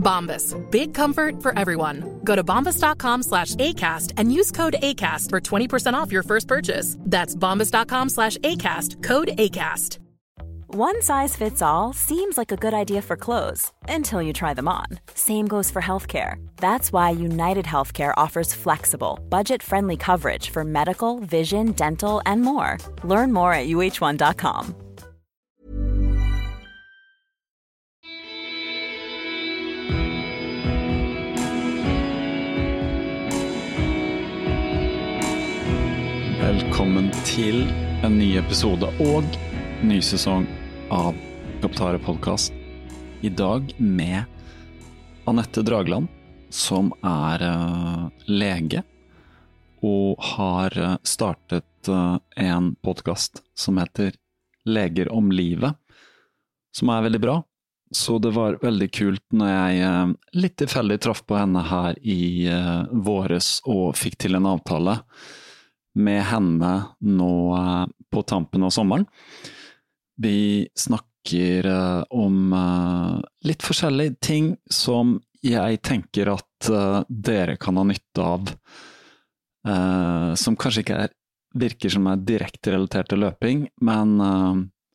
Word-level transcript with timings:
Bombas. 0.00 0.54
Big 0.70 0.94
comfort 0.94 1.42
for 1.42 1.56
everyone. 1.58 2.20
Go 2.24 2.34
to 2.34 2.42
bombas.com 2.42 3.22
slash 3.22 3.54
ACAST 3.56 4.14
and 4.16 4.32
use 4.32 4.50
code 4.50 4.76
ACAST 4.82 5.30
for 5.30 5.40
20% 5.40 5.94
off 5.94 6.10
your 6.10 6.22
first 6.22 6.48
purchase. 6.48 6.96
That's 7.00 7.36
bombas.com 7.36 8.08
slash 8.08 8.36
ACAST. 8.38 9.02
Code 9.02 9.28
ACAST. 9.36 9.98
One 10.72 11.02
size 11.02 11.34
fits 11.34 11.62
all 11.62 11.92
seems 11.92 12.38
like 12.38 12.52
a 12.52 12.56
good 12.56 12.72
idea 12.72 13.02
for 13.02 13.16
clothes 13.16 13.72
until 13.88 14.22
you 14.22 14.32
try 14.32 14.54
them 14.54 14.68
on. 14.68 14.86
Same 15.14 15.48
goes 15.48 15.68
for 15.68 15.82
healthcare. 15.82 16.36
That's 16.58 16.92
why 16.92 17.10
United 17.10 17.64
Healthcare 17.64 18.14
offers 18.16 18.54
flexible, 18.54 19.18
budget 19.28 19.64
friendly 19.64 19.96
coverage 19.96 20.50
for 20.50 20.62
medical, 20.62 21.18
vision, 21.18 21.72
dental, 21.72 22.22
and 22.24 22.42
more. 22.42 22.78
Learn 23.02 23.32
more 23.32 23.52
at 23.52 23.66
uh1.com. 23.66 24.89
Velkommen 36.40 37.10
til 37.28 37.66
en 38.00 38.14
ny 38.16 38.30
episode 38.40 38.88
og 39.04 39.26
ny 39.84 39.98
sesong 40.00 40.46
av 40.88 41.12
Kaptare 41.60 41.98
podkast. 42.00 42.54
I 43.20 43.28
dag 43.28 43.74
med 43.76 44.24
Anette 45.28 45.60
Dragland, 45.60 46.08
som 46.48 46.88
er 47.04 47.44
uh, 47.44 48.06
lege 48.24 48.80
og 49.84 50.16
har 50.30 50.78
uh, 50.80 50.94
startet 51.04 51.92
uh, 51.92 52.16
en 52.40 52.72
podkast 52.80 53.42
som 53.52 53.76
heter 53.82 54.16
Leger 54.64 55.12
om 55.12 55.28
livet, 55.28 55.76
som 56.72 56.94
er 56.96 57.04
veldig 57.10 57.20
bra. 57.20 57.36
Så 57.92 58.16
det 58.16 58.32
var 58.32 58.56
veldig 58.64 58.88
kult 58.96 59.26
når 59.36 59.52
jeg 59.52 60.16
litt 60.40 60.56
tilfeldig 60.64 61.00
traff 61.04 61.20
på 61.28 61.36
henne 61.36 61.68
her 61.68 62.00
i 62.00 62.48
våres 62.96 63.58
og 63.68 63.98
fikk 63.98 64.20
til 64.24 64.38
en 64.38 64.48
avtale 64.54 65.00
med 65.98 66.22
henne 66.30 66.72
nå 67.00 67.34
på 68.10 68.22
tampen 68.22 68.66
av 68.66 68.72
sommeren. 68.74 69.06
Vi 70.20 70.68
snakker 70.74 71.66
uh, 71.66 72.02
om 72.10 72.52
uh, 72.52 73.20
litt 73.46 73.64
forskjellige 73.64 74.18
ting 74.20 74.52
som 74.70 75.18
jeg 75.40 75.80
tenker 75.86 76.28
at 76.34 76.68
dere 77.08 77.54
kan 77.56 77.78
ha 77.80 77.84
nytte 77.88 78.20
av, 78.20 78.50
som 80.36 80.56
kanskje 80.60 80.82
ikke 80.82 80.98
er, 81.06 81.14
virker 81.56 81.94
som 81.94 82.10
er 82.10 82.20
direkte 82.28 82.74
relatert 82.74 83.08
til 83.08 83.22
løping, 83.24 83.62
men 83.80 84.12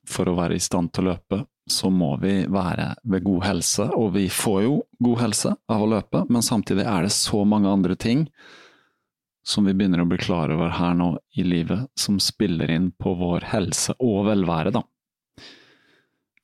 for 0.05 0.29
å 0.29 0.35
være 0.37 0.59
i 0.59 0.61
stand 0.61 0.91
til 0.93 1.07
å 1.07 1.15
løpe, 1.15 1.39
så 1.65 1.89
må 1.89 2.11
vi 2.21 2.43
være 2.51 2.91
ved 3.09 3.25
god 3.25 3.45
helse, 3.47 3.87
og 3.97 4.13
vi 4.19 4.27
får 4.29 4.59
jo 4.67 4.75
god 5.01 5.21
helse 5.23 5.55
av 5.73 5.81
å 5.81 5.89
løpe, 5.95 6.21
men 6.29 6.45
samtidig 6.45 6.85
er 6.85 7.07
det 7.07 7.13
så 7.15 7.41
mange 7.41 7.71
andre 7.71 7.97
ting 7.97 8.27
som 9.45 9.67
vi 9.67 9.75
begynner 9.77 10.01
å 10.01 10.07
bli 10.09 10.17
klar 10.17 10.49
over 10.53 10.73
her 10.79 10.95
nå 10.97 11.11
i 11.37 11.45
livet, 11.45 11.85
som 11.99 12.17
spiller 12.23 12.71
inn 12.71 12.89
på 12.97 13.13
vår 13.19 13.45
helse 13.51 13.93
og 14.01 14.25
velvære, 14.29 14.73
da. 14.73 14.81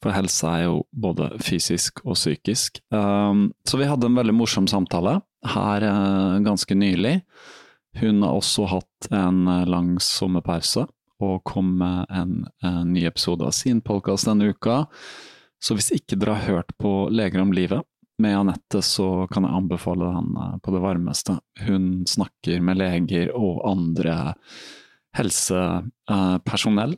For 0.01 0.13
helse 0.15 0.49
er 0.49 0.63
jo 0.65 0.77
både 0.93 1.29
fysisk 1.45 2.01
og 2.05 2.15
psykisk. 2.17 2.79
Um, 2.93 3.51
så 3.69 3.77
vi 3.77 3.89
hadde 3.89 4.09
en 4.09 4.17
veldig 4.17 4.33
morsom 4.33 4.69
samtale 4.69 5.19
her 5.53 5.85
uh, 5.85 6.39
ganske 6.45 6.77
nylig. 6.77 7.19
Hun 8.01 8.23
har 8.25 8.37
også 8.37 8.65
hatt 8.71 9.11
en 9.13 9.43
uh, 9.49 9.65
lang 9.69 9.93
sommerpause 10.01 10.87
og 11.21 11.43
kom 11.45 11.75
med 11.77 12.09
en, 12.09 12.47
en 12.65 12.93
ny 12.95 13.05
episode 13.05 13.45
av 13.45 13.53
sin 13.53 13.81
podkast 13.85 14.25
denne 14.25 14.55
uka. 14.55 14.87
Så 15.61 15.77
hvis 15.77 15.91
ikke 15.93 16.17
dere 16.17 16.39
har 16.39 16.49
hørt 16.49 16.73
på 16.81 17.05
Leger 17.13 17.43
om 17.43 17.53
livet 17.53 17.85
med 18.21 18.37
Anette, 18.37 18.81
så 18.85 19.27
kan 19.31 19.45
jeg 19.47 19.57
anbefale 19.57 20.11
den 20.15 20.37
uh, 20.37 20.55
på 20.63 20.73
det 20.75 20.83
varmeste. 20.83 21.37
Hun 21.65 22.05
snakker 22.09 22.63
med 22.63 22.79
leger 22.81 23.33
og 23.37 23.63
andre 23.69 24.35
helsepersonell 25.17 26.93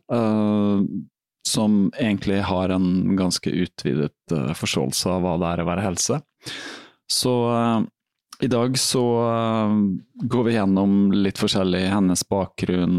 som 1.49 1.77
egentlig 1.97 2.43
har 2.45 2.69
en 2.71 3.15
ganske 3.17 3.49
utvidet 3.49 4.35
uh, 4.35 4.51
forståelse 4.55 5.09
av 5.09 5.25
hva 5.25 5.33
det 5.41 5.49
er 5.49 5.63
å 5.63 5.67
være 5.71 5.85
helse. 5.87 6.19
Så 7.09 7.33
i 8.43 8.49
dag 8.51 8.77
så 8.79 9.03
går 10.23 10.45
vi 10.47 10.55
gjennom 10.55 11.11
litt 11.15 11.39
forskjellig, 11.39 11.83
hennes 11.91 12.23
bakgrunn, 12.27 12.97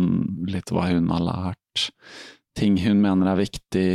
litt 0.48 0.70
hva 0.72 0.86
hun 0.90 1.08
har 1.12 1.24
lært, 1.24 1.88
ting 2.58 2.78
hun 2.84 3.02
mener 3.02 3.32
er 3.32 3.40
viktig. 3.42 3.88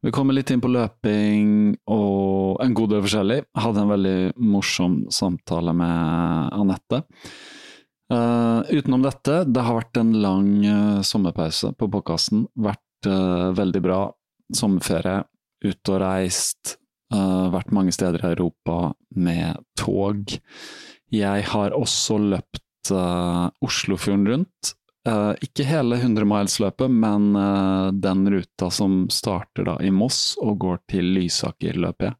Vi 0.00 0.10
kommer 0.16 0.32
litt 0.32 0.48
inn 0.48 0.62
på 0.64 0.70
løping 0.72 1.74
og 1.92 2.62
en 2.64 2.74
god 2.76 2.92
del 2.94 3.02
forskjellig. 3.04 3.42
Jeg 3.44 3.64
hadde 3.66 3.82
en 3.82 3.90
veldig 3.90 4.18
morsom 4.48 4.94
samtale 5.12 5.74
med 5.76 6.54
Anette. 6.56 7.02
Uh, 8.10 8.64
utenom 8.72 9.04
dette, 9.04 9.42
det 9.44 9.62
har 9.62 9.76
vært 9.76 10.00
en 10.00 10.14
lang 10.22 10.48
uh, 10.64 11.02
sommerpause 11.06 11.74
på 11.76 11.90
podkasten. 11.92 12.46
Vært 12.56 13.10
uh, 13.10 13.52
veldig 13.58 13.84
bra. 13.84 14.00
Sommerferie, 14.56 15.20
ute 15.62 15.94
og 15.94 16.00
reist. 16.02 16.76
Vært 17.10 17.72
mange 17.74 17.90
steder 17.94 18.22
i 18.22 18.28
Europa 18.36 18.92
med 19.18 19.58
tog. 19.78 20.30
Jeg 21.10 21.46
har 21.50 21.74
også 21.74 22.20
løpt 22.22 22.90
Oslofjorden 22.90 24.26
rundt. 24.30 24.70
Ikke 25.40 25.64
hele 25.64 25.96
100 25.96 26.26
miles-løpet, 26.28 26.92
men 26.92 27.30
den 28.04 28.26
ruta 28.34 28.66
som 28.68 29.06
starter 29.08 29.64
da 29.64 29.78
i 29.80 29.88
Moss 29.88 30.34
og 30.44 30.58
går 30.60 30.82
til 30.92 31.08
Lysaker, 31.16 31.78
løper 31.80 32.10
jeg. 32.10 32.18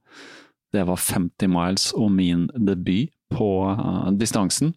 Det 0.72 0.86
var 0.88 1.02
50 1.02 1.50
miles 1.52 1.90
og 1.92 2.08
min 2.14 2.46
debut 2.56 3.12
på 3.36 3.50
distansen. 4.16 4.72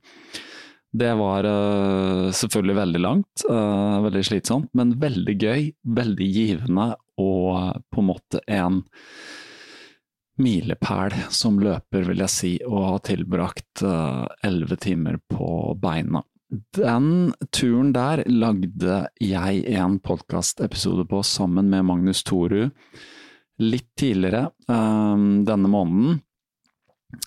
Det 0.94 1.14
var 1.18 1.46
uh, 1.46 2.32
selvfølgelig 2.32 2.76
veldig 2.78 3.00
langt, 3.02 3.44
uh, 3.50 3.98
veldig 4.06 4.22
slitsomt, 4.28 4.70
men 4.78 4.94
veldig 5.02 5.34
gøy, 5.42 5.72
veldig 5.90 6.28
givende 6.36 6.92
og 7.18 7.48
uh, 7.58 7.72
på 7.90 8.04
en 8.04 8.10
måte 8.12 8.42
en 8.46 8.84
milepæl 10.38 11.16
som 11.34 11.58
løper, 11.62 12.06
vil 12.06 12.22
jeg 12.22 12.34
si, 12.34 12.52
og 12.66 12.86
har 12.86 13.02
tilbrakt 13.06 13.84
elleve 13.86 14.78
timer 14.82 15.20
på 15.30 15.48
beina. 15.78 16.24
Den 16.54 17.34
turen 17.50 17.94
der 17.96 18.22
lagde 18.30 19.08
jeg 19.22 19.64
en 19.74 19.98
podkastepisode 20.04 21.06
på 21.10 21.24
sammen 21.26 21.72
med 21.72 21.88
Magnus 21.88 22.22
Toru 22.24 22.68
litt 23.62 23.90
tidligere 23.98 24.52
denne 24.68 25.72
måneden. 25.72 26.22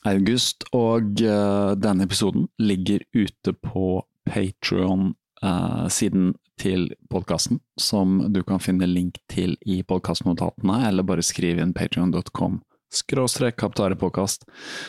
August, 0.07 0.67
og 0.75 1.23
uh, 1.23 1.75
denne 1.79 2.07
episoden 2.07 2.49
ligger 2.59 3.05
ute 3.15 3.53
på 3.55 4.03
Patrion-siden 4.27 6.33
uh, 6.35 6.41
til 6.59 6.89
podkasten, 7.13 7.61
som 7.79 8.19
du 8.35 8.43
kan 8.47 8.63
finne 8.63 8.89
link 8.91 9.21
til 9.31 9.55
i 9.63 9.83
podkastnotatene, 9.87 10.81
eller 10.89 11.07
bare 11.07 11.23
skriv 11.23 11.63
inn 11.63 11.75
patrion.com 11.77 12.59
skråstrek 12.97 13.57
kaptarepåkast, 13.57 14.45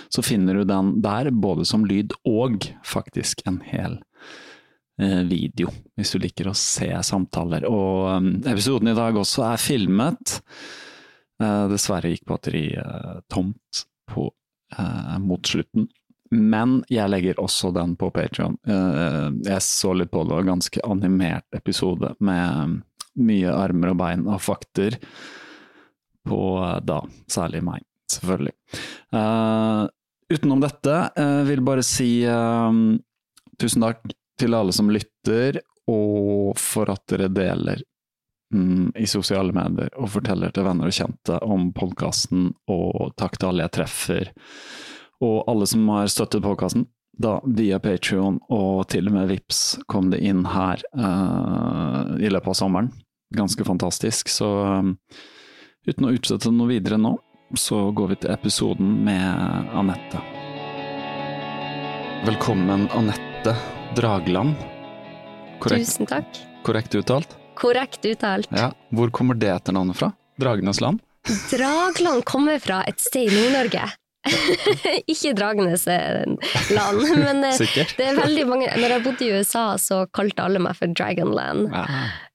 så 0.09 0.21
finner 0.21 0.53
du 0.53 0.63
den 0.63 1.01
der, 1.01 1.31
både 1.31 1.65
som 1.65 1.85
lyd 1.85 2.13
og 2.27 2.69
faktisk 2.85 3.41
en 3.49 3.61
hel 3.65 3.97
uh, 3.97 4.03
video, 4.97 5.69
hvis 5.93 6.11
du 6.13 6.17
liker 6.23 6.47
å 6.49 6.55
se 6.57 6.87
samtaler. 7.05 7.67
Og 7.69 8.07
um, 8.17 8.29
episoden 8.49 8.89
i 8.89 8.95
dag 8.97 9.17
også 9.17 9.43
er 9.45 9.61
filmet. 9.61 10.39
dessverre 11.69 12.09
gikk 12.09 12.25
batteriet 12.25 13.21
tomt 13.29 13.83
på 14.09 14.31
eh, 14.77 15.19
mot 15.19 15.47
slutten. 15.47 15.87
Men 16.31 16.81
jeg 16.91 17.07
legger 17.11 17.39
også 17.39 17.71
den 17.75 17.95
på 17.99 18.09
Patrion. 18.15 18.57
Eh, 18.67 19.27
jeg 19.47 19.63
så 19.63 19.93
litt 19.95 20.11
på 20.11 20.25
det, 20.25 20.35
var 20.35 20.49
ganske 20.49 20.83
animert 20.83 21.47
episode 21.55 22.13
med 22.19 22.81
mye 23.17 23.53
armer 23.53 23.93
og 23.93 23.99
bein 24.01 24.25
og 24.27 24.41
fakter 24.43 24.99
på 26.27 26.41
eh, 26.63 26.79
da 26.85 26.99
særlig 27.31 27.63
meg, 27.65 27.85
selvfølgelig. 28.11 28.55
Uh, 29.15 29.87
utenom 30.27 30.59
dette 30.59 30.95
uh, 31.15 31.43
vil 31.47 31.63
bare 31.63 31.83
si 31.87 32.09
uh, 32.27 32.71
tusen 33.59 33.85
takk 33.85 34.03
til 34.39 34.55
alle 34.57 34.73
som 34.75 34.91
lytter, 34.91 35.61
og 35.87 36.57
for 36.59 36.89
at 36.91 37.03
dere 37.11 37.29
deler 37.31 37.81
mm, 38.53 38.91
i 38.99 39.07
sosiale 39.07 39.55
medier 39.55 39.93
og 39.95 40.11
forteller 40.17 40.51
til 40.53 40.67
venner 40.67 40.89
og 40.89 40.97
kjente 40.97 41.39
om 41.45 41.71
podkasten, 41.75 42.51
og 42.71 43.15
takk 43.19 43.37
til 43.37 43.51
alle 43.51 43.67
jeg 43.67 43.75
treffer, 43.79 44.31
og 45.23 45.47
alle 45.49 45.67
som 45.69 45.87
har 45.95 46.11
støttet 46.11 46.45
podkasten. 46.45 46.87
Da 47.17 47.39
via 47.49 47.79
Patrion 47.81 48.35
og 48.53 48.83
til 48.91 49.07
og 49.09 49.15
med 49.15 49.31
Vips 49.31 49.61
kom 49.89 50.11
det 50.11 50.19
inn 50.21 50.43
her 50.45 50.83
uh, 50.93 52.13
i 52.21 52.29
løpet 52.29 52.51
av 52.51 52.57
sommeren. 52.59 52.91
Ganske 53.33 53.65
fantastisk. 53.65 54.29
Så 54.29 54.45
um, 54.45 54.91
uten 55.89 56.05
å 56.05 56.11
utsette 56.13 56.53
noe 56.53 56.69
videre 56.69 57.01
nå, 57.01 57.15
så 57.57 57.87
går 57.89 58.11
vi 58.11 58.19
til 58.21 58.35
episoden 58.35 58.99
med 59.07 59.73
Anette. 59.73 60.21
Velkommen, 62.27 62.85
Anette 62.93 63.36
Dragland. 63.97 64.55
Korrekt, 65.59 65.85
Tusen 65.87 66.05
takk. 66.09 66.39
korrekt 66.63 66.95
uttalt? 66.95 67.37
Korrekt 67.57 68.05
uttalt. 68.05 68.49
Ja. 68.53 68.71
Hvor 68.93 69.09
kommer 69.13 69.37
det 69.37 69.49
etternavnet 69.49 69.97
fra? 69.97 70.11
Dragenes 70.37 70.81
land? 70.81 70.99
Dragland 71.51 72.25
kommer 72.25 72.59
fra 72.63 72.83
et 72.87 72.99
sted 73.01 73.31
i 73.31 73.35
Nord-Norge. 73.35 73.87
Ikke 75.11 75.31
Dragenes 75.37 75.85
eh, 75.87 76.25
land, 76.75 77.03
men 77.25 77.43
eh, 77.47 77.61
det 77.97 78.03
er 78.09 78.17
veldig 78.17 78.43
mange 78.49 78.67
Når 78.75 78.93
jeg 78.97 79.03
bodde 79.05 79.23
i 79.23 79.29
USA, 79.37 79.65
så 79.79 80.01
kalte 80.15 80.43
alle 80.43 80.59
meg 80.63 80.75
for 80.77 80.91
Dragonland. 80.91 81.71
Ja. 81.71 81.85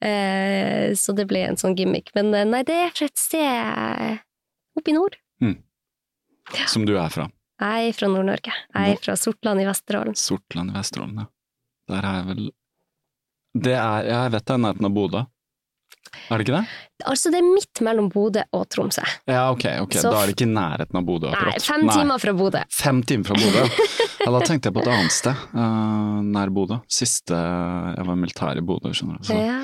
Eh, 0.09 0.87
så 0.99 1.15
det 1.17 1.29
ble 1.31 1.45
en 1.51 1.61
sånn 1.61 1.77
gimmick. 1.79 2.11
Men 2.17 2.33
eh, 2.35 2.49
nei, 2.49 2.63
det 2.69 2.79
er 2.87 2.95
fra 2.97 3.11
et 3.11 3.21
sted 3.21 4.19
oppe 4.79 4.93
i 4.93 4.97
nord. 4.97 5.19
Som 6.69 6.87
du 6.89 6.97
er 6.99 7.13
fra? 7.13 7.29
Jeg 7.63 7.89
er 7.93 7.95
fra 7.95 8.09
Nord-Norge. 8.11 8.53
Jeg 8.75 8.97
er 8.97 9.03
fra 9.05 9.15
Sortland 9.19 9.63
i 9.63 9.67
Vesterålen. 9.69 10.17
Sortland 10.19 10.73
i 10.73 10.75
Vesterålen, 10.81 11.23
ja. 11.23 11.29
Der 11.93 12.07
er 12.09 12.17
jeg 12.21 12.27
vel 12.33 12.43
Det 13.67 13.75
er 13.77 14.09
Jeg 14.09 14.33
vet 14.33 14.45
det 14.49 14.55
er 14.55 14.61
nærheten 14.65 14.89
av 14.89 14.95
Bodø. 14.97 15.23
Er 16.31 16.39
det 16.39 16.45
ikke 16.47 16.57
det? 16.59 16.67
Altså, 17.09 17.31
det 17.33 17.39
er 17.41 17.47
midt 17.47 17.81
mellom 17.87 18.09
Bodø 18.13 18.43
og 18.57 18.65
Tromsø. 18.73 19.03
Ja, 19.29 19.45
ok, 19.53 19.65
ok. 19.85 19.95
Så- 20.01 20.11
Da 20.13 20.23
er 20.23 20.27
det 20.27 20.35
ikke 20.37 20.49
i 20.49 20.53
nærheten 20.53 20.97
av 20.99 21.05
Bodø, 21.07 21.31
Nei, 21.31 21.53
fem 21.59 21.87
fem 21.87 21.89
timer 21.91 22.19
fra 22.21 22.33
Bodø. 22.37 22.63
Fem 22.71 23.03
timer 23.03 23.25
fra 23.25 23.35
Bodø. 23.35 23.63
Ja, 24.21 24.31
da 24.35 24.41
tenkte 24.47 24.69
jeg 24.69 24.75
på 24.77 24.83
et 24.83 24.89
annet 24.93 25.13
sted, 25.15 25.37
uh, 25.55 26.21
nær 26.23 26.51
Bodø. 26.53 26.81
Siste 26.89 27.33
Jeg 27.97 28.07
var 28.07 28.17
militær 28.17 28.57
i 28.59 28.65
Bodø, 28.67 28.93
skjønner 28.93 29.19
du. 29.23 29.25
Så, 29.31 29.39
Ja. 29.39 29.59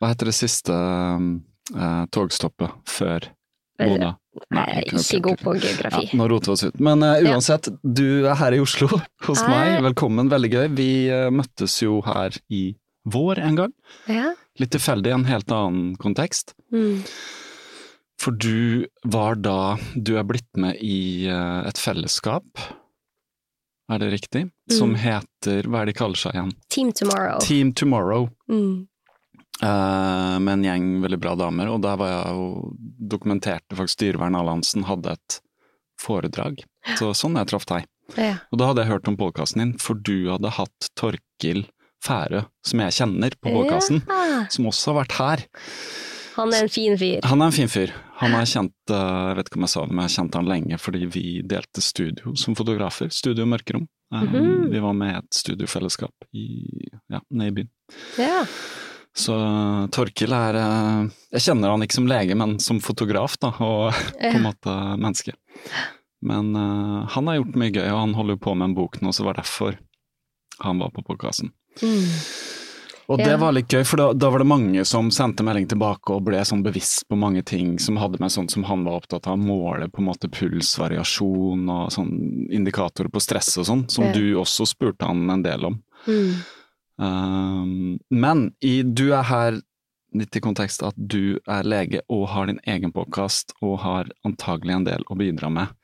hva 0.00 0.10
heter 0.12 0.26
det 0.30 0.34
siste 0.36 0.72
uh, 0.72 2.04
togstoppet 2.12 2.70
før 2.86 3.30
Bodø? 3.78 4.12
Jeg 4.52 4.82
er 4.82 5.00
ikke 5.00 5.20
god 5.24 5.38
på 5.42 5.54
geografi. 5.60 6.02
Ja, 6.10 6.16
nå 6.20 6.26
roter 6.30 6.50
vi 6.52 6.56
oss 6.56 6.64
ut. 6.68 6.80
Men 6.80 7.02
eh, 7.02 7.22
Ja. 7.24 7.34
uansett, 7.36 7.68
du 7.82 8.26
er 8.26 8.34
her 8.36 8.52
i 8.52 8.60
Oslo 8.60 8.88
hos 9.28 9.42
Hei. 9.42 9.48
meg. 9.52 9.82
Velkommen, 9.90 10.28
veldig 10.32 10.50
gøy. 10.52 10.66
Vi 10.76 10.88
uh, 11.10 11.30
møttes 11.32 11.78
jo 11.82 12.00
her 12.06 12.36
i 12.52 12.74
vår 13.06 13.38
en 13.38 13.56
gang. 13.62 13.72
Ja. 14.10 14.32
Litt 14.58 14.72
tilfeldig, 14.74 15.12
i 15.12 15.14
en 15.16 15.24
helt 15.28 15.50
annen 15.52 15.94
kontekst. 16.00 16.54
Mm. 16.72 17.02
For 18.18 18.32
du 18.32 18.86
var 19.04 19.36
da 19.36 19.76
Du 19.94 20.14
er 20.16 20.24
blitt 20.24 20.48
med 20.56 20.78
i 20.80 21.28
uh, 21.28 21.62
et 21.68 21.76
fellesskap, 21.78 22.46
er 23.92 24.00
det 24.02 24.08
riktig? 24.10 24.46
Som 24.72 24.94
Mm. 24.96 24.98
heter 25.04 25.62
Hva 25.70 25.82
er 25.82 25.86
det 25.86 25.94
de 25.94 25.98
kaller 26.00 26.18
seg 26.18 26.34
igjen? 26.34 26.52
Team 26.68 26.88
Tomorrow. 26.92 27.38
Team 27.44 27.72
Tomorrow. 27.72 28.28
Mm. 28.50 28.88
Eh, 29.62 30.38
med 30.42 30.52
en 30.52 30.64
gjeng 30.64 30.88
veldig 31.04 31.18
bra 31.22 31.34
damer, 31.38 31.70
og 31.72 31.82
der 31.84 31.98
var 32.00 32.12
jeg 32.12 32.36
jo 32.36 32.46
dokumenterte 33.16 33.78
faktisk 33.78 34.02
Dyrevern 34.02 34.38
Alliansen 34.38 34.86
hadde 34.88 35.16
et 35.16 35.40
foredrag. 36.00 36.64
Så 36.98 37.12
sånn 37.16 37.38
jeg 37.40 37.48
traff 37.50 37.66
deg. 37.68 37.86
Ja. 38.14 38.36
Og 38.52 38.60
da 38.60 38.68
hadde 38.70 38.84
jeg 38.84 38.92
hørt 38.92 39.08
om 39.10 39.16
podkasten 39.18 39.62
din, 39.62 39.72
for 39.82 39.98
du 39.98 40.28
hadde 40.30 40.52
hatt 40.58 40.90
Torkil 40.98 41.64
Færø, 42.04 42.44
som 42.66 42.82
jeg 42.84 42.94
kjenner 43.00 43.34
på 43.40 43.50
podkasten, 43.50 44.02
Ja. 44.06 44.44
som 44.52 44.68
også 44.68 44.92
har 44.92 45.04
vært 45.04 45.16
her. 45.18 45.46
Han 46.36 46.52
er 46.52 46.66
en 46.66 46.68
fin 46.68 46.96
fyr. 47.00 47.24
Han 47.24 47.40
er 47.40 47.46
en 47.46 47.56
fin 47.56 47.68
fyr. 47.68 47.92
Han 48.20 48.32
har 48.36 48.44
kjent, 48.44 48.74
eh, 48.92 48.94
jeg 49.28 49.36
vet 49.36 49.48
ikke 49.48 49.56
om 49.56 49.64
jeg 49.66 49.72
sa 49.72 49.80
det, 49.80 49.90
men 49.90 50.02
jeg 50.04 50.10
har 50.10 50.16
kjent 50.22 50.34
han 50.34 50.46
lenge 50.46 50.78
fordi 50.78 51.06
vi 51.06 51.42
delte 51.42 51.82
studio 51.82 52.34
som 52.36 52.54
fotografer. 52.54 53.08
Studio 53.10 53.46
Mørkerom. 53.46 53.88
Mm 54.12 54.28
-hmm. 54.28 54.70
Vi 54.70 54.78
var 54.78 54.92
med 54.92 55.14
i 55.14 55.18
et 55.18 55.34
studiofellesskap 55.34 56.14
i, 56.32 56.88
ja, 57.08 57.20
nede 57.30 57.48
i 57.48 57.50
byen. 57.50 57.70
Ja. 58.18 58.44
Så 59.16 59.32
Torkil 59.96 60.32
er 60.36 60.58
eh, 60.60 61.06
Jeg 61.32 61.46
kjenner 61.48 61.72
han 61.72 61.84
ikke 61.86 61.96
som 61.96 62.08
lege, 62.10 62.36
men 62.36 62.58
som 62.60 62.80
fotograf, 62.84 63.38
da, 63.40 63.54
og 63.64 63.94
på 64.20 64.32
en 64.34 64.44
måte 64.44 64.74
menneske. 65.00 65.32
Men 66.26 66.52
uh, 66.56 67.06
han 67.12 67.28
har 67.28 67.38
gjort 67.38 67.56
mye 67.60 67.72
gøy, 67.72 67.86
og 67.92 68.00
han 68.02 68.14
holder 68.16 68.36
jo 68.36 68.44
på 68.48 68.54
med 68.56 68.70
en 68.70 68.74
bok 68.76 69.00
nå, 69.04 69.12
så 69.12 69.22
det 69.22 69.28
var 69.30 69.38
derfor 69.40 69.78
han 70.64 70.78
var 70.80 70.92
på 70.96 71.04
podkasten. 71.06 71.52
Mm. 71.82 72.04
Og 73.06 73.20
det 73.20 73.28
Ja. 73.30 73.36
var 73.38 73.52
litt 73.54 73.68
gøy, 73.70 73.84
for 73.86 74.00
da, 74.00 74.06
da 74.18 74.30
var 74.34 74.42
det 74.42 74.48
mange 74.50 74.82
som 74.88 75.12
sendte 75.14 75.44
melding 75.46 75.68
tilbake 75.70 76.10
og 76.10 76.24
ble 76.26 76.40
sånn 76.48 76.64
bevisst 76.64 77.04
på 77.06 77.14
mange 77.20 77.44
ting 77.46 77.76
som 77.78 78.00
hadde 78.00 78.18
med 78.18 78.32
sånn 78.34 78.48
som 78.50 78.64
han 78.66 78.82
var 78.88 78.96
opptatt 78.98 79.28
av, 79.30 79.38
måle 79.38 79.86
på 79.92 80.02
en 80.02 80.08
måte 80.08 80.26
pulsvariasjon 80.32 81.68
og 81.70 81.92
sånn 81.94 82.10
indikatorer 82.50 83.12
på 83.12 83.22
stress 83.22 83.52
og 83.62 83.68
sånn, 83.68 83.84
som 83.92 84.08
Ja. 84.08 84.12
du 84.16 84.34
også 84.40 84.66
spurte 84.66 85.06
han 85.06 85.28
en 85.30 85.42
del 85.44 85.64
om. 85.68 85.78
Mm. 86.08 86.34
Um, 86.96 87.98
men 88.08 88.50
i, 88.64 88.80
du 88.82 89.10
er 89.12 89.26
her 89.28 89.58
litt 90.16 90.36
i 90.38 90.40
kontekst 90.40 90.84
at 90.86 90.96
du 90.96 91.36
er 91.44 91.66
lege 91.66 92.00
og 92.12 92.28
har 92.32 92.48
din 92.48 92.62
egen 92.64 92.94
påkast 92.94 93.52
og 93.60 93.80
har 93.82 94.08
antagelig 94.24 94.78
en 94.78 94.88
del 94.88 95.04
å 95.10 95.18
bidra 95.18 95.50
med. 95.52 95.74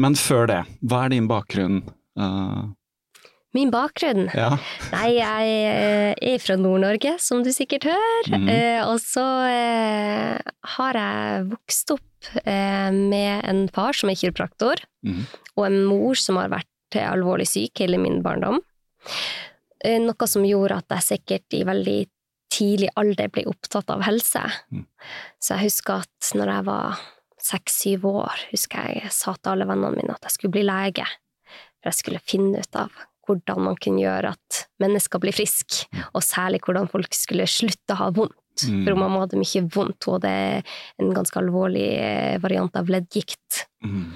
Men 0.00 0.16
før 0.16 0.48
det, 0.48 0.62
hva 0.84 1.06
er 1.06 1.14
din 1.16 1.28
bakgrunn? 1.28 1.82
Uh, 2.16 2.72
Min 3.56 3.70
bakgrunn? 3.72 4.26
ja. 4.36 4.50
Nei, 4.92 5.06
jeg 5.16 5.52
eh, 5.70 6.10
er 6.34 6.42
fra 6.42 6.58
Nord-Norge, 6.60 7.14
som 7.22 7.40
du 7.44 7.48
sikkert 7.54 7.86
hører. 7.88 8.28
Mm. 8.28 8.50
Eh, 8.52 8.80
og 8.84 8.98
så 9.00 9.24
eh, 9.48 10.52
har 10.76 10.98
jeg 11.00 11.46
vokst 11.54 11.94
opp 11.94 12.30
eh, 12.42 12.90
med 12.92 13.46
en 13.48 13.64
far 13.72 13.96
som 13.96 14.12
er 14.12 14.18
kiropraktor, 14.20 14.82
mm. 15.06 15.22
og 15.56 15.68
en 15.70 15.78
mor 15.88 16.20
som 16.20 16.40
har 16.40 16.52
vært 16.52 17.00
alvorlig 17.00 17.48
syk 17.48 17.80
hele 17.80 18.00
min 18.00 18.20
barndom. 18.24 18.60
Eh, 19.84 19.98
noe 20.02 20.28
som 20.30 20.46
gjorde 20.46 20.80
at 20.80 20.96
jeg 20.96 21.08
sikkert 21.10 21.56
i 21.56 21.64
veldig 21.68 21.98
tidlig 22.52 22.88
alder 22.96 23.28
ble 23.32 23.44
opptatt 23.50 23.90
av 23.92 24.04
helse. 24.06 24.42
Mm. 24.72 24.86
Så 25.42 25.56
jeg 25.56 25.70
husker 25.70 26.06
at 26.06 26.32
når 26.38 26.52
jeg 26.52 26.66
var 26.68 27.04
seks-syv 27.46 28.06
år, 28.10 28.46
husker 28.52 28.88
jeg 28.88 29.04
jeg 29.04 29.14
sa 29.14 29.36
til 29.36 29.52
alle 29.52 29.68
vennene 29.68 29.98
mine 29.98 30.16
at 30.16 30.26
jeg 30.26 30.36
skulle 30.36 30.56
bli 30.56 30.64
lege. 30.66 31.04
For 31.80 31.90
jeg 31.90 32.00
skulle 32.00 32.24
finne 32.24 32.62
ut 32.62 32.78
av 32.80 32.94
hvordan 33.26 33.64
man 33.66 33.78
kunne 33.82 34.04
gjøre 34.04 34.32
at 34.36 34.60
mennesker 34.82 35.20
blir 35.22 35.34
friske, 35.34 35.88
og 36.14 36.22
særlig 36.22 36.62
hvordan 36.64 36.88
folk 36.90 37.14
skulle 37.16 37.48
slutte 37.50 37.96
å 37.96 38.00
ha 38.04 38.10
vondt. 38.14 38.38
Mm. 38.64 38.84
For 38.86 38.96
mamma 38.96 39.24
hadde 39.24 39.40
mye 39.40 39.64
vondt, 39.74 40.06
og 40.08 40.22
det 40.24 40.30
er 40.32 40.76
en 41.02 41.10
ganske 41.12 41.40
alvorlig 41.42 41.88
eh, 41.98 42.36
variant 42.40 42.78
av 42.78 42.88
leddgikt. 42.92 43.66
Mm. 43.84 44.14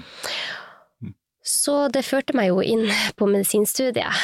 Så 1.45 1.75
det 1.93 2.05
førte 2.07 2.35
meg 2.37 2.49
jo 2.49 2.63
inn 2.63 2.87
på 3.19 3.27
medisinstudiet, 3.29 4.23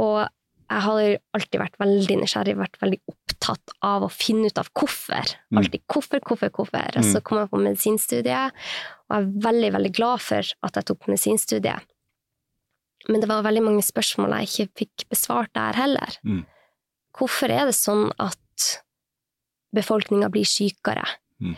og 0.00 0.24
jeg 0.66 0.82
har 0.82 1.00
alltid 1.36 1.60
vært 1.62 1.76
veldig 1.78 2.16
nysgjerrig, 2.22 2.56
vært 2.58 2.78
veldig 2.82 2.98
opptatt 3.12 3.74
av 3.86 4.06
å 4.06 4.10
finne 4.10 4.50
ut 4.50 4.58
av 4.58 4.70
hvorfor. 4.74 5.34
Mm. 5.52 5.60
Alltid 5.60 5.84
hvorfor, 5.92 6.22
hvorfor, 6.26 6.52
hvorfor. 6.58 6.98
Og 6.98 7.06
så 7.06 7.22
kom 7.22 7.40
jeg 7.40 7.50
på 7.52 7.60
medisinstudiet, 7.62 8.64
og 9.06 9.14
jeg 9.14 9.22
er 9.22 9.28
veldig, 9.46 9.70
veldig 9.76 9.92
glad 9.98 10.24
for 10.24 10.54
at 10.66 10.80
jeg 10.80 10.88
tok 10.90 11.06
medisinstudiet. 11.12 11.92
Men 13.06 13.22
det 13.22 13.30
var 13.30 13.46
veldig 13.46 13.62
mange 13.62 13.84
spørsmål 13.86 14.34
jeg 14.40 14.50
ikke 14.50 14.80
fikk 14.82 15.06
besvart 15.12 15.52
der 15.54 15.78
heller. 15.78 16.16
Mm. 16.26 16.42
Hvorfor 17.16 17.52
er 17.52 17.70
det 17.70 17.76
sånn 17.78 18.08
at 18.22 18.70
befolkninga 19.76 20.32
blir 20.34 20.48
sykere? 20.48 21.06
Mm. 21.38 21.54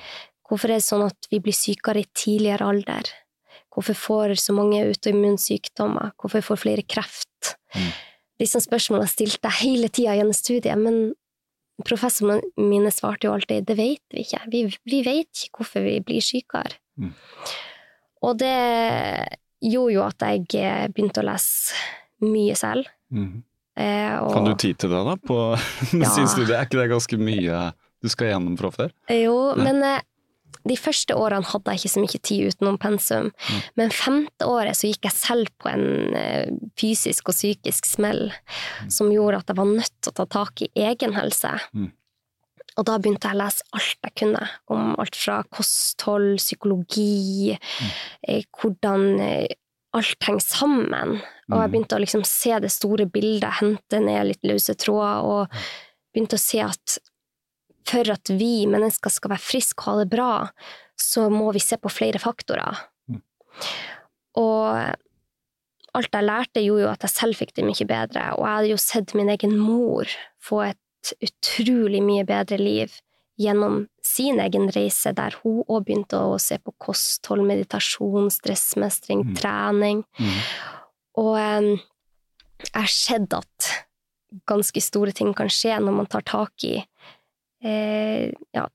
Hvorfor 0.48 0.72
er 0.72 0.82
det 0.82 0.88
sånn 0.88 1.06
at 1.06 1.30
vi 1.32 1.40
blir 1.44 1.56
sykere 1.56 2.04
i 2.04 2.10
tidligere 2.12 2.68
alder? 2.68 3.08
Hvorfor 3.72 3.96
får 3.96 4.36
så 4.42 4.54
mange 4.56 4.80
autoimmunsykdommer? 4.84 6.12
Hvorfor 6.20 6.44
får 6.44 6.62
flere 6.64 6.84
kreft? 6.84 7.56
Mm. 7.76 7.90
Disse 8.38 8.60
spørsmålene 8.62 9.10
stilte 9.10 9.50
jeg 9.50 9.64
hele 9.64 9.90
tida 9.90 10.14
gjennom 10.18 10.36
studiet, 10.36 10.78
men 10.78 11.12
professorene 11.86 12.42
mine 12.58 12.90
svarte 12.94 13.28
jo 13.28 13.34
alltid 13.34 13.66
det 13.68 13.76
vet 13.78 14.14
vi 14.14 14.24
ikke. 14.24 14.42
Vi, 14.50 14.62
vi 14.90 15.02
vet 15.06 15.44
ikke 15.44 15.62
hvorfor 15.62 15.84
vi 15.86 15.98
blir 16.06 16.24
sykere. 16.24 16.78
Mm. 16.98 17.12
Og 18.26 18.38
det 18.40 18.54
gjorde 19.62 19.94
jo 19.94 20.02
at 20.06 20.24
jeg 20.26 20.46
eh, 20.58 20.86
begynte 20.90 21.22
å 21.22 21.28
lese 21.28 21.78
mye 22.26 22.56
selv. 22.58 22.88
Mm. 23.14 23.42
Eh, 23.78 24.14
og, 24.18 24.32
Kan 24.34 24.48
du 24.48 24.54
tid 24.58 24.78
til 24.82 24.90
det, 24.94 25.02
da, 25.06 25.14
på 25.18 25.38
medisinstudiet? 26.00 26.56
Er 26.56 26.66
ikke 26.66 26.80
det 26.80 26.90
ganske 26.94 27.20
mye 27.20 27.68
du 28.02 28.10
skal 28.10 28.32
gjennom 28.32 28.58
fra 28.58 28.72
før? 28.74 28.94
Jo, 29.14 29.36
men 29.58 29.82
eh, 29.86 30.02
de 30.68 30.76
første 30.76 31.14
årene 31.16 31.46
hadde 31.48 31.72
jeg 31.72 31.80
ikke 31.80 31.92
så 31.94 32.00
mye 32.02 32.20
tid 32.28 32.48
utenom 32.52 32.78
pensum. 32.78 33.28
Mm. 33.32 33.60
Men 33.80 33.90
femte 33.94 34.44
året 34.48 34.76
så 34.76 34.88
gikk 34.90 35.06
jeg 35.08 35.12
selv 35.16 35.48
på 35.62 35.70
en 35.70 36.14
eh, 36.18 36.50
fysisk 36.76 37.28
og 37.30 37.34
psykisk 37.38 37.86
smell 37.86 38.32
Mm. 38.82 38.90
som 38.90 39.08
gjorde 39.10 39.38
at 39.40 39.46
jeg 39.48 39.56
var 39.56 39.64
nødt 39.70 39.94
til 40.02 40.12
å 40.12 40.16
ta 40.18 40.24
tak 40.26 40.62
i 40.62 40.68
egen 40.76 41.14
helse. 41.14 41.54
Mm. 41.74 41.92
Og 42.78 42.84
da 42.86 42.98
begynte 42.98 43.26
jeg 43.26 43.34
å 43.34 43.40
lese 43.40 43.64
alt 43.74 43.96
jeg 44.04 44.14
kunne, 44.20 44.48
om 44.70 44.92
alt 44.98 45.16
fra 45.16 45.40
kosthold, 45.50 46.36
psykologi, 46.38 47.56
eh, 48.22 48.42
hvordan 48.60 49.20
eh, 49.20 49.48
alt 49.94 50.22
henger 50.28 50.44
sammen. 50.44 51.16
Og 51.48 51.56
jeg 51.56 51.68
Mm. 51.68 51.72
begynte 51.72 51.96
å 51.96 52.00
liksom 52.04 52.24
se 52.26 52.58
det 52.60 52.70
store 52.70 53.06
bildet, 53.06 53.50
hente 53.62 54.00
ned 54.04 54.26
litt 54.26 54.42
løse 54.44 54.74
tråder, 54.76 55.24
og 55.24 55.48
begynte 56.14 56.36
å 56.36 56.38
se 56.38 56.60
at 56.60 56.98
for 57.86 58.10
at 58.12 58.30
vi 58.38 58.66
mennesker 58.66 59.10
skal 59.12 59.30
være 59.34 59.44
friske 59.44 59.80
og 59.84 59.86
ha 59.90 59.96
det 60.02 60.10
bra, 60.12 60.30
så 60.98 61.28
må 61.30 61.52
vi 61.54 61.62
se 61.62 61.78
på 61.78 61.90
flere 61.92 62.18
faktorer. 62.18 62.76
Mm. 63.08 63.22
Og 64.36 64.94
alt 65.98 66.14
jeg 66.14 66.26
lærte, 66.26 66.62
gjorde 66.62 66.84
jo 66.84 66.90
at 66.92 67.06
jeg 67.06 67.14
selv 67.14 67.38
fikk 67.38 67.54
det 67.56 67.64
mye 67.66 67.86
bedre, 67.88 68.26
og 68.36 68.44
jeg 68.44 68.54
hadde 68.58 68.72
jo 68.74 68.80
sett 68.82 69.14
min 69.18 69.30
egen 69.32 69.56
mor 69.58 70.10
få 70.42 70.62
et 70.68 71.12
utrolig 71.24 72.02
mye 72.04 72.24
bedre 72.28 72.58
liv 72.60 72.92
gjennom 73.38 73.84
sin 74.02 74.40
egen 74.42 74.66
reise, 74.74 75.12
der 75.14 75.36
hun 75.44 75.60
òg 75.70 75.84
begynte 75.86 76.18
å 76.18 76.38
se 76.42 76.58
på 76.58 76.72
kosthold, 76.82 77.44
meditasjon, 77.46 78.30
stressmestring, 78.34 79.22
Mm. 79.28 79.34
trening. 79.38 80.04
Mm. 80.18 80.40
Og 81.22 81.38
em, 81.38 81.68
jeg 82.58 82.74
har 82.74 82.90
sett 82.90 83.32
at 83.32 83.68
ganske 84.46 84.82
store 84.82 85.12
ting 85.14 85.30
kan 85.34 85.48
skje 85.48 85.78
når 85.80 85.94
man 86.02 86.06
tar 86.10 86.22
tak 86.26 86.52
i 86.66 86.84
eh, 87.64 88.30
Ja, 88.54 88.66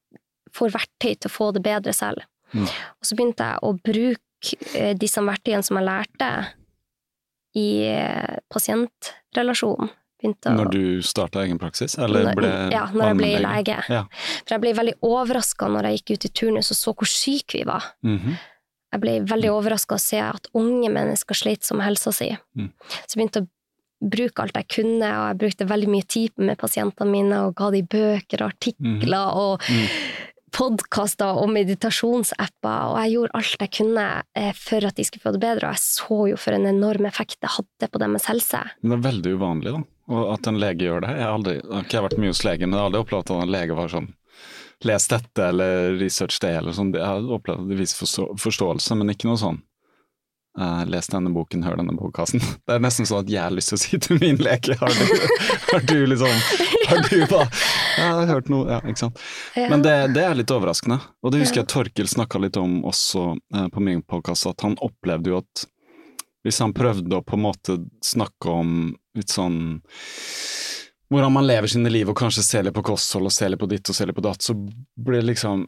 får 0.53 0.73
verktøy 0.75 1.15
til 1.15 1.29
å 1.29 1.33
få 1.33 1.51
det 1.55 1.63
bedre 1.65 1.93
selv. 1.95 2.25
Mm. 2.53 2.67
Og 2.67 3.07
så 3.07 3.17
begynte 3.17 3.47
jeg 3.49 3.63
å 3.65 3.73
bruke 3.73 4.59
eh, 4.77 4.93
disse 4.97 5.23
verktøyene 5.23 5.65
som 5.65 5.79
jeg 5.79 5.89
lærte, 5.89 6.29
i 7.53 7.67
eh, 7.85 8.39
pasientrelasjon. 8.49 9.91
Å 10.23 10.51
Når 10.55 10.69
du 10.71 10.83
starta 11.03 11.41
egen 11.43 11.57
praksis, 11.59 11.97
eller 11.99 12.29
ble 12.37 12.47
Ja, 12.71 12.85
når 12.93 13.09
jeg 13.09 13.17
ble 13.19 13.31
lege. 13.43 13.75
Ja. 13.91 14.05
For 14.45 14.55
jeg 14.55 14.63
ble 14.63 14.71
veldig 14.77 14.93
overraska 15.03 15.67
når 15.67 15.89
jeg 15.89 15.99
gikk 15.99 16.13
ut 16.13 16.27
i 16.27 16.31
turnus 16.39 16.71
og 16.71 16.79
så 16.79 16.93
hvor 16.95 17.09
syke 17.11 17.59
vi 17.59 17.65
var. 17.67 17.89
Mhm. 18.07 18.37
Jeg 18.93 19.01
ble 19.01 19.13
veldig 19.25 19.49
overraska 19.49 19.97
å 19.97 20.01
se 20.01 20.19
at 20.21 20.47
unge 20.53 20.89
mennesker 20.93 21.35
sleit 21.35 21.65
som 21.65 21.81
helsa 21.81 22.11
si. 22.13 22.27
Mm. 22.53 22.67
Så 22.77 23.15
jeg 23.15 23.19
begynte 23.19 23.41
å 23.41 23.47
bruke 24.09 24.43
alt 24.43 24.57
jeg 24.59 24.67
kunne, 24.75 25.07
og 25.07 25.25
jeg 25.31 25.39
brukte 25.45 25.69
veldig 25.69 25.89
mye 25.93 26.07
tid 26.07 26.31
med 26.37 26.59
pasientene 26.59 27.09
mine, 27.11 27.39
og 27.47 27.55
ga 27.55 27.71
de 27.71 27.83
bøker 27.83 28.43
og 28.43 28.53
artikler 28.53 29.39
og 29.39 29.61
Mm. 29.63 29.87
podkaster 30.53 31.39
og 31.41 31.49
meditasjonsapper, 31.49 32.91
og 32.91 32.97
jeg 33.01 33.13
gjorde 33.15 33.37
alt 33.39 33.55
jeg 33.63 33.71
kunne 33.73 34.05
eh, 34.37 34.51
for 34.53 34.85
at 34.85 34.95
de 34.99 35.05
skulle 35.07 35.23
få 35.23 35.33
det 35.33 35.41
bedre, 35.41 35.69
og 35.69 35.73
jeg 35.73 35.81
så 35.81 36.17
jo 36.29 36.37
for 36.37 36.53
en 36.53 36.67
enorm 36.69 37.07
effekt 37.09 37.39
det 37.41 37.49
hadde 37.55 37.89
på 37.89 38.01
deres 38.03 38.27
helse. 38.29 38.61
Men 38.81 38.93
det 38.93 38.99
er 38.99 39.07
veldig 39.09 39.33
uvanlig 39.39 39.73
da, 39.73 39.81
og 40.13 40.33
at 40.35 40.47
en 40.51 40.59
lege 40.61 40.85
gjør 40.85 41.01
det. 41.07 41.15
Jeg 41.17 41.25
har 41.25 41.33
aldri, 41.37 41.55
jeg 41.63 41.97
har 41.97 42.05
vært 42.09 42.19
mye 42.21 42.33
hos 42.35 42.43
legen, 42.45 42.69
men 42.69 42.77
jeg 42.77 42.83
har 42.83 42.91
aldri 42.91 43.01
opplevd 43.05 43.31
at 43.33 43.47
en 43.47 43.55
lege 43.55 43.79
var 43.79 43.95
sånn 43.95 44.11
Les 44.83 45.05
dette, 45.07 45.39
eller 45.39 45.93
research 45.95 46.41
det, 46.43 46.49
eller 46.59 46.73
sånn. 46.75 46.89
Jeg 46.91 47.05
har 47.07 47.21
opplevd 47.31 47.61
at 47.61 47.69
det 47.69 47.77
viser 47.79 48.09
forståelse, 48.35 48.97
men 48.99 49.13
ikke 49.13 49.29
noe 49.29 49.39
sånn 49.39 49.61
eh, 50.59 50.83
Les 50.89 51.09
denne 51.11 51.31
boken, 51.33 51.63
hør 51.65 51.79
denne 51.81 51.95
podkasten. 51.97 52.43
Det 52.67 52.75
er 52.75 52.83
nesten 52.83 53.07
sånn 53.09 53.23
at 53.23 53.31
jeg 53.31 53.41
har 53.43 53.53
lyst 53.55 53.73
til 53.73 53.79
å 53.79 53.83
si 53.83 53.99
til 54.03 54.21
min 54.21 54.39
leke 54.43 54.77
Har 54.79 54.93
du, 54.93 55.03
har 55.71 55.85
du 55.89 55.97
liksom 56.11 56.31
Har 56.89 57.03
du 57.09 57.17
bare 57.33 57.49
jeg 57.93 58.09
har 58.09 58.31
hørt 58.31 58.49
noe 58.49 58.65
Ja, 58.71 58.79
ikke 58.81 59.03
sant. 59.03 59.19
Men 59.55 59.83
det, 59.85 59.93
det 60.15 60.23
er 60.25 60.33
litt 60.37 60.51
overraskende. 60.51 60.97
Og 61.21 61.33
det 61.33 61.43
husker 61.43 61.61
jeg 61.61 61.69
Torkil 61.69 62.09
snakka 62.09 62.41
litt 62.41 62.57
om 62.57 62.81
også 62.89 63.27
eh, 63.55 63.67
på 63.73 63.83
min 63.85 64.01
podkast, 64.01 64.49
at 64.49 64.65
han 64.65 64.75
opplevde 64.81 65.33
jo 65.33 65.39
at 65.43 65.67
hvis 66.43 66.59
han 66.59 66.73
prøvde 66.75 67.19
å 67.19 67.23
på 67.23 67.37
en 67.37 67.45
måte 67.45 67.77
snakke 68.03 68.51
om 68.51 68.73
litt 69.15 69.31
sånn 69.31 69.79
hvordan 71.13 71.33
man 71.35 71.45
lever 71.45 71.69
sine 71.69 71.91
liv, 71.93 72.09
og 72.09 72.17
kanskje 72.17 72.43
se 72.43 72.61
litt 72.65 72.73
på 72.73 72.81
kosthold, 72.89 73.29
og 73.29 73.33
se 73.35 73.45
litt 73.45 73.61
på 73.61 73.69
ditt 73.69 73.89
og 73.89 73.95
se 73.95 74.07
litt 74.09 74.17
på 74.17 74.23
datt, 74.25 74.41
så 74.41 74.55
blir 74.57 75.19
det 75.21 75.27
liksom 75.27 75.67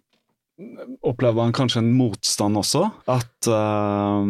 Opplever 1.04 1.42
han 1.44 1.54
kanskje 1.54 1.82
en 1.84 1.94
motstand 1.98 2.56
også? 2.58 2.86
At, 3.12 3.50
uh, 3.52 4.24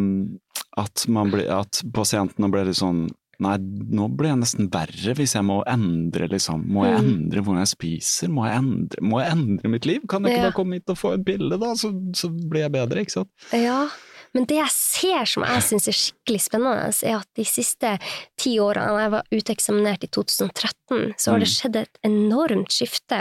at, 0.82 1.06
man 1.08 1.30
blir, 1.34 1.46
at 1.54 1.84
pasientene 1.94 2.50
blir 2.54 2.66
litt 2.72 2.82
sånn 2.82 3.08
Nei, 3.44 3.58
nå 3.60 4.06
blir 4.16 4.30
jeg 4.30 4.40
nesten 4.40 4.70
verre 4.72 5.12
hvis 5.18 5.34
jeg 5.36 5.44
må 5.44 5.58
endre, 5.68 6.30
liksom. 6.32 6.62
Må 6.72 6.86
jeg 6.86 6.94
Mm. 6.96 7.08
endre 7.10 7.42
hvordan 7.44 7.60
jeg 7.66 7.72
spiser? 7.74 8.30
Må 8.32 8.46
jeg 8.48 8.62
endre, 8.62 9.02
må 9.04 9.20
jeg 9.20 9.32
endre 9.36 9.72
mitt 9.74 9.86
liv? 9.86 10.06
Kan 10.08 10.24
jeg 10.24 10.32
ikke 10.32 10.40
Ja. 10.40 10.46
bare 10.52 10.56
komme 10.56 10.74
hit 10.80 10.90
og 10.94 10.96
få 10.96 11.12
en 11.16 11.26
pille, 11.26 11.60
da, 11.60 11.74
så, 11.76 11.92
så 12.16 12.30
blir 12.32 12.62
jeg 12.64 12.72
bedre, 12.72 13.02
ikke 13.04 13.12
sant? 13.12 13.30
Ja, 13.52 13.90
men 14.34 14.46
det 14.48 14.56
jeg 14.56 14.72
ser 14.72 15.26
som 15.26 15.44
jeg 15.44 15.62
syns 15.68 15.88
er 15.92 15.98
skikkelig 16.00 16.42
spennende, 16.46 17.04
er 17.04 17.18
at 17.20 17.28
de 17.36 17.44
siste 17.44 18.00
ti 18.40 18.56
årene, 18.56 18.96
da 18.96 19.04
jeg 19.04 19.12
var 19.12 19.24
uteksaminert 19.36 20.04
i 20.08 20.08
2013, 20.16 21.14
så 21.20 21.32
har 21.36 21.40
det 21.44 21.50
Mm. 21.52 21.56
skjedd 21.60 21.76
et 21.76 22.00
enormt 22.08 22.72
skifte 22.72 23.20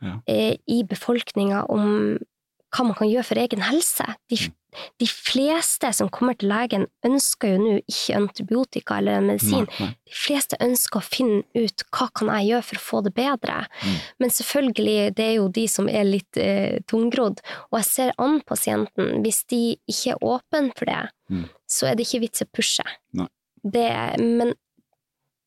Ja. 0.00 0.16
eh, 0.26 0.56
i 0.66 0.82
befolkninga 0.82 1.66
om 1.68 2.16
hva 2.72 2.84
man 2.88 2.96
kan 2.96 3.08
gjøre 3.10 3.26
for 3.28 3.40
egen 3.42 3.62
helse. 3.66 4.04
De, 4.32 4.36
de 5.02 5.06
fleste 5.10 5.90
som 5.92 6.08
kommer 6.08 6.36
til 6.40 6.48
legen, 6.48 6.86
ønsker 7.04 7.52
jo 7.52 7.58
nå 7.60 7.74
ikke 7.82 8.16
antibiotika 8.16 8.96
eller 8.98 9.18
en 9.20 9.26
medisin. 9.28 9.66
Nei, 9.68 9.88
nei. 9.90 9.90
De 10.08 10.16
fleste 10.16 10.56
ønsker 10.64 11.00
å 11.02 11.04
finne 11.04 11.42
ut 11.58 11.84
hva 11.92 12.06
kan 12.16 12.30
jeg 12.32 12.48
gjøre 12.52 12.66
for 12.70 12.80
å 12.80 12.84
få 12.86 13.02
det 13.04 13.12
bedre. 13.18 13.58
Mm. 13.84 13.98
Men 14.24 14.34
selvfølgelig, 14.38 14.96
det 15.18 15.26
er 15.26 15.34
jo 15.36 15.50
de 15.60 15.66
som 15.68 15.90
er 15.92 16.08
litt 16.08 16.40
eh, 16.40 16.80
tungrodd. 16.88 17.44
Og 17.70 17.78
jeg 17.82 17.90
ser 17.90 18.14
an 18.22 18.40
pasienten, 18.48 19.18
hvis 19.24 19.42
de 19.52 19.62
ikke 19.92 20.16
er 20.16 20.26
åpne 20.34 20.72
for 20.78 20.88
det, 20.92 21.02
Mm. 21.32 21.46
så 21.70 21.86
er 21.88 21.94
det 21.96 22.04
ikke 22.04 22.18
vits 22.26 22.42
å 22.44 22.46
pushe. 22.52 22.84
Det, 23.64 23.86
men 24.20 24.50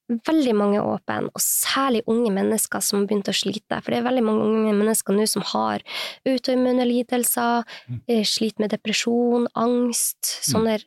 veldig 0.10 0.54
mange 0.56 0.82
åpne, 0.82 1.30
og 1.34 1.42
særlig 1.42 2.04
unge 2.08 2.32
mennesker 2.32 2.80
som 2.84 3.00
har 3.00 3.08
begynt 3.08 3.30
å 3.32 3.34
slite. 3.34 3.82
For 3.82 3.92
det 3.92 4.00
er 4.00 4.10
veldig 4.10 4.24
mange 4.24 4.44
unge 4.46 4.74
mennesker 4.78 5.14
nå 5.18 5.26
som 5.28 5.42
har 5.42 5.82
autoimmune 6.26 6.86
lidelser, 6.86 7.64
Mm. 7.90 8.02
eh, 8.08 8.24
sliter 8.24 8.60
med 8.60 8.70
depresjon, 8.72 9.48
angst, 9.56 10.22
sånne 10.46 10.84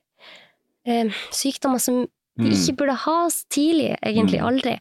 eh, 0.86 1.04
sykdommer 1.30 1.78
som 1.80 2.06
de 2.38 2.44
Mm. 2.44 2.52
ikke 2.52 2.76
burde 2.76 2.94
ha 2.94 3.28
tidlig, 3.50 3.98
egentlig 4.02 4.40
Mm. 4.40 4.46
aldri. 4.46 4.80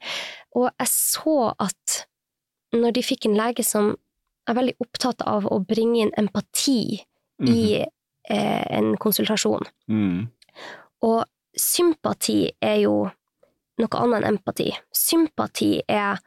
Og 0.55 0.69
jeg 0.79 0.87
så 0.87 1.53
at 1.59 2.05
når 2.73 2.93
de 2.93 3.01
fikk 3.01 3.25
en 3.25 3.35
lege 3.35 3.63
som 3.65 3.95
er 4.47 4.53
veldig 4.53 4.75
opptatt 4.79 5.21
av 5.25 5.45
å 5.45 5.65
bringe 5.65 6.01
inn 6.01 6.11
empati 6.17 7.01
i 7.41 7.85
eh, 8.29 8.63
en 8.77 8.95
konsultasjon, 8.97 9.65
og 11.01 11.25
sympati 11.57 12.51
er 12.61 12.81
jo 12.81 13.11
noe 13.79 13.99
annet 14.01 14.23
enn 14.23 14.37
empati. 14.37 14.71
Sympati 14.95 15.81
er 15.87 16.19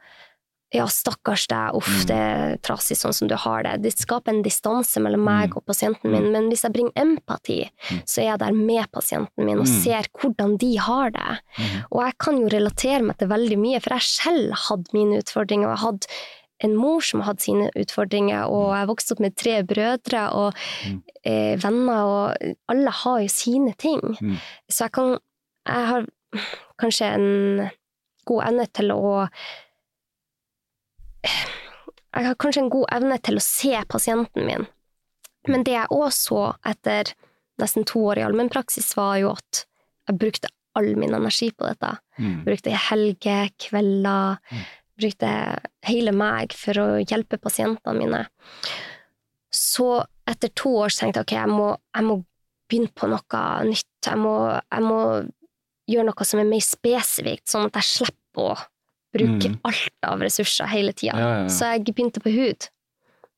ja, 0.73 0.85
stakkars 0.87 1.49
deg, 1.51 1.73
uff, 1.75 1.87
Mm. 1.89 2.05
det 2.07 2.15
er 2.15 2.53
trasig 2.63 2.95
sånn 2.95 3.11
som 3.13 3.27
du 3.27 3.35
har 3.35 3.63
det. 3.63 3.81
Det 3.83 3.91
skaper 3.91 4.29
en 4.31 4.41
distanse 4.41 5.01
mellom 5.03 5.19
meg 5.25 5.49
Mm. 5.49 5.57
og 5.57 5.65
pasienten 5.65 6.09
min, 6.13 6.31
men 6.31 6.47
hvis 6.49 6.61
jeg 6.63 6.71
bringer 6.71 6.93
empati, 6.95 7.69
Mm. 7.91 8.03
så 8.07 8.21
er 8.21 8.25
jeg 8.31 8.39
der 8.39 8.51
med 8.53 8.87
pasienten 8.93 9.43
min 9.45 9.59
og 9.59 9.67
ser 9.67 10.07
hvordan 10.15 10.57
de 10.57 10.75
har 10.77 11.09
det. 11.11 11.39
Og 11.91 12.05
jeg 12.05 12.17
kan 12.17 12.37
jo 12.39 12.47
relatere 12.47 13.03
meg 13.03 13.17
til 13.17 13.27
veldig 13.27 13.57
mye, 13.59 13.81
for 13.81 13.89
jeg 13.95 14.01
selv 14.01 14.53
hadde 14.53 14.93
mine 14.93 15.19
utfordringer, 15.19 15.67
og 15.67 15.75
jeg 15.77 15.83
hadde 15.85 16.07
en 16.63 16.75
mor 16.77 17.01
som 17.01 17.21
hadde 17.21 17.41
sine 17.41 17.69
utfordringer, 17.75 18.47
og 18.47 18.71
jeg 18.77 18.87
vokste 18.87 19.11
opp 19.11 19.19
med 19.19 19.35
tre 19.35 19.63
brødre 19.63 20.31
og 20.31 20.53
eh, 21.25 21.57
venner, 21.57 22.01
og 22.05 22.55
alle 22.69 22.89
har 22.91 23.19
jo 23.19 23.27
sine 23.27 23.73
ting. 23.77 23.99
Så 24.71 24.85
jeg 24.87 24.91
kan 24.93 25.19
Jeg 25.67 25.85
har 25.85 26.05
kanskje 26.81 27.07
en 27.15 27.27
god 28.29 28.45
evne 28.47 28.67
til 28.73 28.93
å 28.95 29.27
Jeg 32.11 32.27
har 32.27 32.35
kanskje 32.41 32.65
en 32.65 32.71
god 32.73 32.89
evne 32.91 33.17
til 33.23 33.39
å 33.39 33.43
se 33.43 33.71
pasienten 33.89 34.43
min. 34.47 34.65
Men 35.47 35.63
det 35.65 35.77
jeg 35.77 35.93
òg 35.95 36.09
så 36.13 36.41
etter 36.67 37.13
nesten 37.61 37.85
to 37.87 38.01
år 38.11 38.19
i 38.19 38.25
allmennpraksis, 38.25 38.89
var 38.97 39.15
jo 39.21 39.31
at 39.35 39.63
jeg 40.09 40.17
brukte 40.19 40.51
all 40.77 40.89
min 40.99 41.13
energi 41.15 41.51
på 41.55 41.67
dette. 41.69 41.93
Mm. 42.19 42.43
Brukte 42.47 42.75
helger, 42.89 43.49
kvelder, 43.59 44.37
Mm. 44.51 44.63
brukte 45.01 45.29
hele 45.87 46.11
meg 46.11 46.53
for 46.53 46.73
å 46.73 46.87
hjelpe 47.05 47.39
pasientene 47.41 47.97
mine. 47.97 48.27
Så 49.51 50.05
etter 50.27 50.49
to 50.55 50.69
år 50.83 50.89
tenkte 50.89 51.21
jeg 51.21 51.25
ok, 51.25 51.35
jeg 51.39 51.49
må, 51.49 51.77
jeg 51.95 52.03
må 52.03 52.25
begynne 52.69 52.93
på 52.95 53.07
noe 53.07 53.43
nytt. 53.67 53.87
Jeg 54.05 54.17
må, 54.17 54.35
jeg 54.71 54.81
må 54.83 54.99
gjøre 55.89 56.05
noe 56.05 56.25
som 56.25 56.39
er 56.39 56.45
mer 56.49 56.59
spesifikt, 56.65 57.47
sånn 57.47 57.65
at 57.65 57.73
jeg 57.73 57.83
slipper 57.83 58.51
å 58.53 58.57
bruke 59.13 59.49
Mm. 59.49 59.59
alt 59.67 60.03
av 60.07 60.19
ressurser 60.23 60.67
hele 60.71 60.93
tida. 60.93 61.17
Ja, 61.17 61.27
ja, 61.29 61.39
ja. 61.43 61.47
Så 61.49 61.65
jeg 61.73 61.83
begynte 61.93 62.21
på 62.23 62.31
hud. 62.31 62.69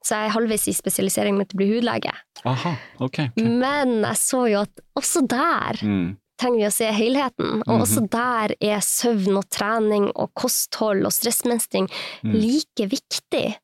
Så 0.04 0.16
jeg 0.20 0.28
er 0.30 0.34
halvveis 0.36 0.68
i 0.68 0.74
spesialisering 0.74 1.38
med 1.38 1.48
å 1.54 1.56
bli 1.58 1.70
hudlege. 1.72 2.12
Aha, 2.46 2.76
okay, 3.00 3.30
okay. 3.36 3.44
Men 3.48 4.02
jeg 4.04 4.18
så 4.20 4.44
jo 4.52 4.60
at 4.62 4.70
også 5.00 5.26
der 5.28 5.80
mm. 5.82 6.18
trenger 6.38 6.58
vi 6.60 6.68
å 6.68 6.72
se 6.76 6.92
helheten. 6.92 7.62
Og 7.66 7.80
Mhm. 7.80 7.82
også 7.82 8.10
der 8.10 8.56
er 8.62 8.80
søvn 8.84 9.38
og 9.38 9.50
trening 9.50 10.12
og 10.16 10.34
kosthold 10.36 11.06
og 11.06 11.12
stressmestring 11.12 11.88
Mm. 12.24 12.34
like 12.36 12.90
viktig. 12.90 13.56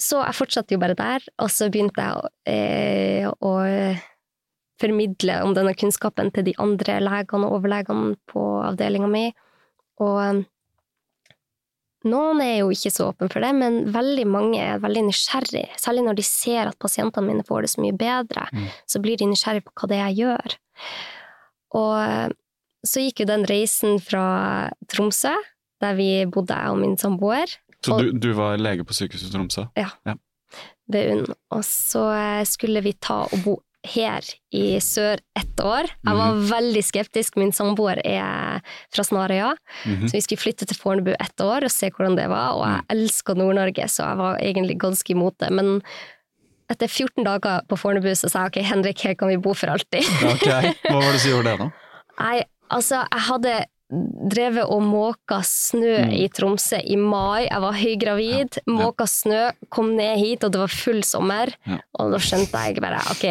Så 0.00 0.18
jeg 0.24 0.34
fortsatte 0.34 0.72
jo 0.74 0.78
bare 0.78 0.94
der, 0.98 1.20
og 1.38 1.48
så 1.48 1.68
begynte 1.70 2.02
jeg 2.02 2.14
å, 2.16 2.26
eh, 2.46 3.30
å 3.40 4.00
formidle 4.82 5.38
om 5.46 5.54
denne 5.56 5.72
kunnskapen 5.78 6.32
til 6.34 6.44
de 6.50 6.54
andre 6.62 6.98
legene 7.02 7.46
og 7.48 7.60
overlegene 7.60 8.16
på 8.30 8.42
avdelinga 8.66 9.08
mi. 9.12 9.24
Og 10.02 10.42
noen 12.10 12.40
er 12.42 12.56
jo 12.64 12.70
ikke 12.74 12.90
så 12.90 13.10
åpne 13.12 13.28
for 13.30 13.44
det, 13.44 13.52
men 13.54 13.76
veldig 13.94 14.24
mange 14.26 14.58
er 14.58 14.80
veldig 14.82 15.04
nysgjerrig. 15.06 15.68
Særlig 15.78 16.02
når 16.08 16.16
de 16.18 16.24
ser 16.26 16.66
at 16.72 16.78
pasientene 16.82 17.28
mine 17.28 17.44
får 17.46 17.62
det 17.66 17.70
så 17.76 17.82
mye 17.84 17.94
bedre, 17.98 18.48
Mm. 18.52 18.66
så 18.90 19.00
blir 19.04 19.16
de 19.20 19.28
nysgjerrig 19.30 19.62
på 19.64 19.72
hva 19.76 19.88
det 19.88 19.98
er 20.00 20.08
jeg 20.10 20.18
gjør. 20.24 20.56
Og 21.78 21.94
eh, 22.02 22.28
så 22.84 23.00
gikk 23.04 23.20
jo 23.22 23.26
den 23.30 23.44
reisen 23.46 24.00
fra 24.02 24.70
Tromsø, 24.90 25.30
der 25.80 25.94
vi 25.94 26.26
bodde, 26.26 26.54
jeg 26.58 26.70
og 26.74 26.78
min 26.78 26.96
samboer, 26.98 27.46
Så 27.82 27.94
Og- 27.94 28.00
du, 28.00 28.12
du 28.12 28.32
var 28.34 28.56
lege 28.58 28.84
på 28.86 28.94
sykehuset 28.94 29.28
i 29.28 29.32
Tromsø? 29.36 29.64
ved 30.92 31.10
UNN. 31.10 31.34
Og 31.50 31.62
så 31.64 32.02
eh, 32.14 32.44
skulle 32.44 32.80
vi 32.82 32.92
ta 32.92 33.22
og 33.24 33.38
bo 33.44 33.56
her 33.84 34.22
i 34.54 34.76
sør 34.78 35.18
ett 35.36 35.56
år. 35.60 35.88
Jeg 36.06 36.14
var 36.16 36.34
Mhm. 36.34 36.46
veldig 36.50 36.82
skeptisk. 36.84 37.36
Min 37.36 37.50
samboer 37.52 37.98
er 38.04 38.60
fra 38.94 39.02
Snarøya, 39.04 39.56
Mhm. 39.86 40.06
så 40.08 40.12
vi 40.12 40.20
skulle 40.20 40.38
flytte 40.38 40.66
til 40.66 40.76
Fornebu 40.76 41.10
ett 41.18 41.36
år 41.40 41.64
og 41.64 41.70
se 41.70 41.90
hvordan 41.90 42.16
det 42.16 42.28
var. 42.28 42.52
Og 42.54 42.66
jeg 42.66 42.84
elsker 42.96 43.34
Nord-Norge, 43.34 43.84
så 43.88 44.08
jeg 44.08 44.16
var 44.16 44.36
egentlig 44.38 44.78
ganske 44.78 45.10
imot 45.10 45.36
det. 45.38 45.50
Men 45.50 45.82
etter 46.70 46.86
14 46.88 47.24
dager 47.24 47.60
på 47.68 47.76
Fornebu 47.76 48.08
så 48.14 48.30
sa 48.30 48.44
jeg 48.46 48.46
ok, 48.46 48.62
Henrik, 48.70 49.00
her 49.00 49.14
kan 49.14 49.28
vi 49.28 49.36
bo 49.36 49.52
for 49.54 49.66
alltid. 49.66 50.04
Ok, 50.24 50.46
Hva 50.46 51.00
var 51.02 51.12
det 51.12 51.20
som 51.20 51.30
gjorde 51.32 51.44
det, 51.44 51.58
da? 51.58 51.70
Nei, 52.20 52.44
altså, 52.70 53.06
jeg 53.10 53.20
hadde 53.20 53.64
drevet 53.92 54.64
og 54.72 54.80
måka 54.82 55.42
snø 55.44 55.92
Mm. 56.02 56.12
i 56.16 56.28
Tromsø 56.32 56.78
i 56.80 56.96
mai. 56.96 57.44
Jeg 57.50 57.60
var 57.60 57.72
høygravid, 57.76 58.56
Ja, 58.56 58.72
måka 58.72 59.04
snø, 59.06 59.50
kom 59.70 59.90
ned 59.96 60.16
hit, 60.18 60.44
og 60.44 60.52
det 60.52 60.60
var 60.62 60.68
full 60.72 61.02
sommer. 61.04 61.52
Ja. 61.68 61.78
Og 62.00 62.12
da 62.14 62.18
skjønte 62.18 62.62
jeg 62.64 62.80
bare 62.80 63.00
ok, 63.12 63.24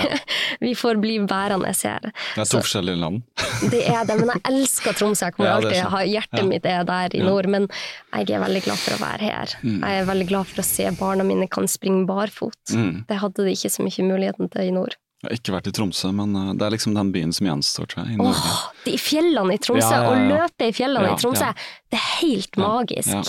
vi 0.64 0.72
får 0.74 1.00
bli 1.02 1.18
værende 1.28 1.68
her. 1.82 2.00
Det 2.34 2.40
er 2.40 2.48
to 2.48 2.62
forskjellige 2.62 2.96
land. 3.02 3.22
Det 3.72 3.82
er 3.90 4.04
det, 4.08 4.16
men 4.20 4.30
jeg 4.32 4.42
elsker 4.52 4.92
Tromsø. 4.96 5.26
Jeg 5.26 5.34
kommer 5.36 5.50
er 5.50 5.56
alltid 5.58 5.90
ha 5.92 6.00
Hjertet 6.08 6.46
mitt 6.48 6.64
er 6.66 6.84
der 6.88 7.14
i 7.18 7.20
nord, 7.20 7.46
men 7.50 7.68
jeg 8.14 8.30
er 8.30 8.40
veldig 8.44 8.62
glad 8.64 8.78
for 8.78 8.96
å 8.96 9.02
være 9.02 9.28
her. 9.28 9.54
Mm. 9.62 9.82
Jeg 9.84 10.00
er 10.02 10.08
veldig 10.08 10.28
glad 10.30 10.46
for 10.46 10.62
å 10.62 10.64
se 10.64 10.88
barna 10.98 11.24
mine 11.26 11.48
kan 11.50 11.68
springe 11.68 12.06
barfot. 12.08 12.56
Mm. 12.72 13.04
Det 13.08 13.18
hadde 13.20 13.44
de 13.44 13.52
ikke 13.52 13.70
så 13.74 13.84
mye 13.84 14.06
muligheten 14.08 14.48
til 14.54 14.70
i 14.70 14.72
nord. 14.72 14.96
Jeg 15.18 15.26
har 15.26 15.34
ikke 15.34 15.52
vært 15.56 15.66
i 15.66 15.72
Tromsø, 15.74 16.12
men 16.14 16.34
uh, 16.38 16.52
det 16.54 16.62
er 16.62 16.70
liksom 16.76 16.92
den 16.94 17.08
byen 17.10 17.32
som 17.34 17.48
gjenstår, 17.48 17.88
tror 17.90 18.04
jeg, 18.04 18.14
i 18.14 18.18
Norge. 18.20 18.38
Åh, 18.38 18.60
de 18.84 18.92
fjellene 19.02 19.56
i 19.56 19.58
Tromsø, 19.58 19.88
Ja, 19.90 20.02
ja, 20.04 20.10
å 20.12 20.14
ja. 20.14 20.26
løpe 20.30 20.68
i 20.68 20.74
fjellene 20.76 21.08
Ja, 21.08 21.16
i 21.16 21.18
Tromsø, 21.24 21.48
ja. 21.48 21.70
det 21.90 21.98
er 21.98 22.04
helt 22.20 22.54
Ja, 22.54 22.68
magisk. 22.68 23.08
ja. 23.10 23.22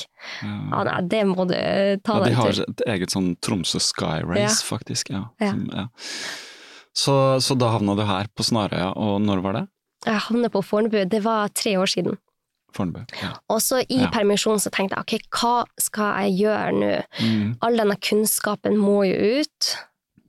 Ja, 0.44 0.52
Ja. 0.70 0.84
nei, 0.86 1.00
det 1.10 1.24
må 1.32 1.48
du 1.50 1.56
ta 2.06 2.20
deg 2.20 2.22
Ja, 2.22 2.30
de 2.30 2.36
har 2.36 2.62
et 2.68 2.84
eget 2.94 3.10
sånn 3.16 3.32
Tromsø 3.42 3.82
Sky 3.82 4.20
Race, 4.22 4.62
faktisk. 4.68 5.10
Ja. 5.10 5.24
Ja. 5.42 5.50
Som, 5.56 5.66
ja. 5.74 5.88
Så, 6.94 7.16
så 7.42 7.58
da 7.58 7.72
havna 7.74 7.96
du 7.98 8.04
her 8.06 8.28
på 8.36 8.44
Snarøya, 8.46 8.92
og 8.98 9.22
når 9.26 9.42
var 9.46 9.54
det? 9.58 9.66
Jeg 10.06 10.22
havnet 10.30 10.52
på 10.54 10.62
Fornebu, 10.64 11.02
det 11.10 11.24
var 11.26 11.50
tre 11.58 11.74
år 11.82 11.90
siden. 11.90 12.18
Fornebu. 12.76 13.02
Ja. 13.22 13.34
Og 13.50 13.62
så 13.66 13.82
i 13.90 13.98
Ja. 14.04 14.12
permisjon 14.14 14.62
så 14.62 14.70
tenkte 14.70 14.94
jeg 14.94 15.02
ok, 15.02 15.28
hva 15.42 15.66
skal 15.82 16.22
jeg 16.22 16.46
gjøre 16.46 16.72
nå? 16.78 16.92
Mm. 17.20 17.58
All 17.66 17.78
denne 17.82 17.98
kunnskapen 17.98 18.78
må 18.78 19.02
jo 19.10 19.42
ut. 19.42 19.76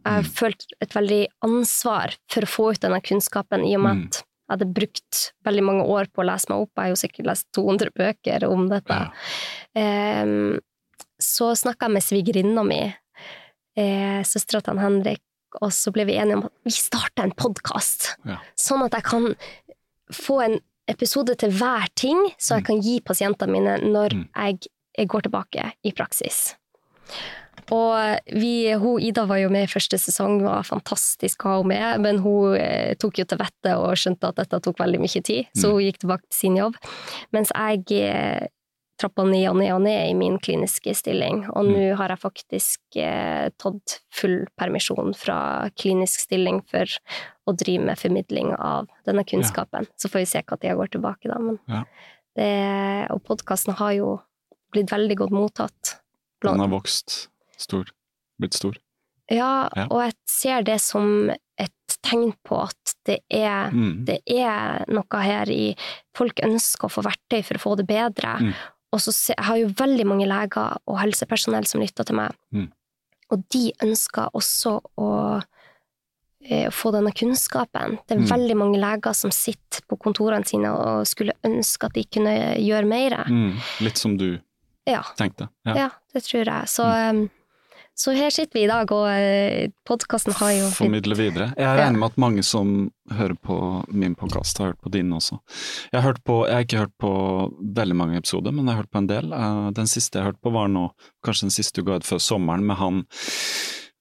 Jeg 0.04 0.12
har 0.12 0.22
Mm. 0.22 0.30
følt 0.32 0.66
et 0.80 0.90
veldig 0.94 1.26
ansvar 1.44 2.16
for 2.28 2.40
å 2.42 2.48
få 2.48 2.70
ut 2.72 2.80
denne 2.80 3.00
kunnskapen, 3.02 3.64
i 3.68 3.74
og 3.76 3.82
med 3.82 3.96
Mm. 3.96 4.04
at 4.06 4.12
jeg 4.14 4.58
hadde 4.58 4.74
brukt 4.74 5.32
veldig 5.44 5.62
mange 5.62 5.84
år 5.86 6.06
på 6.12 6.22
å 6.22 6.26
lese 6.26 6.48
meg 6.48 6.58
opp. 6.62 6.70
Jeg 6.76 6.82
har 6.84 6.88
jo 6.88 7.00
sikkert 7.08 7.26
lest 7.26 7.46
200 7.52 7.90
bøker 7.94 8.48
om 8.50 8.68
dette. 8.68 9.12
Ja. 9.76 10.22
Um, 10.22 10.58
så 11.20 11.52
snakka 11.54 11.86
jeg 11.86 11.90
med 11.92 12.02
svigerinna 12.02 12.64
mi, 12.66 12.94
eh, 13.76 14.22
søstera 14.24 14.62
til 14.62 14.78
Henrik, 14.78 15.20
og 15.60 15.70
så 15.70 15.92
ble 15.92 16.04
vi 16.06 16.16
enige 16.16 16.36
om 16.38 16.44
at 16.44 16.52
vi 16.64 16.70
starter 16.70 17.24
en 17.24 17.32
podkast. 17.32 18.16
Ja. 18.24 18.38
Sånn 18.56 18.84
at 18.84 18.92
jeg 18.92 19.02
kan 19.04 19.34
få 20.12 20.40
en 20.44 20.60
episode 20.88 21.36
til 21.38 21.50
hver 21.52 21.86
ting, 21.94 22.30
så 22.38 22.56
jeg 22.56 22.64
kan 22.64 22.80
gi 22.82 23.00
pasientene 23.00 23.50
mine 23.52 23.78
når 23.92 24.10
Mm. 24.10 24.28
jeg 24.34 25.06
går 25.08 25.22
tilbake 25.22 25.72
i 25.84 25.92
praksis. 25.92 26.56
Og 27.70 28.30
vi, 28.34 28.72
hun, 28.74 29.00
Ida 29.00 29.24
var 29.30 29.38
jo 29.42 29.48
med 29.52 29.64
i 29.68 29.70
første 29.70 29.98
sesong, 30.00 30.40
var 30.42 30.62
fantastisk 30.66 31.44
å 31.44 31.48
ha 31.48 31.58
henne 31.62 31.68
med, 31.74 32.00
men 32.06 32.18
hun 32.24 32.56
eh, 32.58 32.94
tok 33.00 33.18
jo 33.22 33.24
til 33.30 33.38
vettet 33.38 33.74
og 33.76 33.92
skjønte 34.00 34.30
at 34.32 34.36
dette 34.42 34.60
tok 34.64 34.78
veldig 34.82 35.00
mye 35.02 35.22
tid, 35.22 35.46
så 35.54 35.68
Mm. 35.70 35.74
hun 35.76 35.84
gikk 35.86 35.98
tilbake 36.02 36.26
til 36.28 36.38
sin 36.38 36.56
jobb. 36.56 36.74
Mens 37.32 37.52
jeg 37.54 37.84
eh, 38.02 38.48
trappa 39.00 39.24
ned 39.24 39.46
og 39.48 39.56
ned 39.56 39.72
og 39.72 39.80
ned 39.80 40.10
i 40.10 40.14
min 40.14 40.36
kliniske 40.38 40.92
stilling, 40.94 41.46
og 41.54 41.64
Mm. 41.64 41.72
nå 41.72 41.96
har 41.96 42.08
jeg 42.12 42.18
faktisk 42.20 42.80
eh, 43.00 43.48
tatt 43.56 44.00
full 44.12 44.46
permisjon 44.58 45.14
fra 45.16 45.70
klinisk 45.78 46.20
stilling 46.26 46.60
for 46.68 46.84
å 47.48 47.56
drive 47.56 47.84
med 47.86 47.96
formidling 47.98 48.52
av 48.58 48.88
denne 49.06 49.24
kunnskapen. 49.24 49.86
Så 49.96 50.10
får 50.10 50.20
vi 50.20 50.26
se 50.26 50.42
når 50.42 50.60
jeg 50.60 50.76
går 50.76 50.90
tilbake, 50.90 51.28
da. 51.32 51.38
Men 51.38 51.58
Ja. 51.68 51.84
det, 52.36 53.10
og 53.10 53.22
podkasten 53.24 53.74
har 53.74 53.92
jo 53.94 54.20
blitt 54.74 54.90
veldig 54.90 55.16
godt 55.16 55.30
mottatt. 55.32 55.96
Den 56.42 56.58
har 56.60 56.68
vokst 56.68 57.28
stor. 57.60 57.84
Blitt 58.40 58.54
stor. 58.54 58.76
Ja, 59.30 59.68
Ja. 59.76 59.86
og 59.90 60.00
jeg 60.02 60.14
ser 60.26 60.62
det 60.62 60.80
som 60.80 61.30
et 61.58 61.96
tegn 62.02 62.32
på 62.46 62.62
at 62.64 62.94
det 63.06 63.20
er, 63.30 63.70
Mm. 63.70 64.04
det 64.06 64.20
er 64.26 64.84
noe 64.88 65.20
her 65.22 65.46
i 65.50 65.76
Folk 66.14 66.40
ønsker 66.42 66.88
å 66.88 66.90
få 66.90 67.02
verktøy 67.04 67.44
for 67.44 67.54
å 67.54 67.60
få 67.60 67.76
det 67.76 67.86
bedre. 67.86 68.38
Mm. 68.40 68.54
Og 68.92 68.98
så 69.00 69.12
jeg 69.36 69.44
har 69.44 69.56
jo 69.56 69.68
veldig 69.68 70.04
mange 70.06 70.26
leger 70.26 70.76
og 70.88 70.98
helsepersonell 70.98 71.64
som 71.66 71.80
lytter 71.80 72.04
til 72.04 72.16
meg, 72.16 72.32
Mm. 72.52 72.72
og 73.30 73.48
de 73.50 73.72
ønsker 73.82 74.30
også 74.34 74.80
å 74.98 75.42
eh, 76.42 76.70
få 76.70 76.90
denne 76.90 77.12
kunnskapen. 77.12 77.98
Det 78.08 78.16
er 78.16 78.20
Mm. 78.20 78.28
veldig 78.28 78.56
mange 78.56 78.78
leger 78.80 79.12
som 79.14 79.30
sitter 79.30 79.82
på 79.86 79.98
kontorene 79.98 80.44
sine 80.46 80.68
og 80.72 81.04
skulle 81.06 81.32
ønske 81.44 81.84
at 81.84 81.92
de 81.92 82.04
kunne 82.04 82.56
gjøre 82.56 82.86
mer. 82.88 83.24
Mm. 83.28 83.58
Litt 83.82 83.98
som 83.98 84.16
du 84.16 84.40
Ja. 84.86 85.02
tenkte. 85.18 85.50
Ja. 85.66 85.74
Ja, 85.74 85.88
det 86.14 86.22
tror 86.24 86.44
jeg. 86.46 86.64
Så, 86.66 86.82
Mm. 87.12 87.30
Eh, 88.00 88.04
så 88.04 88.14
her 88.16 88.30
sitter 88.30 88.58
vi 88.58 88.64
i 88.64 88.70
dag, 88.70 88.90
og 88.92 89.74
podkasten 89.88 90.34
har 90.38 90.52
jo 90.56 90.70
Formidle 90.74 91.16
videre. 91.18 91.50
Jeg 91.58 91.78
regner 91.80 92.00
med 92.00 92.08
at 92.10 92.20
mange 92.20 92.44
som 92.46 92.90
hører 93.10 93.34
på 93.34 93.58
min 93.88 94.14
podkast, 94.14 94.58
har 94.58 94.72
hørt 94.72 94.80
på 94.80 94.92
din 94.94 95.12
også. 95.12 95.40
Jeg 95.92 96.02
har, 96.02 96.18
på, 96.24 96.46
jeg 96.48 96.54
har 96.54 96.66
ikke 96.66 96.84
hørt 96.84 96.96
på 97.00 97.12
veldig 97.80 97.96
mange 97.96 98.18
episoder, 98.20 98.54
men 98.54 98.66
jeg 98.66 98.76
har 98.76 98.82
hørt 98.84 98.94
på 98.94 99.02
en 99.02 99.10
del. 99.10 99.32
Eh, 99.32 99.70
Den 99.76 99.90
siste 99.90 100.18
jeg 100.18 100.30
hørte 100.30 100.42
på 100.42 100.54
var 100.54 100.68
nå, 100.72 100.88
kanskje 101.26 101.48
den 101.48 101.56
siste 101.58 101.80
du 101.80 101.86
ga 101.88 102.00
ut 102.00 102.08
før 102.08 102.22
sommeren, 102.22 102.66
med 102.66 102.80
han 102.80 103.04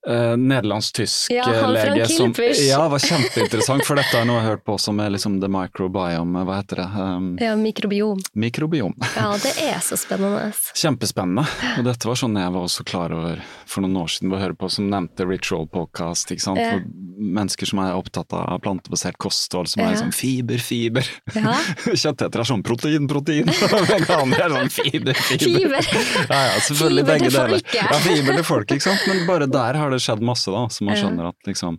eh, 0.07 0.35
nederlandsk-tysk 0.39 1.31
Ja, 1.31 1.45
lege 1.67 2.05
som 2.07 2.33
Ja, 2.67 2.87
var 2.89 2.99
kjempeinteressant, 2.99 3.83
for 3.85 3.95
dette 3.99 4.23
noe 4.25 4.37
jeg 4.39 4.43
har 4.45 4.49
hørt 4.55 4.63
på 4.65 4.77
som 4.79 4.99
er 5.03 5.09
liksom 5.15 5.39
the 5.41 5.49
microbiome, 5.51 6.43
hva 6.47 6.59
heter 6.61 6.81
det? 6.83 6.87
Um, 6.95 7.29
Ja, 7.41 7.55
mikrobiom. 7.59 8.19
mikrobiom. 8.33 8.93
Ja, 9.15 9.31
det 9.43 9.53
er 9.63 9.79
så 9.83 9.97
spennende. 9.99 10.51
Kjempespennende. 10.75 11.45
Og 11.77 11.83
dette 11.87 12.07
var 12.07 12.15
sånn 12.15 12.37
jeg 12.39 12.51
var 12.55 12.61
også 12.67 12.85
klar 12.87 13.11
over 13.15 13.41
for 13.69 13.81
noen 13.85 13.97
år 14.03 14.07
siden, 14.13 14.29
ved 14.31 14.39
å 14.39 14.43
høre 14.47 14.57
på 14.57 14.69
som 14.71 14.89
nevnte 14.89 15.27
Ritual 15.27 15.67
Podcast, 15.67 16.31
ikke 16.31 16.41
sant. 16.47 16.59
Ja. 16.59 16.71
For 16.77 16.85
mennesker 17.19 17.67
som 17.69 17.79
er 17.83 17.93
opptatt 17.97 18.31
av 18.33 18.59
plantebasert 18.63 19.17
kosthold, 19.21 19.67
som 19.69 19.81
Ja. 19.83 19.89
er 19.89 19.95
liksom 19.97 20.13
fiber, 20.15 20.57
fiber. 20.63 21.05
Ja. 21.35 21.53
Kjøtteter 21.99 22.39
er 22.39 22.47
sånn 22.47 22.63
protein, 22.63 23.07
protein. 23.07 23.45
Veganer 23.89 24.45
er 24.47 24.55
sånn 24.55 24.71
fiber, 24.73 25.13
fiber. 25.13 25.81
Fiber. 25.83 25.91
Ja, 26.29 26.39
ja, 26.47 26.59
selvfølgelig 26.65 27.05
Fiber 27.05 27.19
begge 27.19 27.29
deler. 27.35 27.61
Ja, 27.75 27.99
fiber 28.03 28.39
til 28.39 28.47
folk, 28.47 28.71
ikke 28.73 28.85
sant. 28.87 29.05
Men 29.09 29.25
bare 29.27 29.47
der 29.49 29.79
har 29.79 29.88
det 29.93 30.01
skjedd 30.03 30.21
masse, 30.25 30.51
da, 30.51 30.67
så 30.69 30.85
man 30.87 30.97
skjønner 30.99 31.29
at 31.31 31.49
liksom 31.49 31.77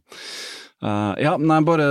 uh, 0.85 1.14
Ja, 1.20 1.37
nei, 1.37 1.61
bare 1.66 1.88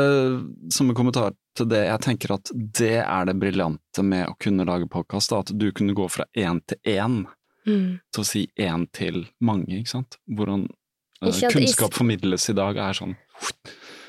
som 0.73 0.89
en 0.89 0.97
kommentar 0.97 1.36
til 1.58 1.67
det, 1.71 1.86
jeg 1.88 2.03
tenker 2.05 2.36
at 2.38 2.51
det 2.55 2.99
er 3.01 3.25
det 3.27 3.36
briljante 3.41 4.03
med 4.05 4.29
å 4.29 4.38
kunne 4.39 4.65
lage 4.67 4.88
podkast, 4.91 5.34
at 5.36 5.51
du 5.55 5.71
kunne 5.75 5.97
gå 5.97 6.08
fra 6.12 6.25
én 6.38 6.62
til 6.67 6.79
én 6.86 7.21
Mm. 7.67 7.99
til 8.10 8.23
å 8.23 8.25
si 8.25 8.45
én 8.58 8.86
til 8.95 9.25
mange, 9.43 9.67
ikke 9.82 9.91
sant. 9.91 10.15
Hvordan 10.32 10.63
uh, 11.21 11.27
Ikke 11.27 11.51
kunnskap 11.58 11.93
formidles 11.93 12.47
i 12.49 12.55
dag 12.58 12.77
er 12.79 12.95
sånn 12.97 13.15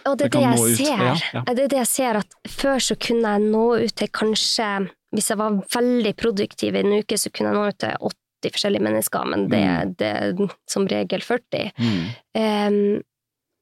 Og 0.07 0.17
det 0.17 0.29
er 0.29 0.33
Det 0.37 0.43
jeg 0.45 0.77
ser. 0.79 1.03
Ja, 1.03 1.17
ja. 1.35 1.43
Det 1.49 1.65
er 1.67 1.73
det 1.75 1.81
jeg 1.83 1.91
ser 1.91 2.21
at 2.23 2.37
før 2.49 2.79
så 2.79 2.97
kunne 2.97 3.35
jeg 3.35 3.51
nå 3.51 3.65
ut 3.83 3.97
til 3.99 4.09
kanskje 4.15 4.69
Hvis 5.11 5.33
jeg 5.33 5.41
var 5.43 5.59
veldig 5.75 6.15
produktiv 6.17 6.79
i 6.79 6.85
en 6.85 6.95
uke, 7.03 7.19
så 7.19 7.33
kunne 7.35 7.51
jeg 7.51 7.59
nå 7.59 7.67
ut 7.75 7.81
til 7.83 7.97
80 8.41 8.55
forskjellige 8.57 8.83
mennesker, 8.87 9.25
men 9.31 9.47
det, 9.53 9.61
Mm. 9.61 9.95
det 10.01 10.11
er 10.17 10.57
som 10.69 10.87
regel 10.91 11.21
40. 11.21 11.71
mm, 11.79 12.03
Um, 12.41 13.03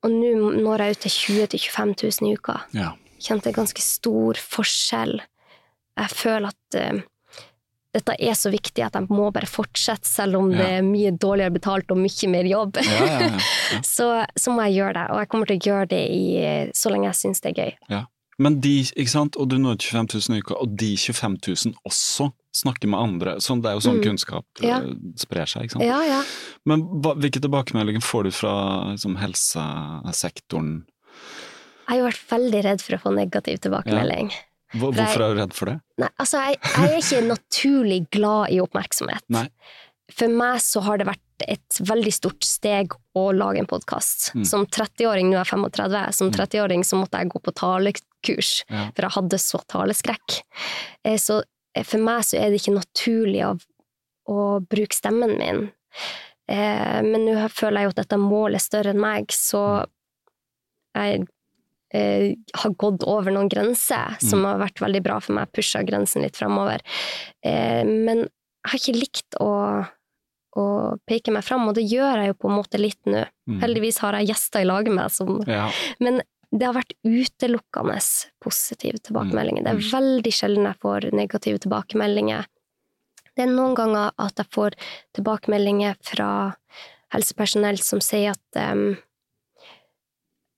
og 0.04 0.10
nå 0.14 0.50
når 0.62 0.78
jeg 0.84 0.90
ut 0.96 1.00
til 1.02 1.10
20 1.10 1.46
000-25 1.58 1.94
000 2.22 2.30
i 2.30 2.34
uka. 2.38 2.60
Ja. 2.74 2.92
Kjente 3.18 3.50
en 3.50 3.56
ganske 3.56 3.82
stor 3.82 4.34
forskjell. 4.38 5.20
Jeg 5.98 6.10
føler 6.14 6.52
at 6.52 6.76
uh, 6.78 7.00
dette 7.96 8.14
er 8.20 8.36
så 8.38 8.50
viktig 8.52 8.84
at 8.84 8.94
jeg 8.94 9.08
må 9.10 9.30
bare 9.34 9.48
fortsette, 9.50 10.06
selv 10.06 10.36
om 10.38 10.50
det 10.52 10.68
er 10.76 10.82
mye 10.86 11.10
dårligere 11.18 11.50
betalt 11.56 11.90
og 11.90 11.98
mye 11.98 12.28
mer 12.30 12.44
jobb. 12.46 12.76
Ja, 12.76 13.00
ja, 13.08 13.18
ja, 13.24 13.30
ja. 13.72 13.80
Så, 13.82 14.06
så 14.38 14.52
må 14.54 14.62
jeg 14.68 14.76
gjøre 14.78 14.94
det, 15.00 15.06
og 15.10 15.18
jeg 15.24 15.28
kommer 15.32 15.46
til 15.50 15.58
å 15.58 15.66
gjøre 15.66 15.88
det 15.96 16.02
i, 16.14 16.22
så 16.78 16.92
lenge 16.92 17.08
jeg 17.10 17.18
syns 17.24 17.40
det 17.42 17.50
er 17.50 17.58
gøy. 17.64 17.72
Men 18.38 18.61
de, 18.62 18.77
ikke 18.94 19.11
sant, 19.11 19.37
og 19.37 19.48
du 19.51 19.57
når 19.59 19.77
25 19.83 20.29
000 20.31 20.37
i 20.38 20.42
uka, 20.44 20.55
og 20.62 20.77
de 20.79 20.92
25 20.96 21.38
000 21.42 21.74
også 21.88 22.29
snakker 22.55 22.87
med 22.88 22.98
andre. 23.01 23.33
Sånn, 23.42 23.61
det 23.62 23.70
er 23.72 23.74
jo 23.74 23.81
sånn 23.83 23.98
Mm. 23.98 24.05
kunnskap 24.05 24.44
Ja. 24.62 24.77
eh, 24.79 24.92
sprer 25.16 25.46
seg, 25.46 25.62
ikke 25.66 25.72
sant. 25.72 25.85
Ja, 25.85 25.98
ja. 26.07 26.22
Men 26.64 26.83
hva, 27.03 27.14
hvilke 27.18 27.40
tilbakemeldinger 27.42 28.01
får 28.01 28.24
du 28.24 28.31
fra 28.31 28.53
liksom, 28.94 29.16
helsesektoren? 29.18 30.85
Jeg 31.88 31.88
har 31.88 31.98
jo 32.03 32.07
vært 32.11 32.29
veldig 32.31 32.62
redd 32.64 32.83
for 32.85 32.96
å 32.96 33.01
få 33.03 33.14
negativ 33.16 33.59
tilbakemelding. 33.64 34.31
Jeg- 34.31 34.44
Hvorfor 34.81 35.22
er 35.24 35.35
du 35.35 35.40
redd 35.40 35.53
for 35.55 35.66
det? 35.66 35.81
Nei, 35.98 36.09
altså, 36.20 36.42
jeg, 36.44 36.59
jeg 36.61 36.90
er 36.92 36.98
ikke 36.98 37.27
naturlig 37.27 38.11
glad 38.11 38.51
i 38.53 38.59
oppmerksomhet. 38.61 39.22
Nei. 39.33 39.46
For 40.16 40.30
meg 40.32 40.60
så 40.64 40.80
har 40.86 40.98
det 41.00 41.06
vært 41.08 41.44
et 41.44 41.78
veldig 41.84 42.12
stort 42.16 42.46
steg 42.48 42.94
å 43.18 43.26
lage 43.36 43.60
en 43.60 43.68
podkast. 43.68 44.30
Mm. 44.34 44.44
Som 44.48 44.64
30-åring, 44.66 45.28
nå 45.30 45.36
er 45.36 45.44
jeg 45.44 45.52
35, 45.52 46.14
som 46.16 46.30
30-åring 46.34 46.84
så 46.88 46.96
måtte 46.98 47.20
jeg 47.20 47.30
gå 47.34 47.42
på 47.44 47.52
talekurs, 47.60 48.52
Ja. 48.72 48.86
for 48.96 49.04
jeg 49.06 49.14
hadde 49.18 49.38
så 49.38 49.60
taleskrekk. 49.68 50.38
Eh, 51.04 51.18
Så 51.20 51.42
eh, 51.76 51.84
for 51.84 51.98
meg 52.02 52.24
så 52.24 52.38
er 52.40 52.48
det 52.50 52.60
ikke 52.62 52.78
naturlig 52.80 53.44
å, 53.46 53.52
å 54.32 54.60
bruke 54.64 54.96
stemmen 54.96 55.36
min. 55.38 55.60
Eh, 56.48 57.02
Men 57.04 57.26
nå 57.28 57.48
føler 57.52 57.82
jeg 57.82 57.90
jo 57.90 57.94
at 57.94 58.00
dette 58.02 58.18
målet 58.18 58.56
er 58.62 58.64
større 58.64 58.94
enn 58.96 59.00
meg, 59.04 59.28
så 59.30 59.84
jeg 60.96 61.26
eh, 61.94 62.32
har 62.64 62.74
gått 62.80 63.04
over 63.06 63.30
noen 63.30 63.48
grenser 63.52 64.16
som 64.24 64.42
har 64.48 64.58
vært 64.58 64.80
veldig 64.82 65.02
bra 65.04 65.20
for 65.20 65.36
meg, 65.36 65.52
pusha 65.54 65.84
grensen 65.86 66.24
litt 66.24 66.36
framover. 66.40 66.80
Men 67.44 68.24
jeg 68.24 68.72
har 68.72 68.80
ikke 68.80 68.96
likt 68.98 69.36
å, 69.40 69.52
å 70.56 70.98
peke 71.06 71.30
meg 71.34 71.44
fram, 71.44 71.68
og 71.68 71.74
det 71.74 71.84
gjør 71.90 72.22
jeg 72.22 72.32
jo 72.32 72.34
på 72.34 72.48
en 72.50 72.56
måte 72.56 72.78
litt 72.80 73.00
nå. 73.06 73.26
Mm. 73.48 73.61
Heldigvis 73.61 73.98
har 73.98 74.12
jeg 74.18 74.28
gjester 74.30 74.61
i 74.64 74.68
lag 74.68 74.84
med 74.88 74.96
meg 75.02 75.11
som 75.11 75.42
Ja. 75.46 75.70
Men 76.00 76.22
det 76.50 76.64
har 76.64 76.72
vært 76.74 76.94
utelukkende 77.04 77.98
positive 78.40 78.98
tilbakemeldinger. 79.04 79.62
Det 79.64 79.70
er 79.70 79.76
Mm. 79.76 79.90
veldig 79.92 80.32
sjelden 80.32 80.64
jeg 80.64 80.78
får 80.80 81.12
negative 81.12 81.58
tilbakemeldinger. 81.61 82.46
Det 83.37 83.44
er 83.44 83.52
noen 83.52 83.74
ganger 83.76 84.11
at 84.18 84.34
jeg 84.37 84.46
får 84.50 84.72
tilbakemeldinger 85.14 85.96
fra 86.02 86.56
helsepersonell 87.12 87.78
som 87.78 88.00
sier 88.00 88.30
at 88.30 88.72
um, 88.72 88.96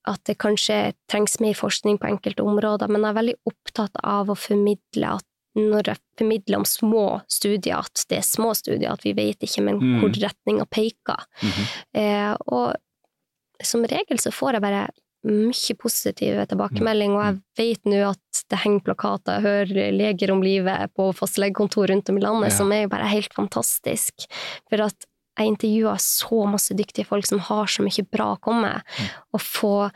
at 0.08 0.22
det 0.24 0.38
kanskje 0.40 0.94
trengs 1.10 1.38
mer 1.40 1.52
forskning 1.54 1.98
på 2.00 2.08
enkelte 2.08 2.42
områder, 2.42 2.88
men 2.88 3.02
jeg 3.04 3.10
er 3.10 3.18
veldig 3.20 3.34
opptatt 3.50 4.00
av 4.02 4.30
å 4.32 4.36
formidle 4.38 5.10
at 5.18 5.26
når 5.56 5.82
jeg 5.90 5.98
formidler 6.18 6.56
om 6.60 6.64
små 6.64 7.04
studier, 7.28 7.78
at 7.82 8.04
det 8.08 8.18
er 8.18 8.26
små 8.26 8.52
studier, 8.54 8.92
at 8.92 9.02
vi 9.02 9.12
vet 9.18 9.40
ikke 9.42 9.64
men 9.66 9.80
Mm. 9.80 10.00
hvor 10.00 10.10
retninga 10.14 10.66
peker. 10.70 11.24
Mhm. 11.42 11.64
Eh, 11.94 12.36
og 12.48 12.74
som 13.62 13.82
regel 13.84 14.18
så 14.18 14.30
får 14.32 14.52
jeg 14.54 14.62
bare 14.62 14.88
mye 15.26 15.74
positive 15.76 16.46
tilbakemeldinger, 16.48 17.16
og 17.18 17.24
jeg 17.26 17.40
vet 17.58 17.84
nå 17.92 17.98
at 18.10 18.44
det 18.48 18.58
henger 18.62 18.80
plakater, 18.86 19.34
jeg 19.36 19.42
hører 19.42 19.92
leger 19.92 20.30
om 20.32 20.40
livet 20.42 20.94
på 20.96 21.10
fastlegekontor 21.12 21.90
rundt 21.90 22.08
om 22.08 22.16
i 22.16 22.20
landet, 22.20 22.50
Ja. 22.52 22.56
som 22.56 22.72
er 22.72 22.82
jo 22.86 22.88
bare 22.88 23.06
helt 23.10 23.34
fantastisk. 23.34 24.24
For 24.70 24.80
at 24.80 25.04
jeg 25.38 25.46
intervjuer 25.48 25.98
så 26.00 26.46
masse 26.48 26.72
dyktige 26.74 27.04
folk 27.06 27.26
som 27.26 27.38
har 27.38 27.66
så 27.66 27.82
mye 27.84 28.06
bra 28.10 28.34
å 28.36 28.40
komme 28.40 28.62
med, 28.62 28.82
og 29.34 29.40
få 29.40 29.90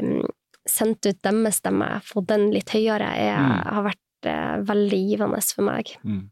um, 0.00 0.22
sendt 0.66 1.06
ut 1.06 1.22
deres 1.22 1.54
stemme, 1.60 2.00
få 2.02 2.24
den 2.26 2.50
litt 2.50 2.70
høyere, 2.70 3.08
er, 3.16 3.38
Mm. 3.38 3.64
har 3.74 3.82
vært 3.84 4.02
veldig 4.22 4.98
givende 5.10 5.40
for 5.54 5.62
meg. 5.62 5.94
Mm. 6.04 6.30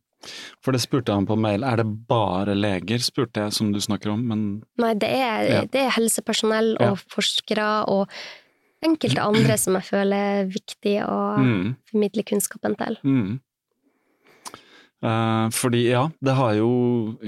For 0.64 0.72
det 0.72 0.80
spurte 0.82 1.14
han 1.14 1.26
på 1.26 1.36
mail. 1.38 1.62
Er 1.62 1.76
det 1.76 1.86
bare 2.08 2.56
leger, 2.56 2.98
spurte 2.98 3.44
jeg, 3.44 3.52
som 3.52 3.72
du 3.72 3.78
snakker 3.80 4.10
om, 4.10 4.26
men 4.26 4.62
Nei, 4.78 4.94
det 4.94 5.10
er, 5.10 5.42
Ja. 5.48 5.60
det 5.64 5.80
er 5.80 5.90
helsepersonell 5.90 6.76
Ja. 6.80 6.90
og 6.90 6.98
forskere 6.98 7.88
og 7.88 8.08
enkelte 8.82 9.22
andre 9.22 9.56
som 9.56 9.74
jeg 9.74 9.84
føler 9.84 10.16
er 10.16 10.46
viktig 10.46 10.96
å 11.06 11.38
mm. 11.38 11.76
formidle 11.90 12.22
kunnskapen 12.22 12.76
til. 12.76 12.98
Mm. 13.04 13.40
Eh, 15.04 15.48
fordi 15.52 15.82
ja, 15.90 16.06
det 16.24 16.34
har 16.38 16.54
jo 16.56 16.68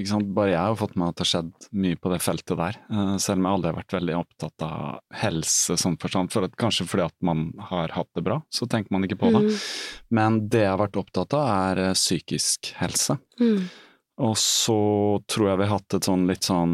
sant, 0.09 0.31
Bare 0.33 0.54
jeg 0.54 0.61
har 0.70 0.78
fått 0.81 0.94
med 0.96 1.11
at 1.11 1.18
det 1.18 1.26
har 1.26 1.31
skjedd 1.33 1.66
mye 1.76 1.98
på 2.00 2.12
det 2.12 2.20
feltet 2.24 2.57
der. 2.57 2.78
eh, 2.90 3.16
selv 3.20 3.38
om 3.38 3.48
jeg 3.48 3.59
aldri 3.59 3.70
har 3.70 3.78
vært 3.83 3.96
veldig 3.98 4.16
opptatt 4.18 4.64
av 4.64 5.00
helse 5.22 5.76
sånn 5.76 5.98
forstand. 6.00 6.33
For 6.33 6.48
at, 6.48 6.57
kanskje 6.57 6.88
fordi 6.88 7.07
at 7.09 7.16
man 7.20 7.50
har 7.70 7.92
hatt 7.96 8.11
det 8.16 8.24
bra, 8.24 8.40
så 8.48 8.68
tenker 8.70 8.94
man 8.94 9.04
ikke 9.04 9.20
på 9.20 9.33
det. 9.35 9.44
Mm. 9.44 9.61
Men 10.16 10.40
det 10.48 10.64
jeg 10.64 10.72
har 10.72 10.81
vært 10.81 11.02
opptatt 11.02 11.37
av, 11.37 11.52
er 11.68 11.85
eh, 11.90 11.98
psykisk 11.98 12.72
helse. 12.81 13.18
Mm. 13.40 13.68
Og 14.18 14.33
så 14.40 14.74
tror 15.31 15.48
jeg 15.52 15.59
vi 15.61 15.66
har 15.68 15.76
hatt 15.78 15.94
et 15.94 16.07
sånn 16.09 16.24
litt 16.26 16.42
sånn 16.42 16.72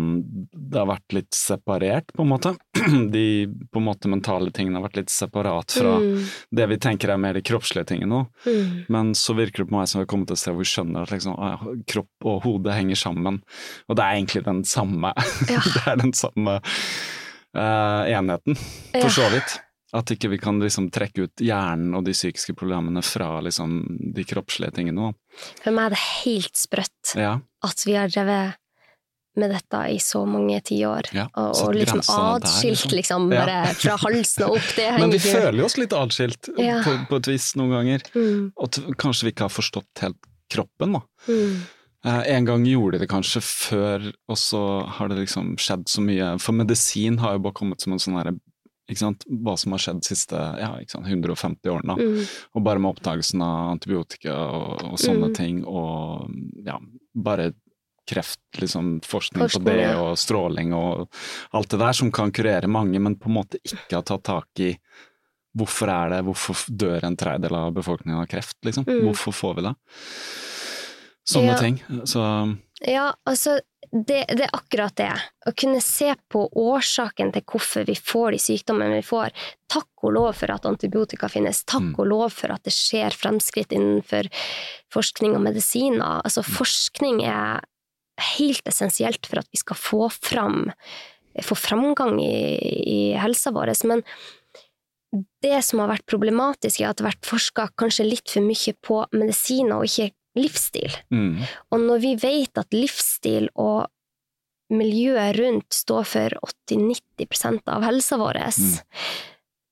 Det 0.52 0.78
har 0.80 0.86
vært 0.88 1.12
litt 1.12 1.36
separert, 1.36 2.08
på 2.16 2.24
en 2.24 2.30
måte. 2.30 2.54
De 3.12 3.24
på 3.68 3.82
en 3.82 3.84
måte 3.84 4.08
mentale 4.08 4.48
tingene 4.56 4.80
har 4.80 4.86
vært 4.86 5.02
litt 5.02 5.12
separat 5.12 5.76
fra 5.76 5.94
Mm. 6.00 6.22
det 6.56 6.66
vi 6.72 6.78
tenker 6.80 7.12
er 7.12 7.20
mer 7.20 7.36
de 7.36 7.42
kroppslige 7.44 7.86
tingene 7.92 8.08
nå. 8.10 8.22
Mm. 8.48 8.70
Men 8.88 9.12
så 9.14 9.36
virker 9.36 9.62
det 9.64 9.68
på 9.70 9.76
meg 9.76 9.88
som 9.90 10.00
vi 10.00 10.04
har 10.06 10.10
kommet 10.10 10.30
til 10.30 10.38
et 10.38 10.42
sted 10.42 10.54
hvor 10.56 10.64
vi 10.64 10.70
skjønner 10.72 11.04
at 11.04 11.12
liksom, 11.12 11.36
ah, 11.38 11.62
kropp 11.90 12.28
og 12.32 12.40
hode 12.46 12.72
henger 12.74 12.98
sammen. 12.98 13.42
Og 13.88 13.96
det 13.98 14.04
er 14.06 14.16
egentlig 14.18 14.44
den 14.48 14.64
samme 14.64 15.12
Ja. 15.52 15.60
Det 15.60 15.84
er 15.92 16.00
den 16.00 16.12
samme 16.16 16.56
uh, 17.56 18.02
enheten, 18.10 18.56
for 18.96 19.12
så 19.12 19.28
vidt. 19.32 19.58
At 19.94 20.10
ikke 20.10 20.28
vi 20.32 20.38
kan 20.42 20.58
liksom 20.58 20.88
trekke 20.90 21.28
ut 21.28 21.42
hjernen 21.44 21.94
og 21.94 22.02
de 22.08 22.12
psykiske 22.16 22.56
problemene 22.58 23.02
fra 23.06 23.36
liksom 23.46 23.76
de 24.16 24.24
kroppslige 24.26 24.74
tingene. 24.74 25.12
da. 25.12 25.38
For 25.62 25.70
meg 25.76 25.86
er 25.86 25.94
det 25.94 26.02
helt 26.24 26.58
sprøtt 26.58 27.14
Ja, 27.20 27.36
at 27.62 27.84
vi 27.86 27.94
har 27.94 28.10
drevet 28.10 28.56
med 29.36 29.50
dette 29.50 29.78
i 29.90 29.96
så 29.98 30.20
mange 30.30 30.60
tiår, 30.62 31.08
ja. 31.14 31.24
og, 31.34 31.56
og 31.64 31.72
liksom 31.74 31.98
grensa 31.98 32.18
der, 32.18 32.44
atskilt 32.46 32.92
liksom, 32.94 33.24
Ja. 33.34 33.40
bare 33.42 33.74
fra 33.74 33.96
halsen 34.04 34.44
og 34.46 34.56
opp. 34.60 34.68
Det 34.76 34.84
Men 35.02 35.10
vi 35.10 35.18
føler 35.18 35.58
jo 35.58 35.64
oss 35.66 35.74
litt 35.80 35.92
atskilt 35.98 36.50
Ja. 36.62 36.76
på, 36.86 36.92
på 37.10 37.18
et 37.18 37.30
vis 37.32 37.48
noen 37.58 37.72
ganger. 37.74 38.04
mm. 38.14 38.52
Og 38.54 38.78
kanskje 39.02 39.26
vi 39.26 39.32
ikke 39.34 39.48
har 39.48 39.54
forstått 39.56 40.04
helt 40.06 40.20
kroppen, 40.54 40.94
da. 40.98 41.02
Mm. 41.26 41.56
Eh, 42.06 42.22
En 42.36 42.44
gang 42.46 42.66
gjorde 42.68 42.98
de 42.98 43.02
det 43.06 43.10
kanskje 43.10 43.42
før, 43.42 44.06
og 44.30 44.38
så 44.38 44.62
har 44.86 45.10
det 45.10 45.18
liksom 45.24 45.54
skjedd 45.58 45.86
så 45.90 46.02
mye. 46.06 46.34
For 46.38 46.54
medisin 46.54 47.18
har 47.18 47.34
jo 47.34 47.42
bare 47.48 47.58
kommet 47.58 47.82
som 47.82 47.92
en 47.96 48.02
sånn 48.06 48.18
sant, 48.92 49.24
Hva 49.28 49.54
som 49.58 49.72
har 49.72 49.78
skjedd 49.80 50.00
de 50.02 50.06
siste 50.06 50.36
ja, 50.36 50.68
sant, 50.88 51.06
150 51.08 51.70
årene. 51.72 51.96
Mm. 51.96 52.26
Og 52.54 52.62
bare 52.66 52.78
med 52.84 52.92
oppdagelsen 52.94 53.40
av 53.42 53.70
antibiotika 53.78 54.34
og, 54.36 54.82
og 54.92 54.98
sånne 55.00 55.30
Mm. 55.30 55.34
ting, 55.34 55.64
og 55.64 56.28
ja, 56.66 56.78
bare 57.16 57.52
kreft, 58.06 58.38
liksom, 58.60 58.98
forskning, 59.00 59.46
Forskning, 59.46 59.64
på 59.64 59.70
det, 59.70 59.80
ja. 59.88 59.96
og 60.02 60.18
stråling 60.20 60.74
og 60.76 61.08
alt 61.56 61.70
det 61.72 61.78
der 61.80 61.92
som 61.96 62.12
kan 62.12 62.30
kurere 62.30 62.68
mange, 62.68 63.00
men 63.00 63.16
på 63.16 63.30
en 63.30 63.38
måte 63.38 63.56
ikke 63.64 63.96
har 63.96 64.02
tatt 64.04 64.22
tak 64.28 64.60
i 64.60 64.74
hvorfor 65.56 65.88
er 65.88 66.10
det, 66.10 66.24
hvorfor 66.26 66.54
dør 66.68 67.04
en 67.08 67.16
tredjedel 67.16 67.54
av 67.56 67.72
befolkningen 67.72 68.20
av 68.20 68.26
kreft, 68.28 68.58
liksom? 68.66 68.84
Mm. 68.84 69.06
Hvorfor 69.08 69.32
får 69.32 69.54
vi 69.56 69.62
det? 69.70 69.74
Sånne 71.24 71.54
Ja. 71.54 71.58
ting. 71.58 71.80
Så 72.04 72.20
Ja, 72.82 73.14
altså, 73.28 73.60
det, 73.92 74.24
det 74.34 74.48
er 74.48 74.56
akkurat 74.56 74.96
det. 74.98 75.12
Å 75.46 75.52
kunne 75.54 75.80
se 75.84 76.10
på 76.32 76.48
årsaken 76.58 77.30
til 77.34 77.44
hvorfor 77.46 77.86
vi 77.86 77.94
får 77.94 78.34
de 78.34 78.40
sykdommene 78.42 78.98
vi 78.98 79.06
får. 79.06 79.30
Takk 79.70 80.06
og 80.06 80.16
lov 80.16 80.32
for 80.40 80.50
at 80.50 80.66
antibiotika 80.66 81.30
finnes. 81.30 81.62
Takk 81.64 81.84
Mm. 81.84 81.98
og 81.98 82.06
lov 82.10 82.32
for 82.34 82.50
at 82.54 82.64
det 82.66 82.74
skjer 82.74 83.14
fremskritt 83.14 83.72
innenfor 83.72 84.26
forskning 84.92 85.36
og 85.36 85.44
medisiner. 85.46 86.22
Altså, 86.24 86.42
forskning 86.42 87.22
er 87.28 87.62
helt 88.34 88.66
essensielt 88.70 89.26
for 89.26 89.42
at 89.42 89.48
vi 89.52 89.58
skal 89.58 89.78
få 89.78 90.08
fram 90.10 90.72
få 91.42 91.56
framgang 91.58 92.20
i, 92.22 92.58
i 92.86 93.00
helsa 93.18 93.50
vår. 93.50 93.72
Men 93.90 94.02
det 95.42 95.62
som 95.66 95.82
har 95.82 95.90
vært 95.90 96.06
problematisk, 96.06 96.80
er 96.80 96.90
at 96.90 96.98
det 96.98 97.06
har 97.06 97.12
vært 97.12 97.26
forska 97.26 97.68
kanskje 97.78 98.06
litt 98.06 98.30
for 98.30 98.44
mye 98.44 98.74
på 98.86 99.00
medisiner 99.14 99.80
og 99.80 99.88
ikke 99.88 100.12
livsstil. 100.38 100.94
mm. 101.10 101.42
Og 101.72 101.80
når 101.80 102.00
vi 102.02 102.14
vet 102.22 102.58
at 102.58 102.74
livsstil 102.74 103.48
og 103.54 103.86
miljøet 104.74 105.36
rundt 105.38 105.74
står 105.76 106.06
for 106.08 106.38
80-90% 106.70 107.68
av 107.70 107.84
helsa 107.84 108.16
vår, 108.18 108.34
Mm. 108.34 108.78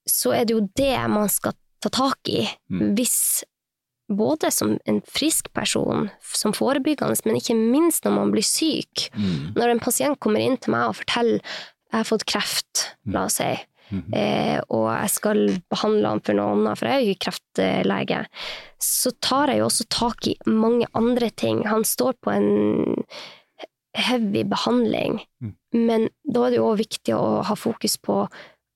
så 0.08 0.34
er 0.34 0.44
det 0.44 0.54
jo 0.54 0.68
det 0.76 0.98
man 1.10 1.28
skal 1.28 1.52
ta 1.80 1.88
tak 1.88 2.28
i. 2.28 2.44
Mm. 2.70 2.94
Hvis 2.94 3.44
både 4.12 4.50
som 4.52 4.78
en 4.86 5.00
frisk 5.08 5.52
person, 5.54 6.10
som 6.22 6.52
forebyggende, 6.52 7.16
men 7.24 7.36
ikke 7.36 7.56
minst 7.56 8.04
når 8.04 8.12
man 8.18 8.30
blir 8.34 8.44
syk. 8.44 9.08
Mm. 9.16 9.54
Når 9.56 9.68
en 9.70 9.80
pasient 9.80 10.20
kommer 10.20 10.40
inn 10.40 10.58
til 10.58 10.72
meg 10.74 10.88
og 10.90 10.96
forteller 11.00 11.40
jeg 11.92 11.98
har 11.98 12.04
fått 12.08 12.24
kreft, 12.26 12.86
la 13.06 13.24
oss 13.28 13.34
si, 13.40 13.50
Mhm. 13.92 14.14
eh, 14.16 14.60
og 14.70 14.86
jeg 14.90 15.10
skal 15.10 15.40
behandle 15.70 16.08
han 16.08 16.20
for 16.24 16.32
noe 16.38 16.52
annet, 16.56 16.78
for 16.78 16.88
jeg 16.88 16.94
er 16.96 17.04
jo 17.04 17.14
ikke 17.14 17.26
kreftlege, 17.30 18.26
så 18.80 19.12
tar 19.20 19.48
jeg 19.52 19.58
jo 19.60 19.66
også 19.68 19.84
tak 19.92 20.26
i 20.26 20.36
mange 20.46 20.86
andre 20.94 21.28
ting. 21.30 21.62
Han 21.68 21.84
står 21.84 22.14
på 22.24 22.32
en 22.32 23.04
heavy 23.94 24.42
behandling, 24.48 25.20
Mm. 25.42 25.54
men 25.74 26.08
da 26.32 26.46
er 26.46 26.50
det 26.50 26.56
jo 26.58 26.70
også 26.72 26.82
viktig 26.86 27.14
å 27.14 27.44
ha 27.44 27.54
fokus 27.54 27.96
på 27.98 28.26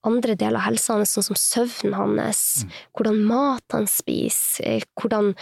andre 0.05 0.35
deler 0.35 0.57
av 0.59 0.67
helsa 0.69 0.93
hans, 0.93 1.15
sånn 1.17 1.23
som 1.23 1.35
søvnen 1.35 1.93
hans, 1.95 2.63
Mm. 2.63 2.71
hvordan 2.95 3.25
mat 3.25 3.63
han 3.71 3.87
spiser, 3.87 4.65
eh, 4.77 4.81
hvordan, 5.01 5.35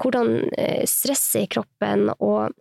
hvordan 0.00 0.50
eh, 0.58 0.82
stresset 0.84 1.42
i 1.44 1.46
kroppen, 1.46 2.10
og 2.20 2.52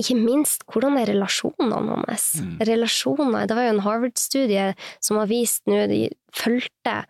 ikke 0.00 0.16
minst, 0.18 0.64
hvordan 0.70 0.98
er 1.00 1.10
relasjonene 1.12 1.78
hans? 2.06 2.26
Mm. 2.42 2.54
Relasjoner, 2.68 3.46
Det 3.48 3.56
var 3.56 3.66
jo 3.68 3.74
en 3.74 3.84
Harvard-studie 3.86 4.68
som 5.00 5.18
har 5.20 5.26
vist 5.30 5.62
nå 5.70 5.86
De 5.90 6.08
fulgte 6.34 7.04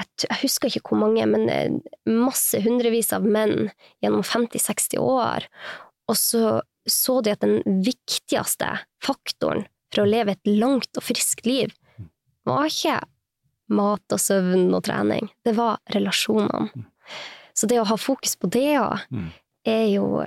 jeg, 0.00 0.36
husker 0.40 0.70
ikke 0.70 0.94
hvor 0.94 1.00
mange, 1.02 1.26
men 1.28 1.48
eh, 1.52 1.72
masse 2.08 2.56
hundrevis 2.64 3.10
av 3.12 3.24
menn 3.26 3.70
gjennom 4.00 4.22
50-60 4.24 5.00
år. 5.02 5.44
Og 6.08 6.16
så 6.16 6.60
så 6.88 7.18
de 7.22 7.34
at 7.34 7.42
den 7.44 7.60
viktigste 7.84 8.70
faktoren 9.04 9.66
for 9.92 10.02
å 10.02 10.08
leve 10.08 10.32
et 10.32 10.48
langt 10.48 10.96
og 10.96 11.04
friskt 11.04 11.44
liv 11.46 11.74
var 12.48 12.70
ikke 12.70 12.96
mat 13.76 14.14
og 14.16 14.22
søvn 14.22 14.70
og 14.74 14.82
trening. 14.88 15.28
Det 15.44 15.52
var 15.58 15.76
relasjonene. 15.94 16.86
Så 17.54 17.68
det 17.70 17.78
å 17.82 17.86
ha 17.86 17.98
fokus 18.00 18.34
på 18.40 18.48
det 18.50 18.78
òg, 18.80 19.04
Mm. 19.12 19.28
er 19.66 19.86
jo 19.92 20.24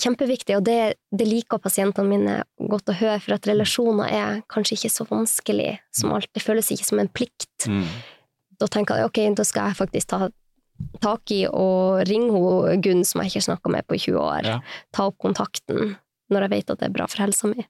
kjempeviktig, 0.00 0.56
og 0.58 0.64
det, 0.66 0.96
det 1.14 1.26
liker 1.28 1.60
pasientene 1.62 2.08
mine 2.08 2.36
godt 2.70 2.90
å 2.90 2.96
høre, 2.98 3.20
for 3.22 3.36
at 3.36 3.46
relasjoner 3.46 4.10
er 4.10 4.40
kanskje 4.50 4.78
ikke 4.78 4.92
så 4.92 5.06
vanskelig 5.08 5.76
som 5.94 6.14
alt. 6.16 6.30
Det 6.34 6.42
føles 6.42 6.72
ikke 6.74 6.88
som 6.88 7.02
en 7.02 7.10
plikt. 7.14 7.68
Mm. 7.70 7.84
Da 8.58 8.70
tenker 8.70 8.98
jeg 8.98 9.10
ok, 9.10 9.20
da 9.38 9.46
skal 9.46 9.70
jeg 9.70 9.78
faktisk 9.82 10.10
ta 10.10 10.28
tak 11.02 11.30
i 11.30 11.44
og 11.46 12.02
ringe 12.08 12.34
hun 12.34 12.82
Gunn 12.82 13.04
som 13.06 13.22
jeg 13.22 13.30
ikke 13.30 13.42
har 13.42 13.46
snakka 13.48 13.70
med 13.70 13.86
på 13.86 13.98
20 14.00 14.18
år. 14.18 14.48
Ja. 14.48 14.58
Ta 14.94 15.06
opp 15.10 15.20
kontakten 15.22 15.94
når 16.32 16.46
jeg 16.46 16.54
vet 16.56 16.74
at 16.74 16.80
det 16.80 16.88
er 16.88 16.96
bra 16.96 17.06
for 17.10 17.22
helsa 17.22 17.50
mi. 17.52 17.66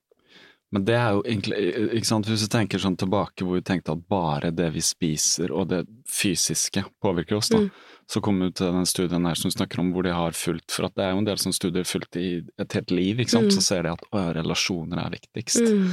Men 0.75 0.87
det 0.89 0.95
er 0.99 1.11
jo 1.15 1.21
egentlig 1.23 1.59
ikke 1.95 2.09
sant, 2.09 2.27
Hvis 2.27 2.43
du 2.43 2.51
tenker 2.51 2.81
sånn 2.83 2.97
tilbake 2.99 3.45
hvor 3.45 3.61
vi 3.61 3.67
tenkte 3.67 3.93
at 3.95 4.07
bare 4.11 4.51
det 4.51 4.73
vi 4.75 4.83
spiser 4.83 5.53
og 5.55 5.69
det 5.71 5.85
fysiske 6.11 6.83
påvirker 7.05 7.39
oss, 7.39 7.53
da, 7.53 7.61
Mm. 7.63 7.71
Så 8.11 8.21
kommer 8.21 8.47
vi 8.51 8.53
til 8.59 8.73
den 8.75 8.87
studien 8.87 9.25
her 9.27 9.35
som 9.39 9.51
snakker 9.51 9.81
om 9.81 9.93
hvor 9.95 10.03
de 10.05 10.13
har 10.13 10.35
fulgt 10.37 10.71
For 10.77 10.89
det 10.93 11.05
er 11.05 11.13
jo 11.15 11.19
en 11.23 11.29
del 11.29 11.39
som 11.41 11.53
studier 11.57 11.85
fulgt 11.89 12.17
i 12.21 12.43
et 12.61 12.73
helt 12.77 12.91
liv, 12.91 13.21
ikke 13.23 13.31
sant, 13.37 13.49
Mm. 13.49 13.55
så 13.57 13.63
ser 13.63 13.83
de 13.87 13.93
at 13.95 14.05
å, 14.13 14.25
relasjoner 14.37 14.99
er 15.07 15.15
viktigst. 15.17 15.63
Mm. 15.65 15.89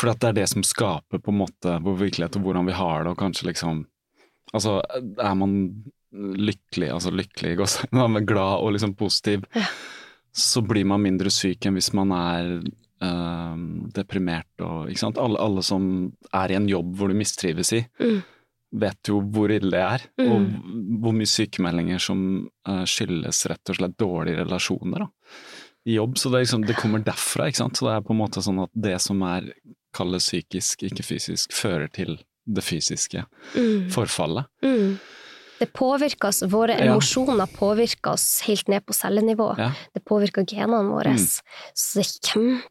For 0.00 0.12
det 0.12 0.28
er 0.28 0.32
det 0.40 0.48
som 0.48 0.62
skaper 0.62 1.18
på 1.20 1.32
en 1.32 1.38
måte 1.40 1.78
vår 1.84 1.96
virkelighet 2.04 2.36
og 2.36 2.42
hvordan 2.44 2.66
vi 2.66 2.72
har 2.76 3.04
det, 3.04 3.10
og 3.14 3.18
kanskje 3.18 3.46
liksom 3.52 3.86
Altså, 4.52 4.80
er 5.22 5.34
man 5.38 5.84
lykkelig, 6.12 6.88
altså 6.90 7.12
lykkelig, 7.14 7.52
godt, 7.60 7.84
er 7.94 8.24
glad 8.26 8.58
og 8.64 8.72
liksom 8.74 8.96
positiv, 8.98 9.44
Ja. 9.54 9.62
så 10.34 10.60
blir 10.66 10.84
man 10.84 11.02
mindre 11.04 11.30
syk 11.30 11.66
enn 11.66 11.76
hvis 11.78 11.92
man 11.94 12.10
er 12.10 12.48
øh, 13.00 13.56
deprimert 13.94 14.50
og 14.60 14.88
Ikke 14.90 14.98
sant. 15.04 15.18
Alle, 15.18 15.38
alle 15.38 15.62
som 15.62 16.12
er 16.34 16.50
i 16.50 16.56
en 16.58 16.66
jobb 16.68 16.96
hvor 16.96 17.08
du 17.08 17.14
mistrives 17.14 17.72
i, 17.72 17.84
Mm. 18.00 18.22
Vet 18.72 19.08
jo 19.08 19.20
hvor 19.20 19.50
ille 19.50 19.70
det 19.70 19.80
er, 19.82 20.00
Mm. 20.20 20.30
og 20.30 21.00
hvor 21.02 21.12
mye 21.16 21.26
sykemeldinger 21.26 21.98
som 22.00 22.48
eh, 22.68 22.84
skyldes 22.84 23.46
rett 23.50 23.68
og 23.72 23.76
slett 23.76 23.96
dårlige 23.98 24.44
relasjoner 24.44 24.98
da, 24.98 25.08
i 25.86 25.94
jobb. 25.96 26.16
Så 26.18 26.30
det, 26.30 26.44
liksom, 26.46 26.64
det 26.66 26.76
kommer 26.76 27.02
derfra, 27.02 27.48
ikke 27.48 27.56
sant. 27.64 27.76
Så 27.76 27.86
det 27.88 27.96
er 27.96 28.00
på 28.06 28.12
en 28.14 28.20
måte 28.20 28.42
sånn 28.44 28.62
at 28.62 28.70
det 28.74 29.00
som 29.00 29.22
er 29.22 29.52
kalles 29.92 30.28
psykisk, 30.30 30.82
ikke 30.86 31.02
fysisk, 31.02 31.50
fører 31.52 31.88
til 31.92 32.18
det 32.46 32.62
fysiske 32.64 33.24
Mm. 33.56 33.90
forfallet. 33.90 34.46
Mm. 34.62 34.98
Det 35.60 35.72
påvirker 35.74 36.28
oss, 36.28 36.40
våre 36.42 36.72
Ja. 36.78 36.92
emosjoner 36.94 37.46
påvirker 37.52 38.12
oss 38.12 38.40
helt 38.46 38.66
ned 38.68 38.86
på 38.86 38.94
cellenivå. 38.94 39.58
Ja. 39.58 39.72
Det 39.92 40.04
påvirker 40.04 40.46
genene 40.46 40.88
våre. 40.88 41.10
Mm. 41.12 41.40
Så 41.74 41.94
det 42.00 42.06
er 42.06 42.64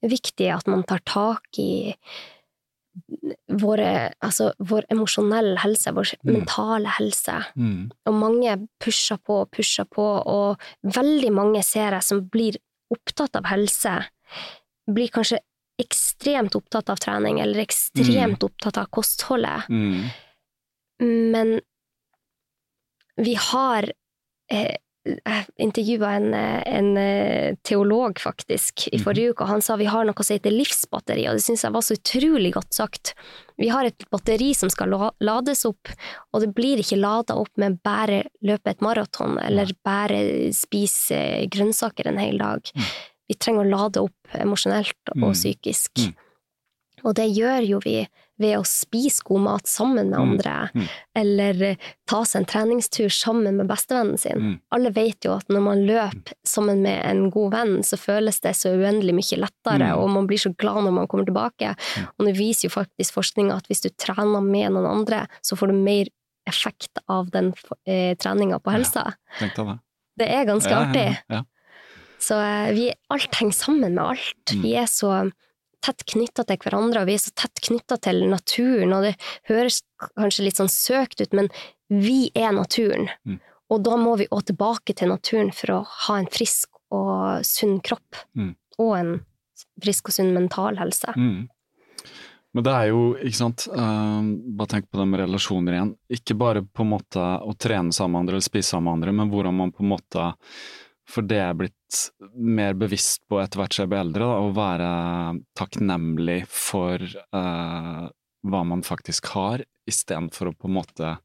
kjempeviktig 0.00 0.48
at 0.56 0.66
man 0.66 0.82
tar 0.88 1.00
tak 1.04 1.58
i 1.58 1.94
våre, 3.60 4.12
altså 4.22 4.50
vår 4.58 4.86
emosjonelle 4.90 5.58
helse, 5.62 5.92
vår 5.94 6.14
Mm. 6.24 6.32
mentale 6.34 6.88
helse. 6.98 7.36
Mm. 7.56 7.90
Og 8.06 8.14
mange 8.14 8.68
pusher 8.82 9.16
på 9.16 9.40
og 9.42 9.50
pusher 9.50 9.84
på, 9.84 10.06
og 10.26 10.60
veldig 10.82 11.32
mange 11.32 11.62
ser 11.62 11.92
jeg 11.92 12.02
som 12.02 12.28
blir 12.28 12.56
opptatt 12.90 13.36
av 13.36 13.44
helse, 13.44 14.06
blir 14.90 15.08
kanskje 15.08 15.38
ekstremt 15.80 16.54
opptatt 16.54 16.90
av 16.90 16.98
trening, 16.98 17.40
eller 17.40 17.62
ekstremt 17.62 18.42
opptatt 18.42 18.76
av 18.78 18.90
kostholdet. 18.90 19.68
Mm. 19.70 20.10
Men 21.00 21.60
vi 23.16 23.34
har 23.34 23.92
eh, 24.50 24.76
intervjua 25.58 26.10
en, 26.18 26.34
eh, 26.34 26.62
en 26.78 26.96
eh, 26.96 27.54
teolog, 27.62 28.18
faktisk, 28.20 28.88
i 28.92 28.98
Mhm. 28.98 29.04
forrige 29.04 29.30
uke, 29.32 29.40
og 29.42 29.48
han 29.48 29.60
sa 29.62 29.76
vi 29.76 29.84
har 29.86 30.04
noe 30.04 30.22
som 30.22 30.36
heter 30.36 30.50
livsbatteri, 30.52 31.26
og 31.28 31.36
det 31.36 31.42
syns 31.42 31.62
jeg 31.64 31.72
var 31.72 31.80
så 31.80 31.96
utrolig 31.96 32.52
godt 32.52 32.72
sagt. 32.74 33.14
Vi 33.58 33.68
har 33.68 33.84
et 33.86 34.04
batteri 34.10 34.54
som 34.54 34.68
skal 34.70 34.88
lades 35.20 35.64
opp, 35.64 35.88
og 36.34 36.40
det 36.42 36.54
blir 36.54 36.76
ikke 36.78 37.00
lada 37.00 37.34
opp 37.34 37.48
med 37.56 37.82
bare 37.82 38.24
løpe 38.44 38.66
et 38.70 38.80
maraton, 38.80 39.38
eller 39.42 39.72
bare 39.84 40.52
spise 40.52 41.48
grønnsaker 41.48 42.06
en 42.06 42.18
hel 42.18 42.38
dag. 42.38 42.60
Vi 43.28 43.34
trenger 43.36 43.64
å 43.64 43.70
lade 43.70 43.96
opp 44.02 44.34
emosjonelt 44.34 44.92
og 45.16 45.16
Mm. 45.16 45.32
psykisk. 45.32 45.90
Mm. 45.96 46.14
Og 47.04 47.14
det 47.14 47.30
gjør 47.34 47.66
jo 47.66 47.78
vi 47.80 48.06
ved 48.40 48.56
å 48.58 48.62
spise 48.64 49.20
god 49.28 49.40
mat 49.44 49.66
sammen 49.68 50.08
med 50.10 50.18
Mm. 50.18 50.30
andre, 50.30 50.70
Mm. 50.74 50.86
eller 51.14 51.62
eh, 51.62 51.76
ta 52.08 52.22
seg 52.24 52.40
en 52.40 52.46
treningstur 52.46 53.08
sammen 53.12 53.56
med 53.56 53.68
bestevennen 53.68 54.18
sin. 54.18 54.38
Mm. 54.40 54.60
Alle 54.72 54.90
vet 54.96 55.20
jo 55.24 55.34
at 55.36 55.46
når 55.52 55.60
man 55.62 55.84
løper 55.86 56.32
sammen 56.46 56.80
med 56.82 57.04
en 57.04 57.30
god 57.30 57.52
venn, 57.52 57.74
så 57.84 57.98
føles 58.00 58.40
det 58.40 58.54
så 58.56 58.72
uendelig 58.74 59.14
mye 59.14 59.40
lettere, 59.44 59.90
Mm. 59.92 59.98
og 60.02 60.08
man 60.10 60.26
blir 60.26 60.38
så 60.40 60.54
glad 60.56 60.84
når 60.84 60.92
man 60.92 61.06
kommer 61.06 61.26
tilbake. 61.26 61.76
Og 62.18 62.26
det 62.26 62.36
viser 62.36 62.68
jo 62.68 62.74
faktisk 62.82 63.12
forskninga 63.12 63.56
at 63.56 63.68
hvis 63.68 63.82
du 63.82 63.90
trener 63.90 64.40
med 64.42 64.72
noen 64.72 64.86
andre, 64.86 65.26
så 65.42 65.56
får 65.56 65.68
du 65.68 65.74
mer 65.74 66.06
effekt 66.48 66.98
av 67.08 67.30
den 67.30 67.52
eh, 67.86 68.14
treninga 68.16 68.58
på 68.60 68.72
helsa. 68.72 69.14
Ja, 69.40 69.78
det. 70.18 70.28
Er 70.28 70.44
ganske 70.46 70.70
Ja, 70.70 70.80
ja, 70.80 70.86
artig. 70.88 71.18
Ja, 71.30 71.42
Så 72.18 72.34
eh, 72.40 72.72
vi, 72.74 72.92
alt 73.10 73.34
henger 73.34 73.52
sammen 73.52 73.94
med 73.94 74.04
alt. 74.04 74.44
Mm. 74.52 74.62
Vi 74.62 74.74
er 74.76 74.86
så 74.86 75.30
tett 75.84 76.04
knytta 76.12 76.44
til 76.48 76.60
hverandre, 76.62 77.02
og 77.02 77.10
vi 77.10 77.16
er 77.16 77.22
så 77.22 77.32
tett 77.36 77.62
knytta 77.66 77.98
til 78.04 78.24
naturen, 78.30 78.92
og 78.96 79.06
det 79.08 79.14
høres 79.50 79.82
kanskje 80.16 80.46
litt 80.46 80.60
sånn 80.60 80.72
søkt 80.72 81.22
ut, 81.22 81.32
men 81.36 81.48
vi 81.88 82.30
er 82.34 82.52
naturen. 82.56 83.08
Mm. 83.26 83.40
Og 83.70 83.84
da 83.86 83.96
må 84.00 84.16
vi 84.18 84.28
òg 84.34 84.48
tilbake 84.50 84.94
til 84.98 85.12
naturen 85.12 85.52
for 85.54 85.76
å 85.76 85.80
ha 86.06 86.18
en 86.18 86.28
frisk 86.30 86.68
og 86.90 87.44
sunn 87.46 87.80
kropp, 87.86 88.24
Mm. 88.34 88.54
og 88.78 88.92
en 88.98 89.12
frisk 89.82 90.08
og 90.10 90.12
sunn 90.16 90.34
mental 90.34 90.76
helse. 90.76 91.14
Mm. 91.16 91.48
Men 92.52 92.64
det 92.66 92.72
er 92.74 92.86
jo, 92.90 93.14
ikke 93.14 93.38
sant, 93.38 93.68
uh, 93.70 94.22
bare 94.58 94.72
tenk 94.72 94.90
på 94.90 94.98
det 94.98 95.06
med 95.06 95.20
relasjoner 95.22 95.76
igjen. 95.76 95.92
Ikke 96.10 96.34
bare 96.34 96.64
på 96.66 96.82
en 96.82 96.90
måte 96.90 97.22
å 97.46 97.54
trene 97.54 97.94
sammen 97.94 98.16
med 98.16 98.20
andre 98.24 98.38
eller 98.38 98.48
spise 98.48 98.74
sammen 98.74 98.88
med 98.88 98.96
andre, 98.98 99.12
men 99.12 99.30
hvordan 99.30 99.54
man 99.54 99.70
på 99.70 99.84
en 99.84 99.92
måte 99.92 100.24
For 101.10 101.26
det 101.26 101.40
er 101.42 101.56
blitt 101.58 102.00
mer 102.38 102.76
bevisst 102.78 103.24
på 103.28 103.40
etter 103.42 103.58
hvert 103.60 103.74
som 103.74 103.82
jeg 103.84 103.90
blir 103.92 104.04
eldre, 104.04 104.28
da, 104.30 104.38
å 104.46 104.52
være 104.54 104.90
takknemlig 105.58 106.40
for 106.46 107.02
uh, 107.34 108.06
hva 108.46 108.60
man 108.64 108.84
faktisk 108.86 109.26
har, 109.34 109.64
istedenfor 109.90 110.52
å 110.52 110.56
på 110.56 110.70
en 110.70 110.76
måte 110.78 111.16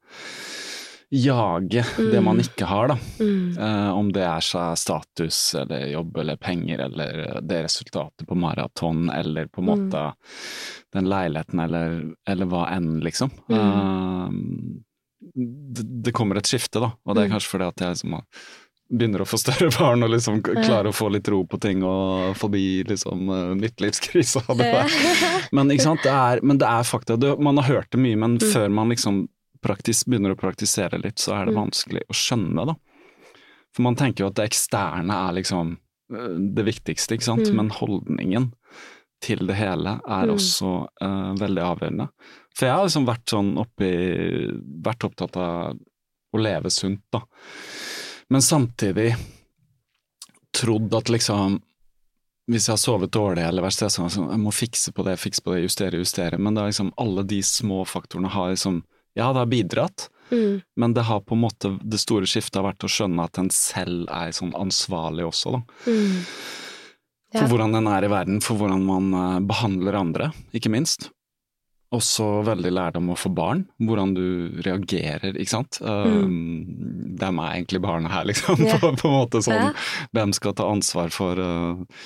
jage 1.13 1.84
det 2.12 2.21
man 2.26 2.41
ikke 2.41 2.65
har, 2.67 2.89
da. 2.91 2.95
Mm. 3.21 3.54
Uh, 3.60 3.91
om 3.93 4.10
det 4.15 4.24
er 4.26 4.41
seg 4.43 4.74
status 4.82 5.38
eller 5.62 5.86
jobb 5.93 6.17
eller 6.24 6.39
penger 6.41 6.82
eller 6.88 7.21
det 7.45 7.62
resultatet 7.67 8.26
på 8.28 8.36
maraton 8.41 9.06
eller 9.13 9.45
på 9.54 9.62
en 9.62 9.69
Mm. 9.69 9.86
måte 9.86 10.02
den 10.95 11.06
leiligheten 11.12 11.60
eller, 11.62 11.95
eller 12.28 12.45
hva 12.50 12.65
enn, 12.74 13.00
liksom. 13.06 13.30
Mm. 13.50 13.56
Eh, 13.60 14.82
det, 15.36 15.86
det 16.06 16.13
kommer 16.15 16.38
et 16.41 16.48
skifte, 16.50 16.80
da, 16.82 16.91
og 17.06 17.15
det 17.15 17.24
er 17.26 17.30
Mm. 17.30 17.34
kanskje 17.38 17.52
fordi 17.54 17.67
at 17.67 17.82
jeg 17.82 17.95
liksom 17.95 18.13
har- 18.13 18.26
begynner 18.89 19.24
å 19.24 19.26
få 19.28 19.38
større 19.41 19.71
barn 19.74 20.04
og 20.06 20.12
liksom 20.13 20.41
klarer 20.45 20.89
å 20.91 20.93
få 20.95 21.08
litt 21.13 21.28
ro 21.34 21.39
på 21.50 21.58
ting 21.60 21.82
og 21.84 22.36
forbi 22.38 22.84
liksom 22.88 23.30
uh, 23.32 23.54
midtlivskrisa. 23.58 24.43
og 24.48 24.58
det 24.60 24.67
der. 24.71 25.48
Men, 25.52 25.71
ikke 25.74 25.88
sant? 25.88 26.04
Det 26.06 26.12
er, 26.13 26.41
men 26.45 26.60
det 26.62 26.67
er 26.69 26.84
fakta. 26.86 27.17
Man 27.41 27.58
har 27.58 27.69
hørt 27.71 27.89
det 27.91 28.02
mye, 28.04 28.15
men 28.15 28.38
Mm. 28.38 28.52
før 28.54 28.69
man 28.69 28.89
liksom 28.93 29.28
praktis, 29.65 30.04
begynner 30.06 30.36
å 30.36 30.38
praktisere 30.38 31.00
litt, 31.02 31.17
så 31.17 31.34
er 31.39 31.45
det 31.50 31.56
Mm. 31.56 31.63
vanskelig 31.63 32.04
å 32.10 32.13
skjønne, 32.13 32.65
da. 32.69 32.76
For 33.74 33.82
man 33.82 33.95
tenker 33.95 34.24
jo 34.24 34.28
at 34.30 34.36
det 34.38 34.45
eksterne 34.52 35.10
er 35.30 35.34
liksom 35.41 35.78
øh, 36.13 36.54
det 36.54 36.65
viktigste, 36.67 37.15
ikke 37.17 37.24
sant. 37.32 37.48
Mm. 37.50 37.56
Men 37.56 37.69
holdningen 37.74 38.52
til 39.26 39.41
det 39.48 39.56
hele 39.58 39.95
er 40.06 40.28
Mm. 40.30 40.36
også 40.36 40.88
uh, 41.02 41.34
veldig 41.41 41.63
avgjørende. 41.65 42.10
For 42.56 42.67
jeg 42.67 42.76
har 42.76 42.86
liksom 42.86 43.08
vært 43.10 43.26
sånn 43.34 43.58
oppi 43.58 43.89
Vært 44.86 45.04
opptatt 45.10 45.36
av 45.41 45.74
å 46.36 46.39
leve 46.39 46.69
sunt, 46.69 47.02
da. 47.12 47.21
Men 48.33 48.41
samtidig 48.41 49.13
trodd 50.55 50.93
at 50.95 51.11
liksom 51.11 51.59
hvis 52.45 52.67
jeg 52.67 52.75
har 52.75 52.81
sovet 52.81 53.09
dårlig 53.09 53.41
eller 53.41 53.65
vært 53.65 53.73
stressa, 53.73 54.05
så 54.05 54.21
jeg 54.29 54.38
må 54.41 54.51
fikse 54.53 54.91
på 54.93 55.01
det, 55.07 55.15
fikse 55.17 55.41
på 55.41 55.55
det, 55.55 55.63
justere, 55.65 55.97
justere. 55.97 56.38
Men 56.38 56.53
det 56.53 56.61
er 56.61 56.69
liksom 56.69 56.91
alle 57.01 57.23
de 57.25 57.39
små 57.41 57.81
faktorene 57.89 58.29
har 58.29 58.51
liksom 58.53 58.83
Ja, 59.15 59.31
det 59.31 59.39
har 59.39 59.47
bidratt, 59.47 60.09
Mm. 60.31 60.61
men 60.75 60.93
det 60.93 61.03
har 61.05 61.19
på 61.21 61.35
en 61.35 61.41
måte 61.41 61.69
det 61.88 61.99
store 62.01 62.25
skiftet 62.25 62.55
har 62.55 62.65
vært 62.73 62.83
å 62.83 62.89
skjønne 62.89 63.23
at 63.23 63.38
en 63.38 63.49
selv 63.49 64.09
er 64.09 64.31
sånn 64.33 64.51
ansvarlig 64.57 65.23
også, 65.23 65.51
da. 65.53 65.61
Mm. 65.85 66.25
For 67.35 67.47
hvordan 67.51 67.75
en 67.75 67.88
er 67.88 68.03
i 68.03 68.09
verden, 68.11 68.41
for 68.41 68.57
hvordan 68.57 68.83
man 68.83 69.13
eh, 69.13 69.39
behandler 69.45 69.95
andre, 69.99 70.31
ikke 70.51 70.71
minst. 70.73 71.11
Også 71.95 72.27
veldig 72.47 72.71
lærdom 72.73 73.12
å 73.13 73.17
få 73.19 73.31
barn, 73.36 73.65
hvordan 73.79 74.13
du 74.17 74.27
reagerer, 74.65 75.36
ikke 75.36 75.53
sant. 75.53 75.79
Um, 75.81 77.15
Hvem 77.19 77.41
er 77.41 77.58
egentlig 77.58 77.81
barna 77.84 78.12
her, 78.12 78.27
liksom? 78.27 78.62
Yeah. 78.62 78.79
På, 78.81 78.93
på 78.97 79.10
en 79.10 79.17
måte 79.19 79.43
sånn, 79.45 79.69
yeah. 79.69 79.91
hvem 80.15 80.34
skal 80.36 80.55
ta 80.58 80.67
ansvar 80.67 81.13
for 81.13 81.39
uh, 81.39 82.01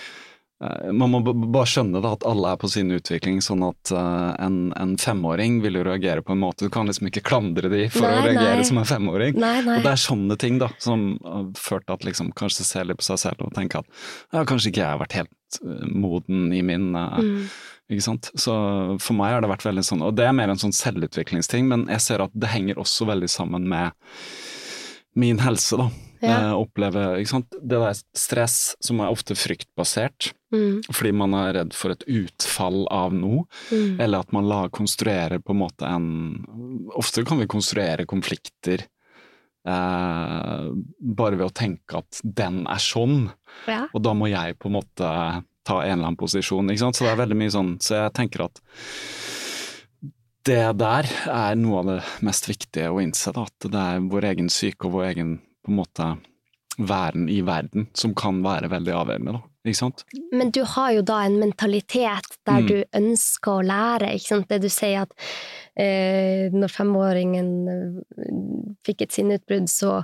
eh, 0.62 0.90
Man 0.94 1.14
må 1.14 1.22
bare 1.24 1.66
skjønne 1.70 2.02
da, 2.04 2.12
at 2.18 2.28
alle 2.30 2.52
er 2.54 2.60
på 2.62 2.70
sin 2.70 2.92
utvikling, 2.94 3.40
sånn 3.46 3.64
at 3.66 3.94
uh, 3.96 4.36
en, 4.44 4.60
en 4.78 4.94
femåring 5.02 5.60
vil 5.64 5.80
jo 5.80 5.88
reagere 5.88 6.26
på 6.26 6.36
en 6.36 6.44
måte. 6.44 6.68
Du 6.68 6.74
kan 6.74 6.90
liksom 6.90 7.10
ikke 7.10 7.26
klandre 7.26 7.72
de 7.72 7.88
for 7.94 8.06
å 8.06 8.14
reagere 8.28 8.60
nei. 8.62 8.68
som 8.70 8.82
en 8.82 8.90
femåring. 8.90 9.40
Nei, 9.40 9.56
nei. 9.66 9.80
Og 9.80 9.88
det 9.88 9.96
er 9.96 10.04
sånne 10.06 10.38
ting 10.42 10.62
da, 10.62 10.70
som 10.84 11.10
har 11.26 11.50
ført 11.58 11.88
til 11.88 11.98
at 11.98 12.08
liksom 12.12 12.32
kanskje 12.38 12.68
se 12.68 12.86
litt 12.86 13.02
på 13.02 13.10
seg 13.10 13.24
selv 13.26 13.48
og 13.48 13.56
tenke 13.58 13.82
at 13.82 13.90
ja, 14.36 14.44
kanskje 14.44 14.74
ikke 14.74 14.84
jeg 14.84 14.94
har 14.94 15.02
vært 15.02 15.20
helt 15.24 15.62
eh, 15.64 15.90
moden 15.90 16.50
i 16.54 16.64
min, 16.66 16.92
uh, 16.94 17.20
Mm. 17.20 17.50
Ikke 17.90 18.06
sant? 18.06 18.30
Så 18.38 18.54
for 19.02 19.18
meg 19.18 19.34
har 19.34 19.42
det 19.42 19.50
vært 19.50 19.66
veldig 19.66 19.84
sånn, 19.88 20.04
og 20.06 20.14
det 20.16 20.28
er 20.30 20.36
mer 20.38 20.52
en 20.54 20.62
sånn 20.62 20.76
selvutviklingsting, 20.76 21.66
men 21.72 21.88
jeg 21.90 22.02
ser 22.06 22.22
at 22.22 22.32
det 22.38 22.52
henger 22.54 22.78
også 22.78 23.08
veldig 23.10 23.30
sammen 23.34 23.66
med 23.68 23.92
min 25.18 25.40
helse, 25.42 25.78
da. 25.80 25.88
Ja. 26.22 26.36
Jeg 26.36 26.56
opplever, 26.60 27.16
ikke 27.18 27.32
sant, 27.32 27.56
det 27.64 27.80
der 27.80 27.96
stress 28.14 28.76
som 28.84 29.00
er 29.02 29.10
ofte 29.14 29.34
fryktbasert, 29.40 30.34
Mm. 30.52 30.82
fordi 30.92 31.12
man 31.14 31.34
er 31.38 31.54
redd 31.54 31.74
for 31.78 31.92
et 31.92 32.04
utfall 32.10 32.88
av 32.90 33.14
noe, 33.14 33.46
Mm. 33.72 34.00
eller 34.02 34.20
at 34.20 34.32
man 34.34 34.48
la, 34.50 34.68
konstruerer 34.68 35.40
på 35.40 35.52
en 35.54 35.60
måte 35.60 35.86
en 35.88 36.88
Ofte 36.96 37.24
kan 37.26 37.38
vi 37.40 37.46
konstruere 37.46 38.06
konflikter 38.06 38.82
eh, 39.66 40.70
bare 41.00 41.36
ved 41.38 41.46
å 41.46 41.54
tenke 41.54 41.98
at 42.00 42.22
den 42.24 42.66
er 42.68 42.80
sånn, 42.82 43.32
Ja. 43.68 43.88
og 43.94 44.02
da 44.04 44.14
må 44.14 44.28
jeg 44.30 44.58
på 44.60 44.66
en 44.68 44.74
måte 44.82 45.44
ta 45.70 45.80
en 45.84 45.94
eller 45.94 46.10
annen 46.10 46.20
posisjon, 46.20 46.70
ikke 46.74 46.84
sant. 46.88 46.98
Så 47.00 47.06
det 47.08 47.14
er 47.14 47.22
veldig 47.24 47.38
mye 47.44 47.54
sånn, 47.54 47.76
så 47.86 48.02
jeg 48.04 48.16
tenker 48.18 48.48
at 48.50 48.62
det 50.48 50.62
der 50.80 51.08
er 51.30 51.58
noe 51.60 51.82
av 51.82 51.90
det 51.92 52.00
mest 52.26 52.48
viktige 52.50 52.90
å 52.90 53.02
innse, 53.04 53.34
da, 53.36 53.44
at 53.46 53.70
det 53.70 53.82
er 53.86 54.06
vår 54.10 54.30
egen 54.32 54.50
syke 54.54 54.88
og 54.88 54.96
vår 54.98 55.10
egen 55.12 55.36
på 55.66 55.74
en 55.74 55.80
måte 55.82 56.08
væren 56.80 57.26
i 57.30 57.42
verden 57.44 57.90
som 57.98 58.14
kan 58.16 58.40
være 58.46 58.70
veldig 58.72 58.94
avgjørende, 58.96 59.36
da. 59.36 59.42
Ikke 59.68 59.76
sant? 59.82 60.06
Men 60.32 60.54
du 60.56 60.62
har 60.64 60.94
jo 60.96 61.02
da 61.04 61.18
en 61.28 61.36
mentalitet 61.42 62.30
der 62.48 62.62
Mm. 62.64 62.68
du 62.70 62.78
ønsker 62.96 63.52
å 63.52 63.66
lære, 63.68 64.14
ikke 64.16 64.30
sant? 64.32 64.48
Det 64.48 64.62
du 64.64 64.70
sier 64.72 65.02
at 65.04 65.12
eh, 65.76 66.48
når 66.56 66.72
femåringen 66.72 67.50
eh, 67.68 68.72
fikk 68.88 69.04
et 69.04 69.12
sinneutbrudd, 69.12 69.68
så 69.68 69.98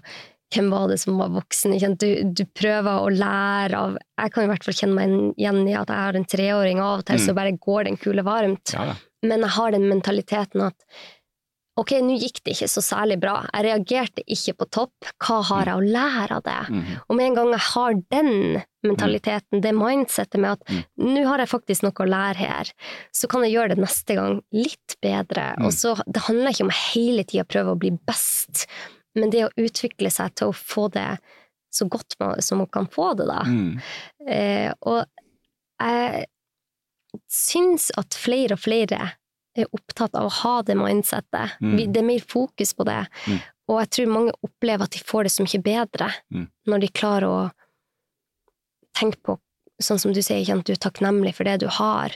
hvem 0.55 0.69
var 0.73 0.87
det 0.91 0.99
som 1.01 1.17
var 1.19 1.33
voksen? 1.35 1.75
Du, 1.99 2.07
du 2.33 2.43
prøver 2.55 3.01
å 3.03 3.09
lære 3.13 3.75
av 3.77 3.97
Jeg 4.17 4.31
kan 4.33 4.45
i 4.45 4.51
hvert 4.53 4.63
fall 4.63 4.77
kjenne 4.79 4.95
meg 4.95 5.35
igjen 5.37 5.61
i 5.67 5.75
at 5.75 5.91
jeg 5.91 6.03
har 6.05 6.15
en 6.21 6.25
treåring, 6.35 6.79
og 6.79 6.87
av 6.87 6.99
og 7.03 7.05
til 7.11 7.19
Mm. 7.19 7.25
så 7.27 7.35
bare 7.35 7.57
går 7.59 7.83
den 7.91 7.97
kule 8.01 8.23
varmt. 8.25 8.73
Ja. 8.73 8.95
Men 9.25 9.41
jeg 9.45 9.49
har 9.57 9.71
den 9.75 9.89
mentaliteten 9.89 10.61
at 10.65 10.75
ok, 11.77 11.91
nå 12.07 12.13
gikk 12.15 12.37
det 12.45 12.53
ikke 12.55 12.69
så 12.71 12.79
særlig 12.79 13.17
bra, 13.19 13.33
jeg 13.51 13.65
reagerte 13.65 14.23
ikke 14.31 14.53
på 14.61 14.67
topp, 14.71 15.09
hva 15.19 15.41
har 15.43 15.65
jeg 15.67 15.75
å 15.75 15.89
lære 15.91 16.37
av 16.37 16.43
det? 16.45 16.61
Mm. 16.71 16.85
Og 17.09 17.17
med 17.17 17.25
en 17.25 17.35
gang 17.35 17.49
jeg 17.51 17.65
har 17.65 17.97
den 18.15 18.31
mentaliteten, 18.85 19.59
det 19.61 19.73
mindsettet 19.75 20.39
med 20.39 20.51
at 20.55 20.63
Mm. 20.69 20.83
nå 21.15 21.25
har 21.27 21.39
jeg 21.43 21.49
faktisk 21.51 21.83
noe 21.83 21.91
å 21.91 22.07
lære 22.07 22.35
her, 22.37 22.71
så 23.11 23.27
kan 23.27 23.43
jeg 23.43 23.53
gjøre 23.57 23.75
det 23.75 23.83
neste 23.83 24.15
gang 24.15 24.41
litt 24.53 24.95
bedre. 25.03 25.55
Mm. 25.59 25.65
Og 25.65 25.71
så, 25.75 25.95
Det 26.07 26.21
handler 26.29 26.51
ikke 26.53 26.63
om 26.63 26.71
å 26.71 26.79
hele 26.93 27.23
tida 27.25 27.43
prøve 27.43 27.75
å 27.75 27.79
bli 27.79 27.91
best, 28.07 28.67
men 29.15 29.31
det 29.33 29.45
å 29.47 29.53
utvikle 29.57 30.11
seg 30.13 30.35
til 30.35 30.51
å 30.51 30.55
få 30.55 30.87
det 30.93 31.09
så 31.75 31.87
godt 31.91 32.15
man, 32.21 32.41
som 32.43 32.61
man 32.61 32.69
kan 32.71 32.87
få 32.87 33.13
det, 33.19 33.27
da. 33.27 33.41
Mm. 33.47 33.79
Eh, 34.31 34.71
og 34.87 35.03
jeg 35.81 36.25
syns 37.31 37.89
at 37.99 38.15
flere 38.15 38.55
og 38.55 38.63
flere 38.63 39.01
er 39.55 39.71
opptatt 39.75 40.15
av 40.19 40.27
å 40.27 40.35
ha 40.41 40.55
det 40.67 40.75
mindsettet. 40.79 41.57
Mm. 41.63 41.77
Det 41.93 42.01
er 42.01 42.07
mer 42.07 42.23
fokus 42.27 42.73
på 42.75 42.87
det. 42.87 43.01
Mm. 43.27 43.39
Og 43.71 43.79
jeg 43.81 43.91
tror 43.95 44.11
mange 44.11 44.35
opplever 44.45 44.85
at 44.85 44.95
de 44.95 45.03
får 45.03 45.27
det 45.27 45.33
så 45.33 45.45
mye 45.45 45.61
bedre 45.63 46.09
Mm. 46.31 46.47
når 46.67 46.79
de 46.83 46.87
klarer 46.87 47.27
å 47.27 47.51
tenke 48.95 49.19
på, 49.23 49.37
sånn 49.81 49.99
som 49.99 50.13
du 50.13 50.21
sier, 50.21 50.47
at 50.47 50.65
du 50.65 50.73
er 50.73 50.79
takknemlig 50.79 51.35
for 51.35 51.43
det 51.43 51.59
du 51.63 51.67
har. 51.67 52.15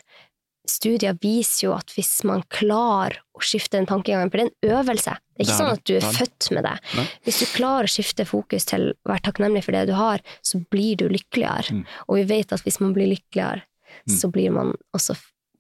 Studier 0.70 1.18
viser 1.22 1.66
jo 1.68 1.74
at 1.76 1.92
hvis 1.96 2.12
man 2.28 2.44
klarer 2.54 3.18
å 3.36 3.42
skifte 3.44 3.78
den 3.78 3.88
tankegangen, 3.90 4.30
for 4.32 4.38
det 4.42 4.46
er 4.46 4.52
en 4.52 4.78
øvelse, 4.80 5.16
det 5.16 5.42
er 5.42 5.46
ikke 5.46 5.50
Det 5.50 5.56
er 5.56 5.60
sånn 5.62 5.74
at 5.74 5.84
du 5.88 5.94
er 5.96 6.06
Det 6.06 6.14
født 6.20 6.50
med 6.56 6.66
det. 6.68 6.76
Nei. 7.00 7.06
Hvis 7.26 7.40
du 7.40 7.46
klarer 7.56 7.88
å 7.90 7.94
skifte 7.96 8.26
fokus 8.30 8.66
til 8.70 8.90
å 8.92 9.12
være 9.14 9.26
takknemlig 9.30 9.64
for 9.66 9.76
det 9.78 9.86
du 9.90 9.96
har, 9.98 10.22
så 10.46 10.62
blir 10.72 11.00
du 11.00 11.08
lykkeligere. 11.10 11.80
Mm. 11.80 11.86
Og 12.08 12.20
vi 12.22 12.26
vet 12.36 12.54
at 12.54 12.64
hvis 12.68 12.80
man 12.84 12.94
blir 12.98 13.10
lykkeligere, 13.16 13.66
Mm. 14.06 14.18
så 14.20 14.28
blir 14.32 14.52
man 14.54 14.76
også 14.96 15.16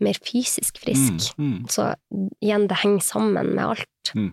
mer 0.06 0.14
fysisk 0.14 0.78
frisk. 0.80 1.32
Mm. 1.40 1.48
Mm. 1.50 1.64
Så 1.68 1.88
igjen, 2.46 2.68
det 2.70 2.78
henger 2.84 3.02
sammen 3.02 3.56
med 3.56 3.64
alt. 3.66 4.12
Mm. 4.14 4.30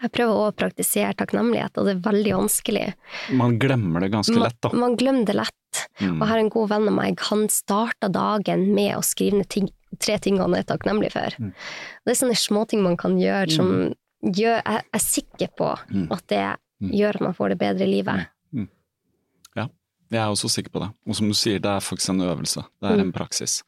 Jeg 0.00 0.12
prøver 0.14 0.40
å 0.48 0.54
praktisere 0.56 1.12
takknemlighet, 1.18 1.76
og 1.76 1.86
det 1.86 1.92
er 1.96 2.02
veldig 2.10 2.32
vanskelig. 2.38 2.86
Man 3.36 3.58
glemmer 3.58 4.00
det 4.00 4.12
ganske 4.12 4.34
lett, 4.38 4.56
da. 4.62 4.70
man 4.72 4.96
glemmer 4.96 5.26
det 5.26 5.34
lett. 5.36 5.54
Mm. 6.00 6.16
Og 6.16 6.22
jeg 6.24 6.28
har 6.30 6.38
en 6.38 6.48
god 6.54 6.68
venn 6.72 6.88
av 6.88 6.94
meg, 6.94 7.20
han 7.28 7.48
starta 7.52 8.08
dagen 8.14 8.64
med 8.74 8.96
å 8.96 9.02
skrive 9.04 9.42
ned 9.42 9.48
ting, 9.52 9.68
tre 9.98 10.18
ting 10.18 10.38
han 10.38 10.54
er 10.54 10.62
takknemlig 10.68 11.12
for. 11.12 11.34
Mm. 11.38 11.52
Det 12.04 12.12
er 12.12 12.18
sånne 12.20 12.36
småting 12.36 12.82
man 12.82 12.96
kan 12.96 13.16
gjøre 13.18 13.50
som 13.54 13.94
gjør, 14.24 14.62
jeg 14.64 14.82
er 14.92 14.98
sikker 14.98 15.48
på 15.56 15.78
Mm. 15.90 16.08
at 16.12 16.26
det 16.28 16.56
Mm. 16.80 16.90
gjør 16.92 17.14
at 17.16 17.20
man 17.20 17.34
får 17.34 17.48
det 17.48 17.58
bedre 17.58 17.82
i 17.82 17.90
livet. 18.02 18.26
Jeg 20.10 20.22
er 20.24 20.30
også 20.32 20.48
sikker 20.48 20.70
på 20.72 20.80
det. 20.80 20.88
Og 21.06 21.16
som 21.18 21.28
du 21.28 21.34
sier, 21.36 21.58
det 21.60 21.68
er 21.68 21.80
faktisk 21.84 22.08
en 22.14 22.22
øvelse. 22.24 22.62
Det 22.80 22.88
er 22.90 22.96
Mm. 22.96 23.00
en 23.00 23.12
praksis. 23.12 23.62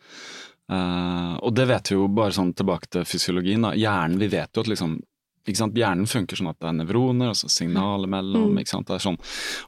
Uh, 0.70 1.36
og 1.42 1.54
det 1.54 1.68
vet 1.68 1.88
vi 1.90 1.96
jo 1.96 2.08
bare 2.08 2.30
sånn 2.30 2.54
tilbake 2.54 2.88
til 2.88 3.02
fysiologien. 3.04 3.60
Da. 3.60 3.72
Hjernen, 3.72 4.18
vi 4.18 4.26
vet 4.28 4.48
jo 4.54 4.60
at 4.62 4.66
liksom? 4.68 5.02
Hjernen 5.44 6.06
funker 6.06 6.36
sånn 6.36 6.48
at 6.48 6.58
det 6.60 6.68
er 6.68 6.72
nevroner, 6.72 7.28
altså 7.28 7.50
signaler 7.50 8.06
mellom. 8.08 8.54
Mm. 8.56 8.64
Sånn. 8.64 9.18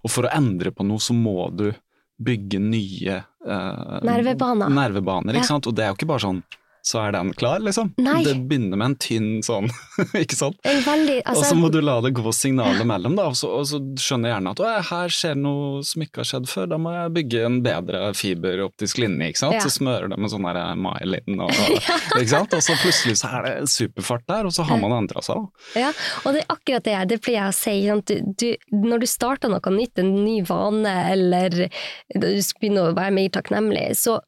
Og 0.04 0.10
for 0.10 0.22
å 0.22 0.32
endre 0.34 0.70
på 0.70 0.82
noe, 0.86 0.96
så 0.98 1.12
må 1.12 1.54
du 1.54 1.74
bygge 2.22 2.58
nye 2.60 3.24
Nervebaner. 3.44 4.68
nervebaner, 4.70 5.33
Ja. 5.35 5.40
ikke 5.40 5.46
sant? 5.50 5.66
Og 5.66 5.74
det 5.74 5.85
er 5.85 5.88
jo 5.92 5.94
ikke 5.98 6.07
bare 6.12 6.20
sånn 6.20 6.42
så 6.83 6.99
er 6.99 7.12
den 7.14 7.31
klar, 7.38 7.62
liksom. 7.62 7.92
Nei. 8.03 8.25
Det 8.27 8.35
begynner 8.51 8.79
med 8.81 8.87
en 8.90 8.97
tynn 8.99 9.29
sånn, 9.47 9.68
ikke 10.23 10.35
sant. 10.35 10.59
Veldig, 10.66 11.21
altså, 11.23 11.31
og 11.31 11.37
altså, 11.37 11.45
så 11.53 11.59
må 11.61 11.71
du 11.71 11.79
la 11.85 11.95
det 12.03 12.11
gå 12.18 12.33
signaler 12.35 12.87
mellom, 12.88 13.14
da, 13.18 13.29
og 13.31 13.38
så, 13.38 13.51
og 13.61 13.68
så 13.71 13.79
skjønner 14.03 14.35
hjernen 14.35 14.51
at 14.51 14.62
«Å, 14.62 14.71
her 14.88 15.14
skjer 15.14 15.38
noe 15.38 15.85
som 15.87 16.03
ikke 16.03 16.23
har 16.23 16.31
skjedd 16.33 16.51
før, 16.51 16.66
da 16.73 16.81
må 16.83 16.95
jeg 16.97 17.14
bygge 17.18 17.45
en 17.47 17.61
bedre 17.62 18.01
fiberoptisk 18.18 18.99
linje, 19.03 19.31
ikke 19.31 19.42
sant. 19.45 19.59
Ja. 19.61 19.62
Så 19.62 19.77
smører 19.77 20.11
det 20.11 20.18
med 20.18 20.33
sånn 20.33 20.49
der 20.49 20.61
myelin, 20.83 21.45
og, 21.47 21.55
ikke 22.18 22.33
sant. 22.35 22.59
Og 22.59 22.66
så 22.66 22.77
plutselig 22.83 23.21
så 23.23 23.31
er 23.38 23.47
det 23.47 23.71
superfart 23.71 24.27
der, 24.35 24.51
og 24.51 24.57
så 24.57 24.66
har 24.66 24.83
man 24.83 24.97
endra 24.99 25.23
seg, 25.23 25.38
da. 25.38 25.79
Ja, 25.87 25.95
og 26.27 26.35
det 26.35 26.42
er 26.42 26.53
akkurat 26.57 26.88
det, 26.88 26.99
det 27.14 27.23
pleier 27.23 27.47
jeg 27.47 27.55
å 27.55 27.57
si. 27.61 27.79
Du, 28.11 28.35
du, 28.42 28.49
når 28.75 29.05
du 29.05 29.09
starter 29.11 29.53
noe 29.53 29.77
nytt, 29.79 30.03
en 30.03 30.12
ny 30.25 30.40
vane, 30.51 30.99
eller 31.14 31.55
du 31.62 32.29
skal 32.42 32.59
begynne 32.59 32.90
å 32.90 32.99
være 32.99 33.14
mer 33.14 33.33
takknemlig, 33.38 33.87
så 34.03 34.18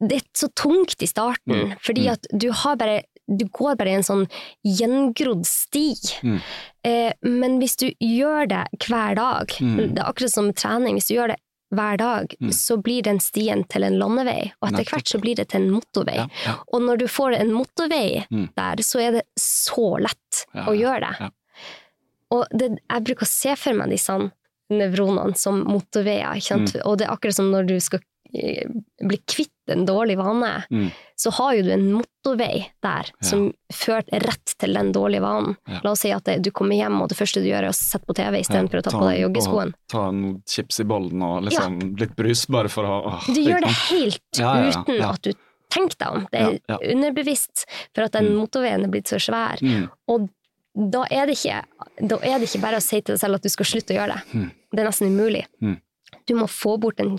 det 0.00 0.16
er 0.20 0.26
så 0.34 0.48
tungt 0.54 1.02
i 1.02 1.06
starten, 1.06 1.54
Mm, 1.72 1.72
fordi 1.80 2.06
mm. 2.08 2.12
at 2.12 2.26
du 2.38 2.50
har 2.52 2.76
bare 2.76 3.02
du 3.32 3.44
går 3.46 3.76
bare 3.78 3.88
i 3.88 3.94
en 3.94 4.02
sånn 4.02 4.24
gjengrodd 4.66 5.44
sti. 5.46 5.94
Mm. 6.26 6.40
Eh, 6.84 7.12
men 7.22 7.58
hvis 7.62 7.76
du 7.78 7.86
gjør 8.02 8.48
det 8.50 8.64
hver 8.88 9.14
dag, 9.16 9.46
Mm. 9.60 9.94
det 9.94 9.98
er 10.02 10.08
akkurat 10.10 10.30
som 10.32 10.52
trening, 10.52 10.96
hvis 10.98 11.06
du 11.08 11.14
gjør 11.14 11.28
det 11.28 11.38
hver 11.72 11.96
dag, 11.96 12.34
Mm. 12.42 12.50
så 12.52 12.76
blir 12.82 13.02
den 13.02 13.20
stien 13.20 13.64
til 13.68 13.84
en 13.84 13.96
landevei, 13.98 14.52
og 14.60 14.68
etter 14.72 14.84
hvert 14.90 15.06
så 15.08 15.20
blir 15.22 15.36
det 15.36 15.48
til 15.48 15.62
en 15.62 15.70
motorvei. 15.70 16.16
Ja, 16.16 16.26
ja, 16.44 16.54
Og 16.72 16.82
når 16.82 16.98
du 16.98 17.06
får 17.06 17.38
en 17.40 17.52
motorvei 17.52 18.26
Mm. 18.30 18.50
der, 18.56 18.76
så 18.82 19.00
er 19.00 19.10
det 19.12 19.22
så 19.38 19.98
lett 20.00 20.44
Ja, 20.54 20.66
å 20.66 20.74
gjøre 20.76 21.00
det. 21.18 21.30
Og 22.32 22.46
det, 22.52 22.78
jeg 22.90 23.04
bruker 23.04 23.24
å 23.24 23.28
se 23.28 23.54
for 23.56 23.72
meg 23.74 23.90
disse 23.90 24.32
nevronene 24.70 25.36
som 25.36 25.64
motorveier. 25.64 26.34
Mm. 26.50 26.80
og 26.84 26.98
det 26.98 27.06
er 27.06 27.12
akkurat 27.14 27.34
som 27.34 27.50
når 27.52 27.66
du 27.68 27.80
skal 27.80 28.00
eh, 28.34 28.66
bli 29.02 29.18
kvitt 29.28 29.50
en 29.70 29.84
dårlig 29.86 30.16
vane, 30.18 30.64
Mm. 30.70 30.90
så 31.16 31.30
har 31.32 31.54
jo 31.54 31.62
du 31.62 31.70
en 31.72 31.92
motorvei 31.92 32.66
der 32.82 33.04
Ja. 33.12 33.28
som 33.28 33.52
fører 33.72 34.04
rett 34.10 34.54
til 34.58 34.74
den 34.74 34.92
dårlige 34.92 35.20
vanen. 35.22 35.56
Ja. 35.68 35.80
La 35.84 35.90
oss 35.92 36.00
si 36.00 36.10
at 36.10 36.24
det, 36.24 36.42
du 36.42 36.50
kommer 36.50 36.74
hjem, 36.76 37.00
og 37.02 37.08
det 37.08 37.16
første 37.18 37.40
du 37.42 37.48
gjør 37.48 37.62
er 37.64 37.68
å 37.70 37.74
sette 37.74 38.04
på 38.06 38.14
TV 38.14 38.40
istedenfor 38.40 38.78
å 38.80 38.82
ta 38.82 38.90
på 38.90 39.06
deg 39.10 39.20
joggeskoen. 39.22 39.72
Ta 39.88 40.10
noen 40.10 40.42
chips 40.46 40.80
i 40.80 40.84
bollen 40.84 41.22
og 41.22 41.44
liksom 41.44 41.96
litt 41.98 42.16
brus, 42.16 42.46
bare 42.46 42.68
for 42.68 42.84
å 42.84 43.04
åh, 43.06 43.26
Du 43.34 43.40
gjør 43.40 43.60
det 43.60 43.70
helt 43.90 44.20
Ja, 44.38 44.56
ja, 44.56 44.64
ja, 44.64 44.82
uten 44.82 44.96
ja. 44.98 45.10
at 45.12 45.22
du 45.22 45.32
tenker 45.70 45.96
deg 45.98 46.08
om. 46.08 46.26
Det 46.30 46.40
er 46.40 46.52
Ja, 46.68 46.78
ja. 46.80 46.92
underbevisst, 46.94 47.64
for 47.94 48.02
at 48.04 48.12
den 48.12 48.26
Mm. 48.32 48.36
motorveien 48.46 48.84
er 48.84 48.88
blitt 48.88 49.06
så 49.08 49.16
svær. 49.20 49.58
Mm. 49.62 49.88
Og 50.08 50.28
da 50.90 51.04
er, 51.10 51.26
det 51.26 51.36
ikke, 51.36 51.62
da 52.08 52.16
er 52.16 52.38
det 52.40 52.48
ikke 52.48 52.60
bare 52.62 52.76
å 52.76 52.82
si 52.82 53.00
til 53.00 53.14
deg 53.14 53.20
selv 53.20 53.34
at 53.36 53.42
du 53.42 53.48
skal 53.48 53.66
slutte 53.66 53.92
å 53.94 53.98
gjøre 54.00 54.14
det. 54.14 54.22
Mm. 54.34 54.50
Det 54.72 54.80
er 54.80 54.88
nesten 54.88 55.08
umulig. 55.08 55.44
Mm. 55.62 55.80
Du 56.26 56.34
må 56.34 56.46
få 56.48 56.78
bort 56.80 56.96
den 56.96 57.16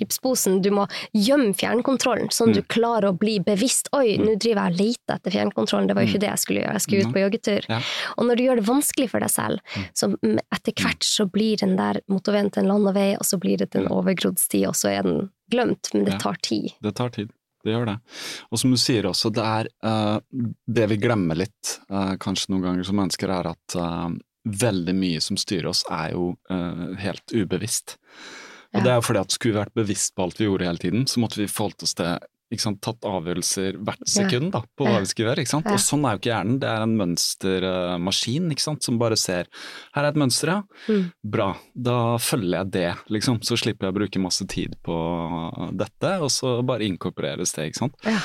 chipsposen, 0.00 0.60
du 0.64 0.70
må 0.74 0.86
gjemme 1.16 1.54
fjernkontrollen, 1.56 2.30
sånn 2.34 2.54
du 2.56 2.62
klarer 2.66 3.10
å 3.10 3.16
bli 3.16 3.38
bevisst. 3.44 3.92
Oi, 3.96 4.16
nå 4.20 4.36
driver 4.40 4.70
jeg 4.70 4.74
og 4.74 4.80
leter 4.80 5.16
etter 5.16 5.36
fjernkontrollen, 5.36 5.90
det 5.90 5.98
var 5.98 6.06
jo 6.06 6.12
ikke 6.12 6.22
det 6.24 6.30
jeg 6.32 6.44
skulle 6.44 6.64
gjøre, 6.64 6.76
jeg 6.78 6.86
skulle 6.86 7.06
ut 7.06 7.14
på 7.14 7.24
joggetur. 7.24 7.68
Ja. 7.70 7.80
Og 8.16 8.28
når 8.28 8.40
du 8.40 8.44
gjør 8.46 8.60
det 8.60 8.68
vanskelig 8.68 9.10
for 9.12 9.24
deg 9.24 9.32
selv, 9.32 9.76
så 9.96 10.10
etter 10.26 10.76
hvert 10.80 11.06
så 11.06 11.26
blir 11.30 11.60
den 11.60 11.76
der 11.78 12.00
motorveien 12.10 12.50
til 12.52 12.64
en 12.64 12.72
landevei, 12.74 13.10
og 13.18 13.26
så 13.28 13.40
blir 13.40 13.60
det 13.60 13.70
til 13.74 13.84
en 13.84 13.92
overgrodd 14.00 14.40
sti, 14.40 14.64
og 14.68 14.78
så 14.78 14.92
er 14.94 15.06
den 15.06 15.28
glemt, 15.50 15.92
men 15.94 16.06
det 16.06 16.20
tar 16.22 16.38
tid. 16.46 16.72
Det 16.80 16.94
tar 16.96 17.12
tid. 17.14 17.30
Det 17.64 17.74
gjør 17.74 17.90
det. 17.90 17.96
Og 18.48 18.60
som 18.60 18.72
du 18.72 18.78
sier 18.80 19.06
også, 19.10 19.30
det 19.36 19.44
er 19.44 19.68
uh, 19.84 20.16
Det 20.64 20.86
vi 20.94 20.96
glemmer 21.02 21.36
litt, 21.36 21.76
uh, 21.92 22.16
kanskje 22.20 22.54
noen 22.54 22.64
ganger 22.68 22.88
som 22.88 22.96
mennesker, 23.00 23.32
er 23.34 23.50
at 23.52 23.76
uh, 23.76 24.08
veldig 24.48 24.94
mye 24.96 25.20
som 25.20 25.36
styrer 25.36 25.68
oss, 25.68 25.82
er 25.92 26.14
jo 26.14 26.30
helt 27.02 27.34
ubevisst. 27.36 27.98
Og 28.74 28.84
det 28.86 28.92
er 28.92 29.00
fordi 29.02 29.22
at 29.24 29.34
skulle 29.34 29.56
vi 29.56 29.62
vært 29.64 29.78
bevisst 29.78 30.14
på 30.14 30.26
alt 30.26 30.38
vi 30.38 30.46
gjorde 30.46 30.68
hele 30.68 30.82
tiden, 30.82 31.08
så 31.10 31.22
måtte 31.22 31.40
vi 31.40 31.50
forholdt 31.50 31.86
oss 31.86 31.96
til 31.98 32.18
sant, 32.58 32.80
tatt 32.82 33.06
avgjørelser 33.06 33.76
hvert 33.78 34.08
sekund 34.10 34.50
da, 34.50 34.62
på 34.74 34.86
hva 34.86 34.98
vi 35.04 35.10
skal 35.10 35.28
gjøre. 35.28 35.44
ikke 35.44 35.52
sant? 35.52 35.68
Og 35.70 35.78
sånn 35.78 36.06
er 36.06 36.16
jo 36.16 36.20
ikke 36.20 36.30
hjernen. 36.32 36.58
Det 36.62 36.70
er 36.70 36.84
en 36.84 36.96
mønstermaskin 36.98 38.48
sant, 38.58 38.82
som 38.82 38.98
bare 38.98 39.18
ser 39.20 39.46
her 39.94 40.02
er 40.02 40.10
et 40.10 40.18
mønster, 40.18 40.50
ja. 40.50 40.86
Mm. 40.90 41.04
Bra, 41.36 41.50
da 41.74 41.98
følger 42.18 42.56
jeg 42.56 42.72
det, 42.74 42.88
liksom. 43.14 43.38
Så 43.46 43.58
slipper 43.60 43.86
jeg 43.86 43.94
å 43.94 43.98
bruke 44.00 44.22
masse 44.22 44.46
tid 44.50 44.74
på 44.82 44.96
dette, 45.78 46.14
og 46.18 46.32
så 46.34 46.58
bare 46.66 46.88
inkorporeres 46.88 47.54
det, 47.54 47.70
ikke 47.70 47.84
sant. 47.84 48.00
Ja. 48.08 48.18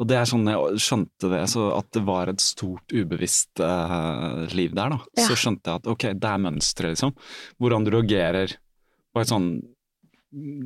Og 0.00 0.08
det 0.08 0.16
er 0.18 0.28
sånn 0.28 0.48
jeg 0.48 0.82
skjønte 0.82 1.28
det, 1.30 1.42
så 1.52 1.68
at 1.76 1.88
det 1.94 2.02
var 2.04 2.32
et 2.32 2.42
stort 2.42 2.92
ubevisst 2.92 3.60
uh, 3.62 4.42
liv 4.52 4.74
der, 4.76 4.96
da. 4.96 5.00
Ja. 5.16 5.28
Så 5.30 5.38
skjønte 5.38 5.70
jeg 5.70 5.82
at 5.82 5.88
ok, 5.92 6.10
det 6.18 6.28
er 6.28 6.44
mønsteret, 6.44 6.96
liksom. 6.96 7.16
Hvordan 7.62 7.88
du 7.88 7.94
reagerer 7.94 8.58
på 9.12 9.22
et 9.22 9.32
sånn 9.32 9.54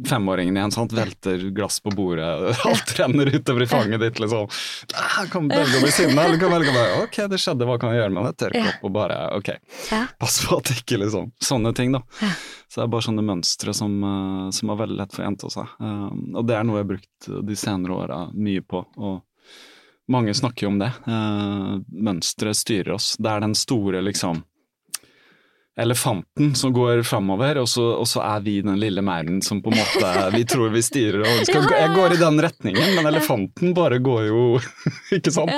Femåringen 0.09 0.57
igjen, 0.57 0.71
sant, 0.71 0.93
velter 0.95 1.39
glass 1.51 1.81
på 1.81 1.91
bordet, 1.91 2.27
alt 2.65 2.93
renner 2.99 3.27
utover 3.27 3.65
i 3.65 3.67
fanget 3.67 4.01
ditt, 4.01 4.21
liksom. 4.23 4.47
Ah, 4.95 5.25
kan 5.33 5.49
velge 5.51 5.81
å 5.81 5.83
bli 5.83 5.91
sinna, 5.91 6.23
eller 6.29 6.39
kan 6.39 6.55
velge 6.55 6.71
å 6.71 6.77
bare 6.77 7.01
ok, 7.03 7.19
det 7.33 7.41
skjedde, 7.43 7.67
hva 7.67 7.79
kan 7.83 7.91
jeg 7.91 8.05
gjøre 8.05 8.15
med 8.15 8.29
det? 8.29 8.35
Tørke 8.45 8.63
opp 8.71 8.87
og 8.87 8.95
bare 8.95 9.19
ok, 9.41 9.51
pass 10.23 10.39
på 10.47 10.61
at 10.61 10.71
det 10.71 10.79
ikke 10.85 11.01
liksom 11.03 11.33
Sånne 11.43 11.75
ting, 11.75 11.91
da. 11.95 12.03
Så 12.71 12.81
det 12.81 12.87
er 12.87 12.95
bare 12.95 13.07
sånne 13.07 13.27
mønstre 13.27 13.75
som, 13.75 13.93
eh, 14.07 14.51
som 14.55 14.71
er 14.71 14.83
veldig 14.85 14.99
lett 15.03 15.15
for 15.15 15.27
gjenta 15.27 15.51
seg. 15.53 15.77
Um, 15.79 16.25
og 16.37 16.47
det 16.47 16.57
er 16.57 16.67
noe 16.67 16.79
jeg 16.79 16.87
har 16.87 16.91
brukt 16.95 17.31
de 17.51 17.59
senere 17.59 17.99
åra 17.99 18.19
mye 18.35 18.63
på. 18.63 18.83
og 18.97 19.23
mange 20.09 20.35
snakker 20.35 20.67
jo 20.67 20.71
om 20.71 20.79
det. 20.79 20.93
mønstre 21.07 22.05
Mønsteret 22.07 22.59
styrer 22.59 22.93
oss. 22.95 23.17
Det 23.19 23.31
er 23.31 23.43
den 23.43 23.57
store, 23.59 24.03
liksom 24.07 24.45
Elefanten 25.79 26.55
som 26.57 26.73
går 26.73 27.03
framover, 27.05 27.59
og, 27.61 27.67
så- 27.69 27.99
og 28.01 28.07
så 28.09 28.23
er 28.25 28.41
vi 28.41 28.63
den 28.63 28.79
lille 28.81 29.03
mauren 29.05 29.43
som 29.45 29.61
på 29.63 29.71
en 29.73 29.77
måte 29.79 30.31
vi 30.33 30.45
tror 30.49 30.71
vi 30.73 30.81
styrer. 30.83 31.21
Og 31.21 31.45
skal, 31.47 31.67
Jeg 31.69 31.91
går 31.97 32.13
i 32.17 32.17
den 32.17 32.41
retningen, 32.41 32.95
men 32.97 33.07
elefanten 33.13 33.75
bare 33.77 33.99
går 34.01 34.27
jo 34.31 34.59
Ikke 35.17 35.31
sant? 35.33 35.51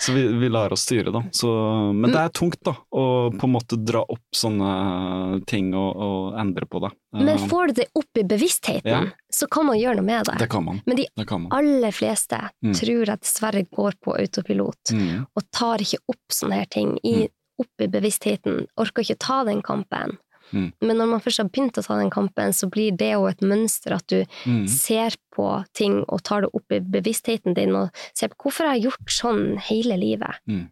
Så 0.00 0.14
vi, 0.16 0.22
vi 0.40 0.48
lar 0.48 0.72
oss 0.72 0.86
styre, 0.86 1.10
da. 1.12 1.20
Så, 1.36 1.50
men 1.92 2.08
det 2.14 2.16
er 2.22 2.30
tungt, 2.32 2.56
da. 2.64 2.72
Å 2.96 3.02
på 3.36 3.44
en 3.44 3.52
måte 3.52 3.76
dra 3.84 4.00
opp 4.08 4.22
sånne 4.32 5.42
ting 5.50 5.74
og, 5.76 5.90
og 6.00 6.38
endre 6.40 6.64
på 6.70 6.80
det. 6.86 6.90
Men 7.12 7.34
Uh, 7.36 7.44
får 7.50 7.66
du 7.68 7.72
det 7.82 7.86
opp 7.98 8.16
i 8.16 8.24
bevisstheten, 8.24 8.86
Ja. 8.88 9.02
så 9.30 9.46
kan 9.50 9.66
man 9.66 9.76
gjøre 9.76 9.96
noe 10.00 10.06
med 10.06 10.24
det. 10.30 10.38
det 10.38 10.48
kan 10.48 10.64
man. 10.64 10.80
Men 10.86 10.96
de 10.96 11.06
man. 11.28 11.48
aller 11.52 11.92
fleste 11.92 12.38
Mm. 12.64 12.72
tror 12.76 13.04
jeg 13.06 13.20
dessverre 13.20 13.66
går 13.76 13.92
på 14.04 14.16
autopilot, 14.16 14.92
Mm. 14.94 15.26
og 15.36 15.42
tar 15.52 15.78
ikke 15.84 15.98
opp 16.08 16.32
sånne 16.32 16.54
her 16.62 16.66
ting 16.70 16.96
i, 17.04 17.28
opp 17.60 17.84
i 17.84 17.88
bevisstheten. 17.92 18.64
Orker 18.80 19.04
ikke 19.04 19.18
ta 19.22 19.42
den 19.48 19.60
kampen. 19.66 20.16
Mm. 20.50 20.72
Men 20.82 20.96
når 20.98 21.06
man 21.12 21.20
først 21.22 21.38
har 21.38 21.46
begynt 21.52 21.78
å 21.78 21.84
ta 21.86 21.94
den 22.00 22.10
kampen, 22.10 22.50
så 22.56 22.66
blir 22.72 22.96
det 22.98 23.12
jo 23.12 23.28
et 23.30 23.40
mønster 23.46 23.94
at 23.94 24.06
du 24.10 24.24
Mm. 24.46 24.66
ser 24.66 25.14
på 25.36 25.46
ting 25.78 26.00
og 26.08 26.22
tar 26.26 26.42
det 26.42 26.50
opp 26.54 26.72
i 26.74 26.80
bevisstheten 26.80 27.54
din 27.54 27.76
og 27.76 27.90
ser 28.14 28.28
på 28.32 28.48
hvorfor 28.48 28.66
jeg 28.66 28.74
har 28.82 28.90
gjort 28.90 29.14
sånn 29.14 29.58
hele 29.68 29.96
livet. 30.00 30.40
Mm. 30.48 30.66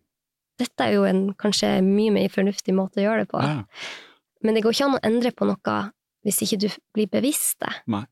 Dette 0.59 0.81
er 0.89 0.93
jo 0.97 1.05
en 1.07 1.35
kanskje 1.39 1.77
mye 1.87 2.11
mer 2.11 2.29
fornuftig 2.29 2.75
måte 2.75 2.99
å 2.99 3.07
gjøre 3.07 3.23
det 3.23 3.31
på. 3.31 3.41
Ja. 3.45 3.63
Men 4.43 4.55
det 4.55 4.65
går 4.65 4.75
ikke 4.75 4.89
an 4.89 4.99
å 4.99 5.05
endre 5.07 5.31
på 5.31 5.47
noe 5.47 5.79
hvis 6.27 6.43
ikke 6.43 6.59
du 6.59 6.69
blir 6.95 7.07
bevisst 7.07 7.61
det. 7.63 7.71
Nei. 7.87 8.05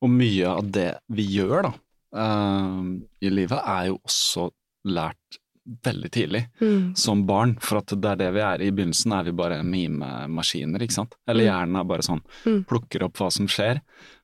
Og 0.00 0.08
mye 0.10 0.46
av 0.48 0.70
det 0.72 0.98
vi 1.12 1.26
gjør 1.36 1.62
da, 1.68 1.72
uh, 2.16 2.80
i 3.20 3.28
livet, 3.30 3.60
er 3.60 3.86
jo 3.92 3.98
også 4.04 4.50
lært 4.88 5.38
veldig 5.84 6.10
tidlig, 6.12 6.46
Mm. 6.60 6.96
som 6.96 7.24
barn. 7.26 7.56
For 7.60 7.78
at 7.78 7.86
det 7.86 8.04
er 8.04 8.16
det 8.16 8.32
vi 8.34 8.40
er. 8.40 8.60
I 8.62 8.70
begynnelsen 8.70 9.12
er 9.18 9.24
vi 9.24 9.32
bare 9.32 9.62
mimemaskiner, 9.62 10.80
ikke 10.82 10.92
sant. 10.92 11.14
Eller 11.26 11.44
Mm. 11.44 11.50
hjernen 11.50 11.80
er 11.80 11.84
bare 11.84 12.02
sånn, 12.02 12.20
Mm. 12.44 12.64
plukker 12.66 13.02
opp 13.04 13.14
hva 13.14 13.30
som 13.32 13.46
skjer. 13.46 13.80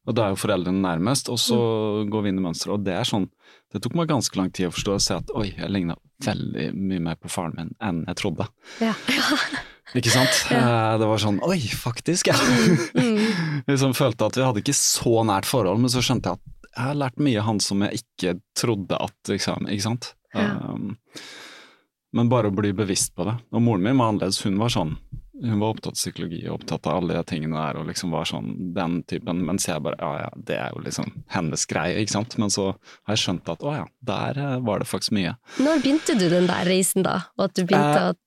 Og 0.06 0.14
da 0.14 0.26
er 0.26 0.30
jo 0.30 0.36
foreldrene 0.36 0.80
nærmest, 0.80 1.28
og 1.28 1.38
så 1.38 1.56
Mm. 2.04 2.10
går 2.10 2.22
vi 2.22 2.28
inn 2.28 2.38
i 2.38 2.42
mønsteret. 2.48 2.72
Og 2.74 2.84
det 2.84 2.94
er 2.94 3.04
sånn, 3.04 3.28
det 3.72 3.82
tok 3.82 3.94
meg 3.94 4.08
ganske 4.08 4.36
lang 4.36 4.50
tid 4.50 4.66
å 4.68 4.72
forstå 4.72 4.92
og 4.94 5.00
se 5.00 5.14
at 5.14 5.30
oi, 5.34 5.54
jeg 5.56 5.70
ligna 5.70 5.96
veldig 6.22 6.74
mye 6.74 7.00
mer 7.00 7.14
på 7.16 7.30
faren 7.30 7.54
min 7.56 7.74
enn 7.80 8.04
jeg 8.06 8.16
trodde. 8.16 8.48
Ja. 8.80 8.92
Ikke 9.94 10.10
sant? 10.10 10.46
Ja. 10.50 10.96
Det 10.98 11.06
var 11.06 11.16
sånn 11.18 11.40
oi, 11.42 11.58
faktisk, 11.58 12.26
ja. 12.28 12.34
Mm. 12.34 13.64
liksom 13.68 13.92
følte 13.96 14.26
at 14.26 14.34
vi 14.36 14.42
hadde 14.42 14.62
ikke 14.62 14.74
så 14.76 15.24
nært 15.26 15.44
forhold, 15.46 15.80
men 15.80 15.90
så 15.90 15.98
skjønte 15.98 16.22
jeg 16.30 16.32
at 16.32 16.40
jeg 16.76 16.84
har 16.86 16.94
lært 16.94 17.16
mye 17.18 17.38
av 17.40 17.44
han 17.46 17.58
som 17.58 17.80
jeg 17.82 17.98
ikke 18.04 18.40
trodde 18.54 18.92
at 19.00 19.12
liksom, 19.26 19.66
ikke 19.68 19.82
sant. 19.82 20.14
Ja. 20.34 20.52
Um, 20.70 20.96
men 22.16 22.30
bare 22.30 22.50
å 22.50 22.54
bli 22.54 22.72
bevisst 22.74 23.14
på 23.14 23.26
det. 23.28 23.36
Og 23.54 23.62
moren 23.62 23.84
min 23.86 23.98
var 24.00 24.10
annerledes, 24.10 24.42
hun 24.46 24.58
var 24.58 24.72
sånn 24.74 24.96
hun 25.40 25.60
var 25.60 25.72
opptatt 25.72 25.94
av 25.94 25.96
psykologi 25.96 26.40
og 26.48 26.58
opptatt 26.58 26.86
av 26.90 26.98
alle 27.00 27.16
de 27.16 27.24
tingene 27.30 27.56
der, 27.56 27.78
og 27.80 27.86
liksom 27.88 28.12
var 28.12 28.28
sånn 28.28 28.50
den 28.76 28.98
typen, 29.08 29.42
mens 29.46 29.66
jeg 29.68 29.82
bare 29.84 29.96
ja 30.00 30.26
ja, 30.26 30.30
det 30.36 30.56
er 30.60 30.74
jo 30.74 30.82
liksom 30.84 31.12
hennes 31.32 31.66
greie, 31.70 32.00
ikke 32.02 32.12
sant. 32.12 32.36
Men 32.40 32.52
så 32.52 32.70
har 32.74 33.16
jeg 33.16 33.22
skjønt 33.24 33.52
at 33.52 33.64
å 33.64 33.76
ja, 33.78 33.86
der 34.10 34.40
eh, 34.40 34.56
var 34.66 34.82
det 34.82 34.90
faktisk 34.90 35.16
mye. 35.16 35.36
Når 35.62 35.84
begynte 35.84 36.16
du 36.20 36.26
den 36.32 36.50
der 36.50 36.68
reisen, 36.68 37.06
da? 37.06 37.22
Og 37.38 37.48
at 37.48 37.56
du 37.56 37.64
begynte 37.64 38.02
Eh, 38.02 38.10
å 38.10 38.18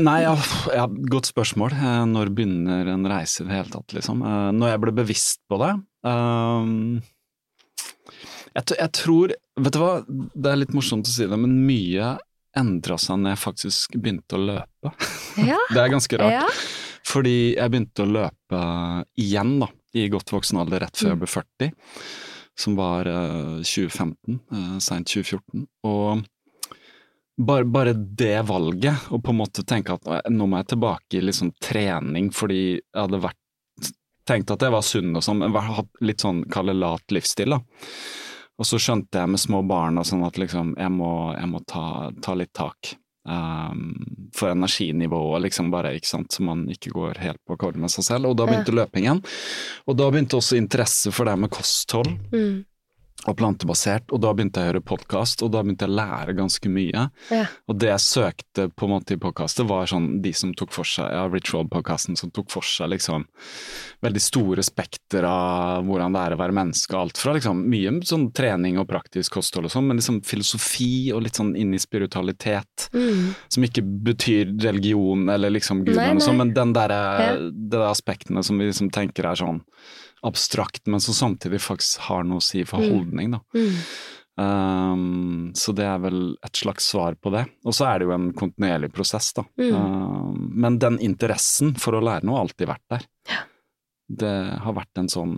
Nei, 0.00 0.20
ja, 0.22 0.32
ja, 0.72 0.84
godt 1.12 1.28
spørsmål. 1.28 1.74
Eh, 1.74 2.04
Når 2.08 2.30
begynner 2.32 2.88
en 2.92 3.08
reise 3.10 3.42
i 3.42 3.48
det 3.48 3.56
hele 3.56 3.72
tatt, 3.74 3.92
liksom? 3.92 4.22
Når 4.56 4.70
jeg 4.70 4.80
ble 4.84 4.92
bevisst 4.96 5.40
på 5.50 5.58
det 5.60 5.72
ehm, 6.06 7.00
jeg, 8.56 8.76
jeg 8.78 8.90
tror 8.96 9.34
Vet 9.60 9.76
du 9.76 9.80
hva, 9.82 9.92
det 10.08 10.50
er 10.50 10.60
litt 10.62 10.72
morsomt 10.72 11.08
å 11.08 11.12
si 11.12 11.26
det, 11.28 11.36
men 11.36 11.58
mye 11.66 12.14
endra 12.56 12.96
seg 12.98 13.20
når 13.20 13.34
jeg 13.34 13.40
faktisk 13.44 13.96
begynte 13.98 14.38
å 14.38 14.44
løpe. 14.50 14.94
Ja. 15.50 15.58
Det 15.70 15.78
er 15.78 15.92
ganske 15.92 16.18
rart. 16.18 16.32
Ja. 16.34 16.46
Fordi 17.06 17.52
jeg 17.54 17.70
begynte 17.70 18.02
å 18.02 18.10
løpe 18.10 18.62
igjen, 19.20 19.52
da, 19.62 19.68
i 19.94 20.08
godt 20.10 20.32
voksen 20.34 20.58
alder 20.60 20.82
rett 20.84 20.98
før 20.98 21.12
jeg 21.12 21.20
ble 21.20 21.28
40, 21.30 21.70
som 22.58 22.74
var 22.78 23.08
uh, 23.08 23.60
2015, 23.62 24.40
uh, 24.50 24.74
seint 24.82 25.12
2014. 25.12 25.68
Og 25.86 26.24
bare, 27.40 27.68
bare 27.68 27.94
det 27.94 28.40
valget, 28.48 29.06
å 29.12 29.20
på 29.22 29.32
en 29.32 29.40
måte 29.40 29.64
tenke 29.68 29.96
at 29.96 30.32
nå 30.32 30.48
må 30.50 30.60
jeg 30.60 30.72
tilbake 30.74 31.20
i 31.20 31.22
liksom 31.24 31.54
trening 31.62 32.32
fordi 32.36 32.62
jeg 32.74 32.98
hadde 32.98 33.22
vært 33.22 33.38
tenkt 34.28 34.52
at 34.52 34.62
jeg 34.62 34.74
var 34.74 34.84
sunn 34.86 35.14
og 35.16 35.24
sånn, 35.24 35.40
men 35.42 35.72
hatt 35.78 36.02
litt 36.04 36.22
sånn 36.22 36.44
kalle 36.52 36.74
lat 36.76 37.14
livsstil, 37.14 37.56
da. 37.56 37.62
Og 38.60 38.68
så 38.68 38.80
skjønte 38.80 39.22
jeg 39.22 39.32
med 39.32 39.40
små 39.40 39.62
barn 39.64 40.00
og 40.00 40.04
sånn 40.08 40.26
at 40.26 40.36
liksom, 40.40 40.74
jeg 40.76 40.92
må, 40.92 41.12
jeg 41.32 41.48
må 41.48 41.62
ta, 41.68 41.84
ta 42.20 42.36
litt 42.36 42.52
tak. 42.56 42.94
Um, 43.30 43.92
for 44.34 44.48
energinivået, 44.52 45.42
liksom 45.44 45.68
bare, 45.72 45.92
ikke 45.96 46.08
sant, 46.08 46.32
så 46.32 46.44
man 46.44 46.64
ikke 46.72 46.92
går 46.94 47.20
helt 47.20 47.40
på 47.46 47.56
akkord 47.56 47.76
med 47.80 47.92
seg 47.92 48.06
selv. 48.06 48.30
Og 48.30 48.38
da 48.38 48.46
begynte 48.48 48.74
løpingen. 48.74 49.20
Og 49.88 49.96
da 49.96 50.08
begynte 50.12 50.40
også 50.40 50.58
interesse 50.60 51.12
for 51.14 51.28
det 51.28 51.38
med 51.40 51.52
kosthold 51.52 52.12
Mm. 52.30 52.64
Og 53.28 53.36
plantebasert, 53.36 54.06
og 54.14 54.22
da 54.24 54.30
begynte 54.32 54.62
jeg 54.62 54.70
å 54.70 54.72
høre 54.72 54.80
podkast, 54.86 55.42
og 55.44 55.50
da 55.52 55.60
begynte 55.62 55.84
jeg 55.84 55.92
å 55.92 55.96
lære 55.98 56.34
ganske 56.38 56.70
mye. 56.72 57.02
Ja. 57.30 57.42
Og 57.68 57.76
det 57.82 57.90
jeg 57.90 58.00
søkte 58.06 58.68
på 58.72 58.86
en 58.86 58.94
måte 58.94 59.12
i 59.12 59.20
podkastet, 59.20 59.66
var 59.68 59.90
sånn 59.90 60.22
de 60.24 60.32
som 60.36 60.54
tok 60.56 60.72
for 60.72 60.88
seg, 60.88 61.10
ja, 61.12 61.26
Ritual-podkasten 61.28 62.16
som 62.16 62.30
tok 62.32 62.48
for 62.50 62.64
seg 62.64 62.88
liksom 62.94 63.26
veldig 64.00 64.22
store 64.24 64.64
spekter 64.64 65.26
av 65.28 65.84
hvordan 65.84 66.16
det 66.16 66.22
er 66.24 66.36
å 66.36 66.40
være 66.40 66.56
menneske, 66.56 66.96
alt 66.96 67.20
fra 67.20 67.34
liksom 67.36 67.60
mye 67.70 67.92
sånn 68.08 68.30
trening 68.36 68.78
og 68.80 68.88
praktisk 68.88 69.36
kosthold 69.36 69.68
og 69.68 69.74
sånn, 69.74 69.86
men 69.90 70.00
liksom 70.00 70.22
filosofi 70.24 71.12
og 71.12 71.22
litt 71.26 71.36
sånn 71.36 71.52
inn 71.60 71.74
i 71.76 71.82
spiritualitet, 71.82 72.88
Mm. 72.90 73.34
som 73.48 73.62
ikke 73.62 73.82
betyr 74.02 74.56
religion 74.64 75.28
eller 75.28 75.50
liksom 75.50 75.84
Gud 75.84 75.96
eller 75.96 76.14
noe 76.14 76.24
sånt, 76.24 76.38
men 76.38 76.54
den 76.54 76.72
der, 76.72 76.88
Ja. 76.88 77.34
de 77.36 77.68
der 77.70 77.90
aspektene 77.90 78.42
som 78.42 78.58
vi 78.58 78.66
liksom 78.66 78.90
tenker 78.90 79.24
er 79.30 79.36
sånn 79.36 79.60
abstrakt, 80.26 80.86
men 80.86 81.00
som 81.00 81.14
samtidig 81.16 81.60
faktisk 81.64 82.00
har 82.08 82.24
noe 82.24 82.40
å 82.40 82.44
si 82.44 82.64
for 82.68 82.80
Mm. 82.80 82.90
holdning, 82.92 83.30
da. 83.36 83.40
Mm. 83.54 83.76
Um, 84.40 85.52
så 85.54 85.74
det 85.76 85.84
er 85.84 85.98
vel 86.00 86.36
et 86.42 86.56
slags 86.56 86.86
svar 86.92 87.14
på 87.20 87.30
det. 87.34 87.46
Og 87.64 87.74
så 87.76 87.86
er 87.90 87.98
det 87.98 88.06
jo 88.08 88.14
en 88.14 88.32
kontinuerlig 88.32 88.92
prosess, 88.92 89.32
da. 89.36 89.44
Mm. 89.60 89.74
Um, 89.74 90.50
men 90.54 90.78
den 90.78 90.98
interessen 90.98 91.74
for 91.76 91.92
å 91.98 92.00
lære 92.04 92.24
noe 92.24 92.38
har 92.38 92.46
alltid 92.46 92.68
vært 92.70 92.86
der. 92.88 93.06
Det 94.08 94.34
har 94.64 94.72
vært 94.74 94.98
en 94.98 95.08
sånn 95.08 95.34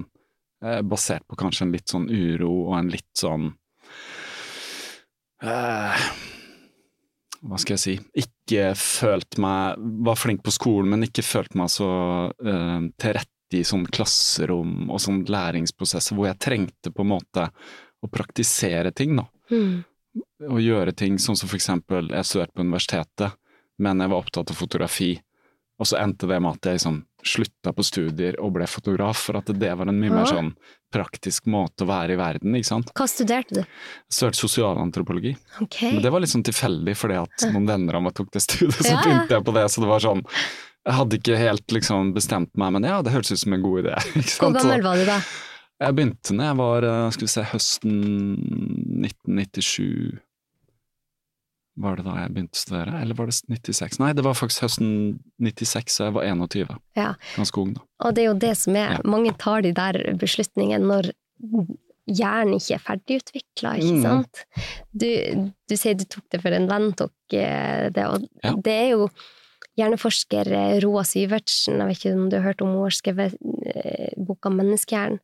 eh, 0.65 0.81
Basert 0.83 1.27
på 1.29 1.37
kanskje 1.37 1.67
en 1.67 1.73
litt 1.75 1.89
sånn 1.93 2.07
uro 2.09 2.71
og 2.71 2.79
en 2.79 2.89
litt 2.89 3.11
sånn 3.19 3.51
uh, 5.45 6.07
Hva 7.43 7.59
skal 7.61 7.75
jeg 7.77 7.83
si 7.83 7.95
Ikke 8.23 8.71
følt 8.79 9.37
meg 9.43 9.77
Var 10.09 10.17
flink 10.17 10.41
på 10.47 10.55
skolen, 10.55 10.89
men 10.95 11.05
ikke 11.05 11.25
følt 11.27 11.53
meg 11.59 11.69
så 11.75 11.91
uh, 12.33 12.81
i 13.59 13.65
sånn 13.67 13.87
klasserom 13.93 14.91
og 14.91 15.01
sånn 15.03 15.23
læringsprosesser 15.29 16.17
hvor 16.19 16.29
jeg 16.31 16.39
trengte 16.43 16.93
på 16.95 17.05
en 17.05 17.13
måte 17.15 17.49
å 18.03 18.11
praktisere 18.11 18.91
ting, 18.97 19.17
da. 19.21 19.27
Mm. 19.53 19.83
Å 20.53 20.59
gjøre 20.61 20.93
ting 20.97 21.19
sånn 21.23 21.37
som 21.39 21.49
for 21.49 21.57
eksempel, 21.57 22.11
jeg 22.13 22.27
studerte 22.29 22.57
på 22.59 22.65
universitetet, 22.67 23.37
men 23.83 24.01
jeg 24.03 24.11
var 24.13 24.21
opptatt 24.25 24.51
av 24.53 24.59
fotografi, 24.59 25.15
og 25.81 25.87
så 25.89 25.97
endte 26.03 26.29
det 26.31 26.37
med 26.43 26.53
at 26.59 26.67
jeg 26.69 26.77
liksom 26.79 26.99
slutta 27.27 27.73
på 27.75 27.83
studier 27.87 28.37
og 28.43 28.53
ble 28.55 28.67
fotograf, 28.71 29.23
for 29.29 29.39
at 29.41 29.49
det 29.57 29.71
var 29.79 29.89
en 29.91 29.99
mye 29.99 30.13
mer 30.13 30.27
sånn 30.29 30.51
praktisk 30.93 31.47
måte 31.51 31.87
å 31.87 31.89
være 31.89 32.15
i 32.15 32.19
verden, 32.21 32.55
ikke 32.59 32.69
sant. 32.69 32.91
Hva 32.99 33.07
studerte 33.09 33.57
du? 33.57 33.63
Jeg 33.63 34.13
studerte 34.19 34.43
sosialantropologi, 34.43 35.33
Okay. 35.65 35.95
men 35.95 36.03
det 36.05 36.13
var 36.13 36.21
litt 36.23 36.31
sånn 36.35 36.45
tilfeldig 36.47 36.95
fordi 36.99 37.17
at 37.23 37.47
noen 37.55 37.67
venner 37.71 37.99
av 37.99 38.05
meg 38.05 38.15
tok 38.19 38.31
det 38.35 38.43
studiet, 38.45 38.77
så 38.83 38.91
Ja, 38.93 38.99
ja. 38.99 39.03
begynte 39.07 39.39
jeg 39.39 39.47
på 39.49 39.55
det, 39.57 39.65
så 39.73 39.81
det 39.87 39.91
var 39.95 40.05
sånn 40.05 40.23
jeg 40.87 40.95
hadde 40.99 41.19
ikke 41.21 41.37
helt 41.39 41.73
liksom 41.77 42.13
bestemt 42.17 42.51
meg, 42.59 42.73
men 42.75 42.85
ja, 42.89 43.01
det 43.03 43.13
hørtes 43.15 43.33
ut 43.37 43.39
som 43.45 43.53
en 43.55 43.63
god 43.63 43.85
idé. 43.85 43.97
Hvor 44.41 44.53
gammel 44.57 44.83
var 44.83 44.97
du 44.99 45.05
da? 45.07 45.21
jeg 45.83 45.95
begynte 45.99 46.35
når 46.37 46.45
jeg 46.47 46.57
var 46.61 46.85
eh, 46.87 47.07
skal 47.11 47.27
vi 47.27 47.31
se, 47.33 47.43
høsten 47.53 47.95
1997 49.03 50.19
Var 51.83 51.97
det 51.97 52.05
da 52.07 52.15
jeg 52.21 52.33
begynte 52.35 52.59
å 52.59 52.61
studere, 52.61 52.99
eller 53.01 53.17
var 53.19 53.31
det 53.31 53.35
96? 53.49 53.99
Nei, 54.03 54.11
det 54.19 54.25
var 54.27 54.37
faktisk 54.37 54.67
høsten 54.67 54.91
96, 55.41 55.95
så 55.97 56.05
jeg 56.11 56.15
var 56.19 56.27
21. 56.29 56.75
Ja. 56.99 57.09
Ganske 57.39 57.63
ung, 57.63 57.73
da. 57.79 57.85
Og 58.05 58.15
det 58.15 58.23
er 58.27 58.29
jo 58.29 58.35
det 58.45 58.53
som 58.61 58.77
er 58.77 58.99
Ja. 58.99 59.01
Mange 59.09 59.33
tar 59.41 59.65
de 59.65 59.73
der 59.79 59.99
beslutningene 60.21 60.85
når 60.91 61.09
hjernen 62.13 62.59
ikke 62.59 62.77
er 62.77 62.83
ferdigutvikla, 62.91 63.73
ikke 63.81 63.95
Mm. 63.97 64.03
sant? 64.05 64.43
Du, 64.93 65.09
du 65.71 65.75
sier 65.79 65.95
du 65.97 66.05
tok 66.05 66.27
det 66.35 66.43
for 66.43 66.53
en 66.53 66.69
venn 66.69 66.91
tok 66.99 67.15
eh, 67.33 67.89
det, 67.95 68.05
og 68.07 68.29
Ja. 68.45 68.53
det 68.59 68.73
er 68.85 68.91
jo 68.97 69.09
hjerneforsker 69.79 70.53
eh, 70.53 70.81
Roa 70.85 71.03
Syvertsen, 71.09 71.79
jeg 71.81 71.89
vet 71.89 71.99
ikke 72.03 72.15
om 72.19 72.29
du 72.31 72.37
har 72.39 72.47
hørt 72.51 72.63
om 72.63 72.69
hun 72.77 72.85
har 72.89 72.91
skrevet 72.97 73.35
eh, 73.75 74.13
boka 74.17 74.51
Menneskehjernen. 74.53 75.21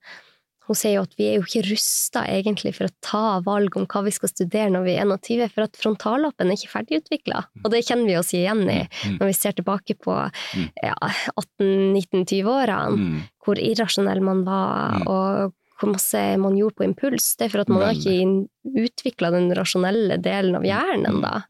Hun 0.68 0.76
sier 0.76 0.98
jo 0.98 1.02
at 1.06 1.14
vi 1.16 1.24
er 1.30 1.38
jo 1.38 1.46
ikke 1.46 1.62
rusta 1.64 2.26
egentlig 2.28 2.74
for 2.76 2.84
å 2.84 2.92
ta 3.00 3.40
valg 3.40 3.72
om 3.80 3.86
hva 3.88 4.02
vi 4.04 4.10
skal 4.12 4.28
studere 4.28 4.68
når 4.74 4.82
vi 4.84 4.96
er 5.00 5.06
21, 5.08 5.46
for 5.54 5.64
at 5.64 5.78
frontallappen 5.80 6.50
er 6.52 6.58
ikke 6.58 6.72
ferdigutvikla. 6.74 7.38
Og 7.64 7.70
det 7.72 7.80
kjenner 7.88 8.04
vi 8.10 8.18
oss 8.20 8.34
igjen 8.36 8.66
i 8.68 8.82
Mm. 8.84 9.16
når 9.16 9.26
vi 9.30 9.32
ser 9.38 9.52
tilbake 9.56 9.96
på 9.96 10.12
Mm. 10.54 10.68
ja, 10.82 10.94
18-19-20-årene 11.40 12.96
Mm. 12.98 13.22
hvor 13.44 13.56
irrasjonell 13.56 14.20
man 14.20 14.44
var, 14.44 14.98
Mm. 14.98 15.06
og 15.08 15.52
hvor 15.80 15.92
masse 15.92 16.36
man 16.38 16.56
gjorde 16.56 16.74
på 16.76 16.84
impuls. 16.84 17.36
Det 17.38 17.46
er 17.46 17.48
for 17.50 17.60
at 17.60 17.68
man 17.68 17.82
har 17.82 17.94
ikke 17.94 18.48
utvikla 18.66 19.30
den 19.30 19.50
rasjonelle 19.54 20.20
delen 20.20 20.56
av 20.56 20.62
hjernen, 20.62 21.20
da. 21.22 21.42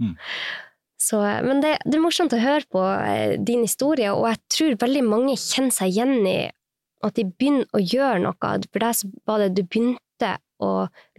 Så, 1.09 1.21
men 1.47 1.63
det, 1.65 1.77
det 1.87 1.97
er 1.97 2.03
morsomt 2.05 2.35
å 2.37 2.41
høre 2.43 2.67
på 2.69 2.83
eh, 2.85 3.37
din 3.41 3.63
historie, 3.65 4.11
og 4.13 4.27
jeg 4.29 4.41
tror 4.53 4.79
veldig 4.83 5.05
mange 5.09 5.37
kjenner 5.41 5.73
seg 5.77 5.95
igjen 5.95 6.17
i 6.29 6.39
at 7.07 7.15
de 7.17 7.25
begynner 7.31 7.69
å 7.79 7.81
gjøre 7.81 8.21
noe. 8.25 8.53
For 8.69 8.83
deg 8.83 9.13
var 9.31 9.45
det 9.45 9.53
du 9.57 9.63
begynte 9.63 10.33
å 10.59 10.71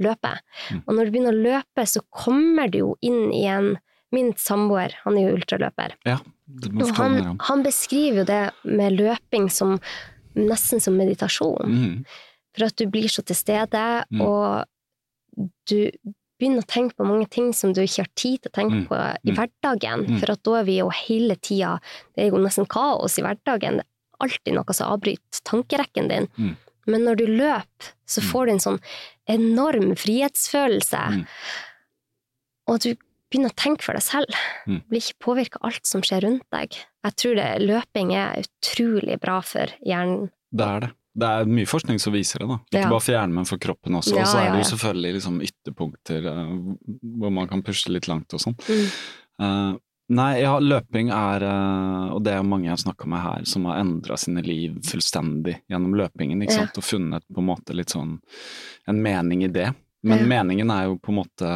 løpe. 0.04 0.34
Mm. 0.70 0.82
Og 0.84 0.90
når 0.98 1.08
du 1.08 1.14
begynner 1.16 1.38
å 1.38 1.44
løpe, 1.46 1.86
så 1.88 2.02
kommer 2.12 2.68
du 2.74 2.82
jo 2.84 2.90
inn 3.06 3.30
i 3.34 3.46
en 3.50 3.78
Min 4.10 4.32
samboer, 4.42 4.96
han 5.04 5.20
er 5.20 5.28
jo 5.28 5.36
ultraløper. 5.38 5.92
Ja, 6.10 6.16
det 6.64 6.72
må 6.74 6.82
Og 6.88 6.96
han, 6.98 7.36
han 7.46 7.60
beskriver 7.62 8.24
jo 8.24 8.24
det 8.26 8.40
med 8.66 8.96
løping 8.98 9.52
som 9.54 9.76
nesten 10.34 10.82
som 10.82 10.96
meditasjon. 10.98 11.76
Mm. 11.76 12.00
For 12.58 12.66
at 12.66 12.82
du 12.82 12.88
blir 12.90 13.06
så 13.14 13.22
til 13.22 13.38
stede, 13.38 13.84
Mm. 14.10 14.24
og 14.26 14.66
du 15.70 15.92
begynner 16.40 16.64
å 16.64 16.68
tenke 16.72 16.96
på 16.96 17.06
mange 17.06 17.28
ting 17.30 17.52
som 17.54 17.74
du 17.74 17.82
ikke 17.84 18.06
har 18.06 18.12
tid 18.16 18.42
til 18.42 18.50
å 18.52 18.56
tenke 18.56 18.76
Mm. 18.80 18.88
på 18.88 18.96
i 18.96 19.32
Mm. 19.32 19.36
hverdagen. 19.36 20.06
Mm. 20.08 20.20
For 20.20 20.32
at 20.32 20.44
da 20.44 20.54
er 20.60 20.64
vi 20.64 20.78
jo 20.80 20.90
hele 20.90 21.36
tida 21.36 21.80
Det 22.16 22.26
er 22.26 22.32
jo 22.32 22.38
nesten 22.38 22.66
kaos 22.68 23.18
i 23.20 23.22
hverdagen. 23.22 23.78
Det 23.78 23.86
er 23.86 24.28
alltid 24.28 24.54
noe 24.56 24.74
som 24.74 24.92
avbryter 24.98 25.42
tankerekken 25.44 26.08
din. 26.10 26.28
Mm. 26.38 26.56
Men 26.88 27.02
når 27.06 27.16
du 27.18 27.26
løper, 27.28 27.92
så 28.08 28.22
får 28.22 28.46
du 28.48 28.52
en 28.54 28.60
sånn 28.60 28.80
enorm 29.28 29.96
frihetsfølelse. 29.96 31.04
Mm. 31.12 31.26
Og 32.70 32.80
du 32.80 32.96
begynner 33.32 33.52
å 33.52 33.56
tenke 33.60 33.84
for 33.86 33.94
deg 33.98 34.02
selv. 34.06 34.34
Mm. 34.68 34.82
Blir 34.90 35.02
ikke 35.04 35.20
påvirka 35.26 35.60
av 35.62 35.70
alt 35.72 35.86
som 35.86 36.02
skjer 36.02 36.22
rundt 36.26 36.46
deg. 36.52 36.70
Jeg 37.06 37.16
tror 37.22 37.36
det, 37.36 37.50
løping 37.68 38.14
er 38.18 38.44
utrolig 38.44 39.20
bra 39.22 39.40
for 39.46 39.68
hjernen. 39.86 40.32
Det 40.54 40.66
er 40.66 40.80
det. 40.80 40.92
Det 41.20 41.28
er 41.28 41.52
mye 41.52 41.68
forskning 41.70 42.00
som 42.02 42.16
viser 42.16 42.44
det, 42.44 42.48
da. 42.52 42.58
Ikke 42.70 42.86
Ja. 42.86 42.90
bare 42.90 43.04
for 43.04 43.14
hjernen, 43.16 43.36
men 43.36 43.50
for 43.50 43.62
kroppen 43.62 43.98
også. 44.00 44.16
Ja, 44.16 44.24
og 44.24 44.32
så 44.32 44.40
er 44.40 44.52
det 44.54 44.64
jo 44.64 44.70
selvfølgelig 44.72 45.14
liksom 45.18 45.42
ytterpunkter 45.50 46.26
uh, 46.30 46.56
hvor 47.20 47.34
man 47.36 47.48
kan 47.52 47.64
pusle 47.66 47.98
litt 47.98 48.08
langt 48.08 48.34
og 48.34 48.44
sånn. 48.44 48.58
Mm. 48.70 48.90
Uh, 49.40 49.78
nei, 50.16 50.32
ja, 50.42 50.56
løping 50.60 51.12
er 51.16 51.46
uh, 51.48 52.16
Og 52.16 52.24
det 52.26 52.34
er 52.34 52.44
mange 52.44 52.68
jeg 52.68 52.76
har 52.76 52.82
snakka 52.82 53.08
med 53.08 53.24
her, 53.24 53.46
som 53.46 53.68
har 53.70 53.80
endra 53.84 54.18
sine 54.20 54.44
liv 54.44 54.80
fullstendig 54.88 55.60
gjennom 55.70 55.96
løpingen, 56.00 56.42
ikke 56.44 56.58
sant, 56.62 56.80
og 56.80 56.88
funnet 56.88 57.24
på 57.28 57.44
en 57.44 57.50
måte 57.52 57.76
litt 57.78 57.94
sånn 57.96 58.18
en 58.88 59.04
mening 59.04 59.44
i 59.44 59.54
det. 59.54 59.70
Men 60.04 60.28
meningen 60.28 60.72
er 60.72 60.88
jo 60.88 60.98
på 60.98 61.12
en 61.12 61.20
måte 61.20 61.50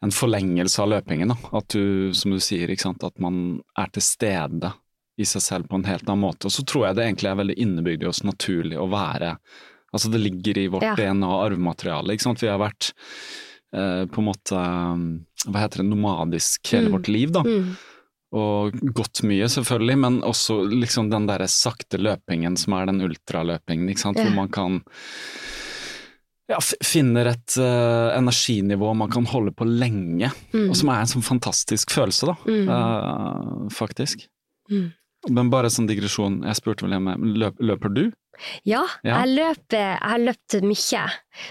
en 0.00 0.12
forlengelse 0.14 0.82
av 0.82 0.88
løpingen, 0.94 1.28
da. 1.28 1.36
At 1.58 1.68
du, 1.74 2.12
som 2.16 2.32
du 2.32 2.40
sier, 2.42 2.70
ikke 2.72 2.88
sant, 2.88 3.04
at 3.04 3.18
man 3.20 3.60
er 3.78 3.90
til 3.92 4.04
stede 4.04 4.72
i 5.20 5.26
seg 5.28 5.42
selv 5.44 5.68
på 5.70 5.76
en 5.78 5.84
helt 5.88 6.06
annen 6.08 6.24
måte. 6.24 6.48
Og 6.48 6.54
så 6.54 6.64
tror 6.66 6.86
jeg 6.88 6.96
det 6.98 7.04
egentlig 7.06 7.30
er 7.30 7.38
veldig 7.42 7.56
innebygd 7.64 8.02
i 8.06 8.08
oss 8.10 8.24
naturlig 8.26 8.78
å 8.80 8.88
være 8.92 9.36
Altså 9.90 10.06
det 10.12 10.20
ligger 10.22 10.58
i 10.60 10.68
vårt 10.70 10.84
Ja. 10.86 10.92
DNA 10.94 11.26
og 11.26 11.40
arvemateriale, 11.48 12.14
ikke 12.14 12.22
sant. 12.28 12.38
Vi 12.44 12.46
har 12.46 12.60
vært 12.62 12.92
eh, 13.74 14.04
på 14.06 14.20
en 14.22 14.26
måte 14.28 14.60
Hva 15.50 15.62
heter 15.64 15.82
det, 15.82 15.88
nomadisk 15.90 16.70
hele 16.70 16.86
Mm. 16.86 16.92
vårt 16.94 17.08
liv, 17.10 17.32
da. 17.34 17.42
Mm. 17.42 17.72
Og 18.32 18.76
gått 18.94 19.24
mye, 19.26 19.48
selvfølgelig, 19.50 19.96
men 19.98 20.20
også 20.22 20.60
liksom 20.70 21.10
den 21.10 21.26
derre 21.26 21.48
sakte 21.50 21.98
løpingen 21.98 22.54
som 22.56 22.74
er 22.78 22.86
den 22.86 23.00
ultraløpingen, 23.02 23.88
ikke 23.90 24.04
sant. 24.04 24.18
Ja. 24.22 24.28
Hvor 24.28 24.36
man 24.36 24.48
kan 24.54 24.76
ja, 26.50 26.58
finner 26.82 27.26
et 27.30 27.56
uh, 27.58 28.10
energinivå 28.16 28.92
man 28.98 29.10
kan 29.10 29.26
holde 29.30 29.52
på 29.54 29.66
lenge, 29.66 30.30
Mm. 30.54 30.68
og 30.70 30.76
som 30.78 30.88
er 30.90 31.00
en 31.02 31.10
sånn 31.10 31.22
fantastisk 31.26 31.90
følelse, 31.94 32.26
da, 32.26 32.36
eh, 32.46 33.68
faktisk. 33.74 34.26
Mm. 34.70 34.92
Men 35.28 35.50
bare 35.52 35.68
som 35.70 35.84
digresjon, 35.86 36.40
jeg 36.46 36.56
spurte 36.56 36.86
vel 36.86 36.94
hjemme, 36.96 37.12
løp, 37.36 37.58
løper 37.60 37.92
du? 37.92 38.02
Ja, 38.64 38.86
Ja. 39.04 39.18
Jeg, 39.20 39.34
løper, 39.36 39.76
jeg 39.76 39.98
har 40.00 40.18
løpt 40.22 40.54
mye. 40.64 41.02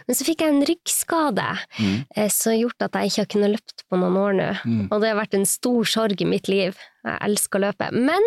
Men 0.07 0.15
så 0.17 0.26
fikk 0.26 0.41
jeg 0.41 0.49
en 0.55 0.63
ryggskade 0.65 1.45
Mm. 1.78 2.05
eh, 2.15 2.28
som 2.34 2.51
har 2.51 2.59
gjort 2.63 2.82
at 2.88 2.93
jeg 2.97 3.11
ikke 3.11 3.22
har 3.22 3.30
kunnet 3.36 3.51
løpt 3.53 3.84
på 3.91 3.99
noen 4.01 4.17
år 4.17 4.34
nå. 4.39 4.47
Mm. 4.65 4.88
Og 4.91 5.01
det 5.01 5.09
har 5.11 5.20
vært 5.22 5.36
en 5.38 5.45
stor 5.45 5.84
sorg 5.86 6.22
i 6.22 6.26
mitt 6.26 6.49
liv. 6.49 6.76
Jeg 7.05 7.20
elsker 7.30 7.59
å 7.59 7.67
løpe. 7.67 7.91
Men 7.93 8.26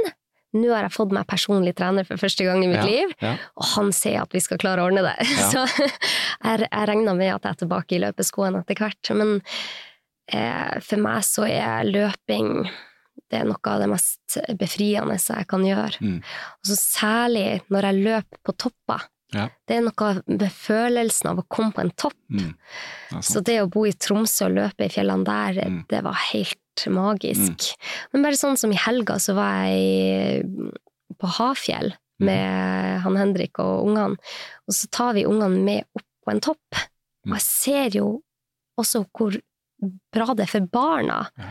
nå 0.54 0.68
har 0.70 0.84
jeg 0.86 0.92
fått 0.94 1.10
meg 1.16 1.26
personlig 1.26 1.74
trener 1.74 2.04
for 2.06 2.16
første 2.20 2.44
gang 2.44 2.62
i 2.62 2.68
mitt 2.68 2.84
Ja, 2.84 2.86
liv, 2.86 3.14
ja. 3.24 3.34
og 3.56 3.64
han 3.74 3.90
sier 3.96 4.22
at 4.22 4.30
vi 4.36 4.38
skal 4.44 4.58
klare 4.62 4.78
å 4.84 4.90
ordne 4.92 5.02
det. 5.02 5.16
Ja. 5.26 5.48
Så 5.50 5.66
jeg, 5.66 6.68
jeg 6.70 6.88
regner 6.92 7.16
med 7.18 7.34
at 7.34 7.42
jeg 7.42 7.50
er 7.56 7.60
tilbake 7.66 7.96
i 7.96 8.02
løpeskoene 8.04 8.60
etter 8.62 8.78
hvert. 8.78 9.10
Men 9.16 9.40
eh, 10.32 10.78
for 10.84 11.02
meg 11.02 11.24
så 11.26 11.48
er 11.50 11.88
løping 11.88 12.68
det 13.30 13.40
er 13.40 13.44
noe 13.48 13.70
av 13.72 13.80
det 13.80 13.88
mest 13.92 14.38
befriende 14.60 15.16
jeg 15.18 15.46
kan 15.48 15.64
gjøre. 15.64 16.00
Mm. 16.04 16.18
Og 16.60 16.68
så 16.68 16.76
særlig 16.76 17.46
når 17.72 17.88
jeg 17.88 18.04
løper 18.04 18.42
på 18.44 18.54
topper. 18.66 19.06
Ja. 19.32 19.46
Det 19.66 19.78
er 19.78 19.84
noe 19.86 20.08
med 20.28 20.42
følelsen 20.52 21.30
av 21.30 21.38
å 21.40 21.46
komme 21.48 21.72
på 21.72 21.80
en 21.80 21.90
topp. 21.96 22.18
Mm. 22.30 22.50
Det 23.14 23.22
Så 23.24 23.40
det 23.44 23.58
å 23.62 23.70
bo 23.72 23.86
i 23.88 23.92
Tromsø 23.96 24.50
og 24.50 24.56
løpe 24.58 24.84
i 24.84 24.92
fjellene 24.92 25.24
der, 25.24 25.62
Mm. 25.70 25.86
det 25.88 26.02
var 26.04 26.12
helt 26.32 26.58
magisk. 26.88 27.72
Men 28.12 28.22
bare 28.22 28.36
sånn 28.36 28.58
som 28.58 28.70
i 28.72 28.76
helga, 28.76 29.14
så 29.20 29.34
var 29.34 29.64
jeg 29.68 30.44
på 31.18 31.26
Hafjell 31.38 31.94
Mm. 32.20 32.26
med 32.26 33.00
han 33.02 33.16
Henrik 33.16 33.58
og 33.58 33.86
ungene, 33.88 34.16
og 34.68 34.74
så 34.76 34.86
tar 34.90 35.14
vi 35.14 35.24
ungene 35.24 35.58
med 35.64 35.84
opp 35.96 36.04
på 36.26 36.30
en 36.30 36.40
topp. 36.40 36.70
Mm. 37.26 37.32
Og 37.32 37.34
jeg 37.38 37.40
ser 37.40 37.88
jo 37.98 38.22
også 38.78 39.06
hvor 39.16 39.40
bra 40.12 40.34
det 40.34 40.44
er 40.44 40.52
for 40.52 40.60
barna. 40.60 41.28
Ja. 41.38 41.50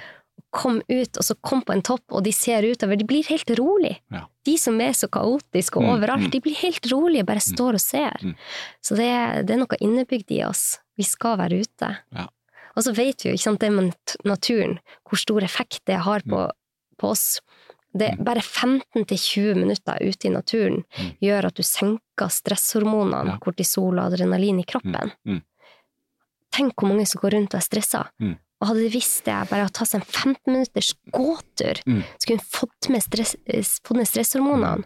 Å 0.51 0.57
Komme 0.61 0.81
ut 0.89 1.15
og 1.17 1.23
så 1.23 1.35
kom 1.41 1.61
på 1.63 1.71
en 1.71 1.81
topp, 1.81 2.03
og 2.11 2.23
de 2.25 2.31
ser 2.35 2.63
utover. 2.67 2.97
De 2.99 3.05
blir 3.07 3.23
helt 3.29 3.47
rolig. 3.55 3.93
Ja. 4.11 4.25
De 4.43 4.57
som 4.57 4.79
er 4.81 4.91
så 4.91 5.07
kaotiske 5.07 5.77
og 5.79 5.83
Mm, 5.85 5.91
overalt, 5.95 6.25
mm. 6.27 6.31
de 6.31 6.39
blir 6.41 6.55
helt 6.59 6.85
rolige, 6.91 7.23
bare 7.25 7.39
står 7.39 7.73
og 7.73 7.79
ser. 7.79 8.17
Mm. 8.21 8.35
Så 8.83 8.95
det, 8.97 9.45
det 9.47 9.55
er 9.55 9.61
noe 9.61 9.77
innebygd 9.79 10.29
i 10.35 10.43
oss. 10.43 10.79
Vi 10.97 11.03
skal 11.07 11.37
være 11.39 11.61
ute. 11.63 11.97
Ja. 12.11 12.27
Og 12.75 12.83
så 12.83 12.91
vet 12.93 13.23
vi 13.23 13.29
jo 13.29 13.35
ikke 13.37 13.43
sant, 13.47 13.59
det 13.61 13.71
med 13.71 13.93
naturen, 14.25 14.79
hvor 15.07 15.17
stor 15.17 15.41
effekt 15.43 15.85
det 15.87 16.01
har 16.03 16.19
på, 16.27 16.49
på 16.99 17.07
oss. 17.15 17.39
Det, 17.93 18.11
Mm. 18.17 18.23
bare 18.23 18.39
15-20 18.41 19.55
minutter 19.55 19.97
ute 20.03 20.27
i 20.27 20.29
naturen 20.31 20.83
Mm. 20.99 21.15
gjør 21.21 21.45
at 21.47 21.55
du 21.55 21.63
senker 21.63 22.27
stresshormonene, 22.29 23.27
Ja. 23.33 23.37
kortisol 23.39 23.99
og 23.99 24.11
adrenalin 24.11 24.59
i 24.59 24.63
kroppen. 24.67 25.11
Mm. 25.25 25.41
Tenk 26.51 26.73
hvor 26.75 26.87
mange 26.91 27.07
som 27.07 27.21
går 27.21 27.31
rundt 27.37 27.53
og 27.53 27.59
er 27.61 27.67
stressa. 27.67 28.09
Mm. 28.61 28.63
Og 28.63 28.67
hadde 28.69 28.83
de 28.85 28.89
visst 28.93 29.25
det, 29.25 29.49
bare 29.49 29.65
å 29.65 29.73
ta 29.73 29.85
seg 29.85 30.01
en 30.01 30.05
15 30.05 30.53
minutters 30.53 30.93
gåtur, 31.11 31.81
Mm. 31.87 32.03
skulle 32.19 32.37
hun 32.37 32.45
fått, 32.45 33.01
stress, 33.01 33.35
fått 33.81 33.97
ned 33.97 34.07
stresshormonene. 34.07 34.83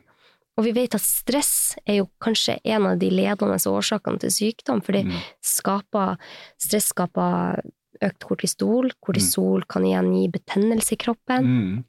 Og 0.57 0.63
vi 0.63 0.71
vet 0.71 0.95
at 0.95 1.01
stress 1.01 1.75
er 1.85 1.97
jo 1.97 2.09
kanskje 2.21 2.61
en 2.63 2.85
av 2.85 2.97
de 2.99 3.09
ledende 3.09 3.57
årsakene 3.59 4.19
til 4.19 4.29
sykdom, 4.29 4.81
fordi 4.81 5.03
Mm. 5.03 5.19
skaper, 5.43 6.17
stress 6.57 6.93
skaper 6.93 7.61
økt 8.01 8.19
kortisol. 8.19 8.91
Kortisol 9.03 9.67
kan 9.67 9.83
igjen 9.83 10.13
gi 10.13 10.27
betennelse 10.29 10.93
i 10.93 10.95
kroppen. 10.95 11.43
Mm. 11.43 11.83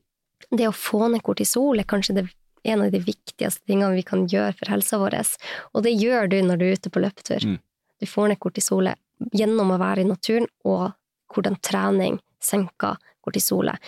Det 0.51 0.66
å 0.66 0.74
få 0.74 1.09
ned 1.11 1.22
kortisol 1.22 1.78
er 1.78 1.84
kanskje 1.84 2.14
det, 2.14 2.28
en 2.64 2.82
av 2.82 2.91
de 2.91 2.99
viktigste 2.99 3.61
tingene 3.66 3.95
vi 3.95 4.03
kan 4.03 4.26
gjøre 4.26 4.57
for 4.59 4.66
helsa 4.66 4.99
vår. 4.99 5.39
Og 5.72 5.84
det 5.84 5.95
gjør 6.01 6.28
du 6.28 6.43
når 6.43 6.59
du 6.59 6.64
er 6.64 6.72
ute 6.74 6.91
på 6.91 7.01
løpetur. 7.01 7.45
Mm. 7.45 7.59
Du 8.01 8.07
får 8.07 8.28
ned 8.28 8.41
kortisolet 8.41 8.97
gjennom 9.32 9.70
å 9.70 9.78
være 9.78 10.01
i 10.01 10.05
naturen, 10.05 10.49
og 10.64 10.93
hvordan 11.32 11.56
trening 11.64 12.20
senker 12.42 12.96
kortisolet. 13.24 13.78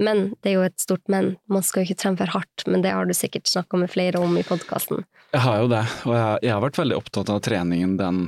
Men 0.00 0.30
det 0.40 0.52
er 0.52 0.56
jo 0.56 0.64
et 0.64 0.80
stort 0.80 1.04
men. 1.12 1.34
Man 1.52 1.64
skal 1.66 1.82
jo 1.82 1.90
ikke 1.90 2.00
trene 2.00 2.16
for 2.16 2.32
hardt, 2.32 2.64
men 2.66 2.80
det 2.84 2.94
har 2.96 3.04
du 3.06 3.12
sikkert 3.16 3.50
snakka 3.50 3.76
med 3.82 3.92
flere 3.92 4.22
om 4.22 4.32
i 4.40 4.44
podkasten. 4.46 5.04
Jeg 5.34 5.44
har 5.44 5.60
jo 5.60 5.68
det, 5.70 5.84
og 6.08 6.14
jeg, 6.16 6.38
jeg 6.46 6.54
har 6.56 6.62
vært 6.64 6.80
veldig 6.80 6.96
opptatt 6.96 7.30
av 7.30 7.42
treningen, 7.44 7.98
den 8.00 8.24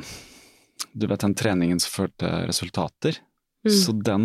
Du 0.92 1.06
vet 1.08 1.22
den 1.22 1.34
treningen 1.38 1.78
som 1.80 1.92
førte 1.94 2.28
resultater. 2.48 3.16
Mm. 3.62 3.70
Så 3.72 3.92
den 3.94 4.24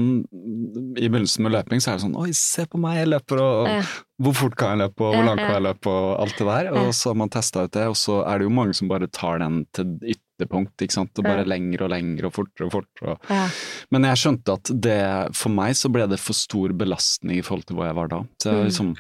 I 0.98 1.08
begynnelsen 1.08 1.46
med 1.46 1.54
løping 1.54 1.80
så 1.80 1.92
er 1.92 2.00
det 2.00 2.04
sånn 2.08 2.16
Oi, 2.18 2.32
se 2.34 2.66
på 2.66 2.80
meg, 2.82 2.98
jeg 3.04 3.12
løper, 3.14 3.42
og 3.44 3.68
Ja. 3.70 3.82
hvor 4.20 4.34
fort 4.34 4.56
kan 4.58 4.74
jeg 4.74 4.82
løpe, 4.90 5.06
og 5.06 5.14
hvor 5.14 5.28
langt 5.28 5.44
kan 5.46 5.54
jeg 5.54 5.66
løpe, 5.68 5.94
og 5.94 6.22
alt 6.24 6.38
det 6.42 6.48
der. 6.50 6.72
Og 6.74 6.90
så 6.98 7.14
har 7.14 7.20
man 7.22 7.30
testa 7.30 7.64
ut 7.68 7.72
det, 7.78 7.86
og 7.88 7.96
så 7.96 8.24
er 8.26 8.40
det 8.40 8.48
jo 8.50 8.56
mange 8.58 8.74
som 8.74 8.90
bare 8.90 9.08
tar 9.08 9.40
den 9.40 9.62
til 9.78 9.94
yt 10.04 10.24
ytterpunkt, 10.38 10.78
ikke 10.86 10.94
sant, 10.94 11.18
og 11.18 11.24
bare 11.26 11.40
Ja. 11.44 11.50
lenger 11.56 11.82
og 11.84 11.90
lenger 11.90 12.26
og 12.26 12.34
fortere 12.34 12.68
og 12.68 12.72
fortere. 12.72 13.10
Og... 13.16 13.20
Ja. 13.30 13.50
Men 13.92 14.04
jeg 14.04 14.16
skjønte 14.18 14.54
at 14.54 14.64
det, 14.82 15.36
for 15.36 15.50
meg 15.50 15.74
så 15.76 15.92
ble 15.92 16.08
det 16.08 16.20
for 16.20 16.34
stor 16.34 16.70
belastning 16.78 17.38
i 17.40 17.42
forhold 17.42 17.66
til 17.66 17.76
hvor 17.76 17.86
jeg 17.88 17.96
var 17.96 18.08
da. 18.08 18.24
Så 18.42 18.52
jeg 18.52 18.58
Mm. 18.58 18.66
liksom 18.70 18.96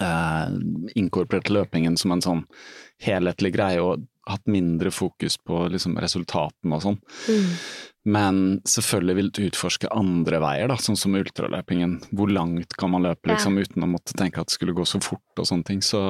eh, 0.00 0.48
inkorporert 0.96 1.50
løpingen 1.52 1.98
som 1.98 2.12
en 2.12 2.22
sånn 2.24 2.44
helhetlig 3.04 3.52
greie, 3.54 3.80
og 3.82 4.06
hatt 4.28 4.46
mindre 4.46 4.90
fokus 4.94 5.36
på 5.36 5.68
liksom 5.72 5.96
resultatene 6.00 6.76
og 6.78 6.82
sånn. 6.84 6.98
Mm. 7.28 7.48
Men 8.04 8.60
selvfølgelig 8.66 9.14
vil 9.18 9.30
du 9.30 9.40
utforske 9.50 9.88
andre 9.94 10.38
veier, 10.42 10.68
da, 10.68 10.74
sånn 10.76 10.96
som 10.98 11.14
ultraløpingen. 11.14 12.00
Hvor 12.14 12.30
langt 12.32 12.74
kan 12.78 12.90
man 12.90 13.02
løpe 13.02 13.28
Ja. 13.28 13.34
liksom, 13.34 13.58
uten 13.58 13.82
å 13.82 13.90
måtte 13.90 14.14
tenke 14.14 14.38
at 14.40 14.46
det 14.46 14.54
skulle 14.56 14.74
gå 14.74 14.82
så 14.86 15.00
fort 15.02 15.20
og 15.38 15.44
sånne 15.46 15.64
ting. 15.64 15.80
Så 15.80 16.00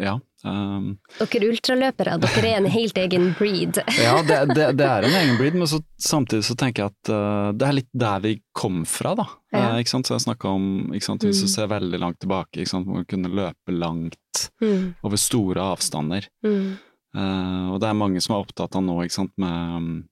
ja. 0.00 0.18
Um, 0.44 0.96
Dere 1.20 1.48
ultraløpere, 1.52 2.16
dere 2.18 2.48
er 2.50 2.56
en 2.58 2.66
helt 2.66 2.96
egen 2.98 3.28
breed. 3.38 3.78
ja, 4.02 4.16
det, 4.26 4.38
det, 4.56 4.64
det 4.80 4.86
er 4.88 5.06
en 5.06 5.14
egen 5.20 5.36
breed, 5.38 5.54
men 5.60 5.68
så, 5.70 5.78
samtidig 6.02 6.42
så 6.48 6.56
tenker 6.58 6.82
jeg 6.82 6.90
at 6.94 7.10
uh, 7.14 7.50
det 7.54 7.68
er 7.68 7.76
litt 7.78 7.90
der 7.94 8.24
vi 8.24 8.32
kom 8.58 8.80
fra, 8.90 9.12
da. 9.18 9.26
Ja. 9.54 9.64
Uh, 9.74 9.76
ikke 9.84 9.92
sant? 9.94 10.10
Så 10.10 10.16
jeg 10.16 10.24
snakka 10.26 10.50
om, 10.50 10.66
ikke 10.96 11.06
sant? 11.12 11.22
hvis 11.28 11.42
du 11.44 11.46
Mm. 11.46 11.52
ser 11.54 11.70
veldig 11.70 12.00
langt 12.02 12.18
tilbake, 12.24 12.58
ikke 12.64 12.72
sant? 12.74 12.90
man 12.90 13.06
kunne 13.06 13.30
løpe 13.30 13.70
langt 13.76 14.18
Mm. 14.62 14.94
over 15.04 15.20
store 15.20 15.62
avstander. 15.76 16.26
Mm. 16.42 16.72
Uh, 17.14 17.66
og 17.74 17.80
det 17.82 17.90
er 17.92 17.98
mange 18.00 18.20
som 18.24 18.34
er 18.34 18.42
opptatt 18.42 18.74
av 18.74 18.82
nå, 18.82 18.96
ikke 19.04 19.18
sant, 19.20 19.32
med 19.38 20.02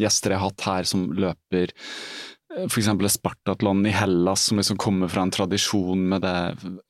gjester 0.00 0.32
jeg 0.34 0.40
har 0.40 0.48
hatt 0.50 0.64
her 0.66 0.86
som 0.90 1.04
løper 1.14 1.70
uh, 2.56 2.64
et 2.64 3.12
Spartatlon 3.12 3.84
i 3.86 3.92
Hellas, 3.94 4.48
som 4.48 4.58
liksom 4.58 4.78
kommer 4.80 5.08
fra 5.08 5.22
en 5.22 5.32
tradisjon 5.34 6.08
med 6.08 6.24
det 6.24 6.36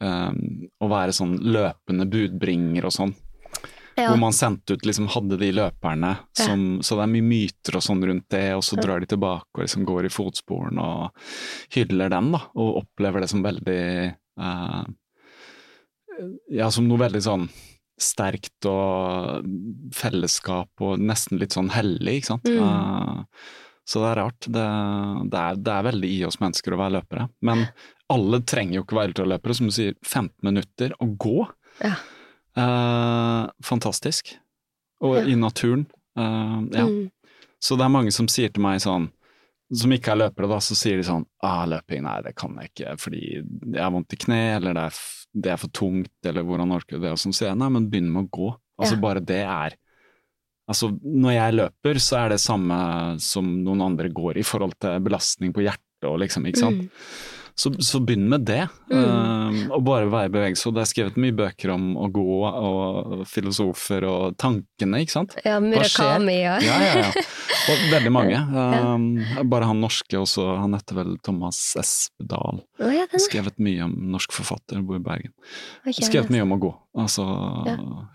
um, 0.04 0.40
å 0.80 0.90
være 0.90 1.14
sånn 1.16 1.38
løpende 1.42 2.06
budbringer 2.10 2.88
og 2.88 2.94
sånn. 2.94 3.14
Ja. 3.94 4.08
Hvor 4.10 4.18
man 4.18 4.34
sendte 4.34 4.74
ut, 4.74 4.86
liksom 4.86 5.06
hadde 5.14 5.36
de 5.38 5.52
løperne 5.54 6.16
som 6.34 6.80
Så 6.82 6.96
det 6.98 7.04
er 7.04 7.10
mye 7.12 7.26
myter 7.28 7.76
og 7.78 7.84
sånn 7.86 8.00
rundt 8.02 8.26
det, 8.34 8.48
og 8.56 8.64
så 8.66 8.74
drar 8.80 8.98
de 8.98 9.06
tilbake 9.12 9.54
og 9.54 9.62
liksom 9.62 9.84
går 9.86 10.08
i 10.08 10.10
fotsporene 10.10 10.82
og 10.82 11.28
hyller 11.76 12.10
den, 12.10 12.32
da, 12.34 12.40
og 12.58 12.80
opplever 12.82 13.22
det 13.22 13.30
som 13.30 13.44
veldig 13.46 13.84
uh, 14.42 14.82
Ja, 16.50 16.72
som 16.74 16.90
noe 16.90 17.04
veldig 17.06 17.22
sånn 17.22 17.46
sterkt 18.00 18.66
og 18.66 19.46
fellesskap 19.94 20.82
og 20.82 21.02
nesten 21.02 21.38
litt 21.38 21.54
sånn 21.54 21.70
hellig, 21.74 22.20
ikke 22.20 22.32
sant. 22.32 22.48
Mm. 22.50 22.58
Eh, 22.58 23.44
så 23.85 24.01
det 24.01 24.11
er 24.11 24.16
rart. 24.22 24.47
Det, 24.49 24.64
det, 25.32 25.41
er, 25.41 25.57
det 25.61 25.72
er 25.74 25.87
veldig 25.91 26.09
i 26.14 26.20
oss 26.24 26.39
mennesker 26.41 26.72
å 26.76 26.80
være 26.80 26.95
løpere. 26.99 27.26
Men 27.45 27.66
alle 28.12 28.41
trenger 28.49 28.78
jo 28.78 28.85
ikke 28.87 28.97
være 28.97 29.12
ultraløpere. 29.12 29.57
Som 29.59 29.68
du 29.68 29.74
sier, 29.76 29.95
15 30.03 30.32
minutter 30.49 30.95
å 31.05 31.09
gå. 31.20 31.37
Ja. 31.85 31.95
Eh, 32.57 33.51
fantastisk. 33.64 34.37
Og 35.05 35.16
Ja. 35.18 35.24
i 35.26 35.35
naturen. 35.37 35.87
Eh, 36.16 36.61
ja. 36.78 36.87
Mm. 36.87 37.11
Så 37.61 37.76
det 37.76 37.85
er 37.85 37.89
mange 37.93 38.12
som 38.12 38.28
sier 38.28 38.49
til 38.53 38.62
meg 38.62 38.80
sånn, 38.80 39.11
som 39.74 39.91
ikke 39.91 40.12
er 40.12 40.20
løpere, 40.28 40.49
da, 40.49 40.59
så 40.61 40.76
sier 40.76 40.97
de 41.01 41.03
sånn 41.03 41.24
ah, 41.43 41.64
løping, 41.66 42.03
nei, 42.05 42.20
det 42.22 42.35
kan 42.37 42.55
jeg 42.61 42.70
ikke 42.70 42.97
fordi 43.01 43.20
jeg 43.72 43.80
har 43.80 43.91
vondt 43.91 44.12
i 44.12 44.16
kne, 44.20 44.57
eller 44.59 44.74
det 44.76 44.82
er, 44.91 44.99
det 45.35 45.51
er 45.55 45.57
for 45.57 45.68
tungt, 45.74 46.12
eller 46.28 46.45
hvordan 46.45 46.70
orker 46.76 46.99
du 46.99 47.03
det? 47.07 47.12
Og 47.16 47.18
sånn 47.18 47.32
sier 47.35 47.49
jeg 47.49 47.59
nei, 47.59 47.68
men 47.72 47.89
begynn 47.91 48.12
med 48.12 48.26
å 48.26 48.30
gå. 48.30 48.51
Altså 48.78 48.95
Ja. 48.95 49.01
bare 49.01 49.20
det 49.24 49.41
er 49.43 49.76
Altså 50.70 50.88
når 51.04 51.32
jeg 51.36 51.56
løper, 51.60 51.98
så 52.00 52.22
er 52.24 52.34
det 52.34 52.40
samme 52.40 52.80
som 53.20 53.48
noen 53.66 53.82
andre 53.84 54.08
går 54.08 54.38
i 54.40 54.46
forhold 54.48 54.78
til 54.80 55.00
belastning 55.04 55.52
på 55.52 55.64
hjertet 55.66 56.08
og 56.08 56.18
liksom, 56.24 56.44
ikke 56.48 56.60
sant. 56.60 56.84
Mm. 56.84 56.90
Så, 57.54 57.70
så 57.86 58.00
begynn 58.02 58.24
med 58.32 58.42
det, 58.48 58.64
Mm. 58.90 58.98
eh, 58.98 59.68
og 59.76 59.84
bare 59.86 60.08
være 60.10 60.26
i 60.26 60.32
bevegelse. 60.34 60.66
Og 60.66 60.74
det 60.74 60.82
er 60.82 60.88
skrevet 60.90 61.16
mye 61.22 61.32
bøker 61.38 61.70
om 61.70 61.84
å 62.02 62.08
gå, 62.10 62.24
og 62.50 63.22
filosofer 63.30 64.02
og 64.08 64.34
tankene, 64.42 65.00
ikke 65.04 65.14
sant. 65.14 65.36
Ja? 65.46 65.60
Murakami 65.62 66.34
og 66.50 66.66
Ja, 66.66 66.80
ja, 66.82 67.04
ja. 67.04 67.22
Og 67.70 67.84
veldig 67.92 68.12
mange. 68.18 68.40
Um, 68.42 69.06
bare 69.48 69.68
han 69.70 69.80
norske 69.84 70.18
også, 70.18 70.48
han 70.60 70.74
heter 70.74 70.98
vel 70.98 71.14
Thomas 71.22 71.60
Espedal. 71.78 72.58
Oh, 72.82 72.90
ja, 72.90 73.06
Skrevet 73.22 73.56
mye 73.62 73.86
om 73.86 73.94
norsk 74.16 74.34
forfatter, 74.34 74.82
bor 74.82 74.98
i 74.98 75.04
Bergen. 75.06 75.30
Okay, 75.86 76.08
Skrevet 76.10 76.34
mye 76.34 76.42
om 76.48 76.56
å 76.58 76.60
gå. 76.66 76.72
Altså, 77.06 77.28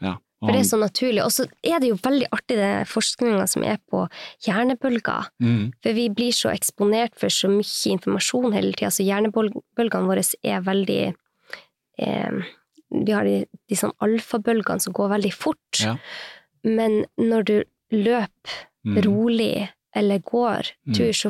ja. 0.04 0.18
For 0.40 0.54
det 0.56 0.62
er 0.62 0.68
så 0.70 0.78
naturlig. 0.80 1.20
Og 1.26 1.32
så 1.36 1.44
er 1.68 1.82
det 1.84 1.90
jo 1.90 1.98
veldig 2.00 2.28
artig 2.32 2.56
det 2.56 2.88
forskninga 2.88 3.44
som 3.52 3.64
er 3.68 3.78
på 3.92 4.06
hjernebølger. 4.46 5.28
Mm, 5.44 5.72
For 5.84 5.94
vi 5.98 6.06
blir 6.16 6.32
så 6.32 6.52
eksponert 6.54 7.18
for 7.20 7.28
så 7.34 7.50
mye 7.52 7.92
informasjon 7.96 8.54
hele 8.56 8.72
tida, 8.72 8.88
så 8.96 9.04
hjernebølgene 9.04 10.08
våre 10.08 10.24
er 10.48 10.62
veldig 10.64 11.02
eh, 12.00 12.40
Vi 12.90 13.12
har 13.14 13.28
de, 13.28 13.44
de 13.70 13.76
sånn 13.78 13.92
alfabølgene 14.02 14.82
som 14.82 14.94
går 14.98 15.12
veldig 15.18 15.34
fort. 15.36 15.82
Ja. 15.84 15.98
Men 16.64 17.04
når 17.20 17.44
du 17.46 17.58
løper 17.92 18.56
mm, 18.88 19.02
rolig 19.06 19.70
eller 19.96 20.20
går 20.24 20.72
Mm. 20.88 20.94
tur, 20.96 21.12
så 21.14 21.30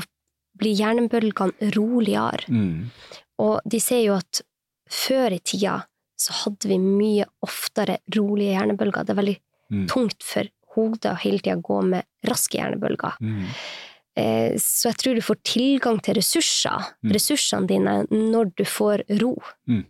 blir 0.60 0.76
hjernebølgene 0.78 1.74
roligere. 1.76 2.46
mm, 2.48 2.90
Og 3.40 3.60
de 3.66 3.80
sier 3.80 4.06
jo 4.06 4.14
at 4.16 4.42
før 4.90 5.34
i 5.34 5.40
tida 5.40 5.86
så 6.20 6.34
hadde 6.44 6.68
vi 6.70 6.78
mye 6.84 7.26
oftere 7.46 8.00
rolige 8.16 8.56
hjernebølger. 8.58 9.06
Det 9.06 9.16
er 9.16 9.22
veldig 9.24 9.38
Mm. 9.72 9.86
tungt 9.88 10.24
for 10.26 10.44
hodet 10.76 11.12
å 11.12 11.18
hele 11.22 11.38
tida 11.40 11.56
gå 11.62 11.84
med 11.86 12.04
raske 12.26 12.58
hjernebølger. 12.58 13.14
mm, 13.22 13.46
Eh, 14.18 14.56
Så 14.58 14.90
jeg 14.90 14.98
tror 14.98 15.16
du 15.16 15.22
får 15.22 15.38
tilgang 15.46 16.02
til 16.02 16.16
ressurser, 16.16 16.84
Mm. 17.06 17.12
ressursene 17.14 17.68
dine, 17.68 18.06
når 18.12 18.54
du 18.56 18.64
får 18.66 19.04
ro. 19.22 19.38
Mm. 19.70 19.86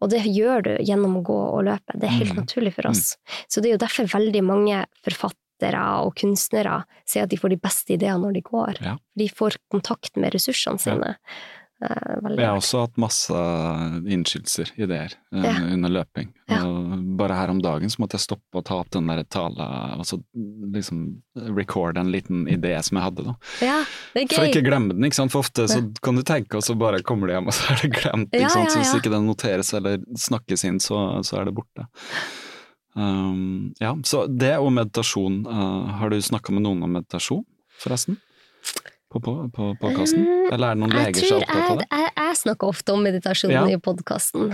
Og 0.00 0.10
det 0.10 0.22
gjør 0.24 0.62
du 0.64 0.76
gjennom 0.82 1.16
å 1.18 1.22
gå 1.22 1.36
og 1.58 1.64
løpe. 1.64 1.92
Det 1.94 2.04
er 2.04 2.18
helt 2.18 2.32
Mm. 2.34 2.44
naturlig 2.46 2.74
for 2.74 2.88
oss. 2.88 3.16
Så 3.48 3.60
det 3.62 3.66
er 3.66 3.76
jo 3.78 3.86
derfor 3.86 4.04
veldig 4.08 4.42
mange 4.42 4.84
forfattere 5.04 6.02
og 6.04 6.16
kunstnere 6.16 6.84
sier 7.06 7.22
at 7.24 7.28
de 7.28 7.36
får 7.36 7.50
de 7.50 7.56
beste 7.56 7.90
ideene 7.94 8.18
når 8.24 8.32
de 8.34 8.40
går. 8.40 8.80
Ja. 8.82 8.96
De 9.16 9.28
får 9.28 9.56
kontakt 9.70 10.16
med 10.16 10.32
ressursene 10.32 10.80
sine. 10.80 10.96
Veldig 10.98 11.16
Jeg 11.78 12.42
har 12.42 12.56
også 12.58 12.80
hatt 12.82 12.96
masse 12.98 13.40
innskytelser, 14.10 14.72
ideer, 14.82 15.12
eh, 15.32 15.44
Ja. 15.44 15.52
under 15.76 15.92
løping. 15.94 16.32
Ja. 16.50 16.64
Bare 17.20 17.36
her 17.38 17.52
om 17.52 17.60
dagen 17.62 17.86
så 17.92 18.00
måtte 18.02 18.18
jeg 18.18 18.24
stoppe 18.24 18.58
og 18.58 18.64
ta 18.66 18.80
opp 18.80 18.90
den 18.90 19.06
der 19.06 19.22
tale, 19.30 19.68
så 20.02 20.18
liksom 20.74 21.22
recorde 21.54 22.00
en 22.02 22.10
liten 22.10 22.48
idé 22.50 22.72
som 22.82 22.98
jeg 22.98 23.04
hadde, 23.06 23.24
da. 23.28 23.36
Ja, 23.62 23.76
For 24.34 24.48
ikke 24.48 24.64
glemme 24.66 24.96
den, 24.96 25.06
ikke 25.06 25.20
sant. 25.20 25.30
For 25.30 25.44
ofte 25.46 25.68
så 25.70 25.84
kan 26.02 26.16
du 26.18 26.22
tenke, 26.26 26.56
og 26.58 26.66
så 26.66 26.74
bare 26.78 26.98
kommer 27.06 27.28
du 27.30 27.34
hjem, 27.36 27.46
og 27.46 27.54
så 27.54 27.70
er 27.72 27.82
det 27.84 27.92
glemt. 27.94 28.34
Ikke 28.34 28.50
sant? 28.50 28.74
Så 28.74 28.82
hvis 28.82 28.94
ikke 28.98 29.14
den 29.14 29.26
noteres 29.30 29.72
eller 29.78 29.98
snakkes 30.18 30.64
inn, 30.66 30.80
så, 30.82 31.22
så 31.22 31.38
er 31.40 31.44
det 31.46 31.54
borte. 31.54 31.86
Um, 32.98 33.72
ja, 33.78 33.94
så 34.02 34.26
det 34.26 34.56
og 34.58 34.72
meditasjon. 34.74 35.44
uh, 35.46 35.86
har 36.00 36.10
du 36.10 36.18
snakka 36.18 36.50
med 36.50 36.64
noen 36.66 36.82
om 36.82 36.90
meditasjon, 36.98 37.44
forresten? 37.78 38.18
På, 39.08 39.20
på, 39.24 39.32
på 39.56 39.70
podkasten? 39.80 40.20
Mm, 40.20 40.48
Eller 40.52 40.66
er 40.68 40.74
det 40.76 40.80
noen 40.82 40.90
Jeg 40.92 41.06
leger 41.14 41.28
som 41.30 41.38
er 41.38 41.44
opptatt 41.46 41.70
av 41.72 41.78
det? 41.80 41.86
jeg, 41.96 42.10
jeg 42.18 42.36
snakker 42.42 42.68
ofte 42.74 42.92
om 42.92 43.00
meditasjon 43.06 43.52
Ja. 43.54 43.62
i 43.72 43.78
podkasten, 43.80 44.50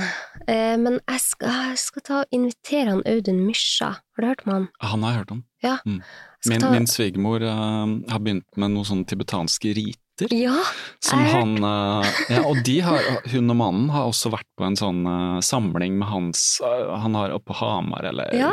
men 0.85 1.01
jeg 1.11 1.21
skal, 1.25 1.57
jeg 1.73 1.81
skal 1.83 2.05
ta 2.07 2.21
og 2.21 2.37
invitere 2.39 2.93
han 2.93 3.03
Audun 3.11 3.41
Mysja. 3.49 3.89
Har 4.15 4.23
du 4.23 4.29
hørt 4.31 4.45
om 4.47 4.53
han? 4.55 4.69
Han 4.81 5.03
har 5.03 5.11
jeg 5.17 5.19
hørt 5.25 5.33
om. 5.35 5.43
Ja. 5.65 5.75
Mm. 5.85 5.99
Min, 6.47 6.61
ta- 6.61 6.71
min 6.71 6.87
svigermor 6.87 7.43
uh, 7.43 7.87
har 8.13 8.21
begynt 8.23 8.47
med 8.61 8.71
noen 8.77 8.87
sånne 8.87 9.09
tibetanske 9.11 9.75
riter. 9.75 9.99
Ja, 10.31 10.61
Som 11.03 11.19
han, 11.27 11.57
uh, 11.65 12.07
ja, 12.31 12.45
og 12.47 12.61
de 12.67 12.77
har, 12.87 13.01
hun 13.33 13.51
og 13.51 13.57
mannen 13.59 13.89
har 13.91 14.07
også 14.07 14.31
vært 14.31 14.47
på 14.55 14.63
en 14.69 14.77
sånn 14.79 15.01
uh, 15.09 15.41
samling 15.43 15.97
med 15.99 16.07
hans 16.07 16.45
uh, 16.63 16.95
Han 17.03 17.17
har 17.19 17.35
oppe 17.35 17.51
på 17.51 17.57
Hamar, 17.59 18.07
eller 18.13 18.31
ja, 18.39 18.53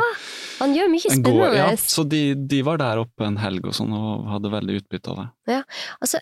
han 0.58 0.74
gjør 0.74 0.90
mye 0.90 1.06
spennende. 1.06 1.52
Ja, 1.54 1.68
så 1.78 2.02
de, 2.02 2.22
de 2.34 2.62
var 2.66 2.82
der 2.82 3.02
oppe 3.04 3.28
en 3.28 3.38
helg 3.38 3.66
og 3.70 3.76
sånn, 3.78 3.94
og 3.94 4.26
hadde 4.32 4.50
veldig 4.52 4.80
utbytte 4.82 5.14
av 5.14 5.22
det. 5.22 5.60
Altså, 6.02 6.18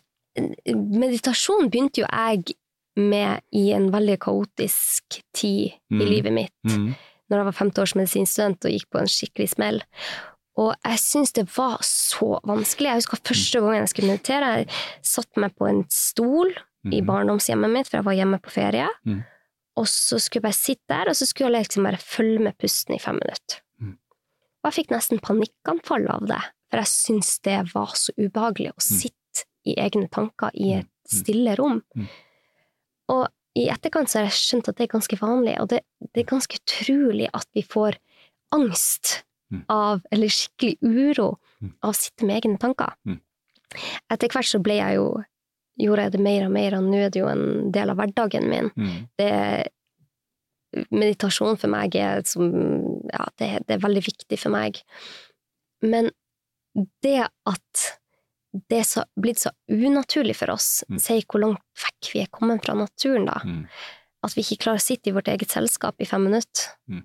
meditasjon 0.74 1.70
begynte 1.72 2.02
jo 2.04 2.08
jeg 2.08 2.56
med 3.00 3.40
i 3.56 3.70
en 3.76 3.88
veldig 3.94 4.18
kaotisk 4.20 5.22
tid 5.36 5.78
Mm. 5.90 6.00
i 6.02 6.04
livet 6.10 6.32
mitt. 6.32 6.58
Mm. 6.68 6.92
når 7.30 7.38
jeg 7.38 7.46
var 7.46 7.54
femte 7.54 7.82
års 7.82 7.94
medisinstudent 7.94 8.64
og 8.66 8.72
gikk 8.74 8.88
på 8.90 8.98
en 8.98 9.10
skikkelig 9.10 9.48
smell. 9.52 9.76
Og 10.60 10.74
jeg 10.84 11.00
syns 11.00 11.32
det 11.36 11.46
var 11.56 11.78
så 11.86 12.34
vanskelig. 12.44 12.90
Jeg 12.90 13.00
husker 13.00 13.20
første 13.30 13.60
gangen 13.64 13.80
jeg 13.80 13.92
skulle 13.94 14.10
meditere, 14.12 14.50
jeg 14.60 14.68
satte 15.08 15.40
meg 15.40 15.54
på 15.56 15.68
en 15.70 15.84
stol 15.88 16.50
i 16.84 17.00
Mhm. 17.00 17.06
barndomshjemmet 17.08 17.70
mitt, 17.72 17.88
for 17.88 17.98
jeg 17.98 18.04
var 18.04 18.16
hjemme 18.18 18.38
på 18.40 18.50
ferie. 18.52 18.88
Mm. 19.06 19.22
Og 19.76 19.86
så 19.86 20.18
skulle 20.20 20.40
jeg 20.42 20.48
bare 20.50 20.58
sitte 20.58 20.88
der, 20.88 21.08
og 21.08 21.16
så 21.16 21.26
skulle 21.28 21.52
jeg 21.54 21.64
liksom 21.64 21.84
bare 21.84 21.96
følge 22.00 22.40
med 22.44 22.58
pusten 22.58 22.94
i 22.94 22.98
fem 22.98 23.14
minutter. 23.20 23.60
Mm. 23.80 23.96
Og 24.64 24.64
jeg 24.72 24.76
fikk 24.84 24.90
nesten 24.92 25.20
panikkanfall 25.20 26.08
av 26.10 26.26
det, 26.26 26.40
for 26.70 26.80
jeg 26.82 26.90
syns 26.92 27.38
det 27.42 27.58
var 27.74 27.92
så 27.96 28.12
ubehagelig 28.18 28.72
å 28.74 28.80
sitte 28.82 29.44
i 29.64 29.74
egne 29.76 30.08
tanker 30.10 30.50
i 30.54 30.72
et 30.80 30.88
stille 31.08 31.54
rom. 31.56 31.82
Mm. 31.96 32.08
Og 33.08 33.28
i 33.56 33.68
etterkant 33.68 34.08
så 34.08 34.20
har 34.20 34.28
jeg 34.28 34.38
skjønt 34.40 34.68
at 34.68 34.76
det 34.76 34.84
er 34.88 34.92
ganske 34.98 35.16
vanlig, 35.20 35.56
og 35.60 35.68
det, 35.68 35.80
det 36.14 36.22
er 36.24 36.30
ganske 36.36 36.58
utrolig 36.60 37.28
at 37.32 37.46
vi 37.54 37.62
får 37.62 37.96
angst 38.52 39.22
Mm. 39.22 39.29
Av, 39.68 40.00
eller 40.12 40.28
skikkelig 40.28 40.78
uro 40.82 41.38
Mm. 41.60 41.74
av 41.82 41.90
å 41.90 41.94
sitte 41.96 42.24
med 42.24 42.38
egne 42.42 42.58
tanker. 42.58 42.94
Mm. 43.06 43.20
Etter 44.10 44.28
hvert 44.32 44.48
så 44.48 44.58
ble 44.64 44.78
jeg 44.78 44.94
jo, 44.96 45.08
gjorde 45.78 46.02
jeg 46.06 46.12
det 46.12 46.20
mer 46.24 46.46
og 46.46 46.52
mer, 46.52 46.74
og 46.78 46.82
nå 46.86 46.96
er 47.04 47.10
det 47.10 47.20
jo 47.20 47.26
en 47.28 47.70
del 47.72 47.90
av 47.90 47.96
hverdagen 48.00 48.48
min. 48.48 48.70
Mm. 48.76 49.08
Det, 49.18 49.68
meditasjon 50.94 51.58
for 51.60 51.68
meg 51.72 51.96
er 51.98 52.22
som, 52.28 52.46
ja, 53.10 53.26
det, 53.40 53.48
det 53.66 53.76
er 53.76 53.82
veldig 53.84 54.02
viktig 54.06 54.38
for 54.40 54.54
meg. 54.54 54.80
Men 55.82 56.10
det 57.02 57.16
at 57.26 57.86
det 58.70 58.80
er 58.80 58.86
så, 58.88 59.04
blitt 59.20 59.38
så 59.42 59.52
unaturlig 59.70 60.34
for 60.38 60.50
oss, 60.56 60.82
Mm. 60.88 60.98
sier 60.98 61.22
hvor 61.28 61.40
langt 61.44 61.62
vekk 61.84 62.12
vi 62.14 62.20
er 62.24 62.30
kommet 62.34 62.64
fra 62.64 62.74
naturen 62.74 63.26
da. 63.28 63.38
Mm. 63.44 63.66
At 64.26 64.34
vi 64.36 64.42
ikke 64.42 64.58
klarer 64.64 64.80
å 64.80 64.82
sitte 64.88 65.10
i 65.10 65.12
vårt 65.14 65.28
eget 65.30 65.48
selskap 65.50 66.00
i 66.00 66.04
fem 66.08 66.24
minutter. 66.24 66.72
Mm. 66.90 67.04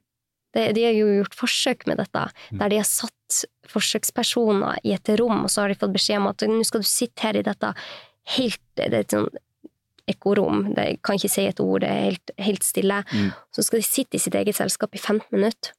Det, 0.56 0.70
de 0.78 0.84
har 0.88 0.94
jo 0.96 1.08
gjort 1.20 1.36
forsøk 1.36 1.86
med 1.90 1.98
dette, 2.00 2.26
Mm. 2.52 2.60
der 2.62 2.70
de 2.72 2.78
har 2.80 2.88
satt 2.88 3.42
forsøkspersoner 3.68 4.78
i 4.86 4.94
et 4.96 5.10
rom, 5.20 5.44
og 5.44 5.50
så 5.52 5.62
har 5.66 5.70
de 5.74 5.76
fått 5.80 5.94
beskjed 5.96 6.22
om 6.22 6.28
at 6.32 6.44
nå 6.48 6.64
skal 6.66 6.84
du 6.84 6.88
sitte 6.88 7.26
her 7.28 7.36
i 7.40 7.46
dette 7.46 7.74
helt 8.38 8.62
Det 8.76 8.88
er 8.94 9.00
et 9.00 9.14
sånn 9.14 9.30
ekkorom, 10.08 10.74
det- 10.76 11.02
kan 11.04 11.16
ikke 11.18 11.30
si 11.30 11.46
et 11.48 11.60
ord, 11.60 11.82
det 11.82 11.90
er 11.90 12.02
helt, 12.12 12.32
helt 12.38 12.64
stille. 12.64 13.04
Mm. 13.12 13.34
Så 13.52 13.64
skal 13.64 13.80
de 13.80 13.84
sitte 13.84 14.16
i 14.16 14.20
sitt 14.20 14.34
eget 14.36 14.56
selskap 14.56 14.94
i 14.94 14.98
15 14.98 15.26
minutter. 15.32 15.72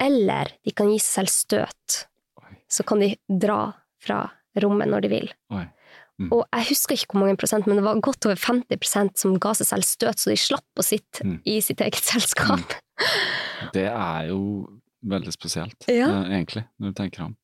Eller 0.00 0.52
de 0.64 0.70
kan 0.72 0.88
gi 0.90 0.98
seg 0.98 1.26
selv 1.28 1.28
støt. 1.68 2.06
Oi. 2.42 2.56
Så 2.68 2.84
kan 2.86 3.00
de 3.00 3.16
dra 3.28 3.72
fra 4.00 4.30
rommet 4.56 4.88
når 4.88 5.02
de 5.02 5.08
vil. 5.08 5.32
Oi. 5.52 5.66
Mm. 6.20 6.28
Og 6.30 6.44
jeg 6.54 6.68
husker 6.68 6.94
ikke 6.94 7.12
hvor 7.16 7.24
mange 7.24 7.36
prosent, 7.40 7.66
men 7.66 7.76
det 7.80 7.84
var 7.84 7.98
godt 8.04 8.26
over 8.28 8.38
50% 8.38 9.16
som 9.18 9.32
ga 9.42 9.50
seg 9.58 9.66
selv 9.66 9.86
støt, 9.88 10.20
så 10.22 10.30
de 10.30 10.36
slapp 10.38 10.78
å 10.78 10.84
sitte 10.86 11.24
Mm. 11.26 11.40
i 11.50 11.56
sitt 11.60 11.80
eget 11.82 12.04
selskap. 12.06 12.76
Det 13.74 13.88
er 13.90 14.28
jo 14.28 14.68
veldig 15.04 15.32
spesielt, 15.34 15.84
Ja. 15.90 16.06
eh, 16.22 16.30
egentlig, 16.38 16.64
når 16.78 16.92
du 16.94 16.94
tenker 17.02 17.24
om. 17.26 17.34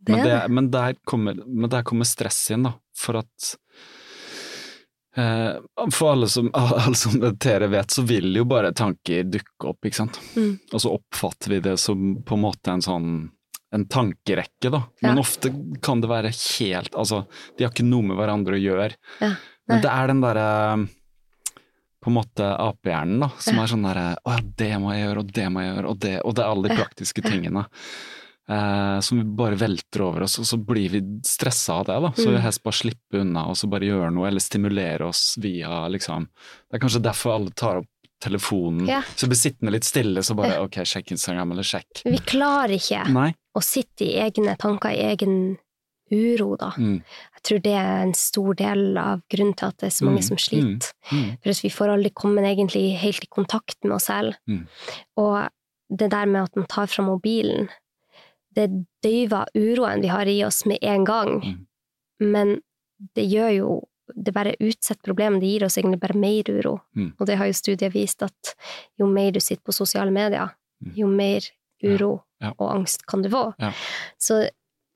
Det 0.00 0.14
Men, 0.16 0.24
det, 0.26 0.48
men, 0.50 0.70
der 0.70 0.94
kommer, 1.06 1.34
men 1.46 1.70
der 1.70 1.82
kommer 1.82 2.04
stress 2.06 2.50
inn, 2.54 2.62
da. 2.66 2.74
For 2.94 3.18
at 3.18 3.54
eh, 5.16 5.56
For 5.90 6.12
alle 6.12 6.28
som, 6.28 6.50
alle 6.54 6.94
som 6.94 7.16
mediterer 7.18 7.68
vet, 7.72 7.90
så 7.90 8.02
vil 8.06 8.34
jo 8.36 8.44
bare 8.44 8.72
tanker 8.76 9.24
dukke 9.30 9.70
opp, 9.72 9.84
ikke 9.86 10.02
sant. 10.02 10.20
Mm. 10.36 10.58
Og 10.72 10.80
så 10.82 10.92
oppfatter 10.94 11.54
vi 11.54 11.60
det 11.60 11.76
som 11.82 12.16
på 12.26 12.34
en 12.38 12.44
måte 12.46 12.74
en 12.74 12.82
sånn 12.84 13.10
en 13.74 13.84
tankerekke, 13.86 14.70
da. 14.72 14.82
Men 15.02 15.16
Ja. 15.16 15.20
ofte 15.22 15.50
kan 15.82 16.00
det 16.00 16.08
være 16.08 16.30
helt 16.32 16.94
Altså, 16.94 17.26
de 17.56 17.64
har 17.64 17.70
ikke 17.72 17.84
noe 17.88 18.02
med 18.02 18.16
hverandre 18.16 18.56
å 18.56 18.62
gjøre. 18.62 18.94
Ja. 19.20 19.34
Men 19.68 19.82
det 19.82 19.90
er 19.90 20.06
den 20.08 20.20
derre 20.22 20.88
på 22.00 22.08
en 22.12 22.14
måte 22.14 22.46
apehjernen, 22.56 23.18
da, 23.20 23.28
som 23.42 23.58
er 23.58 23.66
sånn 23.66 23.82
derre 23.84 24.16
Å 24.24 24.36
ja, 24.36 24.40
det 24.56 24.70
må 24.80 24.92
jeg 24.94 25.02
gjøre, 25.08 25.18
og 25.24 25.32
det 25.34 25.48
må 25.52 25.60
jeg 25.64 25.74
gjøre, 25.74 25.88
og 25.90 25.98
det 26.00 26.14
Og 26.24 26.34
det 26.34 26.44
er 26.44 26.48
alle 26.52 26.68
de 26.68 26.76
praktiske 26.78 27.22
tingene. 27.26 27.66
Eh, 28.48 29.00
som 29.04 29.18
vi 29.18 29.24
bare 29.36 29.58
velter 29.60 30.00
over 30.06 30.22
oss, 30.24 30.38
og 30.40 30.46
så 30.48 30.56
blir 30.64 30.88
vi 30.88 31.00
stressa 31.22 31.74
av 31.82 31.84
det, 31.90 31.98
da. 32.00 32.10
Så 32.16 32.28
Mm. 32.30 32.34
vi 32.36 32.40
helst 32.40 32.62
bare 32.62 32.72
slippe 32.78 33.20
unna 33.20 33.42
og 33.50 33.56
så 33.56 33.68
bare 33.68 33.84
gjøre 33.84 34.10
noe, 34.14 34.26
eller 34.26 34.40
stimulere 34.40 35.02
oss 35.06 35.36
via 35.38 35.86
liksom 35.88 36.28
Det 36.70 36.74
er 36.76 36.78
kanskje 36.78 37.02
derfor 37.02 37.34
alle 37.34 37.50
tar 37.50 37.76
opp 37.82 37.86
telefonen. 38.22 38.86
Ja. 38.88 39.02
Så 39.16 39.28
blir 39.30 39.38
sittende 39.38 39.72
litt 39.74 39.86
stille, 39.86 40.22
så 40.26 40.34
bare 40.38 40.58
ok, 40.64 40.80
sjekk 40.88 41.12
Instagram, 41.14 41.52
eller 41.54 41.66
sjekk. 41.66 42.02
Vi 42.04 42.18
klarer 42.26 42.74
ikke 42.78 43.04
Nei. 43.14 43.30
å 43.54 43.62
sitte 43.64 44.06
i 44.06 44.16
egne 44.22 44.56
tanker, 44.58 44.90
i 44.94 45.06
egen 45.12 45.56
uro, 46.10 46.54
da. 46.56 46.70
Mm. 46.80 47.02
Jeg 47.36 47.42
tror 47.44 47.58
det 47.66 47.74
er 47.76 48.02
en 48.02 48.14
stor 48.16 48.54
del 48.56 48.96
av 49.00 49.20
grunnen 49.30 49.54
til 49.58 49.68
at 49.68 49.76
det 49.82 49.90
er 49.90 49.96
så 49.98 50.06
mange 50.08 50.22
Mm, 50.22 50.28
som 50.30 50.38
sliter. 50.40 50.92
Mm. 51.12 51.26
For 51.44 51.62
vi 51.62 51.70
får 51.70 51.92
aldri 51.94 52.10
kommet 52.16 52.48
egentlig 52.48 52.96
helt 52.98 53.24
i 53.24 53.28
kontakt 53.30 53.76
med 53.84 53.92
oss 53.98 54.08
selv. 54.08 54.38
Mm. 54.48 54.64
Og 55.20 55.50
det 55.90 56.10
der 56.10 56.26
med 56.26 56.42
at 56.48 56.56
man 56.56 56.66
tar 56.66 56.86
fra 56.88 57.04
mobilen, 57.04 57.68
det 58.56 58.70
døyver 59.04 59.46
uroen 59.54 60.00
vi 60.02 60.08
har 60.08 60.26
i 60.26 60.42
oss 60.44 60.64
med 60.66 60.78
en 60.82 61.04
gang. 61.04 61.44
Mm. 61.44 61.66
Men 62.20 62.60
det 63.14 63.28
gjør 63.28 63.52
jo 63.54 63.70
Det 64.16 64.32
bare 64.34 64.54
utsetter 64.60 65.02
problemet, 65.04 65.40
det 65.40 65.48
gir 65.52 65.64
oss 65.64 65.76
egentlig 65.78 66.00
bare 66.00 66.14
mer 66.18 66.42
uro. 66.50 66.80
Mm. 66.96 67.12
Og 67.18 67.26
det 67.26 67.36
har 67.38 67.46
jo 67.46 67.52
studier 67.52 67.90
vist 67.92 68.22
at 68.22 68.54
jo 68.98 69.06
mer 69.06 69.30
du 69.32 69.40
sitter 69.40 69.62
på 69.64 69.72
sosiale 69.74 70.10
medier, 70.10 70.50
Mm. 70.84 70.92
jo 70.94 71.06
mer 71.08 71.40
uro 71.82 72.22
Ja. 72.40 72.52
og 72.58 72.70
angst 72.76 73.04
kan 73.06 73.20
du 73.22 73.28
få. 73.28 73.52
Ja. 73.58 73.72
Så 74.18 74.48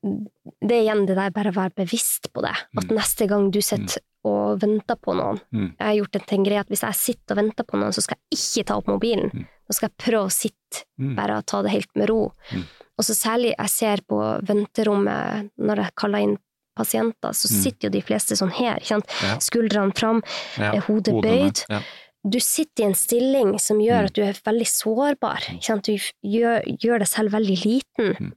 det 0.03 0.71
er 0.75 0.83
igjen 0.83 1.05
det 1.07 1.15
der 1.15 1.29
bare 1.31 1.51
å 1.51 1.55
være 1.55 1.75
bevisst 1.75 2.31
på 2.33 2.41
det. 2.41 2.51
At 2.77 2.87
Mm. 2.89 2.95
neste 2.97 3.27
gang 3.27 3.51
du 3.51 3.59
sitter 3.61 3.99
og 4.25 4.59
venter 4.61 4.95
på 4.95 5.13
noen 5.15 5.39
Mm. 5.51 5.75
Jeg 5.77 5.85
har 5.87 5.95
gjort 5.95 6.15
en 6.15 6.21
ting 6.27 6.43
greie 6.45 6.59
at 6.59 6.67
hvis 6.69 6.81
jeg 6.81 6.93
sitter 6.95 7.35
og 7.35 7.37
venter 7.43 7.63
på 7.63 7.77
noen, 7.79 7.91
så 7.93 8.01
skal 8.01 8.17
jeg 8.31 8.39
ikke 8.39 8.65
ta 8.67 8.77
opp 8.77 8.87
mobilen. 8.87 9.29
Mm. 9.33 9.45
Da 9.67 9.73
skal 9.73 9.89
jeg 9.89 9.97
prøve 9.97 10.25
å 10.25 10.31
sitte, 10.31 10.85
Mm. 10.99 11.15
bare 11.15 11.41
ta 11.43 11.61
det 11.61 11.71
helt 11.71 11.95
med 11.95 12.09
ro. 12.09 12.31
Mm. 12.51 12.63
Og 12.97 13.03
så 13.05 13.13
særlig 13.15 13.53
jeg 13.57 13.69
ser 13.69 13.97
på 14.07 14.41
venterommet 14.43 15.49
når 15.59 15.75
jeg 15.77 15.95
kaller 15.95 16.19
inn 16.23 16.37
pasienter, 16.75 17.31
så 17.33 17.47
Mm. 17.51 17.61
sitter 17.63 17.87
jo 17.87 17.89
de 17.89 18.01
fleste 18.01 18.35
sånn 18.35 18.51
her. 18.51 18.79
Ja. 18.89 19.37
Skuldrene 19.39 19.95
fram, 19.97 20.21
Ja. 20.57 20.73
er 20.73 20.81
hodet 20.81 21.13
bøyd. 21.23 21.65
Ja. 21.69 21.81
Du 22.25 22.39
sitter 22.39 22.83
i 22.83 22.85
en 22.87 22.93
stilling 22.93 23.59
som 23.59 23.79
gjør 23.79 23.99
Mm. 24.01 24.05
at 24.05 24.13
du 24.13 24.21
er 24.23 24.33
veldig 24.33 24.67
sårbar. 24.67 25.41
Ikke? 25.59 25.81
Du 25.83 25.97
gjør, 26.23 26.63
gjør 26.79 26.99
deg 26.99 27.07
selv 27.07 27.31
veldig 27.31 27.57
liten. 27.65 28.15
Mm. 28.17 28.33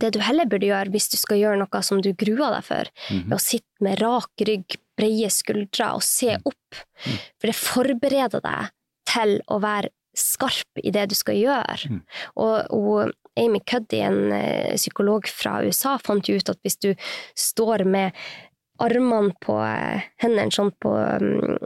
Det 0.00 0.12
du 0.14 0.18
heller 0.20 0.46
burde 0.46 0.64
gjøre 0.66 0.90
hvis 0.90 1.10
du 1.10 1.16
skal 1.18 1.36
gjøre 1.36 1.58
noe 1.58 1.82
som 1.82 2.00
du 2.00 2.12
gruer 2.14 2.54
deg 2.54 2.64
for, 2.64 2.84
Mhm. 3.10 3.30
er 3.32 3.36
å 3.36 3.40
sitte 3.40 3.64
med 3.80 4.00
rak 4.00 4.30
rygg, 4.40 4.76
breie 4.96 5.28
skuldre 5.28 5.92
og 5.94 6.02
se 6.02 6.36
Mm. 6.38 6.42
opp. 6.46 6.74
For 7.38 7.46
det 7.46 7.54
forbereder 7.56 8.40
deg 8.40 8.70
til 9.06 9.40
å 9.50 9.60
være 9.60 9.88
skarp 10.16 10.64
i 10.82 10.90
det 10.90 11.08
du 11.10 11.14
skal 11.14 11.34
gjøre. 11.34 11.90
Mm. 11.90 12.02
Og, 12.36 12.66
og 12.70 13.12
Amy 13.36 13.60
Cuddy, 13.66 14.00
en 14.00 14.32
eh, 14.32 14.74
psykolog 14.76 15.26
fra 15.28 15.62
USA, 15.64 15.98
fant 15.98 16.28
jo 16.28 16.36
ut 16.38 16.48
at 16.52 16.58
hvis 16.62 16.76
du 16.78 16.94
står 17.34 17.84
med 17.84 18.12
armene 18.82 19.34
på 19.42 19.56
eh, 19.64 20.02
hendene 20.22 20.50
sånn 20.54 20.70
på, 20.82 20.92
mm, 20.92 21.58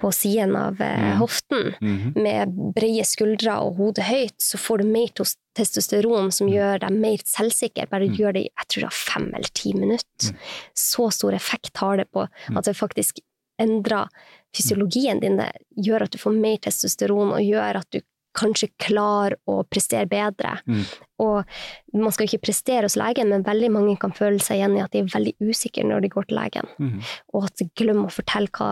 på 0.00 0.10
siden 0.12 0.54
av 0.56 0.80
eh, 0.80 0.96
Mm. 1.00 1.16
hoften, 1.18 1.74
Mhm. 1.80 2.12
med 2.22 2.48
brede 2.74 3.04
skuldre 3.06 3.54
og 3.64 3.76
hodet 3.78 4.04
høyt, 4.04 4.36
så 4.38 4.58
får 4.58 4.78
du 4.78 4.84
mer 4.84 5.08
testosteron 5.56 6.30
som 6.32 6.48
gjør 6.48 6.80
deg 6.80 6.90
mer 6.92 7.18
selvsikker. 7.24 7.88
Bare 7.88 8.08
Mm. 8.08 8.16
gjør 8.16 8.32
det 8.34 8.42
i 8.44 8.50
jeg 8.58 8.66
tror 8.68 8.80
det 8.82 8.90
er 8.92 9.12
fem 9.12 9.28
eller 9.34 9.50
ti 9.54 9.72
minutter. 9.72 10.32
Mm. 10.32 10.36
Så 10.74 11.12
stor 11.12 11.32
effekt 11.32 11.76
har 11.78 11.96
det 11.96 12.10
på 12.12 12.28
Mm. 12.48 12.58
at 12.58 12.64
det 12.64 12.76
faktisk 12.76 13.18
endrer 13.58 14.08
fysiologien 14.54 15.20
din. 15.20 15.38
Det 15.38 15.52
gjør 15.78 16.02
at 16.02 16.10
du 16.10 16.18
får 16.18 16.34
mer 16.38 16.56
testosteron, 16.58 17.32
og 17.32 17.40
gjør 17.40 17.76
at 17.76 17.90
du 17.90 18.00
kanskje 18.36 18.68
klare 18.82 19.38
å 19.48 19.62
prestere 19.68 20.06
bedre. 20.10 20.58
Mm. 20.68 20.84
Og 21.24 21.56
man 21.96 22.12
skal 22.14 22.28
ikke 22.28 22.42
prestere 22.44 22.84
hos 22.88 22.96
legen, 23.00 23.30
men 23.32 23.44
veldig 23.46 23.70
mange 23.72 23.96
kan 24.02 24.12
føle 24.16 24.38
seg 24.44 24.60
igjen 24.60 24.76
i 24.76 24.82
at 24.84 24.92
de 24.92 25.00
er 25.02 25.10
veldig 25.12 25.34
usikre 25.48 25.84
når 25.88 26.04
de 26.04 26.12
går 26.12 26.28
til 26.28 26.38
legen, 26.40 26.68
mm. 26.78 26.96
og 27.34 27.48
at 27.48 27.56
de 27.62 27.68
glemmer 27.80 28.10
å 28.10 28.16
fortelle 28.16 28.52
hva 28.52 28.70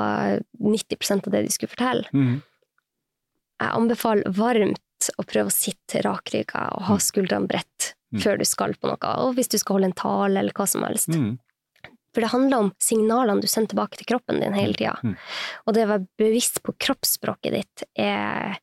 90% 0.60 1.28
av 1.30 1.32
det 1.36 1.44
de 1.48 1.54
skulle 1.54 1.72
fortelle 1.72 2.08
Mm. 2.14 2.42
jeg 3.62 3.70
anbefaler 3.80 4.28
varmt 4.36 4.80
å 5.20 5.24
prøve 5.28 5.50
å 5.50 5.54
sitte 5.54 6.02
rakrygga 6.04 6.66
og 6.76 6.82
ha 6.88 6.94
Mm. 6.98 7.00
skuldrene 7.00 7.48
bredt 7.48 7.94
Mm. 8.14 8.20
før 8.22 8.38
du 8.38 8.44
skal 8.44 8.74
på 8.74 8.86
noe, 8.88 9.16
og 9.24 9.34
hvis 9.34 9.48
du 9.50 9.58
skal 9.58 9.74
holde 9.78 9.90
en 9.90 9.92
tale 9.98 10.38
eller 10.38 10.52
hva 10.52 10.68
som 10.68 10.82
helst. 10.82 11.08
Mhm. 11.08 11.38
For 12.14 12.20
det 12.22 12.30
handler 12.30 12.58
om 12.58 12.72
signalene 12.78 13.40
du 13.42 13.48
sender 13.50 13.74
tilbake 13.74 13.96
til 13.98 14.06
kroppen 14.06 14.38
din 14.40 14.54
hele 14.54 14.72
tida. 14.78 14.94
Mm. 15.02 15.16
Og 15.66 15.74
det 15.74 15.82
å 15.84 15.88
være 15.90 16.06
bevisst 16.16 16.62
på 16.62 16.72
kroppsspråket 16.78 17.50
ditt 17.56 17.82
er, 17.98 18.58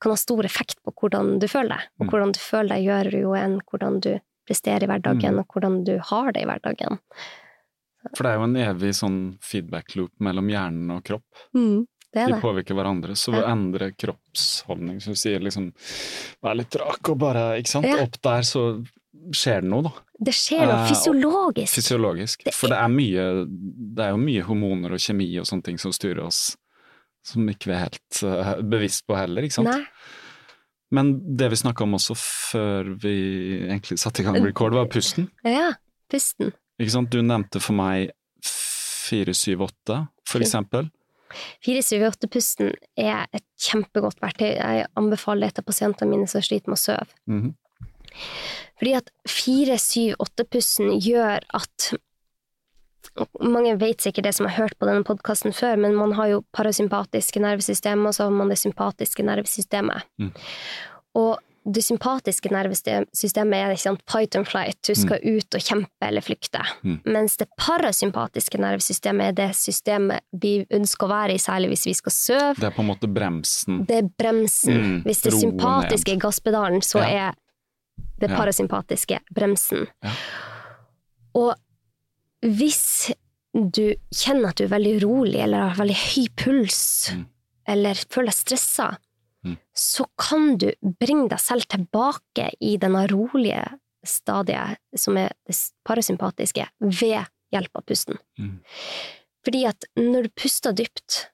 kan 0.00 0.12
ha 0.12 0.16
stor 0.16 0.44
effekt 0.44 0.76
på 0.84 0.92
hvordan 0.96 1.38
du 1.40 1.46
føler 1.46 1.68
deg. 1.76 1.86
Og 2.00 2.06
Mm. 2.06 2.10
hvordan 2.10 2.32
du 2.32 2.38
føler 2.40 2.68
deg 2.68 2.84
gjør 2.86 3.12
jo 3.20 3.30
enn 3.36 3.60
hvordan 3.70 4.00
du 4.00 4.20
presterer 4.48 4.82
i 4.82 4.86
hverdagen, 4.86 5.34
Mm. 5.34 5.38
og 5.40 5.46
hvordan 5.48 5.84
du 5.84 5.98
har 5.98 6.32
det 6.32 6.42
i 6.42 6.46
hverdagen. 6.46 6.98
For 8.16 8.24
det 8.24 8.30
er 8.32 8.36
jo 8.38 8.44
en 8.44 8.56
evig 8.56 8.94
sånn 8.96 9.18
feedback 9.44 9.94
loop 9.96 10.12
mellom 10.20 10.48
hjernen 10.48 10.90
og 10.96 11.04
kropp. 11.04 11.22
Det 12.12 12.18
er 12.24 12.32
De 12.32 12.40
påvirker 12.40 12.74
hverandre. 12.74 13.12
Så 13.14 13.32
Ja. 13.34 13.52
endre 13.52 13.92
kroppsholdning, 13.92 15.00
så 15.00 15.10
du 15.12 15.14
sier 15.14 15.38
liksom 15.38 15.72
vær 16.42 16.56
litt 16.56 16.74
rak 16.74 17.08
og 17.08 17.18
bare 17.18 17.58
Ikke 17.60 17.68
sant? 17.68 17.86
Ja. 17.86 18.02
Opp 18.02 18.20
der 18.22 18.40
så 18.42 18.84
skjer 19.30 19.60
det 19.60 19.68
noe, 19.70 19.82
da. 19.82 19.92
Det 20.18 20.32
skjer 20.34 20.66
noe 20.66 20.86
Eh, 20.86 20.88
fysiologisk. 20.88 21.74
Fysiologisk. 21.76 22.44
Det 22.44 22.54
For 22.54 22.68
det 22.68 22.78
er 22.78 22.88
mye 22.88 23.46
Det 23.94 24.02
er 24.04 24.10
jo 24.10 24.16
mye 24.16 24.42
hormoner 24.42 24.92
og 24.92 24.98
kjemi 24.98 25.38
og 25.38 25.44
sånne 25.46 25.62
ting 25.62 25.78
som 25.78 25.92
styrer 25.92 26.24
oss, 26.24 26.56
som 27.26 27.48
ikke 27.50 27.70
vi 27.70 27.76
er 27.76 27.84
helt 27.84 28.22
uh, 28.24 28.54
bevisst 28.64 29.06
på 29.08 29.16
heller, 29.18 29.46
ikke 29.46 29.60
sant. 29.60 29.70
Nei. 29.70 29.84
Men 30.90 31.12
det 31.38 31.50
vi 31.52 31.58
snakka 31.60 31.84
om 31.86 31.94
også 32.00 32.16
før 32.18 32.94
vi 33.02 33.14
egentlig 33.68 34.00
satte 34.02 34.22
i 34.22 34.26
gang 34.26 34.40
record, 34.42 34.74
var 34.74 34.88
pusten. 34.90 35.28
Ja, 35.46 35.74
pusten. 36.10 36.50
Ikke 36.80 36.94
sant? 36.96 37.12
Du 37.12 37.22
nevnte 37.22 37.62
for 37.62 37.78
meg 37.78 38.10
478, 38.42 40.00
for 40.26 40.42
eksempel. 40.42 40.90
478-pusten 41.62 42.72
er 42.98 43.28
et 43.36 43.44
kjempegodt 43.62 44.18
verktøy. 44.22 44.50
Jeg 44.56 44.86
anbefaler 44.98 45.46
det 45.46 45.60
til 45.60 45.66
pasientene 45.68 46.10
mine 46.10 46.30
som 46.30 46.42
sliter 46.42 46.72
med 46.72 46.80
å 46.80 46.82
sove. 46.82 47.18
Mhm. 47.30 47.52
Fordi 48.80 48.94
at 48.96 49.10
478-pusten 49.28 50.96
gjør 51.04 51.44
at 51.54 51.90
mange 53.40 53.76
vet 53.80 54.00
sikkert 54.04 54.24
det 54.28 54.34
som 54.36 54.46
har 54.46 54.56
hørt 54.64 54.78
på 54.78 54.86
denne 54.88 55.04
podkasten 55.04 55.52
før, 55.56 55.76
men 55.80 55.94
man 55.98 56.12
har 56.18 56.28
jo 56.28 56.42
parasympatiske 56.56 57.40
nervesystem, 57.42 58.02
og 58.06 58.14
så 58.16 58.24
har 58.28 58.34
man 58.34 58.48
det 58.52 58.58
sympatiske 58.60 59.24
nervesystemet. 59.26 60.04
Mm. 60.20 60.32
Og 61.20 61.38
det 61.70 61.82
sympatiske 61.84 62.48
nervesystemet 62.48 63.54
er 63.58 63.74
ikke 63.74 63.82
sant, 63.82 64.00
fight 64.08 64.36
and 64.38 64.46
flight, 64.48 64.78
du 64.86 64.94
skal 64.96 65.20
ut 65.20 65.56
og 65.58 65.60
kjempe 65.60 66.06
eller 66.08 66.24
flykte. 66.24 66.62
Mm. 66.82 66.96
Mens 67.04 67.36
det 67.36 67.50
parasympatiske 67.60 68.58
nervesystemet 68.62 69.26
er 69.28 69.36
det 69.42 69.48
systemet 69.58 70.24
vi 70.40 70.54
ønsker 70.72 71.04
å 71.06 71.10
være 71.12 71.36
i, 71.36 71.42
særlig 71.42 71.68
hvis 71.74 71.84
vi 71.90 71.94
skal 71.98 72.16
sove. 72.16 72.54
Det 72.62 72.70
er 72.70 72.76
på 72.78 72.80
en 72.84 72.88
måte 72.88 73.10
bremsen. 73.12 73.82
Det 73.86 73.98
er 74.00 74.08
bremsen. 74.08 74.80
Mm, 74.80 74.96
Hvis 75.04 75.20
det 75.26 75.34
Roen 75.34 75.42
sympatiske 75.44 76.14
er 76.16 76.22
gasspedalen, 76.24 76.80
så 76.80 76.98
Ja. 77.04 77.28
er 77.28 77.34
det 78.20 78.30
parasympatiske, 78.32 79.20
bremsen. 79.34 79.86
Ja. 80.02 80.10
Og 81.34 81.54
hvis 82.42 83.12
du 83.54 83.94
kjenner 84.14 84.50
at 84.52 84.56
du 84.60 84.64
er 84.64 84.72
veldig 84.74 84.94
urolig, 85.02 85.40
eller 85.42 85.72
har 85.72 85.80
veldig 85.80 85.98
høy 85.98 86.26
puls, 86.36 87.10
Mm. 87.12 87.26
eller 87.66 87.94
føler 87.94 88.30
deg 88.30 88.34
stressa, 88.38 88.98
Mm. 89.44 89.56
så 89.74 90.04
kan 90.18 90.56
du 90.56 90.72
bringe 90.82 91.28
deg 91.28 91.38
selv 91.40 91.62
tilbake 91.66 92.50
i 92.60 92.76
denne 92.76 93.06
rolige 93.08 93.78
stadiet, 94.04 94.78
som 94.96 95.16
er 95.16 95.32
det 95.46 95.56
parasympatiske, 95.84 96.66
ved 96.80 97.26
hjelp 97.52 97.70
av 97.74 97.84
pusten. 97.86 98.18
Mm. 98.38 98.60
Fordi 99.44 99.66
at 99.66 99.84
når 99.96 100.22
du 100.22 100.28
puster 100.36 100.72
dypt, 100.72 101.26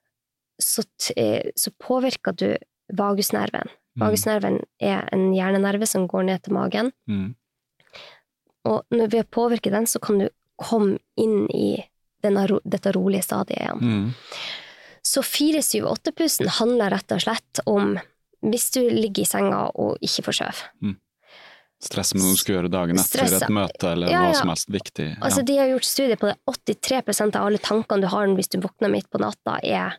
så, 0.60 0.84
eh, 1.16 1.50
så 1.56 1.70
påvirker 1.78 2.34
du 2.36 2.56
vagusnerven. 2.92 3.68
Mm. 3.96 4.00
Vagusnerven 4.06 4.62
er 4.80 5.08
en 5.12 5.32
hjernenerve 5.34 5.86
som 5.86 6.06
går 6.08 6.24
ned 6.24 6.42
til 6.42 6.52
magen, 6.54 6.92
Mm. 7.08 7.34
og 8.64 8.84
når 8.90 9.10
ved 9.10 9.24
å 9.26 9.30
påvirke 9.30 9.70
den, 9.70 9.84
så 9.84 10.00
kan 10.00 10.18
du 10.18 10.28
komme 10.60 10.98
inn 11.20 11.46
i 11.50 11.76
denne, 12.24 12.46
dette 12.64 12.92
rolige 12.96 13.22
stadiet 13.26 13.60
igjen. 13.60 13.82
Mm. 13.82 14.06
Så 15.06 15.22
4-7-8-pusten 15.22 16.48
handler 16.58 16.90
rett 16.96 17.12
og 17.14 17.22
slett 17.22 17.60
om 17.70 17.96
hvis 18.46 18.70
du 18.74 18.80
ligger 18.90 19.22
i 19.22 19.28
senga 19.28 19.60
og 19.74 20.00
ikke 20.04 20.24
får 20.26 20.38
sove. 20.40 20.94
Stress 21.86 22.14
med 22.16 22.24
noe 22.24 22.34
du 22.34 22.40
skal 22.40 22.54
gjøre 22.56 22.70
dagen 22.72 22.98
etter 22.98 23.20
Stress. 23.26 23.42
et 23.44 23.52
møte 23.52 23.90
eller 23.92 24.10
Ja, 24.10 24.22
hva 24.24 24.32
ja. 24.32 24.40
som 24.40 24.50
helst 24.50 24.70
viktig. 24.72 25.08
Altså, 25.20 25.44
de 25.46 25.58
har 25.60 25.68
gjort 25.70 25.86
studier 25.86 26.16
på 26.20 26.30
det. 26.30 26.36
83% 26.48 27.36
av 27.36 27.46
alle 27.50 27.60
tankene 27.62 28.06
du 28.06 28.08
har 28.12 28.26
hvis 28.32 28.48
du 28.48 28.58
våkner 28.64 28.92
midt 28.92 29.10
på 29.12 29.20
natta, 29.20 29.58
er 29.62 29.98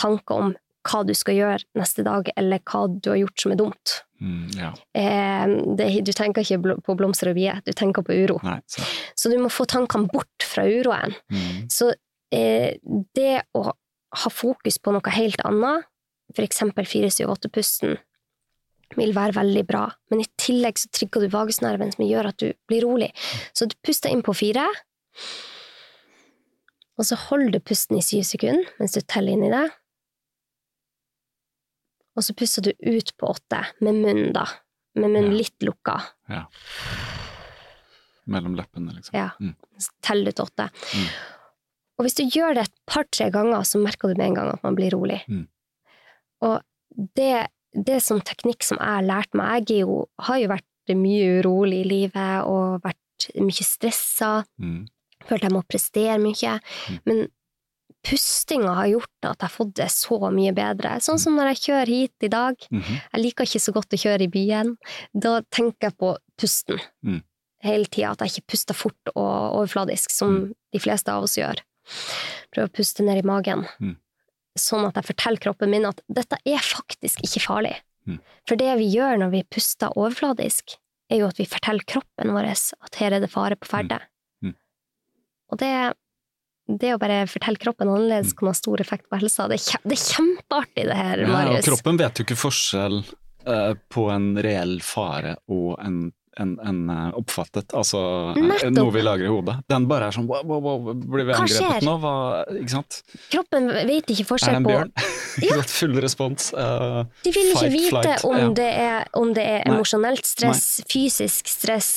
tanker 0.00 0.34
om 0.40 0.54
hva 0.84 1.02
du 1.06 1.14
skal 1.16 1.36
gjøre 1.38 1.62
neste 1.78 2.04
dag, 2.04 2.28
eller 2.36 2.60
hva 2.68 2.86
du 2.88 3.10
har 3.12 3.20
gjort 3.22 3.40
som 3.44 3.52
er 3.54 3.60
dumt. 3.60 3.94
Mm, 4.24 4.46
ja. 4.56 4.70
Eh, 4.96 5.54
det, 5.76 5.88
du 6.06 6.12
tenker 6.16 6.44
ikke 6.44 6.78
på 6.86 6.96
blomster 6.96 7.30
og 7.32 7.38
bier, 7.38 7.60
du 7.66 7.72
tenker 7.76 8.06
på 8.06 8.16
uro. 8.24 8.38
Nei, 8.46 8.58
så. 8.70 8.84
Så 9.18 9.32
du 9.32 9.36
må 9.42 9.50
få 9.52 9.66
tankene 9.68 10.08
bort 10.10 10.46
fra 10.48 10.64
uroen. 10.64 11.12
Mm. 11.32 11.66
Så 11.72 11.90
eh, 12.34 12.80
det 13.16 13.36
å 13.56 13.66
ha 14.14 14.30
fokus 14.30 14.80
på 14.80 14.94
noe 14.94 15.14
helt 15.14 15.42
annet, 15.44 15.88
eksempel 16.40 16.88
4-7-8-pusten, 16.88 17.98
vil 18.98 19.14
være 19.16 19.36
veldig 19.36 19.64
bra. 19.66 19.86
Men 20.10 20.22
i 20.22 20.28
tillegg 20.40 20.78
så 20.78 20.90
trigger 20.94 21.24
du 21.24 21.32
vagusnerven, 21.32 21.92
som 21.94 22.06
gjør 22.06 22.30
at 22.30 22.38
du 22.40 22.52
blir 22.70 22.84
rolig. 22.86 23.10
Så 23.56 23.68
du 23.68 23.74
puster 23.84 24.12
inn 24.12 24.22
på 24.24 24.34
fire, 24.36 24.66
og 26.94 27.06
så 27.08 27.18
holder 27.18 27.56
du 27.56 27.64
pusten 27.64 27.98
i 27.98 28.04
syv 28.04 28.22
sekunder 28.28 28.68
mens 28.78 28.94
du 28.94 29.00
teller 29.02 29.34
inn 29.34 29.46
i 29.48 29.52
det. 29.52 29.64
Og 32.16 32.22
så 32.22 32.34
puster 32.38 32.62
du 32.62 32.72
ut 32.86 33.10
på 33.18 33.26
åtte, 33.32 33.64
med 33.80 33.94
munnen, 33.98 34.32
da. 34.32 34.46
Med 34.94 35.10
munnen 35.10 35.32
Ja. 35.32 35.38
litt 35.38 35.58
lukka. 35.66 35.96
Ja. 36.30 36.44
Mellom 38.26 38.54
leppene, 38.56 38.92
liksom. 38.94 39.16
Ja. 39.18 39.30
Mm. 39.40 39.54
Du 39.74 39.80
til 40.32 40.44
åtte. 40.46 40.68
Mm. 40.94 41.08
Og 41.98 42.06
hvis 42.06 42.16
du 42.18 42.22
gjør 42.24 42.54
det 42.56 42.64
et 42.68 42.76
par-tre 42.90 43.28
ganger, 43.34 43.60
så 43.68 43.78
merker 43.82 44.08
du 44.10 44.14
med 44.18 44.26
en 44.30 44.34
gang 44.38 44.52
at 44.54 44.62
man 44.64 44.74
blir 44.78 44.94
rolig. 44.94 45.20
Mm. 45.28 45.46
Og 46.42 46.62
det, 47.18 47.48
det 47.74 48.00
som 48.02 48.20
teknikk 48.24 48.62
som 48.66 48.78
jeg 48.80 48.86
har 48.96 49.02
lært 49.06 49.34
meg, 49.34 49.66
jeg 49.68 49.84
jo, 49.84 50.06
har 50.18 50.38
jo 50.40 50.48
vært 50.54 50.94
mye 50.94 51.40
urolig 51.42 51.82
i 51.84 51.88
livet 51.88 52.44
og 52.48 52.80
vært 52.84 53.28
mye 53.40 53.64
stressa, 53.66 54.44
Mm. 54.60 54.86
følt 55.28 55.42
jeg 55.42 55.52
må 55.52 55.62
prestere 55.66 56.18
mye, 56.20 56.60
Mm. 56.90 57.00
men 57.06 57.28
pustinga 58.04 58.74
har 58.76 58.86
gjort 58.92 59.10
at 59.24 59.38
jeg 59.40 59.48
har 59.48 59.52
fått 59.54 59.74
det 59.78 59.88
så 59.90 60.18
mye 60.30 60.52
bedre. 60.56 60.96
Sånn 61.04 61.18
som 61.20 61.34
når 61.38 61.52
jeg 61.54 61.62
kjører 61.64 61.92
hit 61.92 62.26
i 62.28 62.28
dag. 62.32 62.54
Mhm. 62.70 62.98
Jeg 63.14 63.22
liker 63.24 63.44
ikke 63.48 63.62
så 63.64 63.72
godt 63.72 63.96
å 63.96 64.00
kjøre 64.04 64.26
i 64.26 64.32
byen. 64.34 64.76
Da 65.14 65.40
tenker 65.50 65.88
jeg 65.90 65.96
på 65.98 66.16
pusten 66.38 66.80
Mm. 67.04 67.22
hele 67.62 67.86
tida, 67.86 68.10
at 68.12 68.18
jeg 68.20 68.30
ikke 68.42 68.46
puster 68.52 68.74
fort 68.74 69.12
og 69.16 69.56
overfladisk, 69.58 70.10
som 70.10 70.30
Mm. 70.48 70.54
de 70.72 70.78
fleste 70.78 71.08
av 71.08 71.22
oss 71.24 71.36
gjør. 71.36 71.60
Prøver 72.52 72.68
å 72.68 72.72
puste 72.72 73.00
ned 73.04 73.18
i 73.24 73.26
magen, 73.26 73.66
Mm. 73.80 73.96
sånn 74.58 74.86
at 74.86 74.94
jeg 74.94 75.04
forteller 75.16 75.40
kroppen 75.40 75.70
min 75.70 75.84
at 75.86 76.00
dette 76.12 76.36
er 76.46 76.58
faktisk 76.58 77.20
ikke 77.22 77.40
farlig. 77.42 77.76
For 78.46 78.54
det 78.56 78.76
vi 78.78 78.92
gjør 78.96 79.18
når 79.18 79.30
vi 79.30 79.42
puster 79.44 79.88
overfladisk, 79.96 80.76
er 81.10 81.18
jo 81.20 81.26
at 81.26 81.38
vi 81.38 81.44
forteller 81.46 81.84
kroppen 81.86 82.32
vår 82.32 82.44
at 82.84 82.94
her 82.96 83.12
er 83.14 83.20
det 83.20 83.30
fare 83.30 83.56
på 83.56 83.66
ferde. 83.66 84.00
Og 85.50 85.58
det, 85.58 85.94
det 86.66 86.94
å 86.94 86.98
bare 87.00 87.24
fortelle 87.28 87.60
kroppen 87.60 87.90
annerledes 87.92 88.32
Mm. 88.32 88.38
kan 88.38 88.48
ha 88.48 88.54
stor 88.56 88.80
effekt 88.80 89.08
på 89.10 89.18
helsa. 89.20 89.48
Det 89.48 89.58
er, 89.60 89.80
det 89.84 89.98
er 89.98 90.04
kjempeartig, 90.16 90.84
det 90.88 90.96
her, 90.96 91.24
Marius. 91.28 91.52
Ja, 91.52 91.60
og 91.60 91.68
kroppen 91.68 92.00
vet 92.00 92.18
jo 92.18 92.24
ikke 92.24 92.40
forskjell 92.40 92.98
uh, 93.48 93.74
på 93.92 94.06
en 94.14 94.30
reell 94.40 94.78
fare 94.80 95.36
og 95.52 95.76
en, 95.84 96.12
en, 96.40 96.52
en 96.66 96.78
eh, 96.90 97.10
oppfattet, 97.18 97.72
altså 97.76 98.00
eh, 98.34 98.40
Nettopp. 98.42 98.72
noe 98.76 98.92
vi 98.94 99.02
lager 99.04 99.24
i 99.26 99.30
hodet. 99.32 99.54
Den 99.70 99.86
bare 99.90 100.08
er 100.10 100.16
sånn 100.16 100.26
wow, 100.28 100.42
wow, 100.48 100.60
wow, 100.64 100.94
blir 100.94 101.24
vi 101.28 101.34
angrepet 101.36 101.86
nå? 101.86 101.94
Hva, 102.02 102.12
ikke 102.60 102.74
sant? 102.74 102.98
Kroppen 103.32 103.68
vet 103.88 104.10
ikke 104.14 104.26
forskjell 104.32 104.56
Er 104.56 104.58
det 104.58 104.62
en 104.62 104.68
bjørn? 104.70 104.92
ja. 105.48 105.58
Full 105.78 105.98
respons. 106.04 106.48
Uh, 106.54 107.04
De 107.24 107.32
vil 107.34 107.50
ikke 107.52 107.60
Fight, 107.64 107.72
vite 107.76 107.90
flight, 107.94 108.24
om, 108.28 108.38
ja. 108.40 108.48
det 108.60 108.70
er, 108.84 109.08
om 109.20 109.34
det 109.36 109.44
er 109.56 109.68
emosjonelt 109.70 110.26
stress, 110.26 110.64
fysisk 110.90 111.50
stress, 111.50 111.92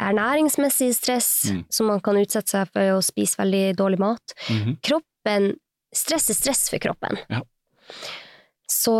ernæringsmessig 0.00 0.92
stress, 0.96 1.30
Mm. 1.50 1.64
som 1.70 1.86
man 1.92 2.00
kan 2.00 2.16
utsette 2.16 2.50
seg 2.50 2.70
for 2.72 2.94
å 2.96 3.00
spise 3.04 3.36
veldig 3.40 3.74
dårlig 3.78 3.98
mat. 4.00 4.34
mhm. 4.50 4.78
Kroppen 4.84 5.52
Stress 5.94 6.26
er 6.32 6.34
stress 6.34 6.64
for 6.72 6.82
kroppen. 6.82 7.14
Ja. 7.30 7.38
Så 8.66 8.96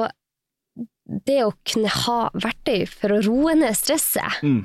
det 1.27 1.41
å 1.45 1.51
kunne 1.67 1.91
ha 1.91 2.19
verktøy 2.39 2.85
for 2.89 3.17
å 3.17 3.19
roe 3.27 3.55
ned 3.59 3.75
stresset 3.77 4.39
Mm. 4.43 4.65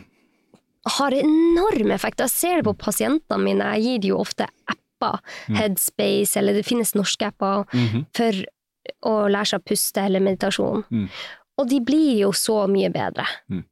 Har 0.86 1.12
enorm 1.12 1.92
effekt. 1.92 2.20
Jeg 2.20 2.30
ser 2.30 2.56
det 2.58 2.66
på 2.66 2.74
pasientene 2.78 3.44
mine. 3.44 3.74
Jeg 3.76 3.84
gir 3.84 4.00
dem 4.00 4.10
jo 4.10 4.18
ofte 4.24 4.48
apper. 4.68 5.20
Mm. 5.48 5.56
Headspace, 5.56 6.38
eller 6.40 6.54
det 6.54 6.66
finnes 6.66 6.94
norske 6.96 7.26
apper 7.28 7.66
Mhm. 7.74 8.06
for 8.14 8.32
å 9.06 9.30
lære 9.30 9.46
seg 9.48 9.60
å 9.60 9.66
puste 9.66 9.98
eller 10.06 10.20
meditasjon. 10.20 10.84
Mm. 10.92 11.10
Og 11.58 11.70
de 11.70 11.80
blir 11.80 12.20
jo 12.20 12.32
så 12.32 12.68
mye 12.68 12.90
bedre. 12.92 13.26
Mm. 13.50 13.64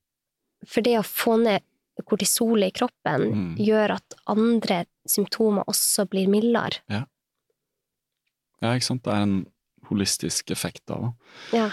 For 0.68 0.82
det 0.82 0.97
å 0.99 1.03
få 1.03 1.38
ned 1.41 1.62
kortisolet 2.05 2.68
i 2.68 2.72
kroppen 2.80 3.32
Mm. 3.34 3.58
gjør 3.58 3.91
at 3.95 4.14
andre 4.28 4.86
symptomer 5.08 5.64
også 5.68 6.08
blir 6.10 6.28
mildere. 6.28 6.80
Ja, 8.62 8.74
ikke 8.74 8.84
sant. 8.84 9.03
Det 9.03 9.14
er 9.14 9.22
en 9.22 9.45
holistisk 9.89 10.51
effekt 10.51 10.89
av 10.91 11.01
det. 11.01 11.14
Ja. 11.58 11.70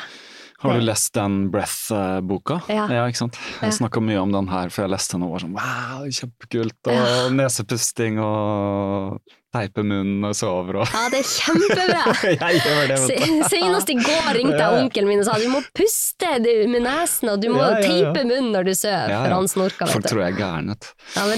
Har 0.65 0.81
du 0.81 0.85
lest 0.87 1.13
den 1.15 1.39
Breath-boka? 1.53 2.61
Ja. 2.73 2.87
ikke 3.07 3.21
sant? 3.21 3.39
Jeg 3.61 3.77
snakka 3.77 4.01
mye 4.01 4.19
om 4.23 4.33
den 4.33 4.49
her, 4.49 4.73
for 4.73 4.87
jeg 4.87 4.95
leste 4.95 5.19
den 5.19 5.27
og 5.27 5.35
var 5.37 5.45
sånn 5.45 5.57
wow, 5.59 6.05
kjempekult, 6.09 6.79
og 6.89 6.95
Ja. 6.97 7.09
nesepusting 7.41 8.21
og 8.25 9.21
teipe 9.55 9.85
munnen 9.87 10.27
og 10.29 10.35
sover 10.37 10.81
og 10.83 10.91
ja, 10.91 11.05
det 11.13 11.21
er 11.23 11.29
kjempebra! 11.31 12.03
Jeg 12.35 12.61
gjør 12.65 12.83
det, 12.91 12.99
vet 12.99 13.23
du. 13.23 13.25
Se- 13.47 13.49
Senest 13.55 13.93
i 13.95 13.97
går 14.01 14.29
ringte 14.37 14.59
jeg 14.59 14.81
onkelen 14.83 15.09
min 15.13 15.23
og 15.23 15.29
sa 15.29 15.37
du 15.41 15.47
må 15.53 15.61
puste 15.79 16.31
du, 16.45 16.51
med 16.73 16.83
nesen, 16.85 17.31
og 17.33 17.41
du 17.43 17.49
må 17.55 17.63
Ja, 17.63 17.71
ja, 17.71 17.79
ja. 17.79 17.89
teipe 18.13 18.25
munnen 18.29 18.51
når 18.55 18.69
du 18.69 18.73
sover, 18.77 19.15
for 19.15 19.35
han 19.39 19.49
snorka, 19.53 19.89
Folk 19.89 20.03
vet 20.03 20.11
du. 20.11 20.13
tror 20.15 20.23
jeg 20.25 20.35
er 20.35 20.39
gæren, 20.43 20.73
vet 20.75 20.85
du. 20.85 20.93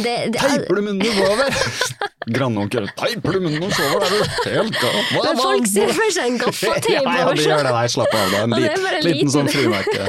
Det, 0.06 0.16
det, 0.34 0.42
Teiper 0.42 0.80
du 0.80 0.82
munnen 0.88 1.02
du 1.04 1.10
sover? 1.20 1.62
Grandonkel, 2.36 2.88
teiper 2.98 3.36
du 3.36 3.42
munnen 3.46 3.68
og 3.68 3.74
sover, 3.76 4.02
er 4.02 4.14
du 4.16 4.50
helt 4.56 4.80
gal? 4.82 5.00
Men 5.14 5.42
folk 5.44 5.68
ser 5.70 5.92
for 5.94 6.14
seg 6.16 6.32
en 6.32 6.38
gaffateip 6.44 6.92
ja, 6.96 7.02
ja, 7.06 7.26
over 7.28 7.38
de 7.38 7.46
gjør 7.46 7.62
det. 7.68 7.74
Nei, 7.76 7.86
slapp 7.92 8.16
av. 8.16 8.30
Det 8.32 8.40
er 8.40 8.48
en 8.48 8.56
Og 8.56 8.62
det 8.64 8.72
lit, 8.72 8.86
en 8.96 9.10
liten, 9.12 9.34
sånn 9.36 9.50
liten- 9.50 9.60
frimerke. 9.60 10.08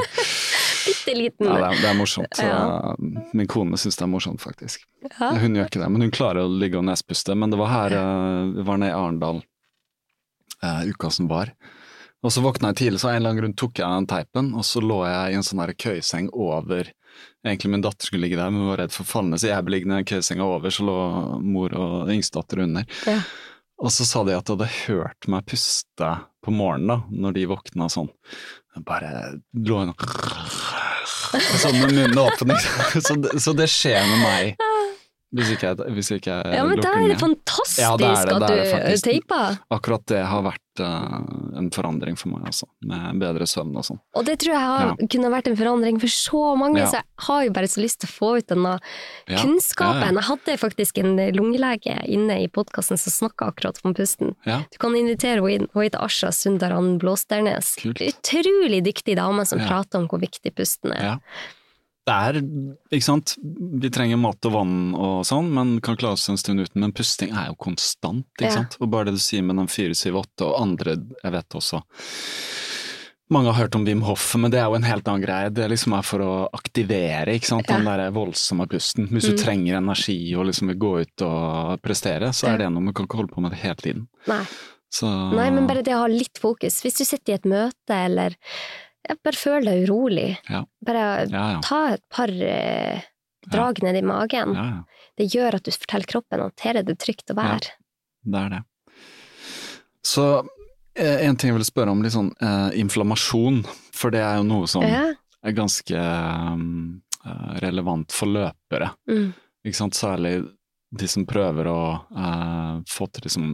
bitte 0.88 1.14
liten. 1.18 1.48
Ja, 1.50 1.56
det, 1.60 1.68
er, 1.68 1.82
det 1.84 1.90
er 1.92 1.98
morsomt. 2.00 2.42
Min 3.38 3.50
kone 3.52 3.78
syns 3.80 3.98
det 4.00 4.06
er 4.08 4.12
morsomt, 4.12 4.42
faktisk. 4.44 4.86
Hun 5.20 5.56
gjør 5.60 5.68
ikke 5.70 5.82
det, 5.84 5.90
men 5.94 6.06
hun 6.08 6.14
klarer 6.16 6.46
å 6.48 6.52
ligge 6.52 6.80
og 6.80 6.86
nespuste. 6.88 7.36
Men 7.38 7.54
det 7.54 7.60
var 7.60 7.70
her, 7.74 7.97
vi 8.58 8.66
var 8.68 8.78
nede 8.82 8.92
i 8.94 8.98
Arendal 8.98 9.42
eh, 10.64 10.86
uka 10.92 11.10
som 11.14 11.28
var. 11.32 11.52
Og 12.26 12.34
så 12.34 12.42
våkna 12.42 12.72
jeg 12.74 12.80
tidlig, 12.82 13.00
så 13.02 13.10
av 13.12 13.14
en 13.16 13.20
eller 13.22 13.30
annen 13.34 13.42
grunn 13.44 13.58
tok 13.62 13.78
jeg 13.80 13.88
den 13.94 14.08
teipen, 14.10 14.48
og 14.58 14.66
så 14.66 14.82
lå 14.82 15.04
jeg 15.06 15.34
i 15.34 15.38
en 15.38 15.46
sånn 15.46 15.62
her 15.64 15.74
køyseng 15.78 16.32
over 16.34 16.94
Egentlig 17.48 17.70
min 17.72 17.82
datter 17.82 18.06
skulle 18.06 18.28
ligge 18.28 18.38
der, 18.38 18.52
men 18.52 18.62
hun 18.62 18.70
var 18.74 18.78
redd 18.84 18.92
for 18.94 19.02
å 19.06 19.10
falle 19.10 19.38
så 19.42 19.48
jeg 19.50 19.64
ble 19.66 19.74
liggende 19.78 19.96
i 19.96 20.02
den 20.04 20.10
køysenga 20.10 20.44
over, 20.46 20.74
så 20.74 20.84
lå 20.86 20.96
mor 21.42 21.74
og 21.74 22.12
yngstedatter 22.14 22.60
under. 22.66 22.84
Ja. 23.10 23.16
Og 23.82 23.90
så 23.96 24.06
sa 24.06 24.22
de 24.28 24.36
at 24.36 24.46
de 24.50 24.54
hadde 24.58 24.68
hørt 24.84 25.28
meg 25.32 25.46
puste 25.50 26.10
på 26.46 26.54
morgenen, 26.54 26.92
da, 26.92 26.98
når 27.24 27.38
de 27.40 27.46
våkna 27.50 27.88
sånn. 27.94 28.12
Jeg 28.76 28.86
bare 28.86 29.14
lå 29.66 29.80
en 29.86 29.96
Sånn 31.64 31.80
med 31.80 31.94
munnen 31.96 32.20
åpen. 32.22 32.54
Så, 33.08 33.16
det- 33.24 33.40
så 33.44 33.54
det 33.58 33.68
skjer 33.72 34.04
med 34.08 34.22
meg. 34.24 34.67
Hvis 35.36 35.50
ikke 35.52 35.68
jeg, 35.74 35.92
hvis 35.92 36.10
ikke 36.16 36.32
jeg 36.38 36.54
Ja, 36.56 36.64
men 36.64 36.78
lukker 36.78 36.88
er 36.88 37.02
det 37.02 37.08
ned. 37.10 37.20
fantastisk 37.20 37.82
Ja, 37.84 37.90
det 38.00 38.06
er 38.08 38.26
det, 38.30 38.36
at 38.38 38.48
det 38.48 38.60
er 38.74 38.96
du 38.96 39.02
teiper. 39.04 39.58
Akkurat 39.76 40.06
det 40.08 40.22
har 40.26 40.42
vært 40.46 40.80
uh, 40.80 41.18
en 41.60 41.68
forandring 41.76 42.16
for 42.16 42.30
meg, 42.32 42.46
altså. 42.48 42.64
Med 42.88 43.20
bedre 43.20 43.44
søvn 43.50 43.76
og 43.76 43.84
sånn. 43.84 44.00
Og 44.16 44.24
det 44.24 44.38
tror 44.40 44.54
jeg 44.56 44.62
har, 44.64 44.86
Ja. 44.96 45.08
kunne 45.12 45.32
vært 45.34 45.48
en 45.52 45.58
forandring 45.60 46.00
for 46.00 46.08
så 46.08 46.44
mange, 46.58 46.80
Ja. 46.80 46.86
så 46.88 47.02
jeg 47.02 47.04
har 47.28 47.44
jo 47.44 47.52
bare 47.52 47.68
så 47.68 47.82
lyst 47.84 48.00
til 48.00 48.08
å 48.08 48.14
få 48.16 48.30
ut 48.38 48.48
denne 48.48 48.80
kunnskapen. 49.28 50.16
Jeg 50.16 50.28
hadde 50.30 50.58
faktisk 50.62 50.98
en 51.04 51.18
lungelege 51.36 51.98
inne 52.08 52.40
i 52.44 52.48
podkasten 52.48 52.98
som 52.98 53.12
snakka 53.30 53.52
akkurat 53.52 53.80
om 53.84 53.94
pusten. 53.98 54.36
Du 54.46 54.78
kan 54.80 54.96
invitere 54.96 55.42
henne 55.44 55.52
inn, 55.58 55.68
hun 55.74 55.84
heter 55.84 56.04
Asha 56.04 56.32
Sundaran 56.32 56.98
Blåsternes. 57.02 57.76
Utrolig 57.84 58.84
dyktig 58.86 59.18
dame 59.20 59.46
som 59.46 59.60
prater 59.60 60.00
om 60.00 60.08
hvor 60.08 60.20
viktig 60.24 60.54
pusten 60.56 60.94
er. 60.96 61.20
Ja. 62.08 62.32
det 62.32 62.40
er, 62.40 62.42
ikke 62.96 63.04
sant, 63.04 63.36
vi 63.84 63.90
trenger 63.94 64.18
mat 64.22 64.46
og 64.48 64.54
vann 64.54 64.76
og 64.96 65.26
sånn, 65.28 65.50
men 65.54 65.76
kan 65.84 65.98
klare 66.00 66.14
oss 66.18 66.30
en 66.32 66.38
stund 66.40 66.60
uten. 66.64 66.80
Men 66.82 66.94
pusting 66.96 67.34
er 67.36 67.50
jo 67.52 67.56
konstant, 67.60 68.26
ikke 68.38 68.48
Ja. 68.48 68.56
sant. 68.62 68.78
Og 68.80 68.90
bare 68.90 69.06
det 69.12 69.18
du 69.20 69.20
sier 69.20 69.44
med 69.44 69.58
den 69.60 69.68
478 69.68 70.48
og 70.48 70.62
andre, 70.62 70.96
jeg 71.24 71.32
vet 71.36 71.50
også 71.60 71.84
mange 73.30 73.52
har 73.52 73.66
hørt 73.66 73.76
om 73.76 73.84
Wim 73.84 74.02
Hof, 74.08 74.36
men 74.40 74.52
det 74.54 74.60
er 74.62 74.70
jo 74.70 74.76
en 74.78 74.86
helt 74.88 75.08
annen 75.12 75.20
greie. 75.26 75.50
Det 75.52 75.66
liksom 75.68 75.92
er 75.98 76.06
for 76.08 76.24
å 76.24 76.30
aktivere 76.56 77.34
ikke 77.36 77.50
sant? 77.50 77.68
den 77.68 77.84
der 77.84 78.06
voldsomme 78.16 78.64
pusten. 78.72 79.10
Hvis 79.12 79.28
du 79.28 79.34
Mm. 79.36 79.42
trenger 79.44 79.78
energi 79.82 80.34
og 80.38 80.46
liksom 80.48 80.68
vil 80.72 80.78
gå 80.80 81.02
ut 81.02 81.22
og 81.28 81.82
prestere, 81.82 82.30
så 82.32 82.48
er 82.54 82.58
det 82.60 82.72
noe 82.72 82.80
man 82.88 82.94
kan 82.94 83.06
ikke 83.06 83.18
holde 83.20 83.34
på 83.36 83.42
med 83.42 83.52
det 83.52 83.60
hele 83.60 83.76
tiden. 83.76 84.08
Nei. 84.28 84.46
Så, 84.90 85.06
Nei, 85.36 85.50
men 85.52 85.68
bare 85.68 85.84
det 85.84 85.92
å 85.94 86.00
ha 86.06 86.08
litt 86.08 86.40
fokus. 86.40 86.80
Hvis 86.82 87.00
du 87.00 87.04
sitter 87.04 87.34
i 87.34 87.36
et 87.36 87.44
møte, 87.44 87.92
eller 87.92 88.34
ja, 89.08 89.16
bare 89.24 89.40
føl 89.40 89.68
deg 89.70 89.86
urolig. 89.88 90.30
Ja. 90.50 90.64
Bare 90.86 91.06
Ja, 91.32 91.46
ja. 91.56 91.62
ta 91.66 91.80
et 91.96 92.04
par 92.14 92.32
eh, 92.32 93.06
drag 93.48 93.82
ned 93.84 93.96
i 93.96 94.04
magen. 94.06 94.56
Det 95.18 95.30
gjør 95.34 95.58
at 95.60 95.66
du 95.66 95.72
forteller 95.72 96.10
kroppen 96.10 96.44
at 96.44 96.66
her 96.66 96.82
er 96.82 96.88
det 96.88 96.98
trygt 97.02 97.32
å 97.32 97.38
være. 97.38 97.72
Det 98.28 98.42
er 98.44 98.58
det. 98.58 98.62
Så 100.08 100.26
eh, 100.96 101.24
en 101.28 101.36
ting 101.40 101.52
jeg 101.52 101.58
vil 101.58 101.68
spørre 101.68 101.94
om, 101.94 102.04
litt 102.04 102.16
sånn 102.16 102.34
eh, 102.44 102.78
inflammasjon. 102.82 103.64
For 103.96 104.14
det 104.14 104.22
er 104.24 104.38
jo 104.42 104.46
noe 104.48 104.68
som 104.70 104.84
er 104.86 105.56
ganske 105.58 105.98
um, 105.98 107.02
relevant 107.64 108.14
for 108.14 108.30
løpere. 108.30 108.92
Mm. 109.10 109.32
Ikke 109.66 109.80
sant? 109.80 109.98
Særlig 109.98 110.36
de 110.98 111.08
som 111.12 111.26
prøver 111.28 111.68
å 111.72 111.80
eh, 112.16 112.76
få 112.92 113.08
til 113.12 113.28
liksom 113.28 113.50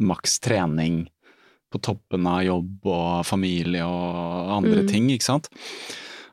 maks 0.00 0.38
trening 0.40 1.04
på 1.70 1.80
toppen 1.80 2.26
av 2.26 2.42
jobb 2.44 2.86
og 2.90 3.24
familie 3.26 3.84
og 3.86 4.50
andre 4.58 4.82
Mm. 4.82 4.88
ting, 4.90 5.08
ikke 5.10 5.28
sant. 5.28 5.48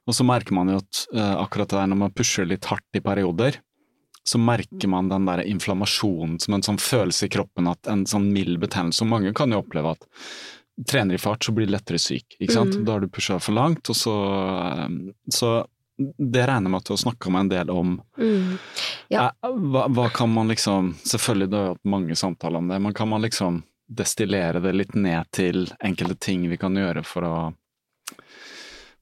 Og 0.07 0.13
så 0.15 0.23
merker 0.25 0.53
man 0.55 0.69
jo 0.71 0.77
at 0.79 1.05
uh, 1.13 1.43
akkurat 1.43 1.67
det 1.69 1.77
der 1.77 1.87
når 1.91 1.97
man 1.97 2.11
pusher 2.15 2.45
litt 2.47 2.65
hardt 2.65 2.95
i 2.95 3.01
perioder, 3.03 3.57
så 4.27 4.39
merker 4.39 4.87
man 4.91 5.07
den 5.09 5.25
der 5.25 5.43
inflammasjonen 5.47 6.39
som 6.41 6.53
en 6.57 6.63
sånn 6.65 6.79
følelse 6.79 7.27
i 7.27 7.31
kroppen, 7.31 7.67
at 7.71 7.87
en 7.87 8.05
sånn 8.05 8.31
mild 8.33 8.59
betennelse. 8.59 9.01
Og 9.05 9.07
mange 9.11 9.33
kan 9.35 9.51
jo 9.51 9.61
oppleve 9.61 9.91
at 9.95 10.07
trener 10.87 11.15
i 11.15 11.17
fart, 11.21 11.43
så 11.43 11.53
blir 11.55 11.65
du 11.67 11.71
lettere 11.73 11.97
syk, 11.99 12.35
ikke 12.39 12.53
sant. 12.53 12.75
Mm. 12.75 12.83
Da 12.85 12.91
har 12.97 12.99
du 13.01 13.07
pusha 13.07 13.39
for 13.39 13.55
langt, 13.55 13.87
og 13.89 13.95
så 13.95 14.15
eh, 14.83 15.13
Så 15.33 15.65
det 15.97 16.43
regner 16.45 16.67
jeg 16.67 16.71
med 16.75 16.81
at 16.83 16.85
du 16.85 16.93
har 16.93 16.99
snakka 17.01 17.31
med 17.33 17.39
en 17.39 17.49
del 17.49 17.69
om. 17.73 17.95
Mm. 18.19 18.57
Ja. 19.09 19.31
Eh, 19.43 19.49
Hva, 19.73 19.87
hva 19.89 20.09
kan 20.13 20.29
man 20.29 20.47
liksom 20.51 20.91
Selvfølgelig, 21.03 21.49
du 21.49 21.55
har 21.57 21.65
jo 21.65 21.73
hatt 21.77 21.89
mange 21.89 22.15
samtaler 22.19 22.57
om 22.61 22.67
det, 22.69 22.79
men 22.83 22.93
kan 22.93 23.09
man 23.09 23.21
liksom 23.25 23.63
destillere 23.87 24.59
det 24.63 24.73
litt 24.75 24.95
ned 24.95 25.29
til 25.31 25.67
enkelte 25.83 26.17
ting 26.19 26.43
vi 26.51 26.57
kan 26.59 26.75
gjøre 26.75 27.03
for 27.07 27.27
å 27.27 27.35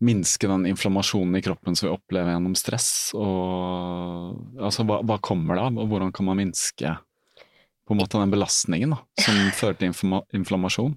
minske 0.06 0.48
den 0.48 0.66
inflammasjonen 0.70 1.36
i 1.40 1.42
kroppen 1.42 1.76
som 1.76 1.88
vi 1.88 1.94
opplever 1.96 2.36
gjennom 2.36 2.56
stress? 2.60 2.90
Og 3.16 4.60
altså, 4.62 4.86
hva, 4.88 5.00
hva 5.08 5.18
kommer 5.24 5.58
det 5.58 5.66
av, 5.70 5.80
og 5.82 5.90
hvordan 5.92 6.14
kan 6.16 6.28
man 6.30 6.42
minske 6.42 6.96
på 7.86 7.94
en 7.94 8.02
måte 8.02 8.20
den 8.20 8.34
belastningen 8.34 8.96
da, 8.96 9.02
som 9.22 9.40
fører 9.60 9.80
til 9.80 9.92
inflammasjon? 10.36 10.96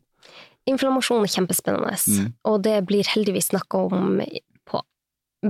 Inflammasjon 0.68 1.24
er 1.24 1.32
kjempespennende, 1.32 1.96
Mm. 2.08 2.32
og 2.44 2.62
det 2.64 2.76
blir 2.88 3.08
heldigvis 3.08 3.48
snakka 3.52 3.86
om 3.88 4.20
på 4.68 4.82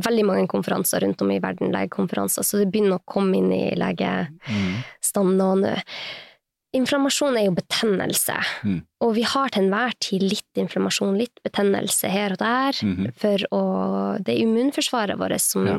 veldig 0.04 0.24
mange 0.28 0.46
konferanser 0.50 1.02
rundt 1.02 1.22
om 1.24 1.30
i 1.34 1.40
verden, 1.42 1.72
legekonferanser, 1.74 2.46
så 2.46 2.60
det 2.60 2.68
begynner 2.70 3.00
å 3.00 3.06
komme 3.08 3.40
inn 3.40 3.50
i 3.54 3.64
legestanden 3.78 5.40
nå. 5.40 5.72
Inflammasjon 6.76 7.36
er 7.38 7.46
jo 7.46 7.54
betennelse, 7.56 8.34
Mm. 8.64 8.82
og 9.00 9.14
vi 9.14 9.22
har 9.22 9.48
til 9.48 9.62
enhver 9.64 9.94
tid 10.00 10.22
litt 10.22 10.54
inflammasjon, 10.54 11.16
litt 11.16 11.40
betennelse 11.42 12.08
her 12.10 12.32
og 12.32 12.38
der, 12.38 12.72
Mhm. 12.84 13.14
for 13.14 13.38
å 13.52 14.22
Det 14.22 14.34
er 14.36 14.42
immunforsvaret 14.44 15.16
vårt 15.16 15.40
som 15.40 15.66
Ja. 15.66 15.78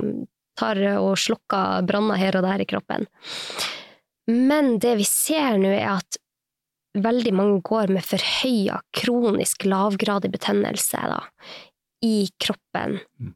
tar 0.58 0.76
og 0.98 1.16
slukker 1.18 1.86
branner 1.86 2.18
her 2.18 2.36
og 2.38 2.44
der 2.44 2.60
i 2.62 2.66
kroppen. 2.66 3.08
Men 4.28 4.80
det 4.80 4.98
vi 4.98 5.04
ser 5.04 5.58
nå, 5.58 5.68
er 5.80 5.98
at 5.98 6.18
veldig 6.96 7.34
mange 7.34 7.62
går 7.62 7.88
med 7.90 8.04
forhøya, 8.04 8.82
kronisk 8.94 9.64
lavgradig 9.66 10.32
betennelse 10.32 10.92
da, 11.00 11.22
i 12.02 12.30
kroppen 12.40 13.00
Mm. 13.22 13.36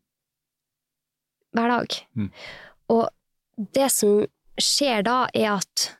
hver 1.55 1.67
dag. 1.69 1.87
Mm. 2.17 2.31
Og 2.89 3.09
det 3.73 3.91
som 3.91 4.25
skjer 4.59 5.03
da, 5.03 5.27
er 5.35 5.53
at 5.57 5.95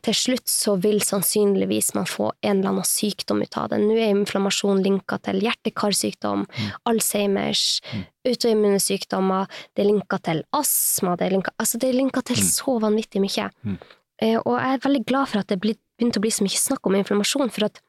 til 0.00 0.14
slutt 0.16 0.48
så 0.48 0.72
vil 0.80 1.00
sannsynligvis 1.04 1.90
man 1.94 2.06
få 2.08 2.30
en 2.42 2.58
eller 2.62 2.70
annen 2.70 2.86
sykdom 2.88 3.42
ut 3.44 3.56
av 3.60 3.68
det. 3.68 3.78
Nå 3.82 3.92
er 3.92 4.08
inflammasjon 4.14 4.80
linka 4.82 5.18
til 5.20 5.40
hjerte-karsykdom, 5.44 6.46
Alzheimers, 6.88 7.80
Mm. 7.92 8.04
autoimmune 8.26 8.80
sykdommer, 8.80 9.46
det 9.76 9.84
er 9.84 9.90
linka 9.92 10.18
til 10.22 10.44
astma, 10.52 11.16
det 11.18 11.26
er 11.26 11.36
linka, 11.36 11.50
altså 11.60 11.78
det 11.78 11.90
er 11.90 11.98
linka 11.98 12.22
til 12.24 12.36
Mm. 12.36 12.48
så 12.48 12.80
vanvittig 12.80 13.20
mye. 13.20 13.50
Mm. 13.64 13.78
Eh, 14.22 14.36
Og 14.46 14.58
jeg 14.58 14.74
er 14.74 14.78
veldig 14.88 15.04
glad 15.06 15.28
for 15.28 15.38
at 15.40 15.46
det 15.48 15.60
begynte 15.60 16.16
å 16.16 16.20
bli 16.20 16.30
så 16.30 16.42
mye 16.42 16.56
snakk 16.56 16.86
om 16.86 16.94
inflammasjon, 16.94 17.50
for 17.52 17.64
at 17.66 17.80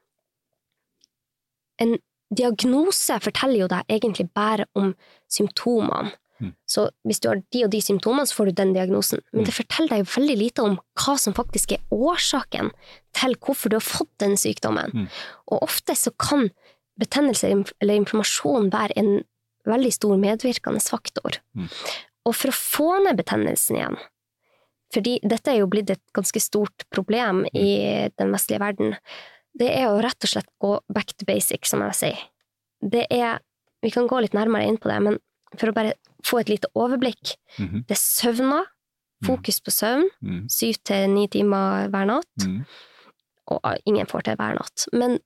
en 1.78 1.98
diagnose 2.34 3.18
forteller 3.20 3.60
jo 3.64 3.68
deg 3.68 3.84
egentlig 3.88 4.28
bare 4.34 4.66
om 4.76 4.94
symptomene. 5.30 6.12
Mm. 6.44 6.52
Så 6.68 6.86
hvis 7.08 7.20
du 7.20 7.28
har 7.30 7.42
de 7.54 7.64
og 7.66 7.70
de 7.72 7.80
symptomene, 7.82 8.26
så 8.28 8.36
får 8.38 8.50
du 8.50 8.58
den 8.60 8.72
diagnosen. 8.76 9.22
Men 9.32 9.42
Mm. 9.42 9.46
det 9.48 9.54
forteller 9.56 9.88
deg 9.96 10.06
veldig 10.14 10.36
lite 10.38 10.62
om 10.62 10.78
hva 11.00 11.16
som 11.18 11.34
faktisk 11.36 11.72
er 11.72 11.82
årsaken 11.90 12.70
til 13.16 13.36
hvorfor 13.40 13.70
du 13.72 13.76
har 13.78 13.86
fått 13.86 14.12
den 14.18 14.36
sykdommen. 14.36 14.90
Mm. 14.94 15.06
Og 15.52 15.62
ofte 15.62 15.96
så 15.96 16.12
kan 16.18 16.50
betennelse 17.00 17.50
eller 17.80 17.94
inflammasjon 17.98 18.70
være 18.70 18.96
en 18.96 19.24
veldig 19.66 19.92
stor 19.92 20.16
medvirkende 20.20 20.82
faktor. 20.84 21.40
Mm. 21.56 21.68
Og 22.26 22.34
for 22.34 22.52
å 22.52 22.56
få 22.56 22.90
ned 23.04 23.16
betennelsen 23.18 23.76
igjen, 23.80 23.96
fordi 24.94 25.18
dette 25.26 25.50
er 25.50 25.58
jo 25.58 25.70
blitt 25.70 25.90
et 25.90 26.02
ganske 26.14 26.40
stort 26.40 26.84
problem 26.94 27.44
i 27.52 28.08
den 28.18 28.30
vestlige 28.34 28.60
verden, 28.62 28.94
det 29.58 29.70
er 29.70 29.88
å 29.88 30.00
rett 30.02 30.22
og 30.26 30.30
slett 30.30 30.50
gå 30.62 30.78
back 30.92 31.14
to 31.16 31.26
basic, 31.26 31.66
som 31.66 31.82
jeg 31.88 31.98
sier. 31.98 32.22
Det 32.82 33.06
er 33.10 33.40
Vi 33.84 33.90
kan 33.92 34.06
gå 34.08 34.16
litt 34.22 34.32
nærmere 34.32 34.64
inn 34.64 34.78
på 34.80 34.88
det, 34.88 34.96
men 35.04 35.18
for 35.58 35.68
å 35.70 35.74
bare 35.74 35.94
få 36.24 36.40
et 36.40 36.48
lite 36.48 36.68
overblikk. 36.74 37.36
Mhm. 37.58 37.86
Det 37.86 37.96
er 37.96 38.00
søvna, 38.00 38.62
fokus 39.24 39.60
på 39.60 39.70
søvn, 39.72 40.08
Mm. 40.22 40.48
syv 40.50 40.74
til 40.84 41.08
ni 41.10 41.26
timer 41.28 41.88
hver 41.90 42.06
natt, 42.06 42.36
Mm. 42.46 42.64
og 43.48 43.60
ingen 43.86 44.06
får 44.06 44.22
til 44.24 44.36
hver 44.36 44.54
natt. 44.58 44.86
Men 44.92 45.18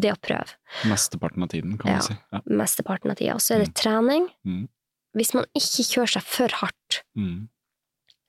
det 0.00 0.12
å 0.12 0.20
prøve, 0.20 0.54
Mesteparten 0.84 1.42
av 1.42 1.48
tiden, 1.48 1.78
kan 1.78 1.86
Ja. 1.90 1.92
man 1.94 2.02
si. 2.02 2.14
Ja. 2.32 2.40
mesteparten 2.46 3.10
av 3.10 3.16
tida. 3.16 3.34
Så 3.40 3.54
er 3.56 3.64
det 3.64 3.74
trening. 3.74 4.28
Mm. 4.46 4.68
Hvis 5.16 5.34
man 5.34 5.44
ikke 5.56 5.82
kjører 5.84 6.12
seg 6.20 6.22
for 6.22 6.48
hardt, 6.48 7.02
Mm. 7.16 7.48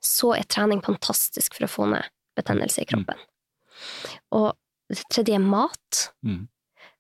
så 0.02 0.38
er 0.38 0.44
trening 0.44 0.82
fantastisk 0.82 1.54
for 1.54 1.66
å 1.66 1.70
få 1.70 1.90
ned 1.90 2.06
betennelse 2.38 2.80
i 2.82 2.86
kroppen. 2.86 3.18
Og 4.32 4.56
det 4.90 5.04
tredje 5.12 5.36
er 5.36 5.40
mat. 5.40 6.12
Mm. 6.26 6.48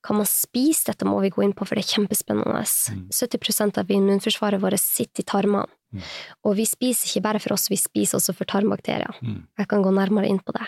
Kan 0.06 0.16
man 0.22 0.28
spise 0.30 0.92
dette, 0.92 1.08
må 1.08 1.18
vi 1.20 1.32
gå 1.34 1.44
inn 1.44 1.54
på, 1.54 1.66
for 1.68 1.76
det 1.76 1.84
er 1.84 1.94
kjempespennende. 1.98 2.62
Mm. 2.96 3.06
70% 3.12 3.82
av 3.82 3.92
immunforsvaret 3.92 4.62
vårt 4.64 4.80
sitter 4.80 5.26
i 5.26 5.28
tarmene. 5.28 5.68
Mm. 5.92 6.04
Og 6.46 6.54
vi 6.60 6.66
spiser 6.70 7.10
ikke 7.10 7.26
bare 7.26 7.42
for 7.44 7.56
oss, 7.56 7.68
vi 7.72 7.80
spiser 7.80 8.20
også 8.20 8.36
for 8.38 8.48
tarmbakterier. 8.48 9.18
Mm. 9.26 9.42
Jeg 9.60 9.70
kan 9.72 9.84
gå 9.84 9.92
nærmere 9.92 10.30
inn 10.30 10.40
på 10.40 10.54
det. 10.56 10.68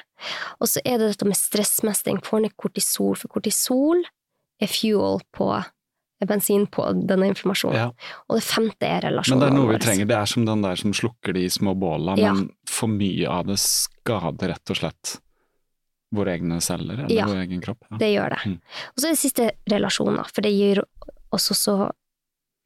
Og 0.59 0.67
så 0.71 0.84
er 0.84 0.97
det 0.99 1.13
dette 1.13 1.29
med 1.29 1.39
stressmestring. 1.39 2.19
Får 2.25 2.43
ned 2.43 2.57
kortisol, 2.59 3.15
for 3.19 3.32
kortisol 3.32 4.03
er 4.61 4.71
fuel 4.71 5.21
på 5.36 5.51
er 6.21 6.29
bensin 6.29 6.67
på 6.69 6.86
denne 7.09 7.32
informasjonen. 7.32 7.77
Ja. 7.79 8.13
Og 8.29 8.38
det 8.38 8.45
femte 8.45 8.86
er 8.86 9.07
Men 9.09 9.41
det 9.41 9.47
er 9.47 9.55
noe 9.55 9.71
vi 9.71 9.79
trenger. 9.82 10.05
Det 10.05 10.17
er 10.17 10.29
som 10.29 10.45
den 10.45 10.61
der 10.61 10.75
som 10.77 10.93
slukker 10.93 11.34
de 11.34 11.47
små 11.49 11.73
båla, 11.73 12.17
Ja. 12.17 12.34
men 12.34 12.51
for 12.67 12.88
mye 12.88 13.27
av 13.27 13.47
det 13.47 13.57
skader 13.57 14.53
rett 14.53 14.69
og 14.69 14.77
slett 14.77 15.19
våre 16.14 16.34
egne 16.38 16.59
celler, 16.62 16.99
eller 17.05 17.16
Ja. 17.16 17.26
vår 17.26 17.41
egen 17.45 17.62
kropp. 17.62 17.84
Ja. 17.91 17.97
Det 17.97 18.09
gjør 18.14 18.30
det. 18.30 18.39
Mm. 18.45 18.59
Og 18.91 18.99
så 18.99 19.05
er 19.07 19.12
det 19.12 19.20
siste 19.20 19.51
relasjoner, 19.72 20.26
for 20.34 20.41
det 20.41 20.51
gir 20.51 20.84
oss 21.32 21.49
også 21.51 21.91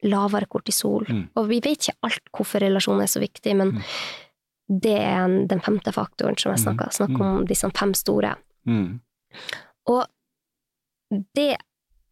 lavere 0.02 0.46
kortisol. 0.46 1.06
Mm. 1.08 1.28
Og 1.36 1.48
vi 1.48 1.60
vet 1.60 1.78
ikke 1.88 1.96
alt 2.02 2.20
hvorfor 2.36 2.60
relasjon 2.60 3.00
er 3.00 3.06
så 3.06 3.20
viktig, 3.22 3.54
men 3.56 3.70
Mm. 3.72 3.82
det 4.80 4.98
er 4.98 5.46
den 5.46 5.60
femte 5.60 5.92
faktoren 5.92 6.36
som 6.38 6.52
jeg 6.52 6.60
snakka 6.64 6.90
snakker, 6.90 7.08
snakker 7.16 7.24
om 7.38 7.46
disse 7.46 7.70
fem 7.74 7.94
store. 7.94 8.36
Mm. 8.66 9.00
Og 9.86 10.06
det 11.34 11.56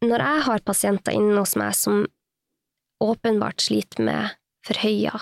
Når 0.01 0.17
jeg 0.19 0.41
har 0.43 0.59
pasienter 0.59 1.11
inne 1.13 1.37
hos 1.39 1.55
meg 1.55 1.73
som 1.73 2.05
åpenbart 3.01 3.57
sliter 3.63 4.03
med 4.03 4.29
forhøya 4.67 5.21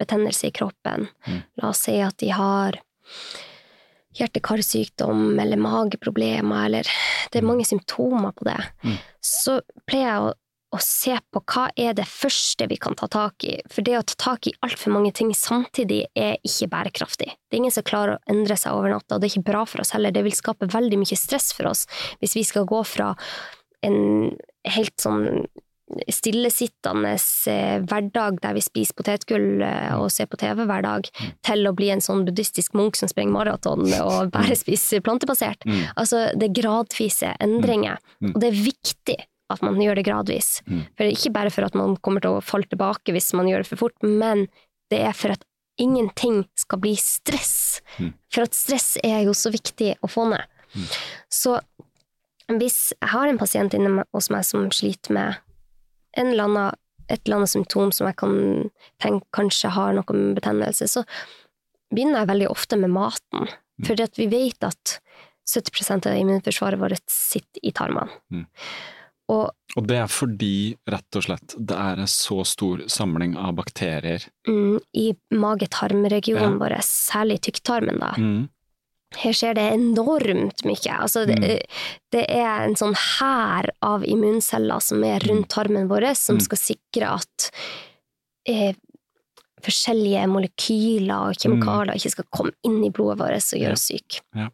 betennelse 0.00 0.46
i 0.46 0.50
kroppen, 0.50 1.08
Mm. 1.26 1.42
la 1.56 1.68
oss 1.68 1.80
si 1.80 2.00
at 2.00 2.16
de 2.18 2.28
har 2.30 2.72
hjerte-karsykdom 4.16 5.38
eller 5.42 5.60
mageproblemer, 5.60 6.66
eller 6.68 6.90
det 7.32 7.40
er 7.40 7.46
mange 7.46 7.66
symptomer 7.68 8.32
på 8.36 8.44
det, 8.48 8.58
Mm. 8.84 8.98
så 9.22 9.60
pleier 9.86 10.06
jeg 10.10 10.20
å, 10.26 10.34
å 10.76 10.80
se 10.82 11.16
på 11.32 11.40
hva 11.46 11.68
er 11.78 11.94
det 11.94 12.04
første 12.06 12.66
vi 12.68 12.76
kan 12.76 12.94
ta 12.94 13.06
tak 13.06 13.44
i. 13.44 13.60
For 13.70 13.82
det 13.82 13.98
å 13.98 14.02
ta 14.04 14.14
tak 14.18 14.46
i 14.46 14.52
altfor 14.66 14.92
mange 14.92 15.12
ting 15.14 15.30
samtidig 15.32 16.06
er 16.14 16.36
ikke 16.44 16.68
bærekraftig. 16.68 17.28
Det 17.30 17.54
er 17.54 17.60
ingen 17.62 17.70
som 17.72 17.82
klarer 17.86 18.16
å 18.16 18.22
endre 18.28 18.56
seg 18.56 18.74
over 18.74 18.90
natta, 18.90 19.14
og 19.14 19.20
det 19.20 19.30
er 19.30 19.36
ikke 19.38 19.52
bra 19.52 19.64
for 19.64 19.80
oss 19.80 19.92
heller. 19.94 20.10
Det 20.12 20.24
vil 20.26 20.34
skape 20.36 20.68
veldig 20.68 20.98
mye 20.98 21.16
stress 21.16 21.52
for 21.52 21.70
oss 21.70 21.86
hvis 22.20 22.34
vi 22.36 22.44
skal 22.44 22.66
gå 22.66 22.82
fra 22.84 23.14
en 23.82 24.36
helt 24.66 24.96
sånn 24.98 25.46
stillesittende 26.10 27.12
eh, 27.46 27.76
hverdag 27.86 28.40
der 28.42 28.56
vi 28.56 28.62
spiser 28.64 28.96
potetgull 28.98 29.62
eh, 29.62 29.92
og 29.94 30.08
ser 30.10 30.26
på 30.30 30.38
TV 30.40 30.64
hver 30.66 30.82
dag, 30.86 31.08
til 31.46 31.68
å 31.68 31.74
bli 31.76 31.90
en 31.94 32.02
sånn 32.02 32.24
buddhistisk 32.26 32.74
munk 32.78 32.98
som 32.98 33.10
springer 33.10 33.34
maraton 33.36 33.86
og 34.06 34.32
bare 34.34 34.56
spiser 34.58 35.04
plantebasert. 35.06 35.62
Mm. 35.68 35.82
Altså, 35.94 36.26
det 36.34 36.50
er 36.50 36.58
gradvise 36.62 37.34
endringer, 37.42 38.00
Mm. 38.16 38.30
og 38.32 38.40
det 38.40 38.48
er 38.48 38.62
viktig 38.64 39.14
at 39.52 39.60
man 39.62 39.76
gjør 39.78 39.98
det 39.98 40.06
gradvis. 40.06 40.62
Mm. 40.66 40.78
For 40.96 41.04
Ikke 41.10 41.30
bare 41.34 41.50
for 41.52 41.66
at 41.66 41.74
man 41.76 41.96
kommer 42.00 42.22
til 42.24 42.38
å 42.38 42.42
falle 42.42 42.66
tilbake 42.70 43.12
hvis 43.14 43.28
man 43.36 43.46
gjør 43.50 43.62
det 43.62 43.68
for 43.68 43.82
fort, 43.84 43.96
men 44.02 44.46
det 44.90 45.02
er 45.04 45.12
for 45.14 45.34
at 45.34 45.44
ingenting 45.78 46.46
skal 46.56 46.80
bli 46.80 46.94
stress. 46.96 47.82
Mm. 48.00 48.14
For 48.32 48.46
at 48.48 48.56
stress 48.56 48.96
er 49.04 49.26
jo 49.26 49.34
så 49.36 49.52
viktig 49.52 49.92
å 50.00 50.08
få 50.10 50.24
ned. 50.32 50.48
Så 51.28 51.58
hvis 52.48 52.92
jeg 52.96 53.10
har 53.12 53.28
en 53.28 53.38
pasient 53.40 53.74
inne 53.76 54.04
hos 54.14 54.30
meg 54.32 54.46
som 54.48 54.66
sliter 54.74 55.12
med 55.16 55.36
eller 56.16 56.44
annen, 56.44 56.74
et 57.08 57.20
eller 57.26 57.36
annet 57.36 57.52
symptom 57.52 57.92
som 57.92 58.06
jeg 58.08 58.16
kan 58.16 58.70
tenke 59.02 59.26
kanskje 59.36 59.70
har 59.70 59.92
noe 59.94 60.12
med 60.16 60.34
betennelse, 60.40 60.88
så 60.88 61.04
begynner 61.92 62.24
jeg 62.24 62.28
veldig 62.32 62.48
ofte 62.50 62.76
med 62.80 62.90
maten. 62.90 63.48
For 63.84 63.94
vi 64.16 64.26
vet 64.32 64.64
at 64.64 64.98
70% 65.46 66.06
av 66.10 66.16
immunforsvaret 66.18 66.80
vårt 66.80 67.04
sitter 67.12 67.60
i 67.62 67.70
tarmene. 67.76 68.10
Mm. 68.32 68.46
Og 69.28 69.50
Og 69.76 69.86
det 69.86 69.96
er 69.98 70.06
fordi, 70.10 70.76
rett 70.88 71.16
og 71.18 71.22
slett, 71.26 71.54
det 71.58 71.76
er 71.76 71.98
en 72.00 72.06
så 72.10 72.44
stor 72.46 72.78
samling 72.88 73.36
av 73.36 73.54
bakterier. 73.58 74.24
mm, 74.48 74.78
i 74.94 75.14
mage-tarm-regionen 75.34 76.52
Ja. 76.52 76.58
vår, 76.58 76.76
særlig 76.82 77.40
tykktarmen, 77.42 77.98
da, 78.00 78.12
Mm. 78.16 78.48
Her 79.14 79.32
skjer 79.32 79.54
det 79.54 79.72
enormt 79.72 80.64
mye. 80.66 80.92
Altså, 80.98 81.26
det, 81.26 81.38
Mm. 81.38 81.60
det 82.12 82.24
er 82.28 82.64
en 82.64 82.74
sånn 82.74 82.94
hær 82.94 83.68
av 83.82 84.02
immunceller 84.04 84.80
som 84.82 85.04
er 85.04 85.20
rundt 85.20 85.48
tarmen 85.48 85.88
vår, 85.88 86.14
som 86.16 86.36
Mm. 86.36 86.42
skal 86.42 86.58
sikre 86.58 87.14
at 87.14 87.50
eh, 88.48 88.74
forskjellige 89.62 90.26
molekyler 90.28 91.30
og 91.30 91.34
kjemikalier 91.34 91.94
ikke 91.96 92.10
skal 92.10 92.24
komme 92.32 92.52
inn 92.64 92.84
i 92.84 92.90
blodet 92.90 93.18
vårt 93.18 93.34
og 93.34 93.58
Mm. 93.58 93.62
Gjøre 93.62 93.72
oss 93.72 93.86
syke. 93.88 94.20
Ja. 94.34 94.48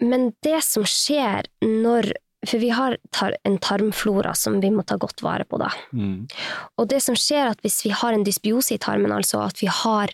Men 0.00 0.34
det 0.42 0.62
som 0.64 0.84
skjer 0.84 1.46
når 1.62 2.12
For 2.46 2.58
vi 2.58 2.68
har 2.68 2.98
tar, 3.10 3.32
en 3.46 3.56
tarmflora 3.56 4.36
som 4.36 4.60
vi 4.60 4.68
må 4.68 4.84
ta 4.84 4.96
godt 4.98 5.22
vare 5.22 5.46
på, 5.46 5.56
da. 5.58 5.70
Mm. 5.94 6.28
Og 6.76 6.88
det 6.88 7.00
som 7.00 7.14
skjer 7.14 7.46
er 7.46 7.50
at 7.52 7.62
hvis 7.62 7.82
vi 7.84 7.88
har 7.88 8.12
en 8.12 8.22
dysbiose 8.22 8.74
i 8.74 8.76
tarmen, 8.76 9.10
altså 9.10 9.46
at 9.46 9.56
vi 9.62 9.66
har 9.66 10.10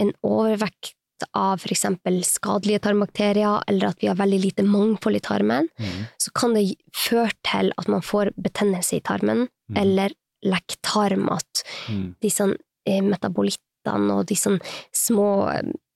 en 0.00 0.12
overvekt 0.24 0.94
av 1.34 1.58
for 1.62 1.68
eksempel 1.74 2.22
skadelige 2.24 2.80
tarmbakterier, 2.80 3.62
eller 3.68 3.88
at 3.88 4.00
vi 4.00 4.08
har 4.08 4.16
veldig 4.16 4.40
lite 4.44 4.62
mangfold 4.64 5.16
i 5.16 5.20
tarmen, 5.20 5.68
Mm. 5.78 6.06
så 6.18 6.30
kan 6.34 6.54
det 6.54 6.76
føre 6.94 7.30
til 7.44 7.72
at 7.78 7.88
man 7.88 8.00
får 8.00 8.32
betennelse 8.40 8.96
i 8.96 9.00
tarmen, 9.00 9.48
Mm. 9.70 9.76
eller 9.76 10.10
lekktarm, 10.44 11.28
at 11.32 11.62
Mm. 11.88 12.14
de 12.20 12.28
sånn 12.28 12.56
eh, 12.86 13.00
metabolittene 13.00 14.10
og 14.18 14.26
de 14.26 14.34
sånn 14.34 14.60
små 14.92 15.48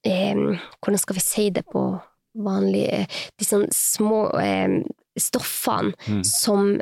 eh, 0.05 0.35
Hvordan 0.83 0.99
skal 0.99 1.15
vi 1.15 1.21
si 1.21 1.51
det 1.51 1.65
på 1.67 2.01
vanlig 2.37 3.09
Disse 3.39 3.59
De 3.61 3.67
sånn 3.67 3.69
små 3.73 4.39
eh, 4.41 4.85
stoffene 5.19 5.95
Mm. 6.07 6.25
som 6.25 6.81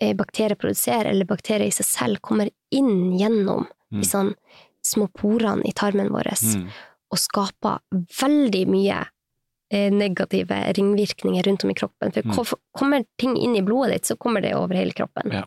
eh, 0.00 0.12
bakterier 0.14 0.56
produserer, 0.56 1.06
eller 1.10 1.24
bakterier 1.24 1.66
i 1.66 1.70
seg 1.70 1.86
selv, 1.86 2.20
kommer 2.20 2.50
inn 2.70 3.12
gjennom 3.18 3.66
Mm. 3.92 4.02
sånn 4.02 4.34
små 4.84 5.08
porene 5.12 5.62
i 5.66 5.72
tarmen 5.72 6.08
vår 6.10 6.24
Mm. 6.56 6.68
Og 7.12 7.18
skaper 7.18 7.78
veldig 8.20 8.64
mye 8.68 9.04
eh, 9.70 9.90
negative 9.90 10.54
ringvirkninger 10.78 11.42
rundt 11.48 11.64
om 11.64 11.70
i 11.70 11.74
kroppen. 11.74 12.12
For 12.34 12.44
Mm. 12.44 12.60
kommer 12.78 13.04
ting 13.18 13.36
inn 13.36 13.56
i 13.56 13.62
blodet 13.62 13.92
ditt, 13.92 14.04
så 14.06 14.16
kommer 14.16 14.40
det 14.40 14.54
over 14.54 14.74
hele 14.78 14.92
kroppen. 14.92 15.32
Ja. 15.32 15.44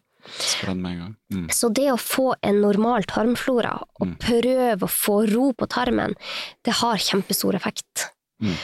Med 0.74 0.92
en 0.92 1.00
gang. 1.00 1.16
Mm. 1.32 1.48
Så 1.56 1.70
det 1.74 1.86
å 1.94 1.96
få 1.98 2.34
en 2.44 2.60
normal 2.62 3.04
tarmflora, 3.08 3.78
og 4.00 4.08
Mm. 4.08 4.18
prøve 4.20 4.82
å 4.84 4.90
få 4.92 5.34
ro 5.34 5.54
på 5.54 5.68
tarmen, 5.68 6.16
det 6.66 6.74
har 6.74 6.98
kjempestor 6.98 7.56
effekt. 7.56 8.12
Mm. 8.44 8.56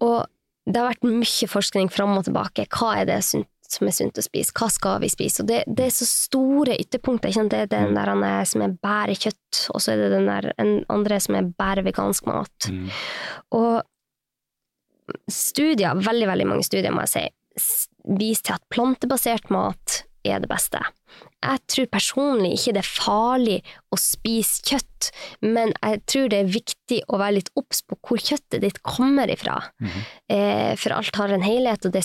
Og 0.00 0.26
det 0.66 0.76
har 0.76 0.88
vært 0.94 1.04
mye 1.04 1.46
forskning 1.48 1.90
fram 1.92 2.16
og 2.16 2.24
tilbake. 2.24 2.66
Hva 2.68 2.96
er 3.02 3.04
det 3.04 3.22
sunt, 3.24 3.46
som 3.72 3.86
er 3.88 3.92
sunt 3.92 4.18
å 4.18 4.22
spise? 4.24 4.52
Hva 4.52 4.68
skal 4.70 5.00
vi 5.00 5.08
spise? 5.08 5.40
Og 5.42 5.46
det, 5.50 5.64
det 5.66 5.86
er 5.86 5.90
så 5.90 6.06
store 6.06 6.76
ytterpunkter. 6.78 7.32
Det 7.48 7.52
er 7.64 7.66
den 7.66 7.88
Mm. 7.90 7.94
der 7.94 8.06
han 8.12 8.22
er- 8.24 8.44
som 8.44 8.62
er 8.62 8.68
bærekjøtt, 8.82 9.70
og 9.74 9.80
så 9.80 9.92
er 9.92 9.96
det 9.96 10.10
den 10.10 10.26
der 10.26 10.52
en 10.58 10.84
andre 10.88 11.20
som 11.20 11.34
er 11.34 11.42
bærevegansk 11.42 12.26
mat. 12.26 12.68
Mm. 12.70 12.90
Og 13.52 13.82
studier, 15.30 15.94
veldig, 16.02 16.26
veldig 16.26 16.46
mange 16.50 16.64
studier, 16.66 16.92
må 16.94 17.04
jeg 17.06 17.12
si, 17.14 17.24
viser 18.18 18.42
til 18.50 18.54
at 18.58 18.66
plantebasert 18.74 19.50
mat 19.54 20.02
er 20.26 20.40
det 20.42 20.48
beste. 20.50 20.80
Jeg 21.44 21.60
tror 21.70 21.86
personlig 21.86 22.56
ikke 22.56 22.72
det 22.74 22.80
er 22.82 22.88
farlig 22.90 23.56
å 23.94 23.98
spise 24.00 24.64
kjøtt, 24.66 25.10
men 25.46 25.70
jeg 25.78 26.00
tror 26.10 26.28
det 26.32 26.40
er 26.40 26.50
viktig 26.50 26.98
å 27.14 27.20
være 27.22 27.36
litt 27.38 27.50
obs 27.56 27.84
på 27.86 27.94
hvor 28.02 28.18
kjøttet 28.18 28.60
ditt 28.64 28.80
kommer 28.82 29.30
ifra. 29.30 29.60
Mhm. 29.80 30.02
Eh, 30.34 30.74
for 30.76 30.96
alt 30.96 31.14
har 31.14 31.28
en 31.30 31.42
helhet, 31.46 31.86
og 31.86 31.92
det 31.94 32.02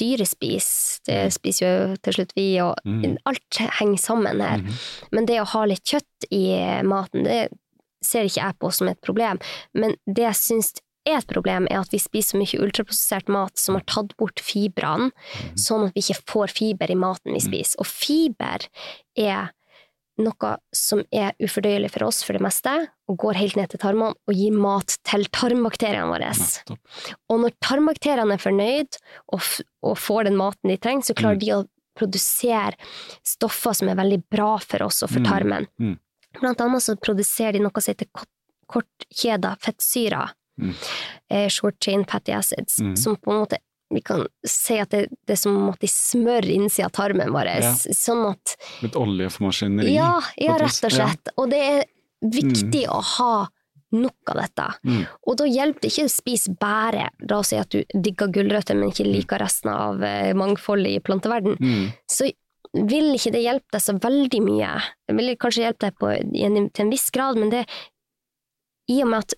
dyret 0.00 0.30
spiser, 0.30 1.00
det 1.08 1.20
spiser 1.34 1.66
jo 1.66 2.00
til 2.04 2.18
slutt 2.18 2.34
vi, 2.38 2.48
og 2.64 2.74
mm. 2.84 3.18
alt 3.28 3.62
henger 3.80 4.02
sammen 4.02 4.42
her. 4.44 4.62
Mm. 4.64 4.82
Men 5.16 5.30
det 5.30 5.40
å 5.42 5.48
ha 5.54 5.64
litt 5.68 5.86
kjøtt 5.86 6.28
i 6.34 6.44
maten, 6.86 7.26
det 7.28 7.48
ser 8.04 8.28
ikke 8.28 8.42
jeg 8.42 8.58
på 8.62 8.70
som 8.74 8.90
et 8.90 9.00
problem. 9.04 9.40
Men 9.74 9.96
det 10.06 10.26
jeg 10.28 10.38
syns 10.38 10.72
er 11.08 11.20
et 11.20 11.30
problem, 11.30 11.66
er 11.70 11.80
at 11.80 11.92
vi 11.94 12.00
spiser 12.02 12.34
så 12.36 12.40
mye 12.40 12.62
ultraprosessert 12.64 13.30
mat 13.32 13.58
som 13.60 13.78
har 13.78 13.86
tatt 13.88 14.14
bort 14.20 14.42
fibrene, 14.44 15.10
sånn 15.58 15.86
at 15.86 15.96
vi 15.96 16.04
ikke 16.04 16.32
får 16.34 16.54
fiber 16.54 16.92
i 16.92 16.98
maten 16.98 17.36
vi 17.36 17.42
spiser. 17.42 17.80
Og 17.80 17.88
fiber 17.88 18.66
er 19.18 19.54
noe 20.18 20.56
som 20.74 21.02
er 21.14 21.32
ufordøyelig 21.40 21.90
for 21.94 22.04
oss 22.08 22.22
for 22.26 22.32
det 22.34 22.42
meste, 22.42 22.72
og 23.08 23.16
går 23.22 23.34
helt 23.38 23.56
ned 23.56 23.68
til 23.70 23.78
tarmene 23.80 24.14
og 24.28 24.34
gir 24.34 24.52
mat 24.52 24.96
til 25.06 25.24
tarmbakteriene 25.32 26.08
våre. 26.10 26.32
Og 27.30 27.40
når 27.44 27.54
tarmbakteriene 27.64 28.34
er 28.34 28.42
fornøyd 28.42 28.98
og, 29.32 29.40
og 29.82 29.96
får 29.98 30.24
den 30.28 30.36
maten 30.36 30.70
de 30.72 30.76
trenger, 30.76 31.02
så 31.08 31.14
klarer 31.14 31.38
Mm. 31.38 31.44
de 31.44 31.52
å 31.54 31.68
produsere 31.98 32.74
stoffer 33.26 33.74
som 33.74 33.88
er 33.88 33.96
veldig 33.98 34.22
bra 34.30 34.56
for 34.58 34.82
oss 34.86 35.02
og 35.02 35.10
for 35.10 35.20
Mm. 35.20 35.26
tarmen. 35.26 35.66
Mm. 35.80 35.98
Blant 36.40 36.60
annet 36.60 36.82
så 36.82 36.94
produserer 37.00 37.52
de 37.54 37.58
noe 37.60 37.80
som 37.80 37.92
heter 37.94 38.06
kort- 38.14 38.28
kortkjeda 38.68 39.56
fettsyrer, 39.58 40.30
Mm. 40.60 40.74
eh, 41.30 41.48
short 41.48 41.76
chain 41.80 42.04
fatty 42.04 42.32
acids, 42.32 42.78
Mm. 42.80 42.96
som 42.98 43.16
på 43.16 43.30
en 43.32 43.44
måte 43.46 43.58
vi 43.90 44.00
kan 44.04 44.26
si 44.46 44.76
at 44.82 44.90
det, 44.92 45.06
det 45.26 45.32
er 45.36 45.40
som 45.40 45.70
at 45.70 45.80
de 45.80 45.88
smører 45.88 46.50
innsida 46.54 46.86
av 46.90 46.92
tarmen 46.98 47.30
vår, 47.32 47.48
Ja. 47.62 47.72
sånn 47.74 48.24
at 48.30 48.56
Litt 48.82 48.96
olje 49.00 49.30
for 49.32 49.46
maskineri. 49.48 49.94
Ja, 49.94 50.20
ja, 50.36 50.58
rett 50.60 50.84
og 50.84 50.92
slett. 50.92 51.30
Ja. 51.30 51.36
Og 51.38 51.48
det 51.50 51.62
er 51.62 51.84
viktig 52.22 52.84
å 52.92 53.00
ha 53.16 53.46
nok 53.96 54.28
av 54.34 54.36
dette. 54.42 54.66
Mm. 54.84 55.06
Og 55.26 55.36
da 55.40 55.46
hjelper 55.48 55.80
det 55.80 55.92
ikke 55.94 56.04
å 56.04 56.12
spise 56.12 56.52
bare, 56.60 57.06
la 57.30 57.38
oss 57.38 57.48
si 57.54 57.56
at 57.56 57.70
du 57.72 57.80
digger 57.94 58.28
gulrøtter, 58.28 58.76
men 58.76 58.90
ikke 58.92 59.06
liker 59.08 59.40
resten 59.40 59.70
av 59.72 60.02
eh, 60.04 60.34
mangfoldet 60.36 60.98
i 60.98 61.00
planteverden, 61.00 61.56
Mm. 61.56 61.86
så 62.10 62.28
vil 62.74 63.14
ikke 63.16 63.32
det 63.32 63.40
hjelpe 63.46 63.72
deg 63.72 63.80
så 63.80 63.94
veldig 63.98 64.42
mye. 64.44 64.74
Det 65.08 65.16
vil 65.16 65.36
kanskje 65.40 65.64
hjelpe 65.64 65.86
deg 65.88 65.96
på, 65.96 66.10
til 66.76 66.84
en 66.84 66.90
viss 66.92 67.08
grad, 67.10 67.38
men 67.40 67.48
det 67.48 67.62
i 68.88 69.02
og 69.04 69.08
med 69.12 69.18
at 69.24 69.34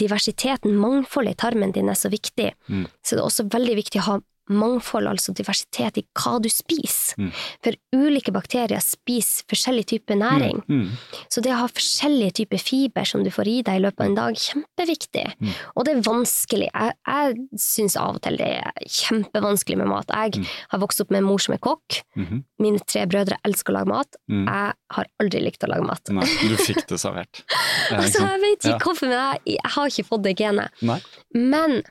diversiteten, 0.00 0.74
mangfoldet 0.76 1.36
i 1.36 1.40
tarmen 1.44 1.72
din 1.72 1.88
er 1.88 1.94
så 1.98 2.10
viktig, 2.10 2.52
Mm. 2.68 2.86
så 3.04 3.16
det 3.16 3.22
er 3.22 3.28
også 3.28 3.48
veldig 3.50 3.76
viktig 3.78 4.00
å 4.00 4.06
ha 4.08 4.18
mangfold, 4.50 5.06
altså 5.10 5.32
diversitet 5.36 5.98
i 6.00 6.04
hva 6.18 6.36
du 6.42 6.48
spiser. 6.52 7.16
Mm. 7.20 7.30
For 7.64 7.78
ulike 7.96 8.32
bakterier 8.34 8.80
spiser 8.84 9.44
forskjellig 9.50 9.86
type 9.92 10.16
næring. 10.18 10.60
Mm. 10.68 10.88
Så 11.32 11.42
det 11.44 11.52
å 11.54 11.60
ha 11.62 11.68
forskjellige 11.70 12.32
typer 12.42 12.58
fiber 12.62 13.04
som 13.08 13.24
du 13.24 13.30
får 13.34 13.48
i 13.48 13.56
deg 13.66 13.80
i 13.80 13.84
løpet 13.84 14.00
av 14.04 14.06
en 14.10 14.18
dag, 14.18 14.34
kjempeviktig. 14.40 15.26
Mm. 15.40 15.52
Og 15.76 15.84
det 15.86 15.94
er 15.96 16.02
vanskelig. 16.06 16.70
Jeg, 16.74 16.96
jeg 17.06 17.60
syns 17.60 17.96
av 18.00 18.18
og 18.18 18.22
til 18.26 18.36
det 18.40 18.50
er 18.60 18.90
kjempevanskelig 19.00 19.78
med 19.82 19.90
mat. 19.90 20.10
Jeg 20.10 20.40
Mm. 20.40 20.46
har 20.70 20.78
vokst 20.80 21.00
opp 21.02 21.10
med 21.10 21.18
en 21.22 21.28
mor 21.28 21.38
som 21.42 21.54
er 21.54 21.58
kokk. 21.58 22.02
Mhm. 22.16 22.44
Mine 22.60 22.78
tre 22.86 23.06
brødre 23.06 23.36
elsker 23.44 23.72
å 23.72 23.78
lage 23.78 23.88
mat. 23.88 24.16
Mm. 24.30 24.44
Jeg 24.46 24.74
har 24.96 25.06
aldri 25.20 25.40
likt 25.42 25.64
å 25.64 25.68
lage 25.68 25.86
mat. 25.86 26.08
Nei, 26.10 26.26
du 26.48 26.56
fikk 26.56 26.86
det 26.88 26.98
servert. 27.00 27.42
Altså, 27.90 28.20
jeg 28.22 28.40
vet 28.40 28.58
ikke 28.64 28.70
Ja. 28.70 28.78
hvorfor, 28.78 29.08
men 29.08 29.18
jeg, 29.18 29.56
jeg 29.56 29.70
har 29.74 29.86
ikke 29.90 30.06
fått 30.06 30.22
det 30.22 30.34
genet. 30.38 30.70
Nei. 30.86 31.00
Men 31.34 31.82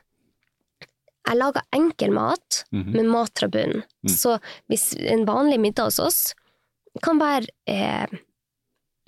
jeg 1.28 1.36
lager 1.36 1.62
enkel 1.76 2.10
mat 2.12 2.64
Mhm. 2.72 2.92
med 2.96 3.04
mat 3.06 3.30
fra 3.38 3.48
bunnen. 3.48 3.82
Mm. 4.06 4.08
Så 4.16 4.38
hvis 4.68 4.94
en 4.98 5.26
vanlig 5.26 5.60
middag 5.60 5.84
hos 5.90 5.98
oss 5.98 6.34
kan 7.02 7.18
være 7.20 7.46
eh, 7.66 8.06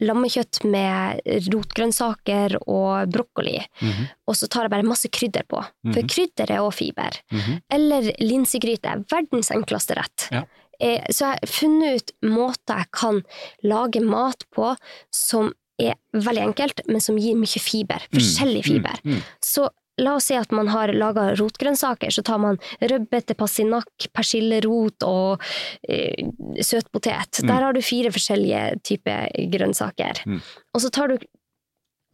lammekjøtt 0.02 0.64
med 0.66 1.20
rotgrønnsaker 1.52 2.56
og 2.66 3.10
brokkoli, 3.12 3.60
Mhm. 3.80 4.08
og 4.26 4.34
så 4.34 4.48
tar 4.48 4.62
jeg 4.62 4.70
bare 4.70 4.82
masse 4.88 5.08
krydder 5.08 5.44
på. 5.48 5.62
For 5.92 6.02
-hmm. 6.02 6.08
krydder 6.08 6.50
er 6.50 6.58
også 6.60 6.76
fiber. 6.78 7.10
Mhm. 7.30 7.62
Eller 7.70 8.12
linsegryte. 8.20 9.04
Verdens 9.10 9.50
enkleste 9.50 9.94
rett. 9.96 10.28
Ja. 10.32 10.44
Eh, 10.80 11.04
Så 11.10 11.20
jeg 11.24 11.38
har 11.40 11.46
funnet 11.46 11.94
ut 11.96 12.12
måter 12.22 12.76
jeg 12.78 12.90
kan 12.90 13.22
lage 13.62 14.00
mat 14.02 14.44
på 14.54 14.76
som 15.12 15.52
er 15.78 15.94
veldig 16.14 16.42
enkelt, 16.54 16.80
men 16.88 17.00
som 17.00 17.16
gir 17.16 17.34
mye 17.36 17.60
fiber. 17.60 18.00
Forskjellig 18.12 18.64
fiber. 18.64 18.98
Mm. 19.04 19.12
Mm. 19.14 19.22
Så 19.40 19.68
La 20.00 20.14
oss 20.16 20.30
si 20.30 20.36
at 20.38 20.52
man 20.56 20.70
har 20.72 20.92
laga 20.96 21.28
rotgrønnsaker, 21.36 22.12
så 22.14 22.24
tar 22.24 22.40
man 22.40 22.56
rødbete, 22.80 23.36
passinakk, 23.36 24.08
persillerot 24.16 25.04
og 25.04 25.44
eh, 25.84 26.32
søtpotet. 26.64 27.42
Der 27.44 27.66
har 27.66 27.76
du 27.76 27.82
fire 27.84 28.12
forskjellige 28.14 28.80
typer 28.88 29.28
grønnsaker. 29.52 30.24
Mm. 30.24 30.40
Og 30.72 30.84
så 30.84 30.92
tar 30.94 31.12
du 31.12 31.18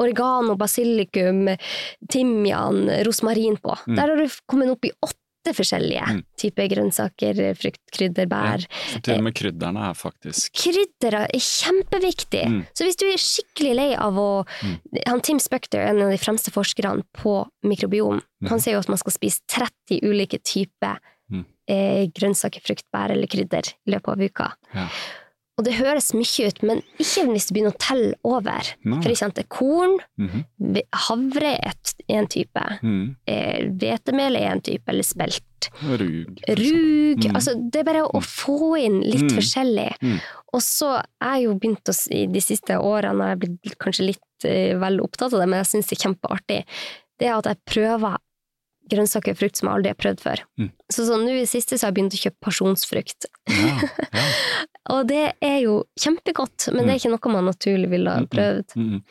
oregano, 0.02 0.56
basilikum, 0.58 1.46
timian, 2.10 2.84
rosmarin 3.06 3.58
på. 3.62 3.74
Mm. 3.86 3.96
Der 3.96 4.12
har 4.12 4.20
du 4.20 4.38
kommet 4.50 4.74
opp 4.74 4.86
i 4.86 4.94
åtte 4.98 5.27
forskjellige 5.56 6.06
Mm. 6.08 6.22
typer 6.36 6.68
grønnsaker, 6.68 7.54
frukt, 7.58 7.80
krydder, 7.92 8.26
bær. 8.28 8.64
Ja, 8.94 8.98
til 9.00 9.14
og 9.18 9.24
med 9.24 9.34
krydderne 9.34 9.88
er 9.90 9.94
faktisk 9.94 10.52
Krydderet 10.54 11.28
er 11.34 11.38
kjempeviktig. 11.38 12.44
Mm. 12.48 12.66
Så 12.74 12.84
hvis 12.84 12.96
du 12.96 13.06
er 13.06 13.16
skikkelig 13.22 13.74
lei 13.76 13.94
av 13.96 14.14
å 14.18 14.46
han 15.06 15.20
Tim 15.20 15.38
Spector, 15.38 15.80
en 15.80 16.02
av 16.02 16.10
de 16.10 16.18
fremste 16.18 16.50
forskerne 16.54 17.04
på 17.16 17.46
mikrobiom, 17.64 18.20
han 18.48 18.60
sier 18.60 18.74
jo 18.74 18.80
at 18.80 18.88
man 18.88 18.98
skal 18.98 19.12
spise 19.12 19.40
30 19.48 20.00
ulike 20.02 20.38
typer 20.42 20.98
Mm. 21.30 21.44
eh, 21.68 22.06
grønnsaker, 22.08 22.62
frukt, 22.64 22.84
bær 22.90 23.10
eller 23.10 23.26
krydder 23.26 23.68
i 23.86 23.90
løpet 23.92 24.08
av 24.08 24.18
uka. 24.24 24.52
Ja. 24.74 24.88
Og 25.58 25.64
det 25.66 25.74
høres 25.74 26.12
mye 26.14 26.46
ut, 26.46 26.60
men 26.62 26.80
ikke 27.02 27.24
hvis 27.32 27.48
du 27.48 27.54
begynner 27.56 27.74
å 27.74 27.80
telle 27.82 28.12
over. 28.26 28.68
Nei. 28.86 29.00
For 29.02 29.10
eksempel 29.10 29.46
korn, 29.50 29.96
mm 30.18 30.28
-hmm. 30.28 30.82
havre 31.08 31.52
er 31.58 31.74
en 32.08 32.26
type, 32.26 32.64
Mm. 32.82 33.16
eh, 33.26 33.66
er 33.66 34.52
en 34.52 34.60
type, 34.60 34.88
eller 34.88 35.02
spelt. 35.02 35.42
Rug. 35.82 36.38
Rug 36.48 37.24
Mm. 37.24 37.34
altså 37.34 37.70
Det 37.70 37.80
er 37.80 37.84
bare 37.84 38.06
å 38.06 38.20
få 38.22 38.78
inn 38.78 39.00
litt 39.00 39.30
Mm. 39.32 39.36
forskjellig. 39.36 39.92
Mm. 40.00 40.20
Og 40.54 40.60
så 40.62 41.02
er 41.20 41.42
jo 41.42 41.54
begynt 41.54 41.88
å, 41.88 41.92
si 41.94 42.22
i 42.22 42.26
de 42.26 42.40
siste 42.40 42.78
årene, 42.78 43.20
har 43.22 43.36
jeg 43.36 43.40
blitt 43.40 43.78
kanskje 43.78 44.06
litt 44.06 44.44
uh, 44.44 44.78
vel 44.78 45.00
opptatt 45.00 45.32
av 45.32 45.40
det, 45.40 45.48
men 45.48 45.64
jeg 45.64 45.66
syns 45.66 45.88
det 45.88 45.98
er 45.98 46.08
kjempeartig, 46.08 46.64
det 47.18 47.26
er 47.28 47.34
at 47.38 47.44
jeg 47.46 47.56
prøver 47.66 48.16
grønnsaker 48.88 49.34
og 49.34 49.36
frukt 49.36 49.56
som 49.56 49.68
jeg 49.68 49.76
aldri 49.76 49.88
har 49.92 49.94
prøvd 50.00 50.20
før. 50.24 50.42
Mm. 50.58 50.70
Så 50.90 51.04
så 51.04 51.18
nå 51.20 51.28
i 51.34 51.40
det 51.42 51.48
siste 51.50 51.76
så 51.76 51.86
har 51.86 51.92
jeg 51.92 51.98
begynt 51.98 52.16
å 52.16 52.22
kjøpe 52.24 52.40
pasjonsfrukt. 52.46 53.26
Ja, 53.48 53.80
ja. 54.12 54.22
Og 54.88 55.06
det 55.08 55.34
er 55.44 55.58
jo 55.62 55.84
kjempegodt, 56.00 56.68
men 56.72 56.86
det 56.86 56.94
er 56.94 57.00
ikke 57.02 57.12
noe 57.14 57.32
man 57.34 57.44
naturlig 57.50 57.90
ville 57.90 58.10
ha 58.10 58.20
Mm, 58.20 58.26
mm, 58.26 58.32
prøvd. 58.34 58.76
Mm. 58.76 59.02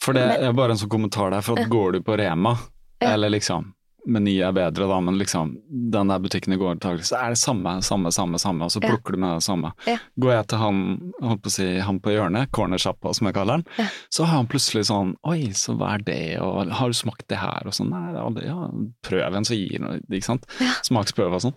For 0.00 0.12
det 0.16 0.26
er 0.40 0.52
bare 0.52 0.70
en 0.72 0.78
sånn 0.78 0.88
kommentar 0.92 1.30
der, 1.30 1.42
for 1.42 1.58
at 1.58 1.68
går 1.68 1.92
du 1.92 2.00
på 2.02 2.16
Rema, 2.18 2.56
Ja. 3.02 3.12
eller 3.14 3.28
liksom 3.30 3.72
Meny 4.08 4.36
er 4.40 4.52
bedre 4.54 4.86
da, 4.86 5.00
men 5.02 5.16
liksom 5.18 5.48
den 5.90 6.06
der 6.06 6.20
butikken 6.22 6.52
i 6.54 6.56
går 6.56 6.76
antakeligvis 6.76 7.08
så 7.10 7.16
er 7.24 7.28
det 7.34 7.38
samme, 7.40 7.82
samme, 7.82 8.12
samme, 8.14 8.38
samme, 8.38 8.62
og 8.64 8.70
så 8.70 8.78
Ja. 8.80 8.88
plukker 8.92 9.12
du 9.12 9.18
med 9.18 9.34
det 9.34 9.42
samme. 9.42 9.72
Ja. 9.84 9.96
Går 10.16 10.30
jeg 10.32 10.46
til 10.46 10.58
han, 10.58 11.12
holdt 11.20 11.42
på 11.42 11.50
å 11.50 11.50
si, 11.50 11.78
han 11.80 11.98
på 11.98 12.12
hjørnet, 12.14 12.52
cornersjappa 12.52 13.12
som 13.12 13.26
jeg 13.26 13.34
kaller 13.34 13.56
den, 13.56 13.64
Ja. 13.78 13.88
så 14.08 14.24
har 14.24 14.36
han 14.36 14.46
plutselig 14.46 14.86
sånn 14.86 15.16
oi, 15.26 15.48
så 15.50 15.76
hva 15.76 15.94
er 15.94 16.04
det, 16.04 16.38
og 16.40 16.70
har 16.70 16.86
du 16.88 16.94
smakt 16.94 17.26
det 17.26 17.38
her, 17.38 17.62
og 17.66 17.72
sånn, 17.72 17.90
nei, 17.90 18.12
det 18.12 18.20
er 18.20 18.24
aldri, 18.24 18.46
ja, 18.46 18.70
prøv 19.02 19.34
en, 19.34 19.44
så 19.44 19.56
gir 19.58 19.80
noe, 19.80 19.98
ikke 20.08 20.22
sant, 20.24 20.46
Ja. 20.60 20.70
smaksprøve 20.84 21.34
og 21.34 21.40
sånn. 21.42 21.54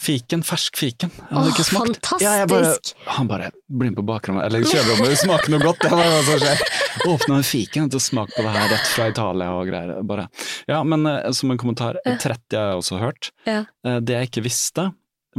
Fiken, 0.00 0.40
fersk 0.46 0.78
fiken, 0.80 1.10
jeg 1.12 1.26
hadde 1.28 1.40
Åh, 1.42 1.50
ikke 1.52 1.64
smakt. 1.68 1.90
fantastisk! 1.90 2.22
Ja, 2.24 2.46
bare, 2.48 2.70
han 3.18 3.28
bare, 3.28 3.50
bli 3.68 3.90
med 3.90 3.98
på 3.98 4.04
bakrommet, 4.08 4.46
eller 4.46 4.64
kjølerommet, 4.64 5.18
smaker 5.20 5.52
noe 5.52 5.60
godt, 5.60 5.82
det 5.84 5.90
var 5.92 6.08
hva 6.08 6.22
som 6.24 6.40
skjer. 6.40 6.62
Åpna 7.10 7.36
en 7.36 7.44
fiken 7.44 7.90
og 7.90 8.04
smak 8.04 8.32
på 8.32 8.46
det 8.46 8.54
her 8.54 8.72
rett 8.72 8.88
fra 8.94 9.10
Italia 9.12 9.50
og 9.58 9.68
greier. 9.68 10.00
Bare. 10.08 10.24
Ja, 10.70 10.80
men 10.88 11.04
eh, 11.10 11.28
som 11.36 11.52
en 11.52 11.60
kommentar, 11.60 12.00
30 12.06 12.56
har 12.56 12.72
jeg 12.72 12.80
også 12.80 13.02
hørt. 13.02 13.30
Ja. 13.44 13.60
Eh, 13.84 14.00
det 14.00 14.16
jeg 14.16 14.30
ikke 14.30 14.46
visste, 14.48 14.88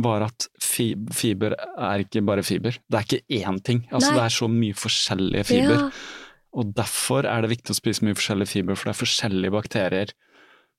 var 0.02 0.24
at 0.30 0.48
fiber 0.62 1.58
er 1.58 2.06
ikke 2.06 2.22
bare 2.24 2.46
fiber. 2.48 2.78
Det 2.88 3.00
er 3.00 3.08
ikke 3.08 3.42
én 3.42 3.62
ting. 3.66 3.84
Altså, 3.90 4.12
Nei. 4.12 4.18
det 4.20 4.26
er 4.28 4.36
så 4.38 4.48
mye 4.52 4.78
forskjellige 4.78 5.48
fiber. 5.50 5.80
Ja. 5.82 5.90
Og 6.62 6.74
derfor 6.76 7.26
er 7.28 7.44
det 7.44 7.52
viktig 7.54 7.74
å 7.74 7.80
spise 7.80 8.06
mye 8.06 8.18
forskjellig 8.18 8.48
fiber, 8.52 8.78
for 8.78 8.90
det 8.90 8.96
er 8.96 9.02
forskjellige 9.02 9.56
bakterier 9.56 10.14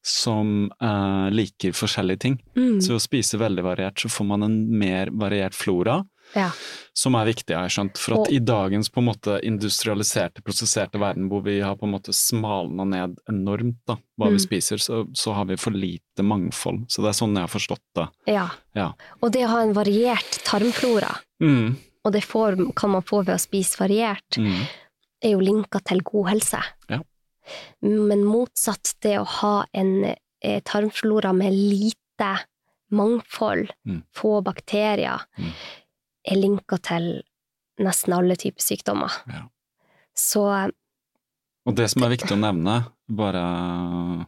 som 0.02 0.70
uh, 0.82 1.28
liker 1.30 1.72
forskjellige 1.72 2.18
ting. 2.18 2.40
Mm. 2.56 2.80
Så 2.82 2.92
ved 2.94 2.98
å 3.00 3.04
spise 3.06 3.38
veldig 3.38 3.62
variert, 3.62 3.98
så 4.02 4.08
får 4.10 4.26
man 4.26 4.42
en 4.42 4.56
mer 4.78 5.10
variert 5.14 5.54
flora, 5.54 6.00
ja. 6.34 6.48
som 6.96 7.14
er 7.14 7.26
viktig, 7.30 7.54
har 7.54 7.68
jeg 7.68 7.74
skjønt. 7.76 7.98
For 8.02 8.14
at 8.16 8.20
Og- 8.26 8.32
i 8.32 8.38
dagens 8.40 8.88
på 8.90 8.98
en 9.02 9.06
måte 9.10 9.36
industrialiserte, 9.46 10.42
prosesserte 10.42 10.98
verden, 10.98 11.28
hvor 11.30 11.42
vi 11.44 11.60
har 11.60 11.76
på 11.76 11.86
en 11.86 11.92
måte 11.94 12.12
smalna 12.16 12.84
ned 12.88 13.16
enormt 13.30 13.78
da, 13.86 13.96
hva 14.18 14.26
Mm. 14.28 14.32
vi 14.32 14.38
spiser, 14.38 14.76
så, 14.82 15.04
så 15.14 15.34
har 15.34 15.44
vi 15.46 15.56
for 15.56 15.70
lite 15.70 16.22
mangfold. 16.22 16.86
Så 16.90 17.02
det 17.02 17.10
er 17.12 17.18
sånn 17.20 17.34
jeg 17.34 17.46
har 17.46 17.54
forstått 17.54 17.84
det. 17.94 18.08
ja. 18.26 18.48
Ja. 18.74 18.92
Og 19.22 19.30
det 19.32 19.44
å 19.44 19.48
ha 19.54 19.62
en 19.62 19.74
variert 19.74 20.38
tarmflora, 20.44 21.18
Mm, 21.42 21.76
og 22.04 22.12
det 22.12 22.22
får, 22.24 22.74
kan 22.74 22.90
man 22.90 23.02
få 23.02 23.24
ved 23.24 23.34
å 23.34 23.40
spise 23.40 23.76
variert, 23.78 24.36
mm, 24.38 24.66
er 25.24 25.30
jo 25.32 25.38
linka 25.40 25.78
til 25.84 26.00
god 26.02 26.28
helse. 26.30 26.60
Ja. 26.88 27.00
Men 27.82 28.24
motsatt 28.24 28.94
det 29.02 29.18
å 29.20 29.24
ha 29.26 29.64
en 29.72 30.04
eh, 30.42 30.60
tarmflora 30.62 31.32
med 31.34 31.52
lite 31.52 32.30
mangfold, 32.90 33.70
Mm. 33.86 34.02
få 34.14 34.42
bakterier, 34.44 35.20
Mm. 35.38 35.52
er 36.28 36.36
linka 36.36 36.78
til 36.82 37.22
nesten 37.78 38.12
alle 38.12 38.36
typer 38.36 38.60
sykdommer. 38.62 39.10
Ja. 39.28 39.42
Så 40.14 40.70
Og 41.66 41.74
det 41.76 41.88
som 41.90 42.02
er 42.02 42.10
viktig 42.16 42.32
å 42.34 42.38
nevne, 42.40 42.92
bare 43.08 44.26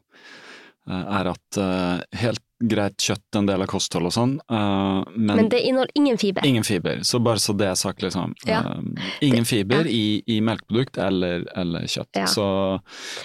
er 0.90 1.31
at 1.31 1.59
eh, 1.61 2.02
helt 2.20 2.43
greit 2.65 3.01
kjøtt 3.02 3.35
er 3.35 3.40
en 3.40 3.48
del 3.48 3.65
av 3.65 3.69
kosthold 3.69 4.09
og 4.09 4.15
sånn, 4.15 4.35
eh, 4.43 5.01
men, 5.16 5.39
Men 5.40 5.48
det 5.52 5.61
inneholder 5.66 5.93
ingen 5.98 6.19
fiber. 6.20 6.47
ingen 6.47 6.65
fiber. 6.65 7.02
Så 7.02 7.20
bare 7.24 7.40
så 7.43 7.55
det 7.56 7.69
er 7.70 7.78
sagt, 7.78 8.02
liksom. 8.05 8.35
Ja. 8.48 8.61
Eh, 8.61 9.09
ingen 9.28 9.44
fiber 9.48 9.89
ja. 9.89 9.90
i, 9.90 10.23
i 10.27 10.40
melkeprodukt 10.44 10.98
eller, 11.02 11.47
eller 11.56 11.89
kjøtt. 11.90 12.11
Ja. 12.16 12.28
Så 12.31 12.47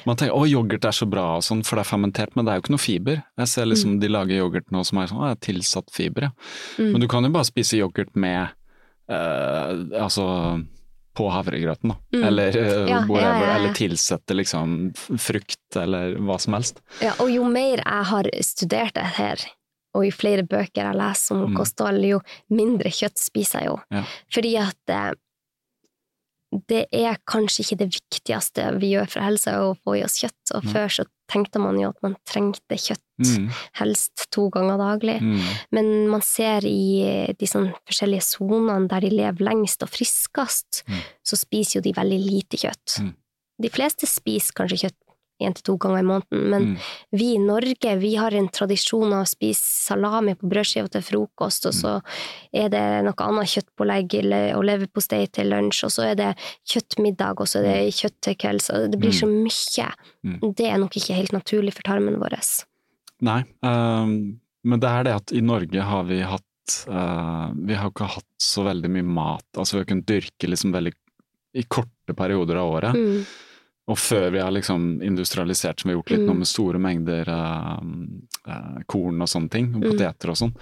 man 0.09 0.19
tenker 0.19 0.35
å, 0.35 0.45
yoghurt 0.49 0.87
er 0.87 0.95
så 0.95 1.07
bra 1.09 1.27
og 1.37 1.45
sånn, 1.45 1.63
for 1.67 1.79
det 1.79 1.85
er 1.85 1.91
fermentert, 1.91 2.35
men 2.35 2.47
det 2.47 2.53
er 2.53 2.59
jo 2.59 2.65
ikke 2.65 2.75
noe 2.75 2.85
fiber. 2.85 3.21
Jeg 3.43 3.53
ser 3.53 3.69
liksom 3.69 3.99
de 4.01 4.11
lager 4.11 4.41
yoghurt 4.41 4.71
nå 4.75 4.83
som 4.87 5.01
er 5.01 5.11
sånn, 5.11 5.21
å, 5.21 5.29
jeg 5.29 5.37
har 5.37 5.45
tilsatt 5.51 5.93
fiber, 5.95 6.29
ja. 6.29 6.33
Mm. 6.79 6.91
Men 6.93 7.05
du 7.05 7.09
kan 7.11 7.27
jo 7.27 7.33
bare 7.35 7.49
spise 7.49 7.79
yoghurt 7.79 8.15
med 8.19 8.41
eh, 9.11 9.71
altså 9.99 10.27
på 11.19 11.27
havregrøten, 11.33 11.91
da. 11.93 11.99
Mm. 12.15 12.23
Eller 12.31 12.57
eh, 12.63 12.87
Ja, 12.89 13.03
whatever. 13.03 13.21
ja, 13.21 13.45
ja. 13.45 13.53
Eller 13.59 13.75
tilsette 13.77 14.35
liksom 14.39 14.75
frukt 15.19 15.75
eller 15.83 16.15
hva 16.23 16.39
som 16.39 16.55
helst. 16.57 16.79
Ja, 17.03 17.13
og 17.19 17.29
jo 17.35 17.43
mer 17.51 17.83
jeg 17.83 18.09
har 18.15 18.31
studert 18.47 18.95
det 18.95 19.07
her, 19.19 19.43
og 19.97 20.05
jo 20.07 20.11
flere 20.15 20.43
bøker 20.47 20.85
jeg 20.87 20.95
leser 20.99 21.35
om 21.35 21.51
Mm. 21.51 21.57
kosthold, 21.59 22.03
jo 22.07 22.19
mindre 22.49 22.89
kjøtt 22.93 23.17
spiser 23.19 23.65
jeg 23.65 23.71
jo. 23.73 24.05
Fordi 24.33 24.55
at 24.63 24.93
eh, 24.95 25.11
det 26.69 26.87
er 26.95 27.17
kanskje 27.29 27.61
ikke 27.63 27.77
det 27.83 27.89
viktigste 27.93 28.63
vi 28.81 28.95
gjør 28.95 29.09
for 29.11 29.21
helsa, 29.21 29.51
å 29.61 29.75
få 29.85 29.99
i 29.99 30.03
oss 30.05 30.15
kjøtt. 30.23 30.53
Og 30.57 30.63
Nei. 30.65 30.73
før 30.73 30.87
så 30.95 31.03
tenkte 31.29 31.59
man 31.61 31.77
jo 31.79 31.89
at 31.93 32.01
man 32.03 32.15
trengte 32.27 32.75
kjøtt, 32.77 33.03
Mm. 33.19 33.49
helst 33.75 34.29
to 34.31 34.45
ganger 34.49 34.77
daglig. 34.79 35.17
Mm. 35.21 35.41
Men 35.75 36.07
man 36.07 36.21
ser 36.21 36.61
i 36.63 37.33
de 37.37 37.45
sånn 37.45 37.73
forskjellige 37.85 38.23
sonene 38.23 38.87
der 38.87 39.01
de 39.01 39.09
lever 39.09 39.43
lengst 39.43 39.83
og 39.83 39.89
friskest, 39.91 40.83
Mm. 40.87 41.01
så 41.25 41.35
spiser 41.35 41.79
jo 41.79 41.81
de 41.81 41.91
veldig 41.93 42.19
lite 42.25 42.57
kjøtt. 42.57 43.01
Mm. 43.03 43.13
De 43.61 43.69
fleste 43.69 44.07
spiser 44.07 44.53
kanskje 44.55 44.79
kjøtt 44.85 44.95
én 45.41 45.55
til 45.55 45.63
to 45.63 45.77
ganger 45.77 45.99
i 45.99 46.07
måneden, 46.07 46.49
men 46.49 46.65
Mm. 46.65 46.77
vi 47.11 47.33
i 47.35 47.37
Norge 47.37 47.95
vi 47.99 48.15
har 48.15 48.33
en 48.33 48.49
tradisjon 48.49 49.13
av 49.13 49.23
å 49.23 49.29
spise 49.29 49.63
salami 49.87 50.35
på 50.35 50.49
brødskiva 50.49 50.89
til 50.89 51.01
frokost, 51.01 51.65
og 51.65 51.73
så 51.73 52.01
er 52.53 52.69
det 52.69 53.03
noe 53.05 53.13
annet 53.25 53.47
kjøttpålegg 53.47 54.13
eller- 54.19 54.55
og 54.57 54.63
leverpostei 54.65 55.31
til 55.31 55.49
lunsj, 55.49 55.83
og 55.85 55.91
så 55.91 56.11
er 56.11 56.15
det 56.15 56.35
kjøttmiddag, 56.67 57.39
og 57.39 57.47
så 57.47 57.59
er 57.59 57.63
det 57.63 57.93
kjøtt 57.93 58.21
til 58.21 58.35
kvelds. 58.35 58.67
Det 58.91 58.99
blir 58.99 59.11
så 59.11 59.27
mye. 59.27 59.93
Mm. 60.25 60.55
Det 60.55 60.67
er 60.67 60.77
nok 60.77 60.91
ikke 60.91 61.15
helt 61.15 61.31
naturlig 61.31 61.73
for 61.73 61.83
tarmen 61.83 62.19
vår. 62.19 62.65
Nei, 63.21 63.43
ehm, 63.63 64.39
men 64.63 64.79
det 64.79 64.89
er 64.89 65.03
det 65.03 65.13
at 65.15 65.31
i 65.33 65.41
Norge 65.41 65.81
har 65.81 66.03
vi 66.03 66.21
hatt 66.21 66.43
uh, 66.87 67.51
Vi 67.65 67.73
har 67.73 67.89
ikke 67.89 68.05
hatt 68.05 68.25
så 68.37 68.63
veldig 68.63 68.89
mye 68.93 69.03
mat. 69.03 69.45
Altså 69.57 69.73
vi 69.73 69.79
har 69.79 69.85
kunnet 69.85 70.05
dyrke 70.05 70.47
liksom 70.47 70.71
veldig 70.71 70.93
i 71.55 71.63
korte 71.63 72.13
perioder 72.13 72.59
av 72.61 72.75
året. 72.75 72.93
Mm. 72.93 73.25
Og 73.89 73.97
før 73.97 74.27
vi 74.35 74.41
har 74.43 74.51
liksom 74.53 75.01
industrialisert, 75.01 75.79
som 75.81 75.89
vi 75.89 75.95
har 75.95 76.01
gjort 76.03 76.11
litt 76.13 76.25
nå 76.27 76.33
Mm. 76.35 76.39
med 76.43 76.47
store 76.47 76.79
mengder 76.79 77.29
uh, 77.33 77.79
uh, 78.45 78.77
korn 78.85 79.19
og 79.21 79.27
sånne 79.31 79.49
ting, 79.49 79.71
og 79.75 79.81
Mm. 79.81 79.91
poteter 79.95 80.29
og 80.29 80.37
sånn, 80.37 80.53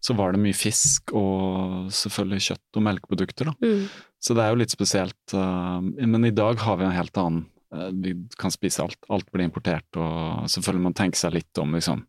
så 0.00 0.14
var 0.16 0.32
det 0.32 0.40
mye 0.44 0.54
fisk 0.54 1.12
og 1.12 1.90
selvfølgelig 1.90 2.46
kjøtt 2.50 2.78
og 2.78 2.82
melkeprodukter, 2.86 3.44
da. 3.50 3.54
Mm. 3.60 3.88
Så 4.22 4.34
det 4.34 4.44
er 4.44 4.50
jo 4.54 4.60
litt 4.62 4.70
spesielt. 4.70 5.34
Uh, 5.34 5.80
men 6.06 6.24
i 6.24 6.30
dag 6.30 6.56
har 6.62 6.76
vi 6.78 6.84
en 6.84 6.92
helt 6.96 7.16
annen 7.18 7.46
Vi 7.92 8.14
kan 8.38 8.48
spise 8.54 8.80
alt. 8.80 8.96
Alt 9.10 9.26
blir 9.34 9.44
importert, 9.44 9.84
og 9.98 10.46
selvfølgelig 10.48 10.80
må 10.80 10.88
man 10.88 10.94
tenke 10.94 11.16
seg 11.18 11.34
litt 11.34 11.58
om, 11.58 11.72
liksom. 11.74 12.04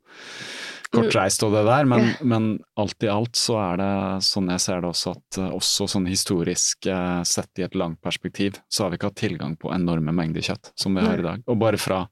Kortreist 0.93 1.43
og 1.43 1.53
det 1.55 1.63
der, 1.67 1.87
men, 1.89 2.11
men 2.23 2.49
alt 2.79 3.03
i 3.03 3.09
alt 3.11 3.35
så 3.39 3.57
er 3.59 3.79
det 3.81 3.91
sånn 4.27 4.51
jeg 4.53 4.63
ser 4.63 4.83
det 4.83 4.91
også, 4.91 5.15
at 5.17 5.39
eh, 5.41 5.49
også 5.57 5.87
sånn 5.91 6.07
historisk 6.09 6.87
eh, 6.91 7.21
sett 7.27 7.61
i 7.61 7.65
et 7.67 7.75
langt 7.77 7.99
perspektiv, 8.03 8.59
så 8.71 8.85
har 8.85 8.93
vi 8.93 8.99
ikke 8.99 9.11
hatt 9.11 9.19
tilgang 9.19 9.57
på 9.59 9.73
enorme 9.75 10.15
mengder 10.15 10.45
kjøtt 10.47 10.71
som 10.79 10.95
vi 10.95 11.03
har 11.03 11.19
i 11.19 11.25
dag. 11.25 11.43
Og 11.47 11.59
bare 11.59 11.81
fra 11.81 12.05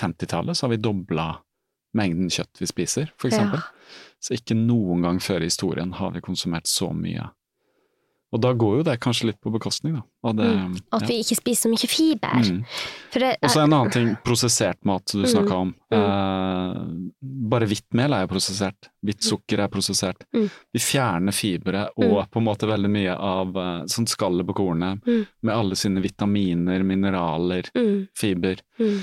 50-tallet 0.00 0.56
så 0.56 0.66
har 0.66 0.74
vi 0.74 0.82
dobla 0.82 1.30
mengden 1.96 2.30
kjøtt 2.32 2.60
vi 2.60 2.68
spiser, 2.68 3.12
for 3.20 3.30
eksempel. 3.30 3.60
Ja. 3.60 4.02
Så 4.20 4.36
ikke 4.36 4.56
noen 4.58 5.04
gang 5.04 5.20
før 5.22 5.44
i 5.44 5.50
historien 5.50 5.92
har 5.96 6.12
vi 6.16 6.24
konsumert 6.24 6.68
så 6.68 6.90
mye 6.96 7.28
Og 8.34 8.40
da 8.42 8.50
går 8.58 8.78
jo 8.78 8.82
det 8.82 8.96
kanskje 9.00 9.28
litt 9.28 9.38
på 9.40 9.52
bekostning, 9.54 9.94
da. 9.94 10.02
av 10.26 10.34
det, 10.36 10.46
Mm. 10.56 10.72
At 10.92 11.02
ja. 11.02 11.06
vi 11.06 11.20
ikke 11.22 11.36
spiser 11.38 11.68
så 11.68 11.70
mye 11.70 11.88
fiber. 11.88 12.42
Mm. 12.42 12.64
Og 13.42 13.50
så 13.52 13.60
en 13.62 13.72
annen 13.72 13.92
ting, 13.94 14.08
prosessert 14.24 14.84
mat 14.84 15.04
du 15.06 15.18
Mm. 15.22 15.26
snakka 15.30 15.54
om. 15.54 15.74
Eh, 15.92 16.74
bare 17.22 17.66
hvitt 17.70 17.86
mel 17.94 18.12
er 18.12 18.26
jo 18.26 18.32
prosessert, 18.34 18.88
hvitt 19.04 19.22
sukker 19.22 19.60
er 19.62 19.68
prosessert. 19.68 20.24
Mm. 20.34 20.50
Vi 20.74 20.80
fjerner 20.80 21.32
fibre 21.32 21.88
og 21.96 22.28
på 22.30 22.36
en 22.42 22.44
måte 22.44 22.66
veldig 22.66 22.90
mye 22.90 23.14
av 23.16 23.56
eh, 23.56 23.84
sånn 23.86 24.08
skallet 24.10 24.44
på 24.46 24.54
kornet, 24.58 25.00
Mm. 25.06 25.26
med 25.42 25.54
alle 25.54 25.74
sine 25.76 26.02
vitaminer, 26.02 26.82
mineraler, 26.82 27.70
mm, 27.74 28.08
fiber. 28.14 28.56
mm. 28.80 29.02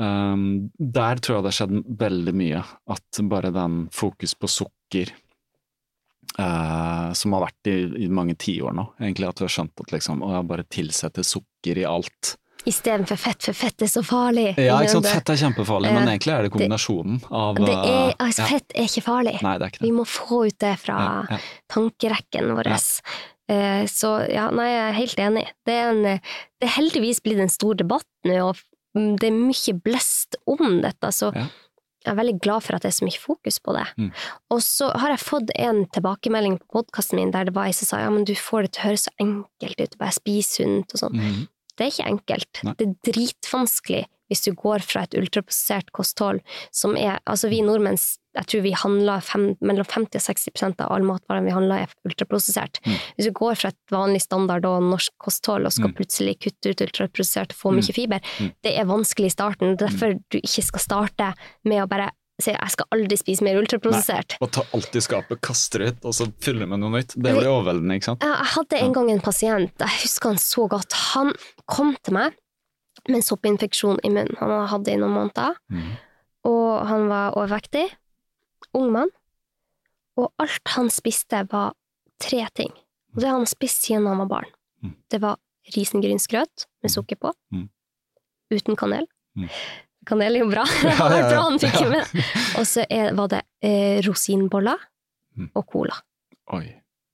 Um, 0.00 0.70
der 0.78 1.16
tror 1.16 1.36
jeg 1.36 1.42
det 1.44 1.50
har 1.52 1.66
skjedd 1.66 1.98
veldig 1.98 2.32
mye, 2.34 2.64
at 2.88 3.18
bare 3.28 3.50
den 3.52 3.88
fokus 3.92 4.32
på 4.34 4.48
sukker 4.48 5.12
eh, 6.38 7.12
som 7.12 7.32
har 7.36 7.46
vært 7.48 7.70
i, 7.72 8.04
i 8.04 8.08
mange 8.08 8.36
tiår 8.40 8.72
nå, 8.76 8.84
egentlig 9.00 9.28
at 9.28 9.40
vi 9.40 9.44
har 9.48 9.54
skjønt 9.56 9.80
at 9.84 9.92
liksom, 9.96 10.22
å, 10.22 10.42
bare 10.46 10.64
tilsette 10.70 11.24
sukker 11.26 11.78
i 11.82 11.84
alt. 11.88 12.36
Istedenfor 12.68 13.16
fett, 13.16 13.42
for 13.48 13.56
fett 13.56 13.82
er 13.82 13.88
så 13.88 14.02
farlig. 14.04 14.50
Ja, 14.60 14.76
ikke 14.84 14.98
sant, 14.98 15.06
fett 15.08 15.30
er 15.32 15.38
kjempefarlig, 15.40 15.88
Ja. 15.88 15.96
men 15.96 16.08
egentlig 16.12 16.34
er 16.34 16.42
det 16.44 16.50
kombinasjonen 16.52 17.22
av 17.32 17.54
Det 17.56 17.72
er, 17.72 18.10
eh, 18.10 18.14
altså, 18.20 18.42
ja. 18.42 18.48
Fett 18.52 18.74
er 18.76 18.84
ikke 18.90 19.04
farlig. 19.06 19.36
Nei, 19.42 19.54
det 19.58 19.64
er 19.64 19.72
ikke 19.72 19.84
Vi 19.86 19.92
må 19.96 20.04
få 20.04 20.42
ut 20.46 20.58
det 20.60 20.74
fra 20.82 20.98
Ja, 21.00 21.14
ja. 21.30 21.38
tankerekken 21.72 22.52
vår. 22.58 22.68
Eh, 23.50 23.86
Så 23.88 24.10
ja, 24.30 24.50
nei, 24.50 24.68
jeg 24.68 24.84
er 24.90 24.98
helt 24.98 25.18
enig. 25.24 25.46
Det 25.66 25.72
er, 25.74 25.88
en, 25.90 26.02
det 26.60 26.68
er 26.68 26.74
heldigvis 26.76 27.22
blitt 27.24 27.40
en 27.40 27.48
stor 27.48 27.74
debatt 27.74 28.04
nå, 28.28 28.36
og 28.50 28.60
det 28.94 29.24
er 29.30 29.40
mye 29.40 29.74
blest 29.82 30.36
om 30.46 30.80
dette, 30.82 31.10
så 31.16 31.32
Ja. 31.34 31.46
Jeg 32.00 32.12
er 32.14 32.16
veldig 32.16 32.38
glad 32.40 32.64
for 32.64 32.76
at 32.76 32.84
det 32.84 32.90
er 32.90 32.96
så 32.96 33.06
mye 33.06 33.20
fokus 33.20 33.58
på 33.60 33.74
det. 33.76 33.84
Mm. 34.00 34.10
Og 34.54 34.62
så 34.64 34.88
har 35.02 35.12
jeg 35.12 35.22
fått 35.22 35.50
en 35.60 35.82
tilbakemelding 35.92 36.56
på 36.62 36.80
podkasten 36.80 37.20
min 37.20 37.32
der 37.34 37.48
det 37.48 37.54
var 37.56 37.68
ei 37.68 37.76
som 37.76 37.90
sa 37.90 38.00
ja, 38.00 38.10
men 38.12 38.24
du 38.28 38.32
får 38.38 38.66
det 38.66 38.72
til 38.72 38.82
å 38.82 38.88
høres 38.88 39.04
så 39.08 39.12
enkelt 39.20 39.82
ut, 39.82 39.98
bare 40.00 40.16
spis 40.16 40.54
sunt 40.56 40.96
og 40.96 41.02
sånn. 41.04 41.18
Mhm. 41.20 41.48
Det 41.80 41.86
er 41.88 41.92
ikke 41.94 42.10
enkelt. 42.12 42.60
Nei. 42.68 42.74
Det 42.76 42.86
er 42.90 43.12
dritvanskelig 43.12 44.04
hvis 44.30 44.44
du 44.46 44.52
går 44.54 44.78
fra 44.86 45.00
et 45.02 45.14
ultraprosessert 45.18 45.88
kosthold 45.96 46.38
som 46.70 46.92
er 46.94 47.16
Altså, 47.26 47.48
vi 47.50 47.62
nordmenn, 47.66 47.96
jeg 48.36 48.46
tror 48.46 48.62
vi 48.62 48.70
handler 48.78 49.24
fem, 49.26 49.56
mellom 49.60 49.88
50 49.90 50.20
og 50.20 50.22
60% 50.22 50.84
av 50.84 50.92
all 50.94 51.02
matvarene 51.02 51.48
vi 51.48 51.54
handler, 51.56 51.82
er 51.88 51.94
ultraprosessert. 52.06 52.78
Mm. 52.86 52.94
Hvis 53.16 53.26
du 53.26 53.32
går 53.34 53.58
fra 53.58 53.72
et 53.72 53.80
vanlig 53.90 54.20
standard 54.22 54.68
og 54.70 54.84
norsk 54.86 55.10
kosthold 55.18 55.66
og 55.66 55.72
skal 55.74 55.90
Mm. 55.90 55.96
plutselig 55.98 56.36
kutte 56.38 56.70
ut 56.70 56.84
ultraprosessert 56.86 57.50
og 57.50 57.58
få 57.58 57.72
Mm. 57.72 57.80
mye 57.80 57.92
fiber, 57.96 58.20
Mm. 58.38 58.52
det 58.62 58.78
er 58.78 58.84
vanskelig 58.84 59.26
i 59.26 59.34
starten. 59.34 59.76
Det 59.76 59.82
er 59.82 59.88
derfor 59.88 60.14
du 60.30 60.38
ikke 60.38 60.62
skal 60.62 60.80
starte 60.80 61.34
med 61.64 61.82
å 61.82 61.88
bare 61.88 62.10
si 62.44 62.50
jeg 62.52 62.70
skal 62.74 62.86
aldri 62.96 63.16
spise 63.20 63.44
mer 63.46 63.58
ultraprosessert. 63.60 64.36
Og 64.40 64.50
ta 64.54 64.62
alt 64.76 64.96
i 64.96 65.00
skapet, 65.04 65.40
kaste 65.40 65.78
det 65.78 65.88
ut, 65.92 66.04
og 66.10 66.14
så 66.16 66.26
fylle 66.44 66.66
med 66.66 66.80
noe 66.82 66.90
nytt. 66.98 67.14
Det 67.16 67.34
blir 67.36 67.48
overveldende, 67.50 67.96
ikke 68.00 68.08
sant? 68.12 68.22
Jeg 68.26 68.50
hadde 68.54 68.80
en 68.80 68.92
gang 68.96 69.10
en 69.10 69.20
pasient, 69.24 69.72
jeg 69.78 69.96
husker 70.04 70.28
han 70.34 70.38
så 70.42 70.68
godt. 70.68 70.92
Han 71.14 71.32
kom 71.66 71.96
til 72.02 72.14
meg 72.14 72.36
med 73.08 73.16
en 73.20 73.22
soppinfeksjon 73.26 74.00
i 74.04 74.10
munnen. 74.12 74.36
Han 74.40 74.50
hadde 74.50 74.70
hatt 74.74 74.84
det 74.84 74.94
i 74.94 75.00
noen 75.00 75.14
måneder, 75.16 75.56
Mm. 75.70 75.90
og 76.44 76.86
han 76.86 77.08
var 77.08 77.34
overvektig. 77.36 77.86
Ung 78.74 78.90
mann. 78.92 79.10
Og 80.16 80.32
alt 80.38 80.68
han 80.76 80.90
spiste, 80.90 81.46
var 81.50 81.72
tre 82.20 82.46
ting. 82.54 82.70
Og 83.14 83.20
det 83.22 83.28
han 83.32 83.46
spist 83.46 83.82
siden 83.86 84.06
han 84.06 84.18
var 84.18 84.26
barn. 84.28 84.50
Mm. 84.84 84.94
Det 85.10 85.20
var 85.20 85.36
risengrynsgrøt 85.74 86.66
med 86.82 86.90
sukker 86.92 87.16
på, 87.16 87.32
Mm. 87.52 87.68
uten 88.52 88.76
kanel. 88.76 89.06
Kanel 90.10 90.36
er 90.36 90.42
jo 90.44 90.50
bra, 90.50 90.64
Ja, 90.84 90.96
ja, 90.98 91.08
ja. 91.22 91.28
bra 91.30 91.42
han 91.46 91.58
fikk 91.62 91.80
Ja. 91.80 91.88
med. 91.94 92.24
Og 92.60 92.66
så 92.68 92.84
var 93.16 93.30
det 93.36 93.42
eh, 93.62 94.00
rosinboller 94.06 94.78
Mm. 95.38 95.46
og 95.54 95.66
cola. 95.70 95.94
Oi. 96.52 96.64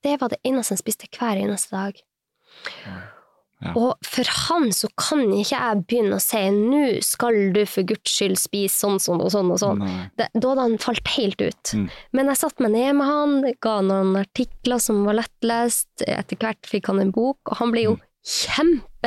Det 0.02 0.14
var 0.20 0.30
det 0.32 0.38
eneste 0.48 0.72
han 0.72 0.80
spiste 0.80 1.06
hver 1.12 1.36
eneste 1.42 1.76
dag. 1.76 1.98
Ja. 2.86 3.72
Og 3.76 3.94
for 4.04 4.28
han 4.48 4.66
så 4.76 4.88
kan 5.00 5.22
ikke 5.32 5.56
jeg 5.56 5.82
begynne 5.88 6.16
å 6.18 6.22
si 6.22 6.40
nå 6.52 6.80
skal 7.04 7.38
du 7.54 7.62
for 7.68 7.86
guds 7.88 8.12
skyld 8.12 8.36
spise 8.40 8.76
sånn, 8.82 8.98
sånn 9.00 9.22
og 9.24 9.30
sånn 9.32 9.52
og 9.54 9.60
sånn. 9.62 9.80
Det, 10.20 10.26
da 10.36 10.50
hadde 10.50 10.64
han 10.66 10.76
falt 10.82 11.08
helt 11.14 11.40
ut. 11.40 11.72
Mm. 11.76 11.86
Men 12.16 12.28
jeg 12.32 12.40
satte 12.42 12.64
meg 12.66 12.74
ned 12.74 12.98
med 12.98 13.08
han, 13.08 13.36
ga 13.64 13.78
noen 13.86 14.12
artikler 14.20 14.80
som 14.82 15.04
var 15.08 15.16
lettlest, 15.22 15.88
etter 16.04 16.36
hvert 16.40 16.68
fikk 16.68 16.90
han 16.92 17.00
en 17.00 17.14
bok, 17.16 17.40
og 17.52 17.56
han 17.62 17.72
ble 17.76 17.86
jo 17.90 17.96
Mm. 17.96 18.02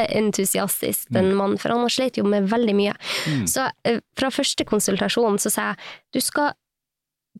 Kjempeentusiastisk, 0.07 1.09
den 1.13 1.33
mannen, 1.35 1.57
for 1.59 1.69
han 1.73 1.81
har 1.85 1.89
slet 1.93 2.17
jo 2.17 2.23
med 2.27 2.47
veldig 2.51 2.75
mye. 2.77 2.95
Mm. 3.27 3.45
Så 3.47 3.67
eh, 3.85 3.99
fra 4.17 4.29
første 4.31 4.65
konsultasjon 4.65 5.39
så 5.39 5.49
sa 5.51 5.69
jeg 5.73 5.77
du 6.13 6.21
skal 6.21 6.53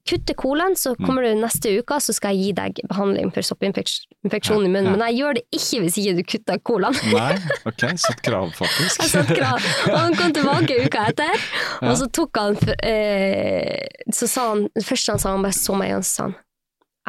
kutte 0.08 0.34
colaen, 0.38 0.76
så 0.80 0.94
Mm. 0.96 1.06
kommer 1.06 1.22
du 1.26 1.34
neste 1.36 1.72
uke, 1.80 1.98
så 2.00 2.14
skal 2.14 2.32
jeg 2.36 2.40
gi 2.46 2.52
deg 2.54 2.80
behandling 2.88 3.32
for 3.34 3.42
soppinfeksjon 3.44 4.64
i 4.66 4.70
munnen. 4.70 4.92
Men 4.96 5.02
jeg 5.10 5.18
gjør 5.20 5.34
det 5.36 5.44
ikke 5.52 5.82
hvis 5.84 5.98
ikke 6.00 6.14
du 6.16 6.24
kutter 6.24 6.60
colaen. 6.64 6.96
Nei, 7.12 7.36
ok, 7.68 7.84
satt 7.98 8.22
krav 8.24 8.54
faktisk. 8.56 9.02
Jeg 9.04 9.10
satt 9.12 9.34
krav. 9.36 9.60
Og 9.90 9.98
han 10.00 10.16
kom 10.16 10.32
tilbake 10.34 10.78
uka 10.86 11.08
etter, 11.12 11.36
og 11.90 11.98
så 12.00 12.08
tok 12.16 12.38
han 12.40 12.56
eh, 12.86 13.88
Så 14.14 14.28
sa 14.30 14.50
han 14.54 14.70
Først 14.82 15.10
han 15.12 15.20
sa 15.20 15.34
han 15.34 15.44
bare 15.44 15.58
så 15.58 15.76
meg 15.76 15.90
igjen, 15.92 16.04
så 16.06 16.14
sa 16.16 16.24
han 16.30 16.36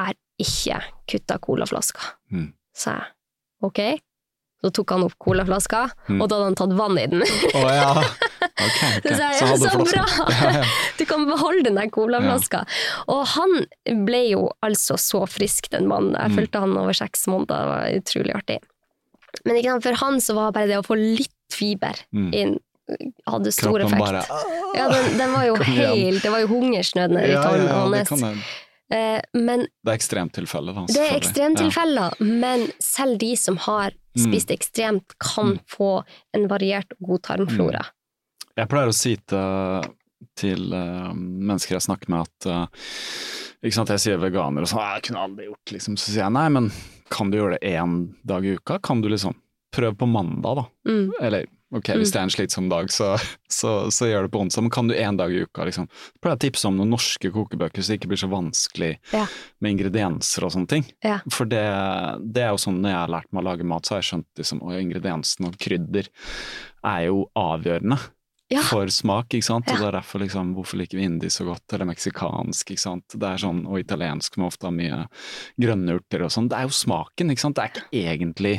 Jeg 0.01 0.05
har 0.07 0.17
ikke 0.41 0.83
kutta 1.13 1.39
colaflaska. 1.39 2.01
Mm. 2.33 2.53
Så 2.75 2.91
jeg 2.97 3.07
ok. 3.63 3.81
Så 4.61 4.71
tok 4.77 4.91
han 4.93 5.05
opp 5.07 5.15
colaflaska, 5.19 5.87
Mm. 6.09 6.21
og 6.21 6.29
da 6.29 6.37
hadde 6.37 6.49
han 6.51 6.55
tatt 6.61 6.73
vann 6.77 6.99
i 7.01 7.07
den. 7.07 7.23
oh, 7.55 7.71
ja. 7.73 7.95
Ok, 8.61 8.81
ok. 9.01 9.07
Så 9.07 9.15
sa 9.17 9.29
jeg, 9.33 9.49
hadde 9.49 9.71
så 9.73 9.85
bra! 9.89 10.05
Ja, 10.41 10.51
ja. 10.59 10.65
Du 10.99 11.05
kan 11.09 11.25
beholde 11.29 11.63
den 11.65 11.79
der 11.81 11.89
colaflaska. 11.89 12.65
Og 13.09 13.23
han 13.37 14.05
ble 14.05 14.21
jo 14.35 14.43
altså 14.63 14.99
så 15.01 15.23
frisk, 15.29 15.71
den 15.73 15.89
mannen. 15.89 16.13
Jeg 16.19 16.31
Mm. 16.31 16.37
fulgte 16.37 16.61
han 16.61 16.77
over 16.77 16.93
seks 16.93 17.25
måneder, 17.27 17.57
det 17.57 17.71
var 17.73 18.01
utrolig 18.03 18.35
artig. 18.37 18.59
Men 19.47 19.57
ikke 19.57 19.71
sant, 19.73 19.83
for 19.87 19.95
han 20.05 20.21
så 20.21 20.35
var 20.37 20.53
bare 20.53 20.67
det 20.69 20.77
å 20.77 20.85
få 20.85 20.99
litt 21.01 21.33
fiber 21.51 21.97
Mm. 22.13 22.35
inn 22.35 22.59
hadde 23.31 23.53
stor 23.55 23.79
Kroppen 23.79 23.87
effekt. 23.87 24.03
bare 24.03 24.25
Ja, 24.75 24.89
den, 24.91 25.17
den 25.17 25.33
var 25.33 25.45
jo 25.47 25.55
helt 25.63 26.23
Det 26.25 26.31
var 26.33 26.41
jo 26.43 26.49
hungersnød 26.51 27.13
nede 27.15 27.29
i 27.29 27.33
Ja, 27.37 27.45
ja, 27.55 27.85
ja, 27.95 28.35
Eh, 28.91 29.21
Men 29.35 29.61
det 29.85 29.93
er 29.93 29.99
ekstremtilfeller, 29.99 30.75
da. 30.75 30.85
det 30.91 31.05
er 31.07 31.17
ekstremtilfeller, 31.21 32.17
ja. 32.19 32.27
Men 32.27 32.67
selv 32.83 33.19
de 33.23 33.35
som 33.37 33.57
har 33.69 33.93
Mm. 34.11 34.25
spist 34.27 34.51
ekstremt, 34.51 35.13
kan 35.23 35.61
få 35.71 36.03
en 36.35 36.49
variert 36.51 36.91
og 36.99 37.07
god 37.13 37.21
tarmflora. 37.23 37.79
Mm. 37.87 38.57
Jeg 38.57 38.69
pleier 38.73 38.89
å 38.91 38.95
si 38.97 39.13
til, 39.31 39.85
til 40.35 40.65
uh, 40.75 41.13
mennesker 41.15 41.77
jeg 41.77 41.85
snakker 41.87 42.11
med 42.11 42.27
at 42.27 42.49
uh, 42.51 42.67
ikke 43.63 43.77
sant, 43.77 43.93
Jeg 43.95 44.03
sier 44.03 44.19
veganer 44.19 44.67
og 44.67 44.69
sånn, 44.73 44.81
«Ah, 44.83 44.97
jeg 44.99 45.05
kunne 45.07 45.23
aldri 45.23 45.47
gjort 45.47 45.73
liksom. 45.77 45.95
Så 45.97 46.11
sier 46.11 46.25
jeg 46.25 46.33
nei, 46.35 46.49
men 46.49 46.73
kan 47.09 47.31
du 47.31 47.39
gjøre 47.39 47.61
det 47.61 47.71
én 47.71 47.95
dag 48.27 48.45
i 48.45 48.57
uka? 48.59 48.81
Kan 48.83 49.01
du 49.01 49.09
liksom 49.09 49.37
Prøv 49.71 49.95
på 50.01 50.09
mandag, 50.11 50.57
da. 50.59 50.65
Mm. 50.91 51.13
Eller 51.23 51.47
ok, 51.75 51.89
hvis 52.01 52.11
det 52.13 52.19
er 52.21 52.27
en 52.27 52.33
slitsom 52.35 52.69
dag, 52.71 52.91
så, 52.93 53.13
så, 53.51 53.73
så 53.95 54.09
gjør 54.11 54.27
det 54.27 54.33
på 54.35 54.41
onsdag, 54.43 54.63
men 54.67 54.73
kan 54.75 54.89
du 54.91 54.95
én 54.95 55.17
dag 55.19 55.33
i 55.35 55.43
uka, 55.47 55.65
liksom. 55.69 55.87
Så 55.91 56.21
pleier 56.23 56.35
jeg 56.37 56.41
å 56.41 56.45
tipse 56.49 56.69
om 56.71 56.77
noen 56.81 56.91
norske 56.95 57.31
kokebøker, 57.35 57.83
så 57.83 57.93
det 57.95 58.01
ikke 58.01 58.11
blir 58.15 58.23
så 58.25 58.31
vanskelig 58.33 58.93
Ja. 59.15 59.27
med 59.61 59.77
ingredienser 59.77 60.47
og 60.49 60.55
sånne 60.57 60.69
ting. 60.75 60.87
Ja. 61.07 61.19
For 61.31 61.47
det, 61.51 61.65
det 62.35 62.43
er 62.47 62.55
jo 62.55 62.63
sånn 62.63 62.81
når 62.83 62.91
jeg 62.95 63.01
har 63.03 63.15
lært 63.17 63.31
meg 63.33 63.43
å 63.45 63.49
lage 63.51 63.67
mat, 63.67 63.87
så 63.87 63.97
har 63.97 64.03
jeg 64.03 64.11
skjønt 64.13 64.43
liksom, 64.43 64.63
og 64.67 64.79
ingrediensene 64.81 65.51
og 65.53 65.59
krydder 65.63 66.09
er 66.91 67.05
jo 67.11 67.27
avgjørende 67.39 67.99
Ja. 68.51 68.65
for 68.67 68.89
smak, 68.91 69.29
ikke 69.37 69.47
sant. 69.47 69.69
Og 69.71 69.79
det 69.79 69.87
er 69.87 69.95
derfor 70.01 70.19
liksom, 70.25 70.49
hvorfor 70.57 70.81
liker 70.81 70.99
vi 70.99 71.05
indisk 71.07 71.37
så 71.39 71.45
godt, 71.53 71.71
eller 71.77 71.87
meksikansk, 71.93 72.73
ikke 72.75 72.83
sant. 72.83 73.15
Det 73.15 73.29
er 73.29 73.39
sånn, 73.39 73.61
og 73.71 73.79
italiensk 73.79 74.35
som 74.35 74.49
ofte 74.49 74.67
har 74.67 74.75
mye 74.75 75.05
grønne 75.63 75.95
urter 76.01 76.25
og 76.27 76.33
sånn. 76.35 76.49
Det 76.51 76.59
er 76.59 76.67
jo 76.67 76.75
smaken, 76.75 77.31
ikke 77.31 77.45
sant. 77.45 77.55
Det 77.61 77.63
er 77.63 77.71
ikke 77.71 78.03
egentlig 78.11 78.57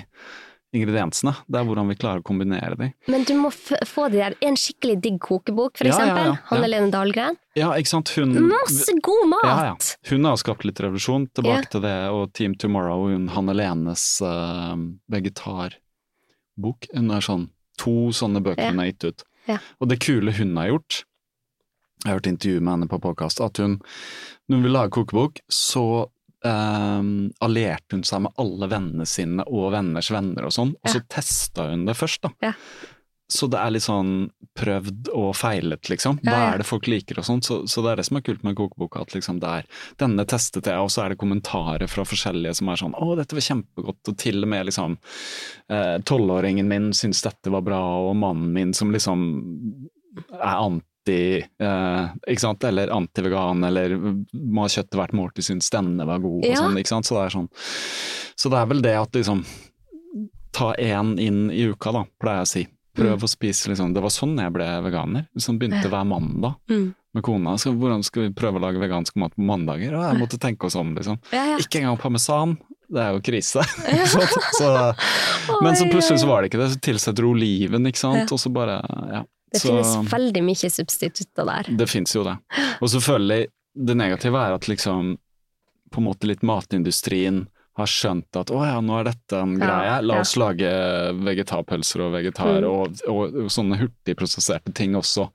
ingrediensene, 0.72 1.34
det 1.52 1.60
er 1.60 1.65
hvordan 1.68 1.89
vi 1.91 1.95
klarer 1.99 2.22
å 2.22 2.26
kombinere 2.26 2.77
de. 2.80 2.88
Men 3.11 3.26
du 3.27 3.34
må 3.35 3.49
få 3.52 4.06
de 4.14 4.22
der. 4.22 4.35
En 4.45 4.56
skikkelig 4.56 4.95
digg 5.03 5.18
kokebok, 5.23 5.77
for 5.77 5.89
Ja, 5.89 5.91
ja, 5.91 5.98
eksempel. 5.98 6.23
ja, 6.23 6.31
ja. 6.31 6.48
Hanne 6.52 6.69
Lene 6.72 6.91
Dahlgren. 6.93 7.38
Ja, 7.60 7.73
ikke 7.76 7.91
sant. 7.91 8.11
Hun 8.15 8.38
Masse 8.48 8.95
god 9.03 9.26
mat! 9.34 9.43
Ja, 9.43 9.57
ja. 9.72 9.76
Hun 10.11 10.30
har 10.30 10.39
skapt 10.39 10.64
litt 10.68 10.80
revolusjon, 10.80 11.27
tilbake 11.35 11.68
til 11.73 11.84
det, 11.84 11.95
og 12.15 12.31
Team 12.38 12.56
Tomorrow, 12.56 13.10
hun 13.11 13.27
Hanne 13.35 13.56
Lenes 13.60 14.06
uh, 14.23 14.77
vegetarbok. 15.11 16.88
Hun 16.95 17.10
har 17.11 17.26
sånn 17.26 17.49
to 17.81 18.11
sånne 18.15 18.41
bøker 18.45 18.72
hun 18.72 18.80
har 18.84 18.91
gitt 18.91 19.07
ut. 19.10 19.23
Ja. 19.49 19.57
Og 19.81 19.89
det 19.91 19.99
kule 20.03 20.31
hun 20.38 20.56
har 20.60 20.69
gjort, 20.72 21.03
jeg 22.02 22.10
har 22.10 22.18
hørt 22.18 22.27
intervju 22.31 22.61
med 22.61 22.72
henne 22.73 22.88
på 22.89 22.98
podkast, 23.02 23.41
at 23.43 23.60
hun, 23.61 23.76
når 24.49 24.57
hun 24.57 24.64
vil 24.65 24.73
lage 24.73 24.93
kokebok, 24.95 25.41
så 25.53 25.84
eh, 26.45 27.01
allierte 27.45 27.97
hun 27.97 28.03
seg 28.07 28.26
med 28.27 28.34
alle 28.41 28.72
vennene 28.72 29.05
sine 29.09 29.45
og 29.47 29.72
venners 29.76 30.11
venner 30.13 30.47
og 30.47 30.55
sånn, 30.55 30.76
og 30.81 30.89
så 30.93 31.03
testa 31.11 31.69
hun 31.72 31.85
det 31.85 31.97
først, 31.99 32.22
da. 32.27 32.34
Ja. 32.51 32.55
Så 33.31 33.47
det 33.47 33.61
er 33.61 33.72
litt 33.72 33.85
sånn 33.85 34.26
prøvd 34.59 35.07
og 35.15 35.30
feilet, 35.39 35.88
liksom. 35.88 36.18
Hva 36.19 36.34
Ja, 36.34 36.39
ja. 36.41 36.47
er 36.51 36.57
det 36.59 36.65
folk 36.68 36.89
liker 36.91 37.22
og 37.22 37.23
sånt. 37.23 37.47
Så, 37.47 37.61
så 37.72 37.80
det 37.85 37.93
er 37.93 38.01
det 38.01 38.05
som 38.09 38.18
er 38.19 38.26
kult 38.27 38.43
med 38.43 38.57
kokeboka, 38.59 39.05
at 39.05 39.15
liksom 39.15 39.39
det 39.39 39.47
er 39.61 39.69
denne 40.03 40.26
testet 40.27 40.68
jeg, 40.68 40.76
og 40.76 40.91
så 40.91 41.05
er 41.05 41.13
det 41.13 41.19
kommentarer 41.22 41.88
fra 41.88 42.03
forskjellige 42.03 42.57
som 42.59 42.68
er 42.68 42.81
sånn 42.81 42.91
'Å, 42.97 43.15
dette 43.15 43.38
var 43.38 43.47
kjempegodt', 43.47 44.11
og 44.11 44.18
til 44.19 44.43
og 44.43 44.51
med 44.51 44.68
liksom 44.68 44.97
eh, 45.72 45.97
Tolvåringen 46.03 46.68
min 46.68 46.91
syns 46.91 47.23
dette 47.23 47.53
var 47.55 47.63
bra, 47.63 47.80
og 48.09 48.18
mannen 48.19 48.51
min 48.51 48.73
som 48.76 48.91
liksom 48.91 49.23
er 50.35 50.55
anti 50.59 50.85
eh, 51.09 52.09
ikke 52.27 52.39
sant? 52.43 52.63
Eller 52.63 52.91
antivegan, 52.93 53.63
eller 53.63 53.95
må 54.33 54.61
ha 54.61 54.67
kjøttet 54.69 54.97
hvert 54.99 55.13
måltid 55.17 55.43
syns 55.47 55.69
denne 55.73 56.05
var 56.05 56.19
god, 56.19 56.45
og 56.45 56.57
sånn, 56.57 56.77
ikke 56.77 56.93
sant. 56.93 57.05
Så 57.09 57.15
det 57.17 57.23
er 57.25 57.35
sånn. 57.37 57.49
Så 58.37 58.49
det 58.53 58.57
er 58.61 58.65
vel 58.71 58.81
det 58.81 58.95
at 58.99 59.11
liksom 59.17 59.45
Ta 60.51 60.73
én 60.75 61.13
inn 61.19 61.45
i 61.51 61.63
uka, 61.71 61.93
da, 61.95 62.01
pleier 62.19 62.41
jeg 62.41 62.47
å 62.47 62.49
si. 62.51 62.63
Prøv 62.97 63.21
å 63.23 63.27
spise 63.31 63.69
liksom 63.71 63.93
Det 63.95 64.01
var 64.03 64.11
sånn 64.11 64.33
jeg 64.35 64.51
ble 64.51 64.65
veganer. 64.83 65.27
Sånn 65.39 65.57
begynte 65.57 65.87
hver 65.87 66.03
mandag 66.05 66.57
Mm. 66.69 66.93
med 67.15 67.23
kona. 67.23 67.53
Så 67.57 67.71
hvordan 67.71 68.03
skal 68.03 68.23
vi 68.27 68.33
prøve 68.35 68.59
å 68.59 68.61
lage 68.65 68.79
vegansk 68.83 69.15
mat 69.15 69.31
på 69.35 69.45
mandager? 69.47 69.95
Og 69.95 70.03
jeg 70.03 70.19
måtte 70.19 70.37
tenke 70.39 70.65
oss 70.67 70.75
om, 70.75 70.93
liksom. 70.93 71.17
Ja, 71.31 71.45
ja. 71.53 71.57
Ikke 71.57 71.79
engang 71.79 71.97
parmesan. 71.97 72.57
Det 72.91 72.99
er 72.99 73.13
jo 73.15 73.21
krise. 73.23 73.63
sant? 73.63 74.35
Så, 74.59 74.93
men 75.63 75.75
så 75.79 75.87
plutselig 75.89 76.19
så 76.19 76.27
var 76.27 76.41
det 76.43 76.51
ikke 76.51 76.59
det. 76.59 76.69
Så 76.75 76.79
tilsetter 76.83 77.23
du 77.23 77.29
oliven, 77.31 77.87
ikke 77.87 77.97
sant. 78.03 78.25
Ja. 78.25 78.27
Og 78.35 78.39
så 78.43 78.51
bare 78.51 78.81
Ja. 79.07 79.23
Det 79.51 79.59
så, 79.61 79.67
finnes 79.67 80.11
veldig 80.13 80.43
mye 80.47 80.69
substitutter 80.71 81.47
der. 81.49 81.71
det 81.77 81.87
finnes 81.91 82.13
jo 82.15 82.23
det. 82.23 82.37
Og 82.81 82.87
selvfølgelig, 82.93 83.47
det 83.87 83.95
negative 83.99 84.39
er 84.39 84.53
at 84.55 84.67
liksom 84.71 85.17
på 85.91 85.99
en 85.99 86.05
måte 86.07 86.27
litt 86.29 86.41
matindustrien 86.47 87.41
har 87.79 87.87
skjønt 87.87 88.35
at 88.35 88.49
å 88.51 88.57
ja, 88.67 88.77
nå 88.83 88.97
er 88.99 89.05
dette 89.09 89.37
en 89.39 89.53
Ja, 89.55 89.63
greie, 89.63 89.93
la 90.03 90.17
ja. 90.17 90.23
oss 90.25 90.33
lage 90.39 90.71
vegetarpølser 91.23 92.03
og 92.03 92.13
vegetar 92.17 92.57
Mm. 92.61 92.67
og, 92.67 92.97
og, 93.07 93.37
og 93.45 93.51
sånne 93.51 93.77
hurtigprosesserte 93.79 94.73
ting 94.75 94.95
også. 94.99 95.29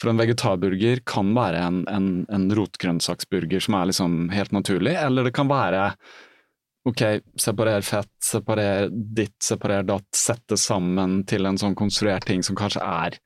For 0.00 0.10
en 0.12 0.18
vegetarburger 0.22 1.02
kan 1.06 1.32
være 1.34 1.62
en, 1.66 1.80
en, 1.90 2.06
en 2.30 2.46
rotgrønnsaksburger 2.54 3.60
som 3.62 3.74
er 3.78 3.90
liksom 3.90 4.30
helt 4.34 4.54
naturlig, 4.54 4.94
eller 4.98 5.24
det 5.30 5.34
kan 5.34 5.50
være 5.50 5.92
Ok, 6.86 7.00
separer 7.40 7.80
fett, 7.80 8.10
separer 8.20 8.90
ditt, 8.92 9.38
separer 9.40 9.86
datt, 9.88 10.04
sette 10.12 10.58
sammen 10.60 11.22
til 11.24 11.46
en 11.48 11.56
sånn 11.56 11.72
konstruert 11.74 12.26
ting 12.28 12.42
som 12.44 12.58
kanskje 12.58 12.82
er 12.84 13.16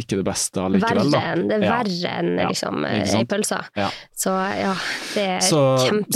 ikke 0.00 0.16
det 0.16 0.24
beste 0.24 0.56
allikevel, 0.62 1.10
Verre 1.12 1.32
enn 1.34 1.48
det 1.50 1.56
er 1.58 1.64
Ja. 1.66 1.70
verre 1.82 2.12
enn 2.18 2.30
Ja, 2.38 2.48
liksom, 2.48 2.82
ja. 2.86 3.18
ei 3.18 3.24
pølse. 3.28 3.58
Ja. 3.76 3.88
Så 4.16 4.32
ja, 4.56 4.74
det 5.14 5.24
er 5.34 5.40
Så, 5.44 5.60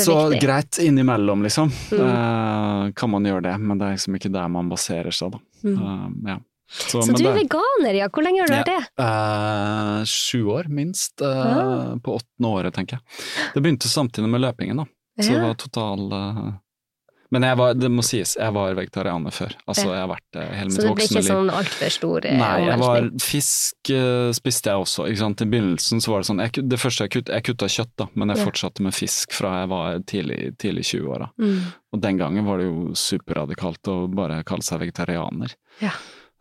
så 0.00 0.16
greit 0.40 0.78
innimellom, 0.80 1.42
liksom. 1.44 1.70
Mm. 1.92 2.00
Uh, 2.00 2.90
kan 2.96 3.10
man 3.10 3.24
gjøre 3.28 3.42
det, 3.42 3.54
men 3.60 3.78
det 3.78 3.86
er 3.86 3.96
liksom 3.98 4.16
ikke 4.16 4.32
der 4.32 4.48
man 4.48 4.68
baserer 4.72 5.12
seg, 5.12 5.32
da. 5.36 5.38
Mm. 5.64 5.76
Uh, 5.76 6.30
ja. 6.32 6.38
Så, 6.68 7.02
Så 7.04 7.12
du 7.14 7.22
er 7.28 7.34
det- 7.34 7.44
veganer, 7.44 7.94
ja. 7.94 8.08
Hvor 8.08 8.24
lenge 8.24 8.40
har 8.40 8.48
du 8.48 8.54
vært 8.56 8.72
det? 8.72 8.88
Uh, 8.98 10.02
sju 10.04 10.46
år, 10.50 10.66
minst. 10.68 11.14
På 11.18 12.16
åttende 12.18 12.48
året, 12.50 12.74
tenker 12.74 12.96
jeg. 12.98 13.52
Det 13.54 13.62
begynte 13.62 13.86
samtidig 13.92 14.28
med 14.28 14.40
løpingen, 14.40 14.76
da. 14.82 14.84
Så 15.22 15.32
det 15.32 15.42
var 15.42 15.54
total 15.54 16.08
Men 17.36 17.44
jeg 17.50 17.56
var, 17.60 17.74
det 17.76 17.88
må 17.92 18.00
sies, 18.06 18.30
jeg 18.40 18.52
var 18.56 18.76
vegetarianer 18.78 19.34
før. 19.34 19.52
Altså, 19.68 19.90
jeg 19.90 20.00
har 20.00 20.08
vært 20.08 20.24
det 20.32 20.44
hele 20.56 20.72
Så 20.72 20.80
det 20.80 20.92
ble 20.96 21.04
ikke 21.04 21.20
liv. 21.20 21.26
sånn 21.28 21.50
altfor 21.52 21.92
stor 21.92 22.26
eh, 22.30 22.38
Nei, 22.40 22.52
jeg 22.64 22.80
var, 22.80 23.08
fisk 23.20 23.90
uh, 23.92 24.30
spiste 24.38 24.72
jeg 24.72 24.84
også. 24.86 25.04
Ikke 25.10 25.20
sant? 25.20 25.44
I 25.44 25.48
begynnelsen 25.52 26.00
så 26.00 26.14
var 26.14 26.24
det 26.24 26.30
sånn 26.30 26.40
jeg, 26.46 26.64
Det 26.72 26.78
første 26.80 27.04
jeg 27.04 27.12
kutta, 27.18 27.36
jeg 27.36 27.46
kutta 27.50 27.68
kjøtt, 27.76 27.92
da, 28.00 28.08
men 28.14 28.32
jeg 28.32 28.40
Ja. 28.40 28.46
fortsatte 28.48 28.86
med 28.86 28.96
fisk 28.96 29.36
fra 29.36 29.52
jeg 29.60 29.68
var 29.74 30.00
tidlig, 30.08 30.40
tidlig 30.62 30.86
20-åra. 30.88 31.28
Mm. 31.36 31.60
Og 31.92 32.00
den 32.08 32.22
gangen 32.24 32.48
var 32.48 32.62
det 32.62 32.70
jo 32.70 32.96
superradikalt 32.96 33.92
å 33.92 33.98
bare 34.16 34.40
kalle 34.48 34.64
seg 34.64 34.80
vegetarianer. 34.86 35.52
Ja. 35.84 35.92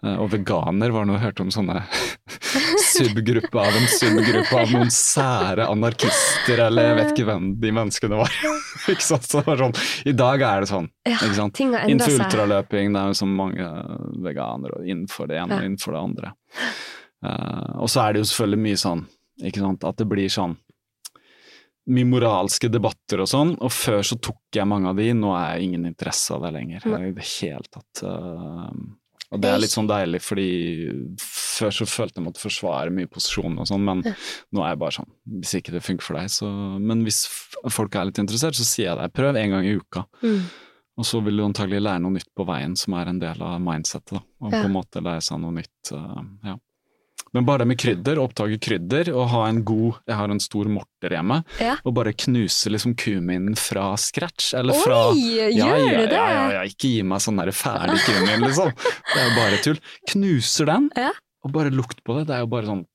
Eh, 0.05 0.17
Og 0.21 0.29
veganer 0.33 0.91
var 0.93 1.07
noe 1.09 1.17
jeg 1.17 1.25
hørte 1.25 1.45
om 1.45 1.51
sånne 1.53 1.79
subgruppe 2.95 3.59
av 3.61 3.75
en 3.79 3.87
subgruppe 3.91 4.59
av 4.61 4.71
noen 4.73 4.91
sære 4.93 5.65
anarkister, 5.71 6.61
eller 6.67 6.89
jeg 6.91 6.97
vet 6.99 7.11
ikke 7.15 7.27
hvem 7.31 7.47
de 7.63 7.71
menneskene 7.75 8.19
var. 8.19 8.35
ikke 8.93 9.05
sant? 9.05 9.25
Så 9.27 9.41
det 9.41 9.47
var 9.49 9.63
sånn, 9.63 9.75
I 10.05 10.15
dag 10.17 10.45
er 10.47 10.65
det 10.65 10.69
sånn. 10.71 10.89
Ikke 11.09 11.31
sant? 11.39 11.61
Ja, 11.63 11.83
Innenfor 11.89 12.17
ultraløping, 12.19 12.93
det 12.95 13.01
er 13.01 13.13
jo 13.13 13.17
så 13.21 13.29
mange 13.29 13.69
veganere, 14.27 14.79
og 14.81 14.89
innenfor 14.91 15.31
det 15.31 15.39
ene 15.41 15.57
og 15.59 15.67
innenfor 15.71 15.95
det 15.97 16.03
andre. 16.03 16.35
Uh, 17.25 17.81
og 17.81 17.89
så 17.89 18.03
er 18.05 18.13
det 18.13 18.21
jo 18.21 18.29
selvfølgelig 18.29 18.63
mye 18.67 18.77
sånn, 18.85 19.01
ikke 19.49 19.63
sant, 19.63 19.85
at 19.89 19.97
det 19.97 20.05
blir 20.11 20.29
sånn 20.31 20.53
mye 21.95 22.07
moralske 22.09 22.65
debatter 22.73 23.21
og 23.21 23.27
sånn, 23.29 23.51
og 23.61 23.69
før 23.73 23.99
så 24.05 24.15
tok 24.17 24.57
jeg 24.57 24.65
mange 24.69 24.89
av 24.89 24.97
de, 24.97 25.11
nå 25.13 25.33
er 25.37 25.51
jeg 25.59 25.67
ingen 25.67 25.83
interesse 25.89 26.33
av 26.33 26.41
det 26.47 26.49
lenger. 26.55 26.85
I 26.97 27.11
det 27.13 27.25
hele 27.29 27.67
tatt. 27.69 28.01
eh, 28.01 28.71
og 29.31 29.41
det 29.41 29.49
er 29.49 29.57
litt 29.61 29.73
sånn 29.73 29.87
deilig, 29.89 30.21
fordi 30.21 30.47
før 31.21 31.71
så 31.73 31.85
følte 31.89 32.19
jeg 32.19 32.25
måtte 32.27 32.43
forsvare 32.43 32.91
mye 32.93 33.09
posisjon 33.11 33.57
og 33.59 33.67
sånn, 33.69 33.83
men 33.87 34.03
nå 34.05 34.61
er 34.63 34.73
jeg 34.73 34.81
bare 34.83 34.95
sånn, 34.99 35.09
hvis 35.39 35.55
ikke 35.59 35.73
det 35.75 35.83
funker 35.85 36.05
for 36.05 36.19
deg, 36.19 36.29
så 36.29 36.49
Men 36.79 37.03
hvis 37.07 37.23
folk 37.73 37.95
er 37.95 38.05
litt 38.11 38.19
interessert, 38.21 38.55
så 38.55 38.63
sier 38.67 38.91
jeg 38.91 38.97
det. 38.99 39.13
Prøv 39.15 39.35
en 39.39 39.49
gang 39.55 39.65
i 39.65 39.75
uka. 39.79 40.05
Mm. 40.21 40.43
Og 40.97 41.03
så 41.07 41.19
vil 41.25 41.35
du 41.37 41.43
antagelig 41.43 41.81
lære 41.83 41.99
noe 42.05 42.15
nytt 42.15 42.29
på 42.37 42.45
veien, 42.47 42.75
som 42.79 42.93
er 42.95 43.09
en 43.11 43.19
del 43.19 43.41
av 43.43 43.57
mindsettet. 43.59 44.13
da, 44.15 44.21
Og 44.45 44.51
Ja. 44.53 44.61
på 44.61 44.65
en 44.69 44.75
måte 44.77 45.01
lære 45.03 45.21
seg 45.21 45.39
noe 45.41 45.51
nytt. 45.51 45.91
Uh, 45.91 46.23
ja. 46.45 46.55
Men 47.35 47.43
bare 47.47 47.65
det 47.65 47.67
med 47.67 47.79
krydder, 47.81 48.19
oppdage 48.23 48.55
krydder, 48.63 49.09
og 49.11 49.27
ha 49.33 49.41
en 49.49 49.57
god 49.67 49.97
Jeg 50.07 50.15
har 50.15 50.31
en 50.31 50.39
stor 50.39 50.69
morter 50.71 51.15
hjemme, 51.17 51.41
Ja. 51.59 51.73
og 51.83 51.93
bare 51.97 52.13
knuse 52.15 52.71
liksom 52.71 52.93
kuminen 52.95 53.57
fra 53.59 53.89
scratch, 53.99 54.53
eller 54.55 54.73
fra 54.79 55.01
Oi, 55.11 55.19
ja, 55.51 55.67
gjør 55.75 55.91
ja, 55.91 56.05
det? 56.07 56.15
Ja, 56.15 56.51
ja, 56.55 56.61
ikke 56.69 56.93
gi 56.93 57.01
meg 57.03 57.19
sånn 57.25 57.41
der 57.41 57.51
ferdig 57.51 57.99
kumin, 58.07 58.45
liksom. 58.47 58.71
Det 58.71 59.19
er 59.19 59.27
jo 59.27 59.35
bare 59.35 59.59
tull. 59.65 59.79
Knuser 60.13 60.65
den, 60.71 60.89
Ja. 60.95 61.11
og 61.43 61.51
bare 61.51 61.73
lukt 61.75 61.99
på 62.07 62.15
det. 62.19 62.27
Det 62.27 62.35
er 62.37 62.45
jo 62.45 62.51
bare 62.55 62.71
sånn 62.71 62.85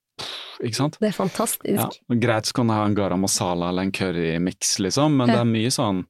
Ikke 0.61 0.77
sant? 0.77 0.97
Det 1.01 1.09
er 1.09 1.17
fantastisk. 1.17 2.01
Greit 2.21 2.45
så 2.45 2.53
kan 2.53 2.67
du 2.69 2.75
ha 2.75 2.85
en 2.85 2.95
garam 2.95 3.23
masala 3.25 3.71
eller 3.71 3.83
en 3.89 3.93
currymiks, 3.93 4.79
liksom, 4.81 5.17
men 5.17 5.29
det 5.29 5.39
er 5.41 5.49
mye 5.49 5.71
sånn 5.73 6.03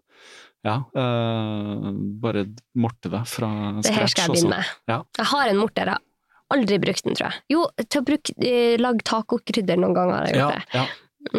ja, 0.64 0.74
eh, 0.94 1.90
bare 2.20 2.42
morte 2.76 3.08
det 3.08 3.22
fra 3.30 3.48
scratch. 3.80 3.86
Det 3.86 3.94
her 3.96 4.06
skal 4.12 4.22
jeg 4.26 4.34
begynne 4.34 4.56
med. 4.58 4.64
Ja. 4.90 4.98
Jeg 5.16 5.26
har 5.30 5.48
en 5.48 5.56
morter, 5.56 5.86
jeg 5.86 5.94
har 5.94 6.02
aldri 6.50 6.78
brukt 6.82 7.04
den, 7.04 7.14
tror 7.14 7.30
jeg. 7.30 7.42
Jo, 7.54 7.66
til 7.88 8.00
å 8.02 8.04
bruke, 8.04 8.34
eh, 8.42 8.76
lage 8.80 9.04
tacokrydder 9.04 9.78
noen 9.78 9.94
ganger 9.94 10.16
har 10.18 10.26
jeg 10.26 10.36
Ja, 10.36 10.48
gjort 10.50 10.54
det. 10.72 10.74
ja, 10.74 10.86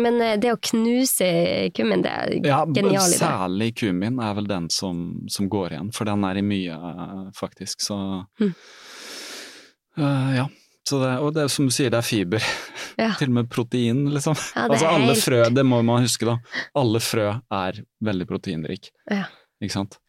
Men 0.02 0.22
eh, 0.22 0.36
det 0.38 0.52
å 0.54 0.60
knuse 0.62 1.72
kummin, 1.74 2.04
det 2.06 2.12
er 2.12 2.34
ja, 2.46 2.60
genial 2.66 3.08
idé. 3.10 3.18
særlig 3.18 3.72
kumin 3.80 4.20
er 4.22 4.34
vel 4.38 4.46
den 4.48 4.70
som, 4.70 5.26
som 5.28 5.50
går 5.50 5.72
igjen, 5.74 5.92
for 5.94 6.06
den 6.06 6.24
er 6.24 6.38
i 6.38 6.42
mye, 6.46 6.76
faktisk, 7.34 7.82
så 7.82 8.26
Mm. 8.40 8.54
uh, 9.98 10.36
Ja. 10.36 10.48
Så 10.84 10.98
det, 11.00 11.12
og 11.22 11.34
det 11.36 11.44
er 11.44 11.48
som 11.54 11.68
du 11.68 11.72
sier, 11.72 11.92
det 11.94 12.00
er 12.00 12.02
fiber. 12.02 12.42
Ja. 12.98 13.12
Til 13.20 13.30
og 13.30 13.34
med 13.36 13.50
protein, 13.54 14.00
liksom. 14.10 14.34
Ja, 14.56 14.64
altså 14.68 14.88
alle 14.90 15.14
helt- 15.14 15.22
frø, 15.24 15.44
det 15.54 15.64
må 15.64 15.84
man 15.86 16.02
huske 16.04 16.26
da, 16.26 16.38
alle 16.76 17.00
frø 17.00 17.28
er 17.52 17.84
veldig 18.04 18.26
proteinrik, 18.28 18.90
Ja. 19.10 19.26
ikke 19.62 19.72
sant? 19.76 20.00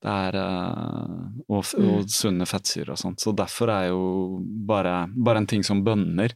Det 0.00 0.08
er, 0.08 0.36
eh, 0.40 1.42
og, 1.50 1.64
Mm. 1.76 1.88
og 1.98 2.08
sunne 2.08 2.46
fettsyrer 2.48 2.90
og 2.94 2.98
sånt, 2.98 3.20
så 3.20 3.34
derfor 3.36 3.68
er 3.68 3.88
jo 3.90 4.40
bare, 4.66 5.06
bare 5.14 5.36
en 5.42 5.46
ting 5.46 5.62
som 5.62 5.82
bønner, 5.84 6.32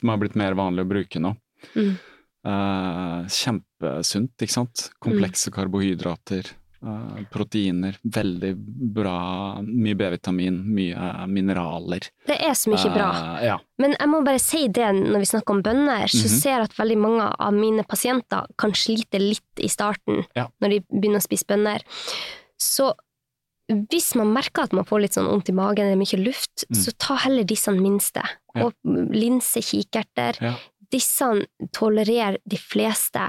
som 0.00 0.08
har 0.08 0.18
blitt 0.18 0.34
mer 0.34 0.54
vanlig 0.54 0.82
å 0.84 0.88
bruke 0.90 1.20
nå, 1.22 1.36
Mm. 1.76 1.96
uh, 2.44 3.24
kjempesunt, 3.30 4.34
ikke 4.42 4.50
sant? 4.52 4.90
Komplekse 5.00 5.50
karbohydrater, 5.54 6.50
uh, 6.84 7.22
proteiner, 7.32 7.96
veldig 8.04 8.50
bra, 8.92 9.62
mye 9.62 9.94
B-vitamin, 9.96 10.58
mye 10.74 11.26
mineraler. 11.30 12.10
Det 12.26 12.36
er 12.40 12.52
så 12.58 12.74
mye 12.74 12.92
bra. 12.92 13.08
Ja. 13.40 13.58
Men 13.78 13.94
jeg 13.98 14.08
må 14.12 14.24
bare 14.26 14.40
si 14.42 14.66
det 14.68 14.90
når 14.92 15.22
vi 15.22 15.30
snakker 15.32 15.54
om 15.56 15.62
bønner, 15.62 16.04
så 16.10 16.26
Mhm. 16.26 16.40
ser 16.42 16.50
jeg 16.58 16.62
at 16.68 16.74
veldig 16.76 16.98
mange 16.98 17.34
av 17.38 17.52
mine 17.54 17.84
pasienter 17.84 18.44
kan 18.58 18.72
slite 18.72 19.18
litt 19.20 19.62
i 19.62 19.68
starten 19.68 20.26
Ja. 20.36 20.48
når 20.60 20.68
de 20.68 20.80
begynner 20.92 21.22
å 21.22 21.28
spise 21.28 21.46
bønner. 21.46 21.80
Så 22.64 22.92
hvis 23.68 24.10
man 24.18 24.32
merker 24.34 24.66
at 24.66 24.74
man 24.76 24.84
får 24.88 25.00
litt 25.06 25.14
sånn 25.16 25.28
vondt 25.30 25.48
i 25.48 25.54
magen 25.56 25.86
eller 25.86 25.96
mye 26.00 26.18
luft, 26.20 26.64
Mm. 26.68 26.76
så 26.82 26.92
ta 27.00 27.14
heller 27.22 27.44
disse 27.48 27.72
minste. 27.72 28.22
Ja. 28.54 28.66
Og 28.66 28.74
linse, 28.84 29.62
kikerter. 29.64 30.36
Ja. 30.40 30.54
Disse 30.92 31.46
tolererer 31.72 32.36
de 32.46 32.56
fleste, 32.60 33.24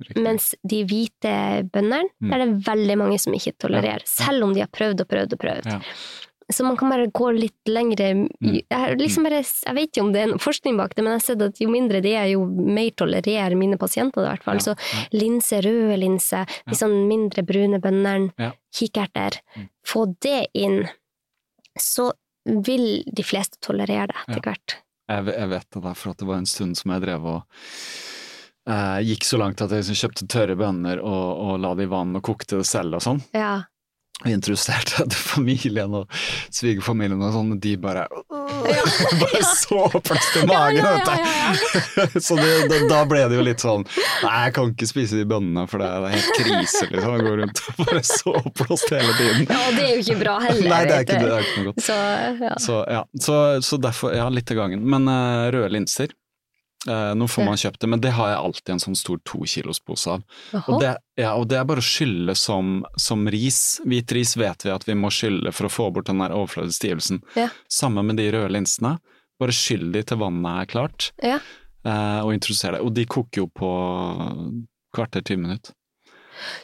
Riktig. 0.00 0.22
mens 0.22 0.54
de 0.66 0.84
hvite 0.84 1.34
bøndene, 1.70 2.04
Mm. 2.22 2.30
der 2.30 2.40
er 2.40 2.46
det 2.46 2.64
veldig 2.64 2.96
mange 2.98 3.18
som 3.20 3.32
ikke 3.34 3.52
tolererer, 3.58 4.06
selv 4.06 4.44
om 4.44 4.54
de 4.54 4.60
har 4.60 4.68
prøvd 4.68 5.00
og 5.00 5.08
prøvd 5.08 5.32
og 5.34 5.38
prøvd. 5.38 5.82
Ja. 6.50 6.54
Så 6.56 6.64
man 6.66 6.76
kan 6.76 6.90
bare 6.90 7.06
gå 7.14 7.30
litt 7.36 7.70
lengre 7.70 8.10
Mm. 8.10 8.28
Jeg, 8.70 8.96
liksom 8.98 9.24
bare, 9.26 9.40
jeg 9.44 9.74
vet 9.76 9.90
ikke 9.90 10.02
om 10.02 10.12
det 10.12 10.20
er 10.22 10.32
en 10.32 10.40
forskning 10.42 10.76
bak 10.76 10.94
det, 10.96 11.02
men 11.04 11.12
jeg 11.14 11.20
har 11.20 11.26
sett 11.26 11.42
at 11.44 11.60
jo 11.62 11.68
mindre 11.70 12.00
det 12.02 12.14
er, 12.16 12.26
jo 12.32 12.44
mer 12.46 12.90
tolererer 12.98 13.54
mine 13.56 13.78
pasienter 13.78 14.22
det 14.24 14.26
i 14.26 14.30
hvert 14.34 14.46
fall. 14.48 14.60
Ja, 14.60 14.74
Så 14.74 15.12
linse, 15.14 15.60
røde 15.64 15.96
linse, 16.00 16.44
de 16.66 16.74
sånn 16.78 16.96
mindre 17.08 17.44
brune 17.46 17.78
bønner, 17.80 18.30
Ja. 18.38 18.52
kikerter. 18.74 19.38
Mm. 19.56 19.68
Få 19.86 20.06
det 20.20 20.46
inn, 20.54 20.88
så 21.78 22.10
vil 22.44 23.04
de 23.06 23.22
fleste 23.22 23.60
tolerere 23.62 24.08
det 24.10 24.16
etter 24.28 24.42
hvert. 24.42 24.76
Jeg, 25.10 25.26
jeg 25.26 25.48
vet 25.50 25.70
det 25.70 25.96
for 25.96 26.10
at 26.10 26.18
det 26.18 26.26
var 26.26 26.36
en 26.40 26.46
stund 26.46 26.76
som 26.78 26.92
jeg 26.94 27.02
drev 27.02 27.24
og 27.26 27.42
eh, 28.70 29.00
gikk 29.06 29.24
så 29.26 29.38
langt 29.40 29.60
at 29.62 29.70
jeg 29.72 29.82
liksom 29.84 29.98
kjøpte 30.02 30.28
tørre 30.30 30.56
bønner 30.58 31.00
og, 31.02 31.28
og 31.44 31.60
la 31.62 31.74
det 31.78 31.86
i 31.88 31.90
vann 31.90 32.14
og 32.16 32.22
kokte 32.26 32.60
det 32.60 32.66
selv 32.68 32.98
og 32.98 33.04
sånn. 33.04 33.22
Ja. 33.36 33.64
Og 34.20 34.28
introduserte 34.28 35.06
til 35.12 35.20
familien 35.20 35.94
og 35.96 36.20
svigerfamilien 36.52 37.20
og 37.24 37.32
sånn, 37.34 37.54
de 37.62 37.76
bare 37.80 38.06
Bare 39.20 39.40
så 39.46 39.86
plass 40.04 40.28
i 40.36 40.44
magen, 40.48 40.80
ja, 40.84 40.92
vet 40.96 41.08
ja, 41.08 42.06
du. 42.12 42.20
Så 42.26 42.36
det, 42.36 42.50
da, 42.70 42.80
da 42.90 43.00
ble 43.08 43.22
det 43.30 43.38
jo 43.38 43.44
litt 43.44 43.62
sånn 43.62 43.84
Nei, 43.86 44.34
jeg 44.44 44.54
kan 44.56 44.72
ikke 44.74 44.88
spise 44.90 45.18
de 45.18 45.26
bønnene, 45.28 45.64
for 45.70 45.82
det 45.82 45.88
er 45.88 46.04
det 46.04 46.10
er 46.10 46.16
helt 46.16 46.36
krise, 46.36 46.86
liksom. 46.90 47.16
Jeg 47.16 47.26
går 47.26 47.40
rundt 47.42 47.62
og 47.64 47.80
bare 47.80 48.02
så 48.06 48.34
oppblåst 48.40 48.92
hele 48.94 49.16
tiden. 49.16 49.46
ja, 49.46 49.60
og 49.60 49.78
det 49.78 49.84
er 49.84 49.92
jo 49.94 50.04
ikke 50.04 50.18
bra 50.20 50.36
heller, 50.44 50.70
Nei, 50.72 50.80
det 50.88 50.96
er 50.96 51.06
ikke, 51.06 51.18
det 51.20 51.30
er 51.32 51.46
ikke 51.46 51.64
noe 51.64 51.70
godt. 51.70 51.84
Så 51.86 51.98
ja. 52.50 52.54
Så, 52.66 52.78
ja. 52.96 53.02
så, 53.26 53.36
så 53.64 53.80
derfor, 53.80 54.14
ja, 54.16 54.28
litt 54.32 54.52
av 54.52 54.60
gangen. 54.60 54.84
Men 54.94 55.08
uh, 55.08 55.48
røde 55.54 55.72
linser 55.72 56.14
Eh, 56.88 57.12
nå 57.14 57.26
får 57.28 57.44
man 57.44 57.58
kjøpt 57.60 57.80
det, 57.82 57.88
men 57.92 58.00
det 58.00 58.12
har 58.16 58.30
jeg 58.30 58.38
alltid 58.40 58.70
en 58.72 58.78
sånn 58.80 58.96
stor 58.96 59.18
tokilospose 59.28 60.06
av. 60.14 60.22
Og 60.66 60.80
det, 60.80 60.94
ja, 61.20 61.34
og 61.36 61.48
det 61.50 61.58
er 61.60 61.64
bare 61.68 61.82
å 61.82 61.84
skylle 61.84 62.32
som, 62.34 62.84
som 62.96 63.26
ris. 63.28 63.80
Hvit 63.84 64.12
ris 64.16 64.32
vet 64.40 64.64
vi 64.64 64.70
at 64.72 64.86
vi 64.88 64.94
må 64.96 65.10
skylle 65.12 65.52
for 65.52 65.68
å 65.68 65.72
få 65.74 65.90
bort 65.92 66.06
den 66.08 66.22
der 66.24 66.32
overfladestivelse. 66.32 67.20
Ja. 67.36 67.50
Samme 67.68 68.02
med 68.02 68.16
de 68.16 68.30
røde 68.32 68.48
linsene. 68.54 68.94
Bare 69.40 69.52
skyll 69.56 69.90
de 69.92 70.02
til 70.08 70.18
vannet 70.20 70.62
er 70.62 70.70
klart, 70.72 71.10
Ja. 71.22 71.38
eh, 71.84 72.20
og 72.24 72.32
introduser 72.32 72.72
det. 72.72 72.80
Og 72.80 72.94
de 72.96 73.04
koker 73.04 73.42
jo 73.44 73.46
på 73.48 73.70
kvarter, 74.96 75.20
20 75.22 75.36
minutter. 75.44 75.72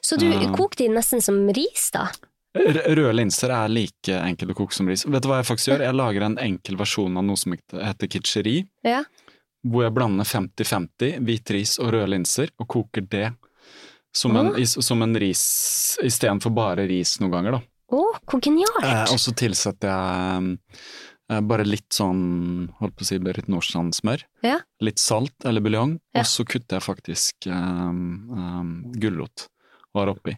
Så 0.03 0.17
du 0.19 0.27
Ja. 0.31 0.53
koker 0.53 0.77
de 0.77 0.89
nesten 0.89 1.21
som 1.23 1.47
ris, 1.49 1.91
da? 1.93 2.09
Røde 2.57 3.13
linser 3.13 3.51
er 3.53 3.69
like 3.69 4.09
enkelt 4.09 4.51
å 4.53 4.55
koke 4.57 4.73
som 4.73 4.89
ris. 4.89 5.05
Vet 5.05 5.23
du 5.23 5.29
hva 5.29 5.43
jeg 5.43 5.49
faktisk 5.57 5.69
gjør? 5.75 5.81
Jeg 5.85 5.95
lager 5.95 6.23
en 6.25 6.39
enkel 6.39 6.77
versjon 6.81 7.17
av 7.19 7.25
noe 7.25 7.37
som 7.37 7.53
heter 7.53 8.09
kitscheri, 8.09 8.67
Ja. 8.83 9.05
Hvor 9.67 9.87
jeg 9.87 9.95
blander 9.97 10.29
50-50 10.29 11.21
hvit 11.27 11.53
ris 11.55 11.77
og 11.83 11.93
røde 11.95 12.11
linser, 12.13 12.53
og 12.61 12.69
koker 12.71 13.07
det 13.11 13.31
som 14.17 14.37
en, 14.37 14.53
Åh. 14.55 14.61
i, 14.63 14.67
som 14.67 15.03
en 15.05 15.19
ris 15.21 15.43
istedenfor 16.05 16.55
bare 16.57 16.87
ris 16.89 17.19
noen 17.21 17.35
ganger, 17.35 17.59
da. 17.59 17.65
Å, 17.93 18.03
hvor 18.27 18.43
genialt! 18.43 18.83
Eh, 18.83 19.13
og 19.13 19.21
så 19.23 19.35
tilsetter 19.37 19.93
jeg 19.93 20.57
eh, 21.31 21.43
bare 21.47 21.67
litt 21.67 21.93
sånn, 21.95 22.71
holdt 22.81 22.97
på 22.97 23.05
å 23.05 23.09
si, 23.11 23.19
Berit 23.23 23.51
Nordstrand-smør. 23.53 24.25
Ja. 24.47 24.59
Litt 24.83 25.03
salt 25.03 25.47
eller 25.47 25.65
buljong, 25.65 25.99
Ja. 26.17 26.25
og 26.25 26.31
så 26.31 26.47
kutter 26.49 26.81
jeg 26.81 26.87
faktisk 26.87 27.51
um, 27.53 28.01
um, 28.33 28.73
gulrot 28.97 29.51
og 29.93 30.03
har 30.03 30.13
oppi. 30.17 30.37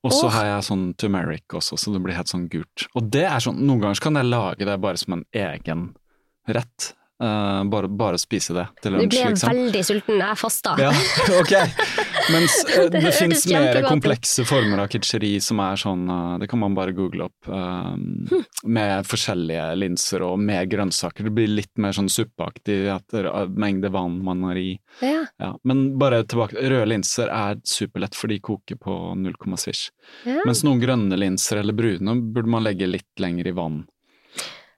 Og 0.00 0.14
så 0.14 0.30
oh. 0.30 0.32
har 0.32 0.46
jeg 0.48 0.68
sånn 0.70 0.86
turmeric 0.98 1.58
også, 1.58 1.76
så 1.76 1.92
det 1.92 2.00
blir 2.04 2.16
helt 2.16 2.30
sånn 2.30 2.46
gult. 2.52 2.86
Og 2.96 3.10
det 3.12 3.26
er 3.28 3.42
sånn, 3.44 3.60
noen 3.66 3.82
ganger 3.82 4.00
kan 4.06 4.16
jeg 4.16 4.30
lage 4.30 4.68
det 4.68 4.78
bare 4.80 5.00
som 5.00 5.18
en 5.18 5.26
egen 5.36 5.90
rett. 6.48 6.94
Eh, 7.20 7.64
bare, 7.64 7.88
bare 7.88 8.18
spise 8.18 8.54
det 8.56 8.66
til 8.80 8.94
lunsj, 8.96 9.10
blir 9.12 9.20
jeg 9.20 9.34
liksom. 9.34 9.50
veldig 9.52 9.80
sulten, 9.84 10.20
jeg 10.22 10.38
fasta. 10.40 10.76
Ja, 10.80 10.92
ok. 11.40 11.52
Mens 12.32 12.54
uh, 12.70 12.86
det, 12.92 13.02
Det 13.04 13.12
finnes 13.12 13.44
mer 13.50 13.80
komplekse 13.84 14.46
former 14.48 14.84
av 14.84 14.88
kitscheri 14.92 15.34
som 15.44 15.60
er 15.60 15.80
sånn, 15.80 16.06
uh, 16.08 16.38
det 16.40 16.48
kan 16.48 16.62
man 16.62 16.76
bare 16.78 16.96
google 16.96 17.28
opp, 17.28 17.36
Hm. 17.50 18.44
med 18.70 19.06
forskjellige 19.08 19.62
linser 19.78 20.22
og 20.24 20.38
med 20.40 20.68
grønnsaker. 20.70 21.26
Det 21.26 21.32
blir 21.34 21.48
litt 21.50 21.80
mer 21.80 21.94
sånn 21.96 22.08
suppeaktig 22.12 22.76
etter 22.92 23.26
mengde 23.58 23.90
vann 23.92 24.18
man 24.24 24.44
har 24.46 24.60
i. 24.60 24.74
Ja. 25.02 25.24
Ja. 25.40 25.52
Men 25.66 25.98
bare 26.00 26.22
tilbake, 26.28 26.60
røde 26.60 26.88
linser 26.88 27.32
er 27.32 27.60
superlett, 27.66 28.16
for 28.16 28.30
de 28.30 28.38
koker 28.44 28.78
på 28.80 28.96
0, 29.18 29.34
svisj. 29.60 29.88
Ja. 30.28 30.40
Mens 30.46 30.62
noen 30.66 30.82
grønne 30.82 31.18
linser 31.18 31.60
eller 31.62 31.76
brune 31.76 32.16
burde 32.34 32.52
man 32.52 32.64
legge 32.66 32.88
litt 32.90 33.22
lenger 33.22 33.50
i 33.50 33.56
vann. 33.56 33.82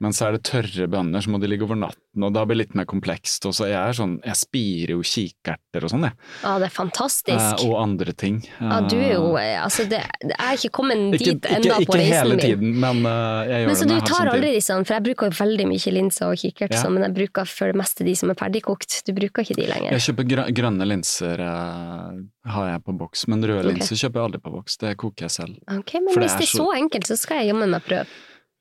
Men 0.02 0.10
så 0.16 0.26
er 0.26 0.34
det 0.34 0.42
tørre 0.48 0.88
bønner, 0.90 1.22
så 1.22 1.30
må 1.30 1.38
de 1.38 1.46
ligge 1.46 1.62
over 1.62 1.78
natten, 1.78 2.24
og 2.26 2.32
da 2.34 2.42
blir 2.42 2.58
det 2.58 2.62
litt 2.64 2.72
mer 2.80 2.86
komplekst. 2.90 3.44
Og 3.46 3.54
så 3.54 3.68
jeg 3.70 3.78
er 3.78 3.94
sånn, 3.94 4.16
jeg 4.26 4.38
spirer 4.40 4.92
jo 4.96 5.04
kikerter 5.06 5.86
og 5.86 5.92
sånn, 5.92 6.06
jeg. 6.08 6.16
ja, 6.42 6.54
det 6.58 6.66
er 6.66 6.74
fantastisk. 6.74 7.38
Eh, 7.38 7.62
og 7.68 7.76
andre 7.78 8.14
ting. 8.18 8.40
Ja, 8.58 8.80
du 8.82 8.96
er 8.98 9.12
jo 9.14 9.28
eh, 9.38 9.60
Altså, 9.62 9.86
det, 9.86 10.00
jeg 10.24 10.34
er 10.42 10.58
ikke 10.58 10.72
kommet 10.74 11.14
ikke, 11.14 11.36
dit 11.36 11.46
ikke, 11.46 11.52
ennå 11.60 11.76
på 11.86 11.94
ikke 11.94 12.08
hele 12.08 12.38
tiden, 12.40 12.74
men 12.82 13.04
uh, 13.06 13.46
jeg 13.46 13.62
gjør 13.62 13.70
Men 13.70 13.78
så 13.78 13.86
det 13.86 13.88
du 13.88 13.92
når 13.92 13.94
jeg 13.94 14.02
har 14.02 14.10
tar 14.10 14.18
sånn 14.18 14.32
aldri 14.32 14.50
tid. 14.50 14.56
de 14.58 14.64
sånn, 14.66 14.86
for 14.88 14.96
jeg 14.96 15.06
bruker 15.06 15.30
jo 15.30 15.36
veldig 15.38 15.68
mye 15.70 15.94
linser 15.98 16.26
og 16.32 16.42
kikert, 16.42 16.74
Ja. 16.74 16.82
sånn, 16.82 16.96
men 16.98 17.06
jeg 17.06 17.14
bruker 17.20 17.52
for 17.52 17.72
det 17.72 17.78
meste 17.84 18.08
de 18.08 18.16
som 18.18 18.34
er 18.34 18.40
ferdigkokt. 18.42 18.98
Du 19.06 19.12
bruker 19.14 19.46
ikke 19.46 19.58
de 19.60 19.68
lenger. 19.70 19.94
Jeg 19.94 20.06
kjøper 20.08 20.28
grø 20.34 20.48
grønne 20.58 20.90
linser, 20.90 21.44
uh, 21.46 22.10
har 22.56 22.68
jeg 22.74 22.84
på 22.90 22.96
boks, 22.98 23.28
men 23.30 23.46
røde 23.46 23.62
okay. 23.70 23.78
linser 23.78 24.02
kjøper 24.02 24.18
jeg 24.18 24.32
aldri 24.32 24.42
på 24.42 24.54
boks. 24.58 24.76
Det 24.82 24.96
koker 24.98 25.28
jeg 25.30 25.36
selv. 25.38 25.62
Ok, 25.70 25.94
men 26.00 26.10
For 26.10 26.26
det 26.26 26.30
er 26.32 26.38
det 26.42 26.48
er 26.48 26.52
så- 26.56 26.66
så 26.66 26.68
enkelt, 26.82 27.06
så 27.06 27.16
skal 27.22 27.42
jeg 27.44 27.52
jammen 27.54 27.70
meg 27.70 27.86
prøve. 27.86 28.06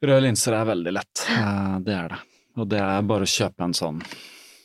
Røde 0.02 0.22
linser 0.26 0.56
er 0.58 0.66
veldig 0.66 0.94
lett, 0.98 1.24
det 1.86 1.94
er 1.96 2.08
det. 2.16 2.20
Og 2.60 2.68
det 2.68 2.80
er 2.82 3.02
bare 3.08 3.28
å 3.28 3.30
kjøpe 3.30 3.64
en 3.68 3.74
sånn 3.78 4.00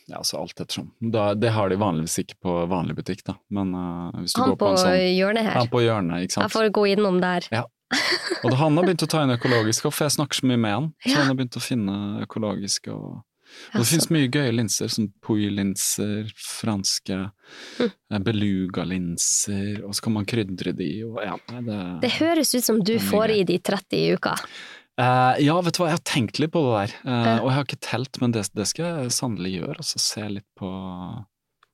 ja, 0.07 0.21
altså 0.21 0.37
alt 0.39 0.59
ettersom. 0.63 0.87
Da, 1.11 1.33
det 1.35 1.49
har 1.51 1.67
de 1.69 1.75
vanligvis 1.81 2.15
ikke 2.23 2.37
på 2.45 2.53
vanlig 2.71 2.95
butikk, 2.95 3.25
da, 3.27 3.33
men 3.51 3.73
uh, 3.75 4.11
hvis 4.21 4.33
du 4.33 4.39
Han 4.39 4.53
går 4.53 4.55
på 4.55 4.65
på 4.65 4.69
en 4.71 4.77
sånn 4.79 5.01
hjørnet 5.17 5.43
her. 5.49 5.57
Han 5.59 5.67
på 5.73 5.81
hjørnet, 5.83 6.27
ikke 6.29 6.45
Jeg 6.45 6.53
får 6.55 6.69
gå 6.77 6.85
innom 6.93 7.17
der. 7.23 7.49
Og 7.57 8.47
da, 8.51 8.55
han 8.59 8.79
har 8.79 8.87
begynt 8.87 9.03
å 9.03 9.09
ta 9.11 9.23
inn 9.25 9.33
økologisk, 9.35 9.89
for 9.91 10.07
jeg 10.07 10.15
snakker 10.15 10.39
så 10.39 10.47
mye 10.47 10.61
med 10.63 10.73
han. 10.77 10.87
Så 11.03 11.11
Ja. 11.11 11.17
han 11.21 11.27
har 11.33 11.37
begynt 11.41 11.59
å 11.59 11.63
finne 11.63 11.97
økologiske 12.23 12.93
og 12.95 13.23
Og 13.47 13.73
det 13.73 13.79
Altså, 13.79 13.91
finnes 13.93 14.09
mye 14.11 14.27
gøye 14.27 14.51
linser, 14.51 14.89
som 14.91 15.05
Pouille-linser, 15.23 16.27
franske, 16.35 17.31
Hm. 17.77 17.91
eh, 18.11 18.19
beluga-linser, 18.19 19.83
og 19.87 19.95
så 19.95 20.03
kan 20.03 20.13
man 20.17 20.25
krydre 20.27 20.73
de, 20.75 20.89
og 21.07 21.21
ja, 21.23 21.37
det, 21.63 21.77
det 22.03 22.11
høres 22.19 22.53
ut 22.55 22.63
som 22.65 22.81
du 22.83 22.97
får 22.99 23.31
i 23.37 23.43
de 23.47 23.57
30 23.59 23.95
i 23.97 24.13
uka. 24.17 24.35
Eh, 24.97 25.39
Ja, 25.45 25.55
vet 25.61 25.77
du 25.77 25.83
hva, 25.83 25.91
jeg 25.91 25.99
har 25.99 26.05
tenkt 26.09 26.39
litt 26.41 26.51
på 26.55 26.61
det 26.65 26.75
der, 26.77 26.93
Uh, 27.05 27.11
uh. 27.13 27.39
og 27.43 27.49
jeg 27.49 27.55
har 27.57 27.65
ikke 27.67 27.81
telt, 27.85 28.21
men 28.21 28.31
det, 28.33 28.47
det 28.57 28.65
skal 28.69 28.85
jeg 29.03 29.11
sannelig 29.13 29.51
gjøre, 29.59 29.75
altså 29.77 29.99
se 30.01 30.23
litt 30.37 30.47
på 30.57 30.69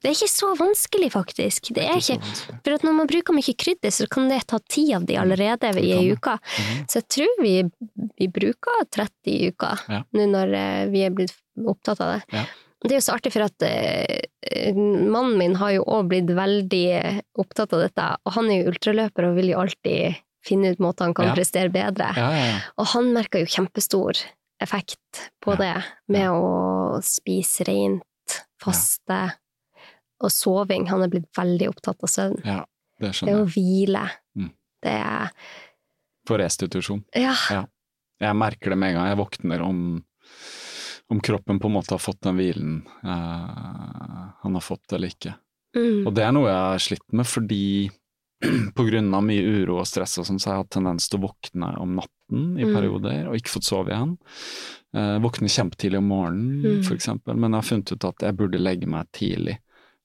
Det 0.04 0.10
er 0.12 0.18
ikke 0.18 0.28
så 0.34 0.50
vanskelig, 0.60 1.08
faktisk. 1.14 1.70
Det 1.78 1.86
er 1.88 1.96
ikke 2.02 2.18
vanskelig. 2.20 2.58
For 2.66 2.76
at 2.76 2.84
når 2.84 2.96
man 2.98 3.08
bruker 3.08 3.38
mye 3.38 3.54
krydder, 3.56 3.94
så 3.96 4.08
kan 4.12 4.28
det 4.28 4.42
ta 4.52 4.60
ti 4.68 4.84
av 4.94 5.06
de 5.08 5.16
allerede 5.16 5.70
Det 5.78 5.80
i 5.86 5.94
ei 5.96 6.10
uke. 6.12 6.34
Mhm. 6.36 6.82
Så 6.92 7.00
jeg 7.00 7.08
tror 7.16 7.40
vi, 7.40 7.54
vi 8.20 8.28
bruker 8.28 8.84
30 8.92 9.32
i 9.32 9.48
uka, 9.54 9.72
Ja. 9.88 10.02
nå 10.12 10.28
når 10.34 10.54
eh, 10.60 10.84
vi 10.92 11.06
er 11.08 11.16
blitt 11.16 11.32
opptatt 11.64 12.02
av 12.04 12.18
det. 12.18 12.22
Ja. 12.36 12.44
Det 12.84 12.92
er 12.92 13.00
jo 13.00 13.06
så 13.08 13.16
artig, 13.16 13.32
for 13.32 13.46
at 13.48 13.64
mannen 14.76 15.38
min 15.40 15.56
har 15.56 15.72
jo 15.72 15.86
òg 15.88 16.10
blitt 16.12 16.28
veldig 16.36 17.22
opptatt 17.40 17.72
av 17.72 17.80
dette, 17.86 18.08
og 18.26 18.34
han 18.36 18.50
er 18.52 18.60
jo 18.60 18.74
ultraløper 18.74 19.30
og 19.30 19.38
vil 19.40 19.54
jo 19.54 19.62
alltid 19.64 20.18
finne 20.46 20.72
ut 20.74 20.80
måter 20.84 21.06
han 21.08 21.14
kan 21.18 21.28
Ja. 21.32 21.36
prestere 21.38 21.70
bedre. 21.72 22.12
Ja, 22.18 22.30
ja, 22.36 22.46
ja. 22.54 22.60
Og 22.78 22.88
han 22.94 23.12
merka 23.16 23.40
jo 23.40 23.46
kjempestor 23.50 24.18
effekt 24.62 25.30
på 25.44 25.56
det, 25.60 25.74
med 26.08 26.30
å 26.32 27.00
spise 27.04 27.66
rent, 27.68 28.38
faste 28.62 29.34
og 30.24 30.32
soving. 30.32 30.88
Han 30.88 31.04
er 31.04 31.10
blitt 31.12 31.28
veldig 31.36 31.68
opptatt 31.74 32.04
av 32.04 32.10
søvn. 32.10 32.40
ja, 32.46 32.62
det 33.00 33.08
Det 33.10 33.14
skjønner 33.18 33.42
å 33.42 33.46
jeg. 33.48 33.54
hvile. 33.56 34.04
Mm. 34.38 34.52
Det 34.84 34.92
er 35.00 35.30
På 36.26 36.38
restitusjon. 36.40 37.04
Ja. 37.16 37.34
Jeg 38.22 38.36
merker 38.36 38.70
det 38.72 38.78
med 38.78 38.94
en 38.94 38.96
gang 39.02 39.08
jeg 39.10 39.18
våkner 39.18 39.62
om, 39.62 40.04
om 41.12 41.20
kroppen 41.20 41.60
på 41.60 41.68
en 41.68 41.74
måte 41.74 41.92
har 41.92 42.00
fått 42.00 42.22
den 42.22 42.38
hvilen 42.38 42.86
eh, 43.04 44.30
han 44.44 44.54
har 44.54 44.62
fått 44.64 44.94
eller 44.94 45.10
ikke. 45.12 45.34
Mm. 45.76 46.08
Og 46.08 46.14
det 46.16 46.24
er 46.24 46.32
noe 46.32 46.48
jeg 46.48 46.56
har 46.72 46.80
slitt 46.80 47.12
med, 47.12 47.26
fordi 47.28 47.92
av 49.16 49.24
mye 49.24 49.44
uro 49.64 49.80
og 49.80 49.88
stress 49.88 50.18
og 50.20 50.26
sånn, 50.28 50.40
så 50.40 50.50
har 50.50 50.56
jeg 50.58 50.64
hatt 50.66 50.76
tendens 50.78 51.10
til 51.10 51.20
å 51.20 51.28
våkne 51.30 51.74
om 51.80 51.96
natten 52.00 52.58
i 52.60 52.64
Mm. 52.66 52.74
perioder, 52.74 53.28
og 53.30 53.36
ikke 53.36 53.54
fått 53.60 53.68
sove 53.70 53.90
igjen. 53.94 54.18
Eh, 54.96 55.18
våkne 55.20 55.50
kjempetidlig 55.50 55.98
om 55.98 56.08
morgenen, 56.08 56.62
Mm. 56.64 56.82
eksempel, 56.98 57.36
men 57.36 57.52
jeg 57.52 57.62
har 57.62 57.70
funnet 57.70 57.92
ut 57.94 58.04
at 58.06 58.20
jeg 58.20 58.36
burde 58.38 58.60
legge 58.60 58.88
meg 58.88 59.06
tidlig. 59.14 59.58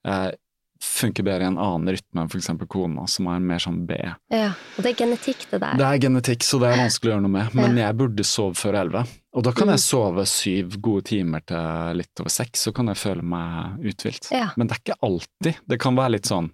Jeg 0.05 0.37
funker 0.81 1.25
bedre 1.25 1.43
i 1.43 1.47
en 1.51 1.57
annen 1.59 1.89
rytme 1.91 2.21
enn 2.23 2.29
eksempel 2.39 2.69
kona, 2.71 3.07
som 3.09 3.27
er 3.27 3.41
mer 3.41 3.59
sånn 3.59 3.85
B. 3.85 3.95
ja. 4.31 4.53
Og 4.79 4.85
det 4.85 4.93
er 4.93 5.05
genetikk, 5.07 5.51
det 5.51 5.61
der. 5.61 5.75
Det 5.77 5.87
er 5.87 5.99
genetikk, 6.09 6.39
så 6.47 6.61
det 6.61 6.69
er 6.71 6.85
vanskelig 6.87 7.11
å 7.11 7.15
gjøre 7.17 7.23
noe 7.23 7.31
med, 7.35 7.55
men 7.55 7.77
jeg 7.77 7.97
burde 7.97 8.25
sove 8.25 8.55
før 8.55 8.75
elleve. 8.85 9.09
Og 9.35 9.43
da 9.43 9.51
kan 9.53 9.67
Mm. 9.67 9.71
jeg 9.73 9.81
sove 9.81 10.23
syv 10.27 10.81
gode 10.81 11.05
timer 11.05 11.41
til 11.45 11.97
litt 11.97 12.21
over 12.21 12.31
seks, 12.31 12.61
så 12.69 12.73
kan 12.73 12.87
jeg 12.87 12.97
føle 12.97 13.23
meg 13.23 13.81
uthvilt. 13.83 14.31
Ja. 14.31 14.51
Men 14.57 14.69
det 14.69 14.77
er 14.79 14.93
ikke 14.93 15.01
alltid. 15.03 15.57
Det 15.67 15.81
kan 15.81 15.97
være 15.97 16.11
litt 16.13 16.27
sånn 16.27 16.51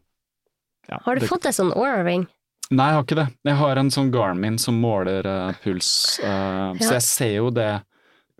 ja, 0.89 1.01
Har 1.05 1.16
du 1.16 1.24
det, 1.24 1.31
fått 1.31 1.47
deg 1.47 1.56
sånn 1.56 1.73
Aura-ring? 1.74 2.27
Nei, 2.70 2.86
jeg 2.89 2.97
har 2.97 3.02
ikke 3.05 3.19
det. 3.19 3.27
Jeg 3.44 3.59
har 3.61 3.81
en 3.81 3.90
sånn 3.93 4.12
Garmin 4.15 4.56
som 4.61 4.78
måler 4.81 5.27
uh, 5.28 5.56
puls, 5.65 5.90
uh, 6.24 6.73
Ja. 6.73 6.81
så 6.81 6.94
jeg 6.97 7.05
ser 7.06 7.35
jo 7.36 7.51
det. 7.55 7.73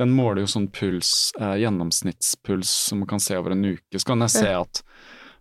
Den 0.00 0.14
måler 0.16 0.42
jo 0.42 0.50
sånn 0.50 0.70
puls, 0.74 1.30
uh, 1.40 1.54
gjennomsnittspuls 1.60 2.70
som 2.88 3.02
man 3.04 3.10
kan 3.10 3.20
se 3.22 3.36
over 3.38 3.54
en 3.54 3.64
uke. 3.64 3.98
Så 4.00 4.08
kan 4.08 4.24
jeg 4.24 4.32
se 4.34 4.54
at 4.56 4.80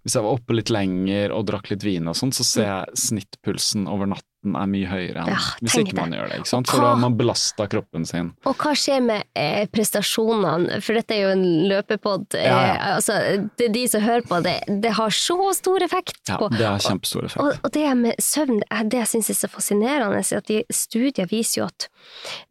hvis 0.04 0.18
jeg 0.18 0.26
var 0.26 0.36
oppe 0.36 0.58
litt 0.58 0.70
lenger 0.74 1.32
og 1.32 1.48
drakk 1.48 1.72
litt 1.72 1.86
vin 1.88 2.12
og 2.12 2.18
sånn, 2.20 2.34
så 2.36 2.44
ser 2.44 2.68
jeg 2.68 3.04
snittpulsen 3.06 3.88
over 3.88 4.12
natten 4.12 4.33
er 4.44 4.68
mye 4.68 4.88
høyere 4.92 5.24
enn 5.24 5.32
Ja, 5.32 5.38
hvis 5.64 5.76
ikke 5.80 5.94
det. 5.94 6.00
man 6.02 6.12
gjør 6.16 6.30
det. 6.30 6.38
ikke 6.42 6.52
sant? 6.52 6.68
For 6.70 6.84
da 6.84 6.90
har 6.94 7.00
man 7.02 7.16
belasta 7.18 7.68
kroppen 7.72 8.06
sin. 8.06 8.34
Og 8.46 8.56
hva 8.60 8.74
skjer 8.76 9.02
med 9.06 9.24
eh, 9.40 9.66
prestasjonene? 9.72 10.82
For 10.84 10.94
dette 11.00 11.16
er 11.16 11.22
jo 11.24 11.30
en 11.38 11.46
løpepod. 11.72 12.36
Eh, 12.36 12.44
Ja, 12.44 12.60
ja. 12.68 12.76
altså, 12.98 13.14
det 13.58 13.70
er 13.70 13.74
de 13.74 13.88
som 13.88 14.02
hører 14.02 14.28
på 14.28 14.42
det. 14.44 14.58
Det 14.84 14.92
har 15.00 15.10
så 15.16 15.38
stor 15.56 15.82
effekt 15.88 16.20
Ja, 16.28 16.38
på 16.38 16.50
det 16.52 16.66
har 16.68 16.80
kjempestor 16.84 17.26
effekt. 17.26 17.42
Og, 17.44 17.58
og 17.64 17.72
det 17.72 17.86
med 17.98 18.16
søvn, 18.20 18.62
det 18.90 19.00
jeg 19.00 19.08
syns 19.14 19.30
er 19.30 19.40
så 19.44 19.50
fascinerende, 19.50 20.20
er 20.20 20.38
at 20.38 20.48
de 20.52 20.64
studier 20.74 21.26
viser 21.32 21.62
jo 21.62 21.66
at 21.72 21.88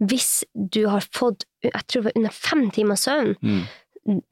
hvis 0.01 0.45
du 0.55 0.87
har 0.89 1.05
fått, 1.13 1.45
jeg 1.63 1.73
tror 1.87 2.03
det 2.03 2.09
var 2.11 2.19
under 2.23 2.31
fem 2.33 2.71
timer 2.71 2.97
søvn 2.97 3.37
Mm. 3.43 3.63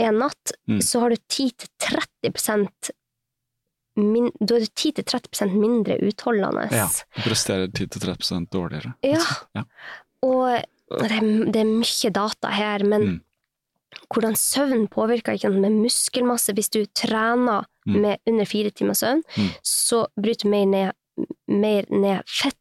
en 0.03 0.17
natt, 0.19 0.51
Mm. 0.69 0.81
så 0.83 0.99
har 1.01 1.11
du 1.11 1.17
10-30 1.31 2.91
min, 4.03 4.31
du 4.41 4.55
er 4.57 4.67
10-30% 4.67 5.53
mindre 5.57 5.99
utholdende. 6.03 6.69
Ja, 6.75 6.87
du 7.17 7.23
presterer 7.23 7.67
10-30 7.69 8.47
dårligere. 8.51 8.95
Ja. 9.05 9.23
Ja. 9.57 9.63
Og 10.23 10.63
det 11.01 11.11
er, 11.11 11.27
det 11.53 11.61
er 11.63 11.65
mye 11.71 12.11
data 12.13 12.49
her, 12.51 12.85
men 12.85 13.01
Mm. 13.03 13.21
hvordan 14.15 14.35
søvn 14.37 14.89
påvirker 14.89 15.33
ikke 15.35 15.51
med 15.51 15.71
muskelmasse. 15.73 16.53
Hvis 16.55 16.71
du 16.71 16.85
trener 16.95 17.65
Mm. 17.87 18.01
med 18.03 18.19
under 18.29 18.45
fire 18.45 18.71
timer 18.71 18.95
søvn, 18.95 19.23
Mm. 19.37 19.49
så 19.65 20.07
bryter 20.21 20.45
du 20.45 20.49
mer 20.51 20.67
ned, 20.67 20.93
mer 21.49 21.85
ned 21.91 22.23
fett 22.27 22.57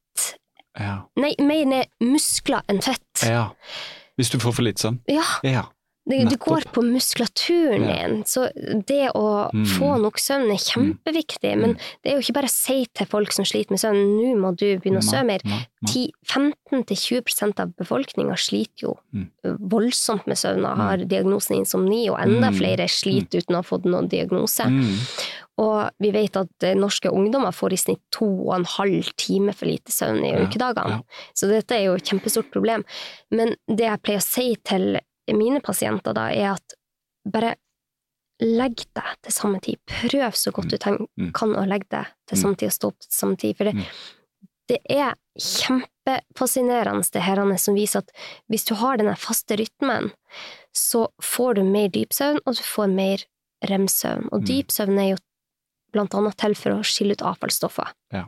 Ja. 0.79 1.01
Nei, 1.17 1.33
mer 1.39 1.65
ned 1.65 1.85
muskler 2.01 2.61
enn 2.69 2.81
fett. 2.81 3.23
ja. 3.23 3.49
Hvis 4.17 4.29
du 4.31 4.37
får 4.37 4.53
for 4.53 4.61
litt 4.63 4.77
søvn. 4.79 4.99
Ja, 5.07 5.23
Ja. 5.43 5.63
Det, 6.09 6.29
du 6.29 6.35
går 6.41 6.63
på 6.73 6.81
muskulaturen 6.81 7.83
Ja. 7.87 8.07
din, 8.07 8.23
så 8.25 8.49
det 8.85 9.11
å 9.15 9.49
Mm. 9.53 9.65
få 9.77 10.01
nok 10.01 10.17
søvn 10.17 10.51
er 10.51 10.57
kjempeviktig. 10.57 11.57
Men 11.57 11.73
det 12.03 12.11
er 12.11 12.15
jo 12.17 12.21
ikke 12.25 12.33
bare 12.33 12.49
å 12.49 12.49
si 12.49 12.85
til 12.93 13.05
folk 13.05 13.31
som 13.31 13.45
sliter 13.45 13.71
med 13.71 13.79
søvn, 13.79 13.95
nå 14.17 14.35
må 14.41 14.55
du 14.57 14.77
begynne 14.79 14.99
å 14.99 15.03
sove 15.03 15.25
mer. 15.25 15.39
Nei, 15.45 15.65
nei. 15.81 15.91
10 15.93 16.11
15-20% 16.27 17.59
av 17.59 17.73
befolkninga 17.75 18.35
sliter 18.37 18.81
jo 18.87 18.97
Mm. 19.13 19.29
voldsomt 19.69 20.27
med 20.27 20.37
søvn 20.37 20.65
og 20.65 20.77
har 20.77 20.97
diagnosen 20.97 21.57
insomni, 21.57 22.09
og 22.09 22.19
enda 22.19 22.49
Mm. 22.51 22.57
flere 22.57 22.87
sliter 22.89 23.39
uten 23.41 23.55
å 23.55 23.55
ha 23.55 23.61
fått 23.61 23.85
noen 23.85 24.07
diagnose. 24.09 24.63
Mm. 24.65 24.97
Og 25.59 25.91
vi 25.99 26.11
vet 26.11 26.37
at 26.37 26.47
eh, 26.63 26.73
norske 26.73 27.09
ungdommer 27.11 27.51
får 27.51 27.73
i 27.73 27.75
snitt 27.75 28.01
to 28.11 28.25
og 28.25 28.55
en 28.55 28.63
halv 28.65 29.09
time 29.17 29.51
for 29.53 29.65
lite 29.65 29.91
søvn 29.91 30.23
i 30.23 30.31
Ja, 30.31 30.45
ukedagene. 30.45 30.89
ja. 30.89 31.01
Så 31.35 31.49
dette 31.49 31.71
er 31.75 31.85
jo 31.85 31.95
et 31.95 32.03
kjempestort 32.05 32.49
problem. 32.51 32.85
Men 33.31 33.55
det 33.67 33.79
jeg 33.85 34.01
pleier 34.03 34.19
å 34.19 34.23
si 34.23 34.55
til 34.63 34.99
mine 35.37 35.61
pasienter 35.61 36.13
da, 36.13 36.27
er 36.31 36.53
at 36.55 36.73
bare 37.25 37.55
legg 38.41 38.85
deg 38.95 39.15
til 39.23 39.31
samme 39.35 39.59
tid. 39.61 39.77
Prøv 39.85 40.31
så 40.33 40.51
godt 40.55 40.69
du 40.69 40.77
Mm. 41.17 41.33
kan 41.33 41.49
å 41.55 41.67
legge 41.67 41.89
deg 41.89 42.05
til 42.27 42.37
Mm. 42.37 42.41
samme 42.41 42.57
tid 42.57 42.67
og 42.67 42.71
stå 42.73 42.87
opp 42.87 42.99
til 42.99 43.11
samme 43.11 43.37
tid. 43.37 43.57
For 43.57 43.63
det, 43.65 43.73
Mm. 43.75 43.85
det 44.69 44.79
er 44.89 45.13
kjempefascinerende 45.37 47.11
det 47.11 47.21
her 47.21 47.57
som 47.57 47.75
viser 47.75 47.99
at 47.99 48.11
hvis 48.49 48.65
du 48.65 48.75
har 48.75 48.97
denne 48.97 49.15
faste 49.17 49.57
rytmen, 49.59 50.11
så 50.73 51.07
får 51.21 51.55
du 51.55 51.63
mer 51.63 51.89
dypsøvn, 51.89 52.39
og 52.45 52.55
du 52.55 52.61
får 52.63 52.89
mer 52.93 53.17
rem-søvn. 53.65 54.29
Og 54.31 54.41
Mm. 54.41 54.45
dypsøvn 54.45 54.99
er 54.99 55.09
jo 55.11 55.17
blant 55.91 56.13
annet 56.13 56.37
til 56.37 56.53
for 56.55 56.69
å 56.71 56.79
skille 56.83 57.11
ut 57.11 57.21
avfallsstoffer. 57.25 57.91
Ja. 58.13 58.25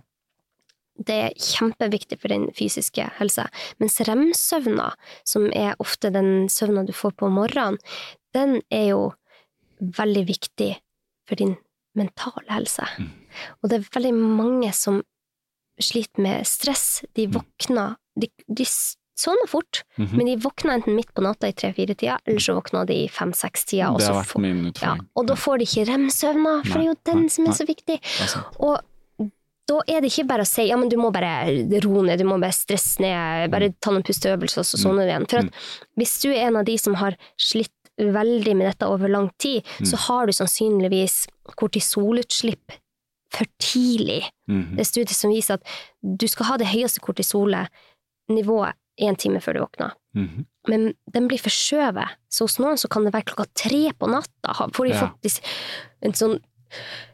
Det 0.99 1.15
er 1.15 1.33
kjempeviktig 1.39 2.19
for 2.19 2.27
den 2.27 2.49
fysiske 2.53 3.05
helsa. 3.17 3.47
Mens 3.79 3.99
rem-søvna, 4.05 4.91
som 5.25 5.47
er 5.55 5.75
ofte 5.79 6.11
den 6.13 6.47
søvna 6.51 6.85
du 6.85 6.91
får 6.93 7.11
på 7.17 7.29
morgenen, 7.31 7.79
den 8.33 8.61
er 8.71 8.89
jo 8.91 9.13
veldig 9.81 10.25
viktig 10.27 10.75
for 11.27 11.35
din 11.35 11.55
mentale 11.97 12.47
helse. 12.49 12.85
Mm. 12.99 13.09
Og 13.63 13.69
det 13.69 13.79
er 13.79 13.89
veldig 13.95 14.13
mange 14.13 14.71
som 14.73 15.01
sliter 15.81 16.21
med 16.21 16.45
stress. 16.45 17.03
De 17.15 17.27
Mm. 17.27 17.33
våkner 17.41 17.95
De, 18.19 18.27
de 18.53 18.65
sovner 18.65 19.47
fort, 19.47 19.83
Mhm. 19.97 20.17
men 20.17 20.25
de 20.25 20.35
våkner 20.35 20.73
enten 20.75 20.95
midt 20.97 21.13
på 21.15 21.21
natta 21.23 21.47
i 21.47 21.53
tre-fire-tida, 21.53 22.19
eller 22.27 22.39
så 22.39 22.53
våkner 22.61 22.85
de 22.85 22.93
i 22.93 23.07
fem-seks-tida. 23.07 23.87
og 23.93 24.01
ja, 24.81 24.97
og 25.15 25.27
da 25.27 25.33
får 25.35 25.57
de 25.59 25.63
ikke 25.65 25.87
rem-søvna, 25.87 26.61
for 26.65 26.73
det 26.79 26.87
er 26.87 26.93
jo 26.93 26.95
den 27.05 27.29
som 27.29 27.45
er 27.47 27.51
så 27.51 27.65
viktig. 27.65 27.99
Og 28.59 28.81
da 29.67 29.79
er 29.87 30.01
det 30.01 30.11
ikke 30.11 30.27
bare 30.27 30.41
å 30.43 30.47
si 30.47 30.67
ja, 30.67 30.75
men 30.77 30.89
du 30.89 30.97
må 30.97 31.11
bare 31.13 31.45
roe 31.85 32.03
ned, 32.03 32.19
du 32.19 32.25
må 32.25 32.39
bare 32.41 32.51
stresse 32.55 32.99
ned, 32.99 33.49
bare 33.51 33.73
ta 33.81 33.91
noen 33.91 34.03
pusteøvelser, 34.03 34.59
og 34.59 34.65
så 34.65 34.89
Mm. 34.91 34.99
igjen. 35.07 35.29
For 35.29 35.37
at 35.39 35.53
hvis 35.97 36.21
du 36.21 36.29
er 36.31 36.47
en 36.47 36.55
av 36.57 36.65
de 36.65 36.77
som 36.77 36.95
har 36.95 37.15
slitt 37.37 37.71
veldig 37.99 38.55
med 38.57 38.67
dette 38.67 38.87
over 38.87 39.07
lang 39.07 39.29
tid, 39.37 39.63
Mm. 39.79 39.85
så 39.85 39.95
har 40.07 40.25
du 40.25 40.31
sannsynligvis 40.33 41.27
kortisolutslipp 41.57 42.71
for 43.31 43.45
tidlig. 43.59 44.23
Mhm. 44.49 44.75
Det 44.75 44.79
er 44.79 44.83
studier 44.89 45.15
som 45.15 45.31
viser 45.31 45.53
at 45.53 45.63
du 46.17 46.27
skal 46.27 46.45
ha 46.45 46.57
det 46.57 46.67
høyeste 46.67 46.99
kortisolnivået 46.99 48.73
én 49.01 49.17
time 49.17 49.39
før 49.39 49.53
du 49.53 49.59
våkner. 49.61 49.91
Mhm. 50.15 50.45
Men 50.67 50.93
den 51.11 51.27
blir 51.27 51.39
forskjøvet, 51.39 52.07
så 52.29 52.41
hos 52.45 52.57
noen 52.59 52.77
så 52.77 52.89
kan 52.89 53.03
det 53.05 53.13
være 53.13 53.23
klokka 53.25 53.45
tre 53.55 53.91
på 53.93 54.07
natta. 54.09 54.53
Får 54.73 54.87
de 54.87 54.93
Ja. 54.93 55.07
faktisk 55.07 55.41
en 56.03 56.11
sånn 56.11 56.39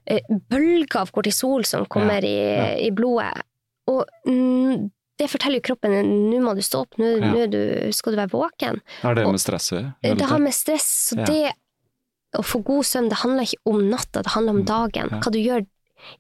eh, 0.06 0.20
bølge 0.50 0.96
av 1.00 1.12
kortisol 1.12 1.66
som 1.66 1.86
kommer 1.86 2.22
Ja, 2.24 2.76
i, 2.76 2.88
i 2.88 2.92
blodet. 2.92 3.42
Og 3.88 4.06
mm, 4.28 4.90
det 5.18 5.30
forteller 5.32 5.62
jo 5.62 5.68
kroppen 5.74 5.92
nå 6.32 6.42
må 6.44 6.56
du 6.56 6.62
stå 6.62 6.82
opp, 6.86 6.98
nå, 7.00 7.14
Ja. 7.20 7.32
nå 7.34 7.46
du, 7.50 7.92
skal 7.92 8.14
du 8.14 8.18
være 8.18 8.30
våken. 8.34 8.82
Er 9.04 9.16
det 9.16 9.26
Og- 9.26 9.32
med 9.32 9.40
stress 9.42 9.72
å 9.72 9.78
gjøre? 9.80 9.94
Det 10.18 10.22
har 10.30 10.40
med 10.40 10.54
stress, 10.54 10.90
så 11.14 11.18
Ja. 11.18 11.26
det 11.26 11.54
å 12.36 12.44
få 12.44 12.62
god 12.64 12.84
søvn, 12.84 13.10
det 13.10 13.18
handler 13.24 13.44
ikke 13.44 13.64
om 13.66 13.90
natta, 13.90 14.22
det 14.22 14.32
handler 14.36 14.50
om 14.52 14.62
Mm, 14.62 14.66
dagen. 14.66 15.10
ja. 15.12 15.20
Hva 15.20 15.32
du 15.32 15.40
gjør 15.40 15.66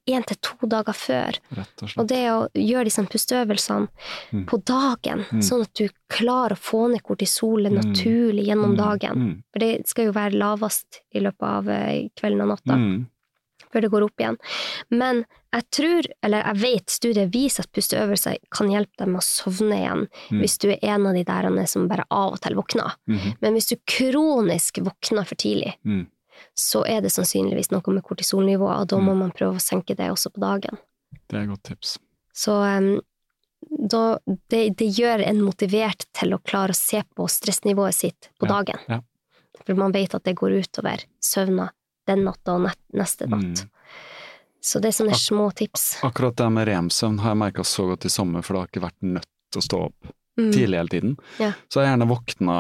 én 0.10 0.26
til 0.26 0.38
to 0.42 0.66
dager 0.68 0.94
før. 0.94 1.38
Og. 1.56 1.92
Og 2.00 2.08
det 2.08 2.24
å 2.32 2.50
gjøre 2.56 2.86
disse 2.86 3.04
pusteøvelsene 3.06 3.88
Mm. 4.34 4.46
på 4.48 4.58
dagen, 4.66 5.26
Mm. 5.30 5.42
sånn 5.44 5.62
at 5.62 5.74
du 5.76 5.90
klarer 6.10 6.56
å 6.56 6.58
få 6.58 6.90
ned 6.90 7.04
kortisolet 7.04 7.72
Mm. 7.72 7.84
naturlig 7.84 8.48
gjennom 8.48 8.74
Mm, 8.74 8.78
dagen. 8.78 9.16
mm, 9.16 9.44
For 9.54 9.60
det 9.60 9.88
skal 9.88 10.06
jo 10.06 10.12
være 10.14 10.34
lavest 10.34 11.02
i 11.14 11.20
løpet 11.20 11.44
av 11.44 11.70
eh, 11.70 12.10
kvelden 12.18 12.42
og 12.42 12.58
natta. 12.58 12.74
Før 13.74 13.82
det 13.82 13.92
går 13.92 14.04
opp 14.08 14.20
igjen. 14.24 14.38
Men 14.92 15.26
jeg 15.54 15.64
tror, 15.72 16.08
eller 16.24 16.44
jeg 16.46 16.62
vet, 16.62 16.90
studiet 16.90 17.32
viser 17.34 17.64
at 17.66 17.72
pusteøvelser 17.74 18.38
kan 18.54 18.70
hjelpe 18.70 18.98
deg 19.02 19.08
med 19.08 19.22
å 19.22 19.26
sovne 19.26 19.78
igjen, 19.80 20.08
Mm. 20.32 20.40
hvis 20.42 20.58
du 20.60 20.68
er 20.72 20.80
en 20.84 21.08
av 21.08 21.14
de 21.16 21.24
der 21.24 21.66
som 21.66 21.88
bare 21.88 22.06
av 22.12 22.34
og 22.34 22.40
til 22.42 22.56
våkner. 22.56 22.94
Mhm. 23.08 23.38
Men 23.42 23.54
hvis 23.54 23.70
du 23.70 23.76
kronisk 23.86 24.80
våkner 24.84 25.26
for 25.26 25.36
tidlig, 25.36 25.74
Mm. 25.86 26.08
så 26.56 26.84
er 26.88 27.02
det 27.02 27.12
sannsynligvis 27.12 27.72
noe 27.72 27.82
med 27.94 28.04
kortisolnivået, 28.04 28.82
og 28.82 28.88
da 28.88 28.98
må 28.98 29.16
man 29.18 29.32
prøve 29.32 29.56
å 29.56 29.62
senke 29.62 29.96
det 29.96 30.10
også 30.12 30.30
på 30.34 30.40
dagen. 30.42 30.78
Det 31.30 31.38
er 31.38 31.44
et 31.44 31.50
godt 31.50 31.64
tips. 31.64 31.98
Så 32.36 32.52
um, 32.78 33.02
da, 33.90 34.18
det, 34.50 34.76
det 34.78 34.92
gjør 34.96 35.26
en 35.26 35.42
motivert 35.42 36.06
til 36.14 36.34
å 36.36 36.40
klare 36.44 36.70
å 36.70 36.76
se 36.76 37.02
på 37.16 37.26
stressnivået 37.28 37.94
sitt 37.94 38.30
på 38.40 38.46
Ja, 38.48 38.62
dagen. 38.62 38.80
ja. 38.88 39.00
For 39.66 39.74
man 39.76 39.92
vet 39.92 40.14
at 40.14 40.24
det 40.24 40.36
går 40.36 40.52
utover 40.62 41.04
søvna 41.20 41.72
den 42.08 42.24
natta 42.28 42.56
og 42.58 42.66
nett, 42.66 42.80
neste 42.98 43.28
natt. 43.30 43.64
Mm. 43.64 43.74
Så 44.68 44.82
det 44.84 44.90
er 44.90 44.98
sånne 44.98 45.16
små 45.20 45.50
tips. 45.56 45.86
Akkurat 46.04 46.36
det 46.40 46.48
med 46.52 46.68
remsøvn 46.68 47.20
har 47.24 47.32
jeg 47.36 47.40
merka 47.46 47.64
så 47.68 47.86
godt 47.92 48.08
i 48.10 48.12
sommer, 48.12 48.42
for 48.44 48.54
det 48.58 48.64
har 48.64 48.72
ikke 48.74 48.86
vært 48.90 49.12
nødt 49.16 49.30
til 49.54 49.62
å 49.62 49.68
stå 49.70 49.84
opp 49.92 50.14
Mm. 50.38 50.52
tidlig 50.54 50.78
hele 50.78 50.90
tiden. 50.94 51.14
Ja. 51.42 51.48
Så 51.68 51.80
har 51.80 51.88
gjerne 51.88 52.06
våkna 52.12 52.56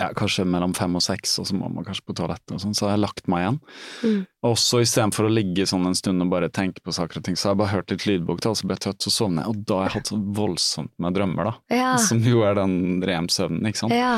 ja, 0.00 0.08
kanskje 0.16 0.42
mellom 0.48 0.72
fem 0.74 0.96
og 0.98 1.02
seks, 1.04 1.36
og 1.38 1.46
så 1.46 1.54
må 1.54 1.68
man 1.70 1.84
kanskje 1.86 2.02
på 2.08 2.16
toalettet 2.18 2.54
og 2.56 2.62
sånn, 2.64 2.74
så 2.74 2.86
har 2.88 2.96
jeg 2.96 3.02
lagt 3.04 3.28
meg 3.30 3.44
igjen. 3.44 3.58
Mm. 4.02 4.16
Og 4.48 4.56
så 4.58 4.80
istedenfor 4.82 5.28
å 5.28 5.30
ligge 5.30 5.66
sånn 5.70 5.86
en 5.86 5.94
stund 5.94 6.24
og 6.24 6.32
bare 6.32 6.48
tenke 6.50 6.82
på 6.82 6.90
saker 6.96 7.20
og 7.20 7.26
ting, 7.28 7.36
så 7.38 7.50
har 7.50 7.54
jeg 7.54 7.60
bare 7.60 7.74
hørt 7.76 7.92
litt 7.94 8.06
lydbok, 8.08 8.40
til, 8.42 8.50
og 8.50 8.58
så 8.58 8.66
ble 8.66 8.74
jeg 8.78 8.84
trøtt, 8.88 9.04
så 9.06 9.12
sovner 9.14 9.44
jeg, 9.44 9.52
og 9.52 9.62
da 9.68 9.78
har 9.82 9.86
jeg 9.90 9.94
hatt 10.00 10.10
så 10.14 10.18
voldsomt 10.40 10.92
med 10.98 11.14
drømmer, 11.20 11.44
da. 11.52 11.54
Ja. 11.76 11.92
Som 12.08 12.24
jo 12.26 12.42
er 12.48 12.58
den 12.58 12.74
remsøvnen, 13.06 13.62
ikke 13.70 13.82
sant. 13.84 13.94
ja. 13.94 14.16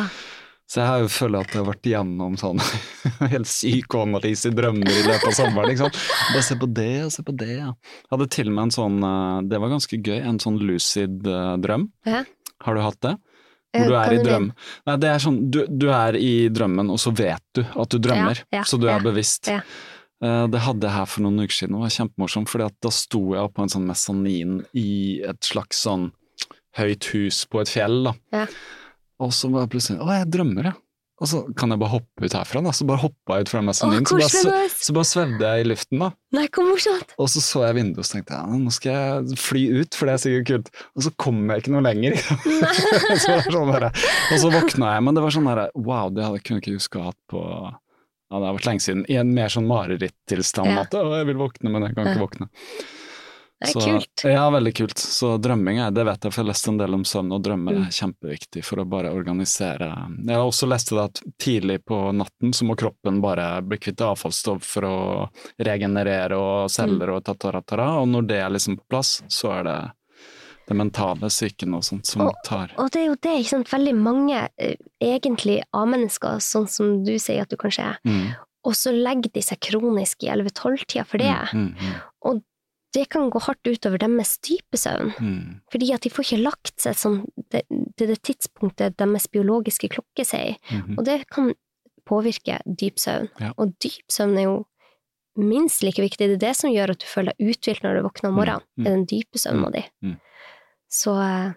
Så 0.70 0.80
jeg 0.80 0.88
har 0.88 1.02
jo 1.02 1.08
føler 1.12 1.44
at 1.44 1.52
jeg 1.52 1.60
har 1.60 1.66
vært 1.68 1.88
gjennom 1.90 2.36
sånn 2.40 2.60
helt 3.34 3.46
psykoanalyse 3.50 4.48
i 4.48 4.54
drømmer 4.56 4.88
i 4.88 5.02
løpet 5.04 5.26
av 5.28 5.34
sommeren. 5.36 5.68
Liksom. 5.74 5.92
Bare 6.32 6.44
se 6.46 6.56
på 6.62 6.68
det 6.78 6.88
og 7.04 7.12
se 7.14 7.24
på 7.26 7.34
det. 7.42 7.50
Ja. 7.58 7.68
Jeg 8.06 8.12
hadde 8.14 8.28
til 8.32 8.48
og 8.50 8.56
med 8.56 8.62
en 8.68 8.74
sånn, 8.78 8.96
eh, 9.10 9.36
det 9.50 9.60
var 9.60 9.74
ganske 9.74 9.98
gøy, 10.00 10.18
en 10.24 10.40
sånn 10.42 10.56
lucid 10.64 11.28
eh, 11.28 11.52
drøm. 11.64 11.84
Hæ? 12.08 12.22
Har 12.64 12.78
du 12.78 12.82
hatt 12.86 13.00
det? 13.04 13.12
Eh, 13.74 13.82
Hvor 13.84 13.92
du 13.92 13.96
er 14.00 14.16
i 14.16 14.22
drøm. 14.24 14.48
Nei, 14.88 14.96
det 15.04 15.10
er 15.12 15.22
sånn, 15.26 15.38
du, 15.52 15.60
du 15.68 15.88
er 15.92 16.16
i 16.16 16.32
drømmen, 16.54 16.92
og 16.94 17.00
så 17.02 17.12
vet 17.18 17.44
du 17.58 17.60
at 17.66 17.92
du 17.92 17.98
drømmer. 18.00 18.40
Ja, 18.48 18.60
ja, 18.62 18.64
så 18.70 18.80
du 18.80 18.88
er 18.88 19.04
bevisst. 19.04 19.50
ja. 19.52 19.60
Det 20.24 20.60
hadde 20.62 20.86
jeg 20.86 20.94
her 20.94 21.08
for 21.10 21.20
noen 21.26 21.42
uker 21.42 21.52
siden, 21.52 21.74
og 21.76 21.82
det 21.82 21.88
var 21.90 21.94
kjempemorsomt, 21.98 22.48
fordi 22.48 22.68
da 22.86 22.90
sto 22.94 23.18
jeg 23.34 23.50
på 23.52 23.60
en 23.66 23.72
sånn 23.74 23.82
mesanin 23.90 24.52
i 24.78 25.20
et 25.28 25.44
slags 25.44 25.82
sånn 25.84 26.06
høyt 26.78 27.04
hus 27.12 27.42
på 27.50 27.60
et 27.60 27.68
fjell, 27.68 27.98
da. 28.06 28.14
Og 29.22 29.30
så 29.36 29.50
var 29.52 29.64
jeg 29.64 29.74
plutselig 29.76 30.02
Å, 30.02 30.10
jeg 30.18 30.32
drømmer, 30.34 30.72
ja. 30.72 30.74
Og 31.22 31.28
så 31.30 31.40
kan 31.54 31.70
jeg 31.70 31.78
bare 31.78 31.92
hoppe 31.92 32.26
ut 32.26 32.34
herfra, 32.34 32.60
da. 32.64 32.72
Så 32.74 32.86
bare 32.88 32.98
hoppa 33.04 33.36
jeg 33.38 33.46
ut 33.46 33.50
fra 33.52 33.60
mesaninen. 33.62 34.06
Så, 34.08 34.16
bare 34.18 34.64
så 34.66 34.94
bare 34.96 35.06
svevde 35.06 35.50
jeg 35.52 35.62
i 35.62 35.68
luften, 35.70 36.02
da. 36.02 36.08
Nei, 36.34 36.48
hvor 36.50 36.66
morsomt! 36.66 37.14
Og 37.22 37.30
så 37.30 37.42
så 37.44 37.62
jeg 37.68 37.76
vinduet 37.78 38.02
og 38.02 38.10
tenkte 38.10 38.34
jeg, 38.34 38.58
nå 38.64 38.72
skal 38.74 38.98
jeg 38.98 39.38
fly 39.38 39.62
ut, 39.78 39.94
for 39.94 40.10
det 40.10 40.16
er 40.16 40.24
sikkert 40.24 40.50
kult. 40.50 40.82
Og 40.98 41.06
så 41.06 41.14
kom 41.22 41.38
jeg 41.46 41.62
ikke 41.62 41.76
noe 41.76 41.84
lenger. 41.86 42.18
så 43.22 43.38
sånn 43.46 43.70
der, 43.70 43.86
og 43.94 44.42
så 44.42 44.50
våkna 44.56 44.90
jeg, 44.96 45.06
men 45.06 45.16
det 45.16 45.24
var 45.24 45.36
sånn 45.38 45.48
der, 45.52 45.62
wow, 45.78 46.10
det 46.10 46.26
hadde 46.26 46.42
jeg 46.42 46.46
kunne 46.50 46.64
ikke 46.64 46.76
huske 46.80 46.98
å 46.98 47.06
ha 47.06 47.14
hatt 47.14 47.22
på 47.30 47.46
ja, 48.34 48.40
det 48.40 48.48
har 48.48 48.56
vært 48.56 48.66
lenge 48.66 48.82
siden. 48.82 49.06
I 49.06 49.20
en 49.20 49.32
mer 49.36 49.52
sånn 49.52 49.70
marerittilstand. 49.70 50.74
Ja. 50.74 50.82
At 50.82 50.98
å, 50.98 51.06
jeg 51.20 51.30
vil 51.30 51.38
våkne, 51.38 51.70
men 51.70 51.86
jeg 51.86 51.94
kan 51.94 52.10
ikke 52.10 52.24
våkne. 52.24 52.50
Det 53.64 53.76
er 53.76 53.80
Så- 53.80 53.86
kult. 53.90 54.24
Ja, 54.30 54.50
veldig 54.50 54.74
kult. 54.76 54.94
Så 54.98 55.38
drømming 55.40 55.78
er, 55.80 55.90
det 55.90 56.04
vet 56.06 56.22
jeg, 56.24 56.32
for 56.32 56.40
jeg 56.42 56.46
har 56.46 56.52
lest 56.52 56.68
en 56.68 56.78
del 56.78 56.94
om 56.94 57.02
søvn, 57.04 57.32
og 57.32 57.42
drømmer 57.42 57.72
Mm. 57.74 57.86
er 57.86 57.90
kjempeviktig 57.98 58.64
for 58.64 58.76
å 58.76 58.88
bare 58.88 59.10
organisere 59.14 59.88
Jeg 60.26 60.36
har 60.36 60.44
også 60.44 60.68
lest 60.68 60.90
det 60.90 60.98
at 61.04 61.22
tidlig 61.38 61.78
på 61.84 62.12
natten 62.14 62.52
så 62.52 62.62
må 62.68 62.76
kroppen 62.76 63.20
bare 63.20 63.62
bli 63.62 63.78
kvitt 63.78 64.00
avfallsstoff 64.00 64.62
for 64.62 64.82
å 64.82 65.28
regenerere 65.58 66.32
og 66.38 66.70
celler 66.70 67.08
Mm. 67.08 67.16
og 67.16 67.24
tataratara, 67.24 68.00
og 68.00 68.08
når 68.08 68.26
det 68.26 68.36
er 68.42 68.50
liksom 68.50 68.76
på 68.76 68.82
plass, 68.90 69.22
så 69.28 69.50
er 69.60 69.62
det 69.64 69.92
det 70.66 70.76
mentale 70.76 71.28
psyken 71.28 71.74
og 71.74 71.82
sånt 71.82 72.06
som 72.06 72.22
Og- 72.22 72.34
tar 72.44 72.70
Og 72.78 72.90
det 72.90 73.02
er 73.02 73.06
jo 73.08 73.16
det, 73.20 73.44
ikke 73.44 73.48
sant. 73.48 73.68
Veldig 73.68 73.94
mange 73.94 74.48
eh, 74.58 74.76
egentlig 75.02 75.62
A-mennesker, 75.74 76.36
sånn 76.40 76.68
som 76.68 77.04
du 77.04 77.18
sier 77.18 77.42
at 77.42 77.48
du 77.50 77.56
kanskje 77.56 77.80
er, 77.84 77.98
mm, 78.06 78.34
og 78.64 78.72
så 78.72 78.90
legger 78.90 79.30
de 79.32 79.40
seg 79.42 79.60
kronisk 79.60 80.24
i 80.24 80.28
11-12-tida 80.30 81.06
for 81.06 81.18
det. 81.18 81.48
Mm, 81.52 81.74
mm, 81.76 82.42
Det 82.94 83.08
kan 83.10 83.28
gå 83.32 83.40
hardt 83.42 83.66
utover 83.66 83.98
deres 83.98 84.36
dype 84.46 84.78
søvn. 84.78 85.10
mm, 85.18 85.60
Fordi 85.72 85.88
at 85.94 86.04
de 86.06 86.10
får 86.14 86.24
ikke 86.28 86.42
lagt 86.44 86.80
seg 86.80 86.94
sånn 87.00 87.16
det, 87.50 87.64
til 87.98 88.06
det 88.12 88.20
tidspunktet 88.22 88.96
deres 89.00 89.26
biologiske 89.32 89.88
klokke 89.90 90.24
sier. 90.28 90.54
mm, 90.70 90.94
Og 90.98 91.04
det 91.08 91.16
kan 91.34 91.52
påvirke 92.06 92.60
dyp 92.66 93.00
søvn. 93.02 93.28
Ja. 93.40 93.50
Og 93.58 93.74
dyp 93.82 94.06
søvn 94.12 94.38
er 94.38 94.46
jo 94.46 94.56
minst 95.36 95.82
like 95.82 95.98
viktig. 95.98 96.28
Det 96.30 96.36
er 96.36 96.42
det 96.46 96.54
som 96.56 96.70
gjør 96.70 96.92
at 96.94 97.00
du 97.02 97.06
føler 97.10 97.34
deg 97.34 97.50
uthvilt 97.56 97.82
når 97.82 97.96
du 97.98 98.02
våkner 98.06 98.28
om 98.30 98.34
Mm, 98.34 98.38
morgenen. 98.38 98.62
mm. 98.78 98.84
Det 98.84 98.86
er 98.92 98.96
den 98.96 99.06
dype 99.10 99.38
søvna 99.42 99.70
di. 99.74 99.82
Mm. 100.04 100.16
Så 100.94 101.14
eh, 101.18 101.52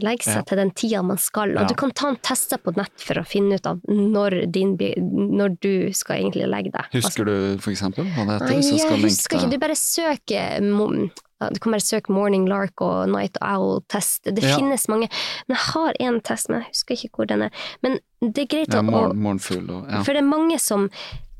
legge 0.00 0.24
seg 0.24 0.36
Ja. 0.36 0.42
til 0.42 0.56
den 0.56 0.70
tida 0.70 1.02
man 1.04 1.18
skal. 1.18 1.50
Og 1.50 1.60
Ja. 1.62 1.66
du 1.68 1.74
kan 1.74 1.90
ta 1.90 2.08
en 2.08 2.16
test 2.16 2.50
på 2.62 2.72
nett 2.76 2.92
for 2.96 3.14
å 3.14 3.26
finne 3.26 3.54
ut 3.54 3.66
av 3.66 3.80
når, 3.88 4.50
din, 4.50 4.76
når 4.78 5.60
du 5.60 5.92
skal 5.92 6.16
egentlig 6.22 6.48
legge 6.48 6.70
deg. 6.72 6.84
Husker 6.92 7.24
du 7.26 7.58
for 7.58 7.70
eksempel 7.72 8.04
hva 8.14 8.24
det 8.26 8.40
heter? 8.40 8.46
Nei, 8.48 8.60
jeg 8.62 9.02
husker 9.02 9.36
ikke. 9.36 9.50
Du 9.50 9.58
bare 9.58 9.76
søker 9.76 11.10
Du 11.52 11.58
kan 11.58 11.72
bare 11.72 11.80
søke 11.82 12.08
Morning 12.08 12.46
Lark 12.46 12.80
og 12.80 13.08
Night 13.08 13.36
Owl-test. 13.42 14.22
Det 14.32 14.44
Ja. 14.44 14.56
finnes 14.56 14.86
mange. 14.88 15.08
Men 15.48 15.56
jeg 15.56 15.72
har 15.74 15.92
en 15.98 16.20
test, 16.20 16.48
men 16.48 16.60
jeg 16.62 16.68
husker 16.70 16.94
ikke 16.94 17.10
hvor 17.16 17.26
den 17.26 17.42
er. 17.42 17.50
Men 17.82 17.98
det 18.22 18.38
er 18.38 18.46
greit 18.46 18.68
å 18.68 18.84
Morgenfugl. 18.84 20.04
For 20.04 20.12
det 20.14 20.22
er 20.22 20.28
mange 20.28 20.60
som, 20.60 20.88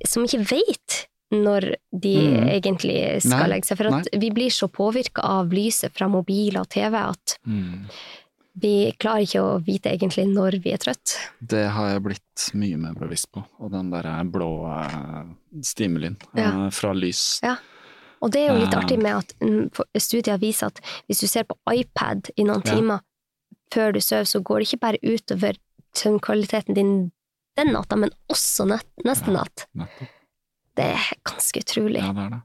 som 0.04 0.24
ikke 0.24 0.44
vet 0.50 1.06
når 1.32 1.76
de 1.96 2.16
Mm. 2.16 2.48
egentlig 2.62 3.22
skal 3.22 3.38
Nei, 3.38 3.48
legge 3.48 3.64
seg. 3.64 3.76
For 3.78 3.94
at 3.94 4.08
vi 4.12 4.30
blir 4.30 4.50
så 4.50 4.68
påvirka 4.68 5.22
av 5.22 5.50
lyset 5.50 5.92
fra 5.94 6.08
mobil 6.08 6.58
og 6.58 6.68
TV 6.68 6.94
at 6.98 7.38
Mm. 7.48 7.86
Vi 8.54 8.92
klarer 9.00 9.24
ikke 9.24 9.40
å 9.42 9.64
vite 9.64 9.90
egentlig 9.92 10.26
når 10.28 10.58
vi 10.62 10.72
er 10.72 10.78
trøtt. 10.78 11.14
Det 11.40 11.68
har 11.72 11.88
jeg 11.94 12.02
blitt 12.04 12.48
mye 12.54 12.76
mer 12.78 12.94
bevisst 12.94 13.30
på. 13.32 13.44
Og 13.60 13.70
den 13.72 13.90
der 13.90 14.04
blå 14.24 14.50
eh, 14.68 15.24
stimulien 15.62 16.16
Ja. 16.36 16.66
eh, 16.66 16.70
fra 16.70 16.92
lys. 16.92 17.40
Ja. 17.42 17.56
Og 18.22 18.30
det 18.30 18.42
er 18.48 18.52
jo 18.54 18.60
litt 18.64 18.74
Eh. 18.74 18.78
artig 18.80 18.98
med 19.02 19.16
at 19.16 19.34
studier 20.02 20.38
viser 20.38 20.66
at 20.66 20.80
hvis 21.08 21.20
du 21.20 21.26
ser 21.26 21.44
på 21.44 21.56
iPad 21.72 22.30
i 22.36 22.44
noen 22.44 22.62
Ja. 22.64 22.74
timer 22.74 23.00
før 23.72 23.92
du 23.94 24.00
sover, 24.00 24.24
så 24.24 24.42
går 24.42 24.58
det 24.60 24.68
ikke 24.68 24.80
bare 24.80 24.98
utover 25.02 25.56
søvnkvaliteten 25.94 26.74
din 26.74 27.12
den 27.56 27.72
natta, 27.74 27.96
men 27.96 28.10
også 28.30 28.64
nett, 28.66 28.86
neste 29.04 29.28
natt. 29.32 29.66
Det 30.74 30.84
er 30.94 31.16
ganske 31.22 31.60
utrolig. 31.60 31.98
Ja, 32.00 32.12
det 32.12 32.22
er 32.24 32.30
det. 32.30 32.42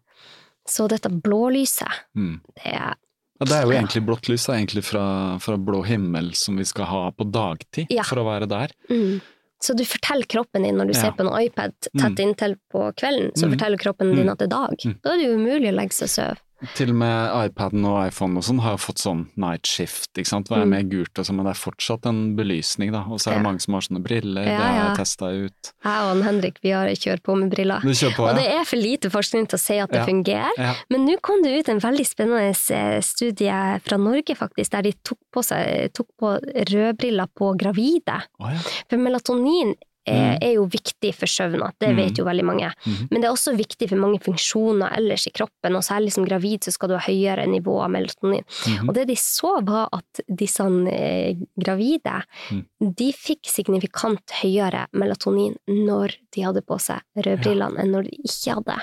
Så 0.68 0.88
dette 0.90 1.08
blålyset, 1.10 1.88
Mm. 2.16 2.42
det 2.56 2.74
er 2.74 2.96
Ja, 3.40 3.46
det 3.46 3.54
er 3.56 3.64
jo 3.66 3.72
egentlig 3.76 4.06
blått 4.06 4.28
lys, 4.30 4.46
det 4.48 4.54
er 4.56 4.60
egentlig 4.66 4.84
fra, 4.84 5.38
fra 5.40 5.58
blå 5.58 5.84
himmel 5.86 6.32
som 6.36 6.58
vi 6.58 6.64
skal 6.66 6.86
ha 6.86 7.12
på 7.12 7.30
dagtid, 7.32 7.88
Ja. 7.94 8.04
for 8.04 8.18
å 8.18 8.26
være 8.26 8.48
der. 8.50 8.72
Mm. 8.90 9.22
Så 9.62 9.76
du 9.76 9.84
forteller 9.86 10.26
kroppen 10.30 10.64
din 10.64 10.76
når 10.78 10.88
du 10.92 10.94
Ja. 10.94 11.02
ser 11.02 11.12
på 11.12 11.26
en 11.26 11.34
iPad 11.42 11.74
tett 11.82 11.94
Mm. 11.94 12.20
inntil 12.34 12.56
på 12.74 12.94
kvelden, 12.96 13.32
så 13.34 13.46
Mm. 13.46 13.54
forteller 13.58 13.78
kroppen 13.78 14.16
din 14.16 14.26
Mm. 14.26 14.32
at 14.32 14.38
det 14.40 14.46
er 14.46 14.56
dag. 14.56 14.78
Mm. 14.86 15.02
Da 15.02 15.10
er 15.14 15.18
det 15.18 15.26
jo 15.26 15.38
umulig 15.38 15.70
å 15.72 15.76
legge 15.76 15.94
seg 15.94 16.04
og 16.04 16.10
sove. 16.10 16.38
Til 16.74 16.90
og 16.90 16.96
med 16.98 17.52
iPaden 17.52 17.86
og 17.86 18.08
iPhone 18.08 18.38
og 18.40 18.44
sånn 18.44 18.60
har 18.66 18.78
fått 18.82 18.98
sånn 18.98 19.28
night 19.38 19.68
shift, 19.70 20.10
ikke 20.18 20.26
sant. 20.32 20.48
Være 20.50 20.66
Mm. 20.66 20.70
mer 20.74 20.84
gult 20.90 21.20
og 21.20 21.26
sånn, 21.26 21.36
men 21.38 21.46
det 21.46 21.52
er 21.56 21.62
fortsatt 21.62 22.06
en 22.10 22.36
belysning, 22.36 22.92
da. 22.92 23.04
Og 23.06 23.20
så 23.20 23.30
er 23.30 23.34
det 23.36 23.44
Ja. 23.44 23.50
mange 23.50 23.62
som 23.62 23.74
har 23.76 23.82
sånne 23.82 24.02
briller, 24.02 24.42
Ja, 24.44 24.58
det 24.58 24.66
har 24.66 24.88
jeg 24.88 24.98
testa 24.98 25.26
ut. 25.46 25.72
Jeg 25.86 26.02
og 26.02 26.24
Henrik 26.24 26.58
vi 26.64 26.70
har 26.72 26.88
kjørt 26.88 27.22
på 27.22 27.38
med 27.38 27.52
briller. 27.52 27.80
På, 28.16 28.30
Og 28.30 28.36
det 28.36 28.48
er 28.48 28.64
for 28.66 28.76
lite 28.78 29.10
forskning 29.12 29.48
til 29.48 29.58
å 29.58 29.60
si 29.60 29.78
at 29.78 29.92
det 29.92 30.06
fungerer. 30.08 30.76
Men 30.90 31.06
nå 31.06 31.22
kom 31.22 31.44
det 31.44 31.60
ut 31.60 31.70
en 31.70 31.80
veldig 31.80 32.06
spennende 32.08 32.50
eh, 32.72 33.02
studie 33.02 33.80
fra 33.86 33.98
Norge, 33.98 34.34
faktisk, 34.36 34.70
der 34.72 34.82
de 34.82 34.94
tok 35.04 35.20
på, 35.32 35.44
seg, 35.44 35.94
tok 35.94 36.08
på 36.20 36.40
rødbriller 36.42 37.28
på 37.38 37.56
gravide. 37.58 38.24
Oh, 38.40 38.50
ja. 38.50 38.58
For 38.90 38.98
melatonin 38.98 39.76
er, 40.08 40.38
Mm. 40.38 40.38
er 40.42 40.54
jo 40.56 40.66
viktig 40.68 41.14
for 41.16 41.28
søvn, 41.28 41.60
det 41.80 41.90
Mm. 41.90 41.96
vet 41.98 42.18
jo 42.18 42.26
veldig 42.26 42.44
mange. 42.46 42.72
Mhm. 42.86 43.08
Men 43.12 43.22
det 43.22 43.28
er 43.28 43.34
også 43.34 43.56
viktig 43.58 43.90
for 43.90 43.98
mange 43.98 44.20
funksjoner 44.24 44.96
ellers 44.98 45.28
i 45.28 45.32
kroppen, 45.32 45.76
og 45.76 45.84
særlig 45.84 46.12
som 46.14 46.26
gravid 46.26 46.62
så 46.64 46.72
skal 46.72 46.90
du 46.90 46.96
ha 46.98 47.02
høyere 47.06 47.46
nivå 47.48 47.82
av 47.84 47.90
melatonin. 47.92 48.44
Mhm. 48.66 48.88
Og 48.90 48.94
det 48.96 49.08
de 49.08 49.16
så 49.16 49.62
var 49.66 49.90
at 49.94 50.22
disse 50.34 50.62
eh, 50.92 51.36
gravide, 51.60 52.24
Mm. 52.52 52.66
de 52.96 53.12
fikk 53.12 53.44
signifikant 53.46 54.32
høyere 54.42 54.88
melatonin 54.94 55.56
når 55.68 56.16
de 56.32 56.42
hadde 56.42 56.62
på 56.66 56.80
seg 56.80 57.02
rødbrillene 57.18 57.80
enn 57.80 57.92
når 57.92 58.04
de 58.04 58.18
ikke 58.24 58.56
hadde. 58.56 58.82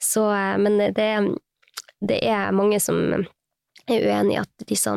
Så, 0.00 0.30
eh, 0.32 0.56
men 0.58 0.78
det, 0.92 1.38
det 2.04 2.22
er 2.24 2.50
mange 2.52 2.80
som 2.80 2.96
er 3.88 4.00
uenig 4.02 4.34
i 4.34 4.40
at 4.40 4.66
disse 4.66 4.88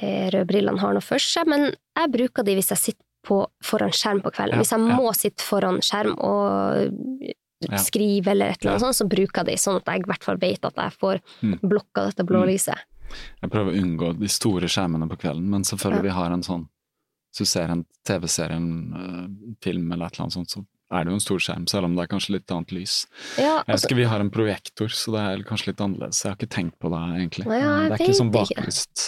eh, 0.00 0.30
rødbrillene 0.30 0.78
har 0.80 0.92
noe 0.94 1.02
for 1.04 1.18
seg, 1.18 1.46
men 1.50 1.72
jeg 1.96 2.12
bruker 2.12 2.44
de 2.46 2.54
hvis 2.56 2.70
jeg 2.70 2.78
sitter 2.78 3.04
på 3.26 3.42
foran 3.64 3.92
skjerm 3.92 4.22
på 4.24 4.30
kvelden. 4.32 4.56
Ja, 4.56 4.62
Hvis 4.62 4.72
jeg 4.72 4.80
ja. 4.88 4.96
må 4.96 5.12
sitte 5.14 5.44
foran 5.44 5.80
skjerm 5.84 6.14
og 6.18 7.28
skrive 7.84 8.30
eller 8.32 8.54
et 8.54 8.62
eller 8.62 8.72
annet 8.72 8.86
sånt, 8.86 8.96
så 8.96 9.06
bruker 9.08 9.42
jeg 9.42 9.46
de, 9.50 9.56
sånn 9.60 9.76
at 9.82 9.90
jeg 9.92 10.00
i 10.00 10.08
hvert 10.08 10.24
fall 10.24 10.38
vet 10.40 10.64
at 10.64 10.76
jeg 10.80 10.92
får 11.00 11.20
Mm. 11.42 11.58
blokka 11.60 12.06
dette 12.08 12.24
blå 12.24 12.44
Mm. 12.46 12.78
Jeg 13.42 13.50
prøver 13.50 13.72
å 13.74 13.82
unngå 13.82 14.18
de 14.20 14.28
store 14.28 14.68
skjermene 14.70 15.08
på 15.10 15.18
kvelden, 15.18 15.48
men 15.50 15.62
selvfølgelig 15.64 16.02
vi 16.02 16.08
har 16.14 16.30
en 16.32 16.42
sånn 16.42 16.68
Hvis 17.32 17.38
du 17.38 17.44
ser 17.44 17.68
en 17.70 17.84
TV-serie, 18.04 18.56
en 18.56 18.92
øh, 18.92 19.54
film 19.62 19.92
eller 19.92 20.06
et 20.06 20.12
eller 20.14 20.24
annet 20.24 20.32
sånt, 20.32 20.50
så 20.50 20.64
er 20.90 21.04
det 21.04 21.12
jo 21.12 21.14
en 21.14 21.20
stor 21.22 21.38
skjerm, 21.38 21.66
selv 21.70 21.84
om 21.86 21.94
det 21.94 22.02
er 22.02 22.10
kanskje 22.10 22.32
litt 22.34 22.50
annet 22.50 22.72
lys. 22.74 23.06
Ja, 23.38 23.42
Jeg 23.44 23.64
altså, 23.68 23.86
husker 23.86 23.96
vi 23.96 24.04
har 24.10 24.20
en 24.20 24.30
projektor, 24.30 24.88
så 24.90 25.12
det 25.14 25.20
er 25.22 25.44
kanskje 25.46 25.66
litt 25.70 25.80
annerledes. 25.84 26.22
Jeg 26.24 26.30
har 26.32 26.36
ikke 26.40 26.50
tenkt 26.56 26.78
på 26.82 26.90
det, 26.90 27.00
egentlig. 27.20 27.46
Ja, 27.46 27.74
det 27.88 27.94
er 28.00 28.04
ikke 28.06 28.18
sånn 28.20 28.32
baklyst. 28.34 29.04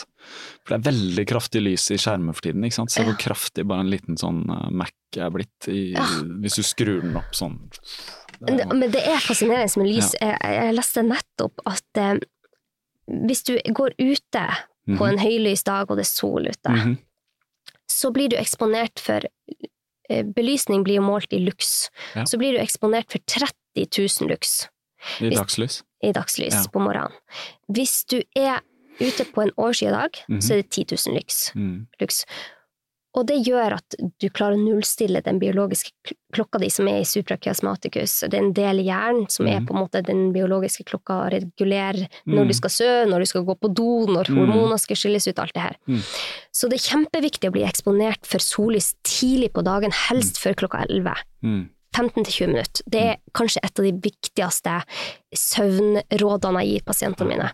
For 0.62 0.70
det 0.70 0.78
er 0.78 0.92
veldig 0.92 1.24
kraftig 1.26 1.62
lys 1.64 1.88
i 1.90 1.98
skjermer 1.98 2.34
for 2.38 2.46
tiden, 2.46 2.62
ikke 2.64 2.78
sant. 2.78 2.90
Se 2.94 3.02
Ja. 3.02 3.06
hvor 3.10 3.18
kraftig 3.18 3.66
bare 3.66 3.80
en 3.82 3.90
liten 3.90 4.16
sånn 4.16 4.44
øh, 4.48 4.70
Mac 4.70 4.92
er 5.18 5.30
blitt 5.34 5.66
i, 5.68 5.92
hvis 6.40 6.54
du 6.60 6.62
skrur 6.62 7.00
den 7.02 7.16
opp 7.18 7.34
sånn. 7.34 7.58
Det 8.38 8.46
men 8.46 8.54
er- 8.60 8.64
det, 8.68 8.76
men 8.78 8.90
det 8.90 9.02
er 9.06 9.18
fascinerende 9.18 9.76
med 9.82 9.86
lys. 9.90 10.14
Jeg, 10.20 10.38
jeg 10.40 10.74
leste 10.74 11.02
nettopp 11.02 11.60
at 11.66 11.98
eh, 11.98 12.18
hvis 13.26 13.42
du 13.44 13.58
går 13.74 13.94
ute 13.98 14.46
på 14.86 14.98
Mhm. 14.98 15.08
en 15.12 15.18
høylys 15.18 15.62
dag 15.64 15.90
og 15.90 15.96
det 15.98 16.06
er 16.06 16.10
sol 16.14 16.46
ute, 16.46 16.70
Mhm. 16.70 16.98
så 17.90 18.10
blir 18.12 18.28
du 18.30 18.36
eksponert 18.36 18.98
for 18.98 19.16
eh, 19.26 19.66
Belysning 20.36 20.84
blir 20.86 20.98
jo 21.00 21.04
målt 21.06 21.32
i 21.32 21.40
lux. 21.42 21.88
Ja. 22.16 22.24
Så 22.28 22.38
blir 22.40 22.52
du 22.56 22.60
eksponert 22.62 23.10
for 23.12 23.22
30 23.26 23.88
000 23.98 24.28
lux 24.30 24.68
I 25.20 25.30
hvis- 25.30 25.38
dagslys. 25.40 25.82
i 26.04 26.12
dagslys 26.12 26.54
Ja. 26.54 26.64
på 26.72 26.82
morgenen. 26.84 27.12
Hvis 27.72 28.04
du 28.10 28.18
er 28.36 28.60
ute 29.00 29.24
på 29.32 29.42
en 29.46 29.50
årssida 29.56 29.90
dag, 29.96 30.10
Mhm. 30.28 30.40
så 30.40 30.52
er 30.58 30.62
det 30.62 30.70
10 30.70 30.84
000 31.08 31.14
lux. 31.16 31.52
Mm. 31.54 31.86
lux. 32.00 32.24
Og 33.14 33.26
det 33.28 33.44
gjør 33.44 33.74
at 33.76 33.94
du 34.20 34.28
klarer 34.30 34.56
å 34.56 34.62
nullstille 34.62 35.20
den 35.22 35.38
biologiske 35.38 36.14
klokka 36.32 36.58
di 36.58 36.70
som 36.72 36.88
er 36.88 37.02
i 37.02 37.04
suprachiasmaticus. 37.04 38.22
Det 38.30 38.34
er 38.38 38.42
en 38.42 38.54
del 38.56 38.78
hjernen 38.86 39.28
som 39.30 39.46
er 39.46 39.60
Mhm. 39.60 39.66
på 39.68 39.74
en 39.74 39.82
måte 39.84 40.02
den 40.02 40.32
biologiske 40.32 40.84
klokka, 40.88 41.28
regulerer 41.30 42.08
når 42.26 42.46
du 42.48 42.52
skal 42.54 42.70
sø, 42.70 43.04
når 43.06 43.18
du 43.20 43.26
skal 43.26 43.44
gå 43.44 43.54
på 43.60 43.68
do, 43.74 44.06
når 44.06 44.28
Mm. 44.30 44.38
hormoner 44.38 44.78
skal 44.80 44.96
skilles 44.96 45.28
ut, 45.28 45.38
alt 45.38 45.52
det 45.52 45.62
her. 45.62 45.76
Så 46.52 46.70
det 46.70 46.80
er 46.80 46.96
kjempeviktig 46.96 47.50
å 47.50 47.52
bli 47.52 47.64
eksponert 47.68 48.24
for 48.24 48.38
sollys 48.38 48.94
tidlig 49.04 49.52
på 49.52 49.62
dagen, 49.62 49.90
helst 49.92 50.38
før 50.40 50.54
klokka 50.54 50.86
11. 50.88 51.14
Mm. 51.92 52.08
15-20 52.12 52.46
minutter. 52.48 52.82
Det 52.90 53.02
er 53.12 53.16
kanskje 53.36 53.60
et 53.64 53.78
av 53.78 53.84
de 53.84 53.92
viktigste 54.08 54.76
søvnrådene 55.36 56.62
jeg 56.64 56.72
gir 56.78 56.86
pasientene 56.88 57.28
mine. 57.32 57.50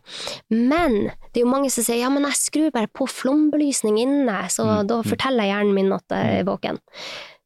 Men 0.51 0.99
det 1.33 1.41
er 1.41 1.47
jo 1.47 1.51
mange 1.53 1.71
som 1.75 1.85
sier 1.87 2.01
ja, 2.03 2.11
men 2.13 2.27
jeg 2.29 2.39
skrur 2.41 2.71
bare 2.75 2.91
på 2.91 3.09
flombelysning 3.11 3.99
inne, 4.03 4.39
så 4.53 4.67
Mm, 4.69 4.87
da 4.87 4.97
forteller 5.03 5.19
forteller 5.19 5.45
hjernen 5.49 5.75
min 5.75 5.93
at 5.93 6.05
jeg 6.13 6.41
er 6.41 6.45
våken. 6.45 6.79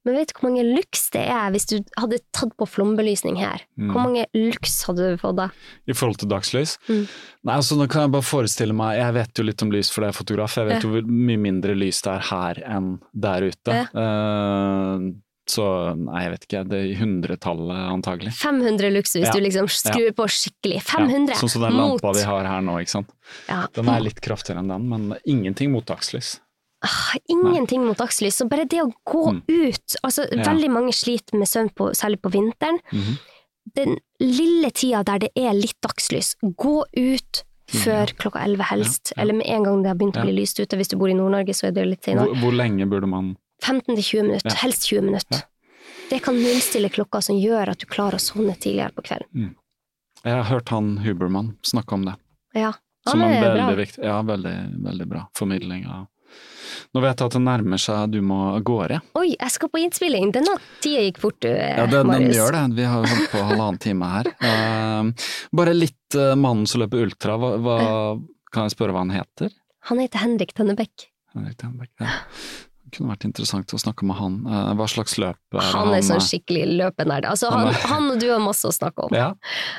Men 0.04 0.16
vet 0.16 0.32
du 0.32 0.34
hvor 0.40 0.48
mange 0.50 0.64
lux 0.66 1.10
det 1.14 1.22
er 1.30 1.50
hvis 1.54 1.66
du 1.70 1.76
hadde 1.96 2.18
tatt 2.34 2.50
på 2.58 2.66
flombelysning 2.66 3.36
her? 3.38 3.62
Mm. 3.78 3.92
Hvor 3.92 4.02
mange 4.02 4.24
lux 4.34 4.82
hadde 4.88 5.12
du 5.12 5.16
fått 5.20 5.36
da? 5.38 5.46
I 5.86 5.94
forhold 5.94 6.18
til 6.18 6.28
dagslys? 6.28 6.76
Mm. 6.88 7.04
Nei, 7.46 7.54
altså 7.54 7.76
nå 7.78 7.86
kan 7.88 8.02
jeg 8.08 8.10
bare 8.16 8.26
forestille 8.26 8.74
meg 8.74 8.98
Jeg 8.98 9.14
vet 9.14 9.38
jo 9.38 9.44
litt 9.46 9.62
om 9.62 9.70
lys, 9.70 9.90
for 9.94 10.02
jeg 10.02 10.10
er 10.10 10.18
fotograf. 10.18 10.56
Jeg 10.58 10.66
vet 10.66 10.82
Ja. 10.82 10.88
jo 10.88 10.90
hvor 10.96 11.06
mye 11.06 11.38
mindre 11.38 11.74
lys 11.78 12.02
det 12.02 12.12
er 12.16 12.26
her 12.32 12.54
enn 12.66 13.00
der 13.14 13.42
ute. 13.46 13.70
Ja. 13.78 13.86
Eh, 13.94 15.12
så 15.48 15.96
nei, 15.98 16.22
jeg 16.24 16.30
vet 16.32 16.44
ikke. 16.46 16.68
Det 16.68 16.78
er 16.78 16.86
i 16.92 16.94
hundretallet 17.00 17.80
antagelig. 17.92 18.32
500 18.38 18.90
lux 18.94 19.12
hvis 19.16 19.26
Ja. 19.26 19.32
du 19.32 19.40
liksom 19.40 19.66
skrur 19.68 20.12
på 20.14 20.26
skikkelig. 20.30 20.82
500 20.82 21.28
Ja, 21.34 21.34
sånn 21.40 21.50
som 21.50 21.62
den 21.62 21.72
mot 21.74 22.00
lampa 22.02 22.14
vi 22.14 22.22
har 22.22 22.44
her 22.44 22.60
nå, 22.60 22.76
ikke 22.80 22.88
sant. 22.94 23.10
ja. 23.48 23.66
Den 23.74 23.88
er 23.88 24.00
litt 24.00 24.20
kraftigere 24.20 24.58
enn 24.60 24.68
den, 24.68 24.88
men 24.88 25.16
ingenting 25.26 25.72
mot 25.72 25.84
dagslys. 25.84 26.40
Ah, 26.84 27.14
Ingenting 27.30 27.84
mot 27.86 27.96
dagslys. 27.96 28.34
Så 28.42 28.48
bare 28.48 28.64
det 28.66 28.80
å 28.82 28.92
gå 29.06 29.32
Mm. 29.32 29.42
ut 29.48 29.96
altså 30.02 30.26
Ja. 30.32 30.42
Veldig 30.42 30.68
mange 30.70 30.92
sliter 30.92 31.38
med 31.38 31.46
søvn, 31.46 31.70
på, 31.74 31.90
særlig 31.94 32.20
på 32.20 32.30
vinteren. 32.32 32.78
Mhm. 32.92 33.18
Den 33.76 33.98
lille 34.20 34.70
tida 34.72 35.04
der 35.04 35.18
det 35.20 35.30
er 35.36 35.52
litt 35.52 35.80
dagslys, 35.80 36.34
gå 36.42 36.82
ut 36.96 37.44
før 37.68 38.06
klokka 38.18 38.42
11 38.44 38.64
helst. 38.64 39.12
Ja, 39.12 39.14
ja. 39.16 39.22
Eller 39.22 39.34
med 39.34 39.46
en 39.46 39.62
gang 39.62 39.82
det 39.82 39.88
har 39.88 39.94
begynt 39.94 40.14
å 40.16 40.24
Ja. 40.24 40.24
bli 40.24 40.32
lyst 40.42 40.58
ute. 40.58 40.76
Hvis 40.76 40.88
du 40.88 40.96
bor 40.96 41.08
i 41.08 41.14
Nord-Norge, 41.14 41.54
så 41.54 41.68
er 41.68 41.70
det 41.70 41.84
jo 41.84 41.90
litt 41.90 42.02
senere. 42.02 42.26
Hvor, 42.26 42.36
hvor 42.40 42.52
lenge 42.52 42.88
burde 42.90 43.06
man 43.08 43.36
15-20 43.62 44.28
minutter. 44.28 44.56
Helst 44.62 44.86
20 44.90 45.08
minutter. 45.08 45.44
Det 46.10 46.18
kan 46.24 46.36
nullstille 46.36 46.90
klokka 46.92 47.22
som 47.24 47.38
gjør 47.40 47.72
at 47.72 47.80
du 47.80 47.86
klarer 47.88 48.18
å 48.18 48.22
sovne 48.22 48.54
tidligere 48.58 48.92
på 48.96 49.04
kvelden. 49.06 49.52
Jeg 50.22 50.38
har 50.38 50.48
hørt 50.50 50.70
han 50.74 50.96
Huberman 51.02 51.54
snakke 51.66 51.96
om 51.96 52.04
det. 52.06 52.16
Ja, 52.54 52.74
han 53.06 53.14
som 53.16 53.22
er 53.24 53.40
veldig 53.40 53.62
bra. 53.66 53.76
viktig 53.78 54.04
Ja, 54.04 54.18
veldig, 54.22 54.56
veldig 54.84 55.06
bra 55.10 55.28
formidling 55.38 55.86
av 55.90 56.08
Nå 56.92 57.00
vet 57.00 57.20
jeg 57.20 57.28
at 57.28 57.34
det 57.36 57.40
nærmer 57.44 57.80
seg 57.80 58.12
du 58.12 58.18
må 58.24 58.38
av 58.54 58.62
gårde. 58.64 58.98
Oi, 59.20 59.32
jeg 59.32 59.52
skal 59.52 59.68
på 59.72 59.80
innspilling! 59.80 60.30
Denne 60.32 60.54
tida 60.84 61.02
gikk 61.04 61.20
fort, 61.20 61.38
du, 61.44 61.48
Ja, 61.48 61.84
den, 61.88 62.08
den 62.08 62.32
gjør 62.32 62.56
det. 62.56 62.62
Vi 62.76 62.86
har 62.88 63.04
holdt 63.04 63.28
på 63.32 63.44
halvannen 63.44 63.80
time 63.80 64.08
her. 64.08 64.30
Uh, 64.40 65.28
bare 65.60 65.74
litt 65.76 66.16
uh, 66.16 66.32
mannen 66.36 66.68
som 66.68 66.80
løper 66.84 67.04
ultra. 67.04 67.36
Hva, 67.40 67.54
hva, 67.64 67.78
kan 68.52 68.68
jeg 68.68 68.76
spørre 68.76 68.96
hva 68.96 69.04
han 69.04 69.14
heter? 69.14 69.52
Han 69.88 70.00
heter 70.00 70.24
Henrik 70.24 70.52
Tønnebekk. 70.56 71.08
Henrik 71.36 71.60
Tønnebekk, 71.60 71.92
Ja. 72.00 72.16
Kunne 72.92 73.14
vært 73.14 73.24
interessant 73.24 73.72
å 73.72 73.80
snakke 73.80 74.04
med 74.08 74.18
han. 74.18 74.34
Eh, 74.44 74.72
hva 74.76 74.86
slags 74.90 75.16
løp 75.20 75.38
er 75.54 75.58
det 75.58 75.68
Han 75.72 75.94
er 75.96 76.04
sånn 76.04 76.20
eh, 76.20 76.26
skikkelig 76.26 76.64
løpenerd. 76.82 77.28
Altså, 77.30 77.48
Han 77.54 77.72
han, 77.88 78.10
og 78.12 78.20
du 78.20 78.28
har 78.28 78.42
masse 78.42 78.68
å 78.68 78.74
snakke 78.74 79.08
om. 79.08 79.16
Ja. 79.16 79.30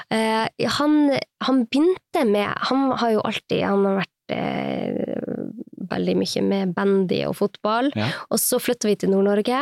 Uh, 0.09 0.47
han, 0.79 0.97
han 1.45 1.63
begynte 1.69 2.25
med 2.29 2.49
Han 2.69 2.89
har 2.97 3.13
jo 3.15 3.21
alltid 3.27 3.63
Han 3.67 3.85
har 3.87 3.99
vært 4.01 4.33
uh, 4.33 5.47
veldig 5.93 6.15
mye 6.19 6.43
med 6.47 6.73
bandy 6.73 7.21
og 7.29 7.37
fotball. 7.41 7.91
Ja. 7.97 8.09
Og 8.33 8.41
så 8.41 8.59
flytta 8.61 8.89
vi 8.89 8.97
til 8.97 9.13
Nord-Norge. 9.13 9.61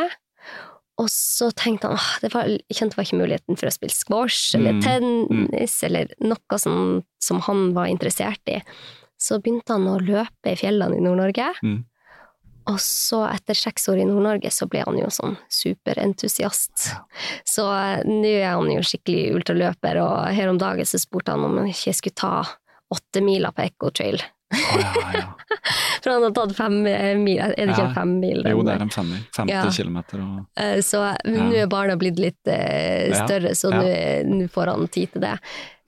Og 1.02 1.10
så 1.10 1.50
tenkte 1.58 1.90
han 1.90 1.98
at 1.98 2.24
det 2.24 2.32
var, 2.34 2.50
jeg 2.52 2.78
kjente 2.78 2.94
det 2.94 3.00
var 3.00 3.08
ikke 3.08 3.22
muligheten 3.22 3.58
for 3.60 3.70
å 3.70 3.74
spille 3.74 3.96
squash 3.96 4.56
eller 4.58 4.78
Mm, 4.78 4.82
tennis 4.86 5.78
eller 5.88 6.12
noe 6.22 6.60
som, 6.62 7.02
som 7.24 7.40
han 7.48 7.72
var 7.76 7.90
interessert 7.90 8.52
i. 8.52 8.60
Så 9.22 9.40
begynte 9.42 9.74
han 9.76 9.88
å 9.90 10.00
løpe 10.02 10.52
i 10.54 10.58
fjellene 10.60 10.98
i 10.98 11.04
Nord-Norge. 11.04 11.52
Mm. 11.66 11.80
Og 12.70 12.78
så, 12.80 13.24
etter 13.32 13.58
seks 13.58 13.88
år 13.90 14.04
i 14.04 14.06
Nord-Norge, 14.06 14.52
så 14.54 14.68
ble 14.70 14.84
han 14.86 14.98
jo 15.00 15.08
sånn 15.10 15.34
superentusiast. 15.50 16.92
Så 17.48 17.66
eh, 17.74 18.04
nå 18.06 18.28
er 18.38 18.52
han 18.54 18.70
jo 18.72 18.84
skikkelig 18.86 19.32
ultraløper, 19.40 19.98
og 20.04 20.28
her 20.36 20.52
om 20.52 20.60
dagen 20.62 20.86
så 20.88 21.00
spurte 21.02 21.34
han 21.34 21.46
om 21.48 21.58
han 21.62 21.72
ikke 21.72 21.94
skulle 21.98 22.20
ta 22.22 22.34
åtte 22.92 23.24
miler 23.24 23.54
på 23.56 23.66
Echo 23.66 23.90
Trail. 23.96 24.22
Oh, 24.52 24.80
ja, 24.82 25.12
ja. 25.16 25.28
For 26.04 26.12
han 26.12 26.26
har 26.26 26.34
tatt 26.36 26.54
fem 26.58 26.80
eh, 26.90 27.14
mil, 27.18 27.40
er 27.40 27.54
det 27.56 27.70
ikke 27.72 27.82
Ja. 27.86 27.90
en 27.90 27.96
fem 27.96 28.14
mil? 28.20 28.42
Jo, 28.52 28.64
det 28.68 28.74
er 28.76 28.82
en 28.86 28.92
femmil. 28.94 29.20
50 29.38 29.52
Ja. 29.54 29.62
kilometer 29.72 30.24
og 30.26 30.40
Eh, 30.60 30.80
Så 30.84 31.02
nå 31.26 31.46
er 31.56 31.70
barna 31.72 31.96
blitt 31.96 32.20
litt 32.20 32.42
større, 32.44 33.54
så 33.56 33.72
ja. 33.72 34.24
nå 34.28 34.50
får 34.52 34.74
han 34.76 34.88
tid 34.92 35.14
til 35.14 35.22
det. 35.28 35.38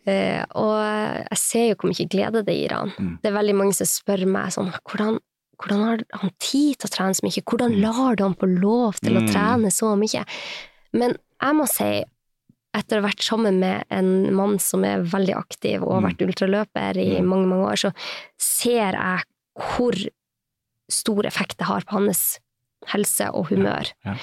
Uh, 0.03 0.43
og 0.59 0.73
jeg 1.31 1.37
ser 1.39 1.61
jo 1.69 1.75
hvor 1.79 1.87
mye 1.93 2.05
glede 2.11 2.41
det 2.43 2.55
gir 2.57 2.73
han. 2.75 2.89
Mm. 2.99 3.11
Det 3.23 3.29
er 3.29 3.35
veldig 3.37 3.53
mange 3.55 3.75
som 3.77 3.87
spør 3.87 4.25
meg 4.27 4.49
sånn 4.51 4.67
hvordan, 4.83 5.15
hvordan 5.63 5.83
har 5.87 6.01
han 6.21 6.31
tid 6.43 6.77
til 6.77 6.89
å 6.89 6.93
trene 6.93 7.15
så 7.15 7.23
mye? 7.25 7.43
Hvordan 7.47 7.77
lar 7.81 8.15
du 8.19 8.23
han 8.23 8.35
få 8.35 8.49
lov 8.59 8.99
til 8.99 9.15
å 9.17 9.21
Mm. 9.23 9.29
trene 9.31 9.71
så 9.71 9.93
mye? 9.97 10.25
Men 10.93 11.15
jeg 11.41 11.55
må 11.55 11.67
si, 11.67 12.03
etter 12.75 12.97
å 12.97 13.01
ha 13.01 13.07
vært 13.09 13.21
sammen 13.23 13.59
med 13.59 13.83
en 13.89 14.33
mann 14.35 14.59
som 14.59 14.83
er 14.83 15.03
veldig 15.03 15.35
aktiv 15.37 15.81
og 15.83 15.93
har 15.93 16.01
Mm. 16.01 16.09
vært 16.09 16.27
ultraløper 16.27 16.97
i 16.97 17.21
Mm. 17.21 17.25
mange, 17.27 17.47
mange 17.47 17.67
år, 17.71 17.77
så 17.77 17.93
ser 18.39 18.91
jeg 18.93 19.23
hvor 19.55 19.93
stor 20.89 21.23
effekt 21.23 21.57
det 21.57 21.67
har 21.67 21.81
på 21.81 21.93
hans 21.99 22.39
helse 22.87 23.29
og 23.33 23.47
humør. 23.49 23.91
Ja. 24.05 24.15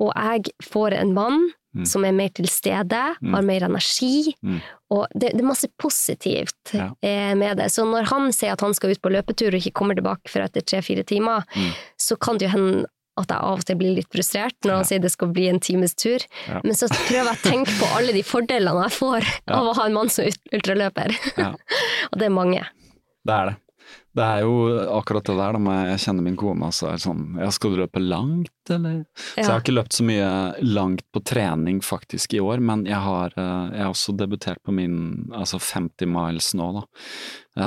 Og 0.00 0.12
jeg 0.14 0.44
får 0.62 0.92
en 0.94 1.12
mann 1.12 1.50
Mm. 1.76 1.86
som 1.86 2.04
er 2.04 2.12
mer 2.12 2.28
til 2.32 2.46
stede, 2.48 3.02
Mm. 3.22 3.34
har 3.34 3.42
mer 3.42 3.64
energi, 3.68 4.34
Mm. 4.42 4.60
og 4.90 5.06
det, 5.12 5.32
det 5.32 5.40
er 5.40 5.48
masse 5.50 5.68
positivt 5.78 6.72
Ja. 6.72 6.90
eh, 7.02 7.34
med 7.34 7.56
det. 7.58 7.66
Så 7.70 7.84
når 7.84 8.06
han 8.08 8.32
sier 8.32 8.52
at 8.52 8.60
han 8.60 8.72
skal 8.74 8.90
ut 8.90 9.02
på 9.02 9.10
løpetur 9.12 9.48
og 9.52 9.60
ikke 9.60 9.72
kommer 9.72 9.94
tilbake 9.94 10.28
for 10.28 10.40
etter 10.40 10.62
tre-fire 10.64 11.04
timer, 11.04 11.44
Mm. 11.54 11.72
så 12.00 12.16
kan 12.18 12.38
det 12.38 12.48
jo 12.50 12.56
hende 12.56 12.86
at 13.18 13.28
jeg 13.28 13.38
av 13.38 13.58
og 13.58 13.64
til 13.64 13.76
blir 13.76 13.94
litt 13.96 14.08
frustrert 14.12 14.52
når 14.64 14.70
han 14.72 14.80
Ja. 14.80 14.84
sier 14.84 15.00
det 15.00 15.10
skal 15.12 15.28
bli 15.28 15.48
en 15.48 15.58
times 15.60 15.94
tur. 15.94 16.18
Ja. 16.48 16.60
Men 16.62 16.72
så 16.74 16.86
prøver 16.88 17.24
jeg 17.24 17.36
å 17.36 17.42
tenke 17.50 17.72
på 17.80 17.96
alle 17.96 18.12
de 18.12 18.22
fordelene 18.22 18.82
jeg 18.82 18.92
får 18.92 19.24
av 19.48 19.64
å 19.66 19.74
ha 19.74 19.84
en 19.86 19.94
mann 19.94 20.08
som 20.10 20.24
er 20.26 20.32
ultraløper. 20.52 21.16
Ja. 21.38 21.54
og 22.12 22.18
det 22.18 22.26
er 22.26 22.30
mange. 22.30 22.64
Det 23.26 23.32
er 23.34 23.46
det. 23.50 23.56
Det 24.16 24.24
er 24.24 24.40
jo 24.46 24.52
akkurat 24.96 25.26
det 25.28 25.34
der, 25.36 25.58
må 25.60 25.74
jeg 25.90 25.98
kjenner 26.06 26.24
min 26.24 26.36
kone 26.40 26.70
så 26.72 26.88
er 26.88 26.96
det 26.96 27.04
sånn 27.04 27.36
Ja, 27.38 27.50
skal 27.52 27.74
du 27.74 27.80
løpe 27.82 28.00
langt, 28.00 28.48
eller? 28.72 29.02
Så 29.14 29.42
jeg 29.42 29.50
har 29.50 29.60
ikke 29.60 29.74
løpt 29.76 29.92
så 29.98 30.06
mye 30.08 30.30
langt 30.64 31.02
på 31.12 31.22
trening 31.24 31.82
faktisk 31.84 32.34
i 32.34 32.40
år, 32.40 32.62
men 32.64 32.86
jeg 32.88 32.96
har, 33.04 33.34
eh, 33.36 33.76
jeg 33.76 33.82
har 33.84 33.92
også 33.92 34.16
debutert 34.16 34.62
på 34.64 34.72
min 34.72 35.28
altså 35.36 35.60
50 35.60 36.08
miles 36.08 36.54
nå, 36.56 36.70
da. 36.80 36.86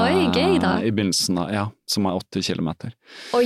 Oi, 0.01 0.25
Eh, 0.25 0.31
gøy 0.33 0.59
da. 0.59 0.73
I 0.81 0.91
begynnelsen 0.91 1.37
av 1.39 1.51
Ja, 1.53 1.67
som 1.87 2.05
er 2.09 2.17
80 2.19 2.41
kilometer. 2.49 2.93
Oi! 3.33 3.45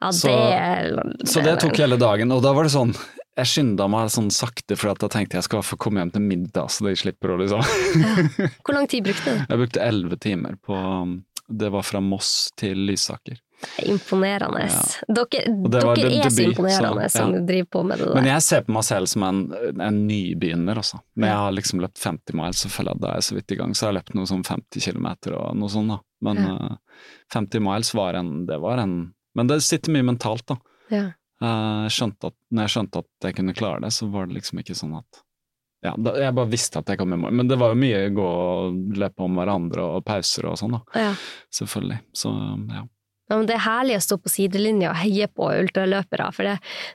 Ja, 0.00 0.10
Så- 0.12 0.28
det 0.28 1.26
Så 1.28 1.42
det 1.42 1.58
tok 1.60 1.76
hele 1.76 1.96
dagen, 1.98 2.30
og 2.32 2.42
da 2.42 2.52
var 2.52 2.64
det 2.64 2.72
sånn 2.72 2.94
jeg 3.36 3.44
skynda 3.46 3.84
meg 3.90 4.08
sånn 4.08 4.30
sakte, 4.32 4.78
for 4.78 4.94
da 4.94 5.08
tenkte 5.08 5.34
jeg 5.36 5.44
skal 5.44 5.60
få 5.60 5.76
komme 5.76 6.00
hjem 6.00 6.10
til 6.14 6.22
middag, 6.22 6.70
så 6.72 6.86
de 6.86 6.94
slipper 6.96 7.34
å 7.34 7.38
liksom 7.42 7.60
Hvor 8.64 8.72
lang 8.72 8.86
tid 8.88 9.04
brukte 9.04 9.24
du? 9.24 9.44
Jeg 9.48 9.58
brukte 9.60 9.82
elleve 9.84 10.16
timer 10.18 10.56
på 10.64 10.74
Det 11.48 11.68
var 11.70 11.82
fra 11.86 12.00
Moss 12.00 12.50
til 12.58 12.76
Lysaker. 12.88 13.38
Imponerende. 13.86 14.66
Ja. 14.68 15.14
Dere, 15.14 15.26
dere 15.70 15.94
de- 15.96 16.18
er 16.20 16.30
så 16.30 16.42
imponerende 16.44 17.06
så, 17.08 17.18
som 17.22 17.46
driver 17.46 17.68
på 17.72 17.82
med 17.88 17.98
det 17.98 18.06
der. 18.08 18.14
Men 18.18 18.24
jeg 18.28 18.42
ser 18.42 18.62
på 18.66 18.72
meg 18.76 18.84
selv 18.84 19.06
som 19.08 19.22
en, 19.22 19.40
en 19.80 20.00
nybegynner, 20.08 20.76
altså. 20.76 21.00
Men 21.16 21.30
jeg 21.30 21.36
har 21.40 21.52
liksom 21.56 21.80
løpt 21.80 21.98
50 22.02 22.34
miles, 22.36 22.64
at 22.66 23.00
da 23.00 23.08
er 23.12 23.20
jeg 23.20 23.28
så 23.30 23.34
vidt 23.38 23.52
i 23.52 23.58
gang. 23.60 23.74
Så 23.74 23.86
jeg 23.86 23.92
har 23.92 23.98
løpt 24.00 24.14
noe 24.18 24.26
sånn 24.28 24.44
50 24.44 24.84
km 24.90 25.08
og 25.36 25.56
noe 25.56 25.72
sånt, 25.72 25.88
da. 25.94 25.98
Men 26.26 26.36
Ja. 26.36 26.56
uh, 26.56 26.76
50 27.32 27.60
miles 27.60 27.92
var 27.94 28.14
en 28.14 28.46
Det 28.46 28.58
var 28.60 28.78
en 28.78 29.12
Men 29.36 29.46
det 29.46 29.62
sitter 29.62 29.92
mye 29.92 30.02
mentalt, 30.02 30.46
da. 30.46 30.56
Ja. 30.90 31.06
Uh, 31.42 31.84
skjønte 31.92 32.28
at, 32.32 32.34
når 32.50 32.62
jeg 32.64 32.72
skjønte 32.72 32.98
at 33.04 33.06
jeg 33.28 33.34
kunne 33.36 33.52
klare 33.54 33.80
det, 33.82 33.92
så 33.92 34.10
var 34.10 34.26
det 34.26 34.34
liksom 34.38 34.58
ikke 34.62 34.74
sånn 34.74 34.96
at 34.96 35.22
ja, 35.86 35.94
Jeg 36.26 36.34
bare 36.36 36.50
visste 36.50 36.82
at 36.82 36.90
jeg 36.92 37.00
kom 37.00 37.14
i 37.14 37.20
mål. 37.20 37.32
Men 37.38 37.48
det 37.50 37.58
var 37.60 37.72
jo 37.72 37.80
mye 37.80 38.02
gå 38.14 38.26
og 38.26 38.98
løpe 38.98 39.24
om 39.26 39.40
hverandre 39.40 39.86
og 39.96 40.04
pauser 40.06 40.50
og 40.50 40.58
sånn, 40.60 40.76
da. 40.78 41.00
Ja. 41.06 41.14
Selvfølgelig. 41.54 42.02
Så 42.16 42.34
ja. 42.74 42.84
Ja, 43.26 43.34
men 43.40 43.48
det 43.48 43.56
er 43.56 43.64
herlig 43.64 43.96
å 43.98 44.02
stå 44.04 44.20
på 44.22 44.30
sidelinja 44.30 44.92
og 44.92 45.00
heie 45.00 45.26
på 45.26 45.48
ultraløpere, 45.50 46.28
for 46.34 46.46
det, 46.46 46.52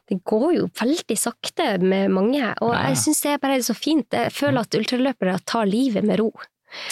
det 0.08 0.22
går 0.32 0.46
jo 0.56 0.70
veldig 0.80 1.18
sakte 1.20 1.66
med 1.84 2.14
mange. 2.16 2.54
Og 2.64 2.72
Ja, 2.72 2.86
jeg 2.88 3.02
syns 3.02 3.20
det 3.26 3.34
er 3.34 3.42
bare 3.44 3.58
så 3.68 3.76
fint. 3.76 4.08
Jeg 4.16 4.32
føler 4.32 4.64
at 4.64 4.78
ultraløpere 4.80 5.36
tar 5.44 5.68
livet 5.68 6.08
med 6.08 6.22
ro. 6.24 6.30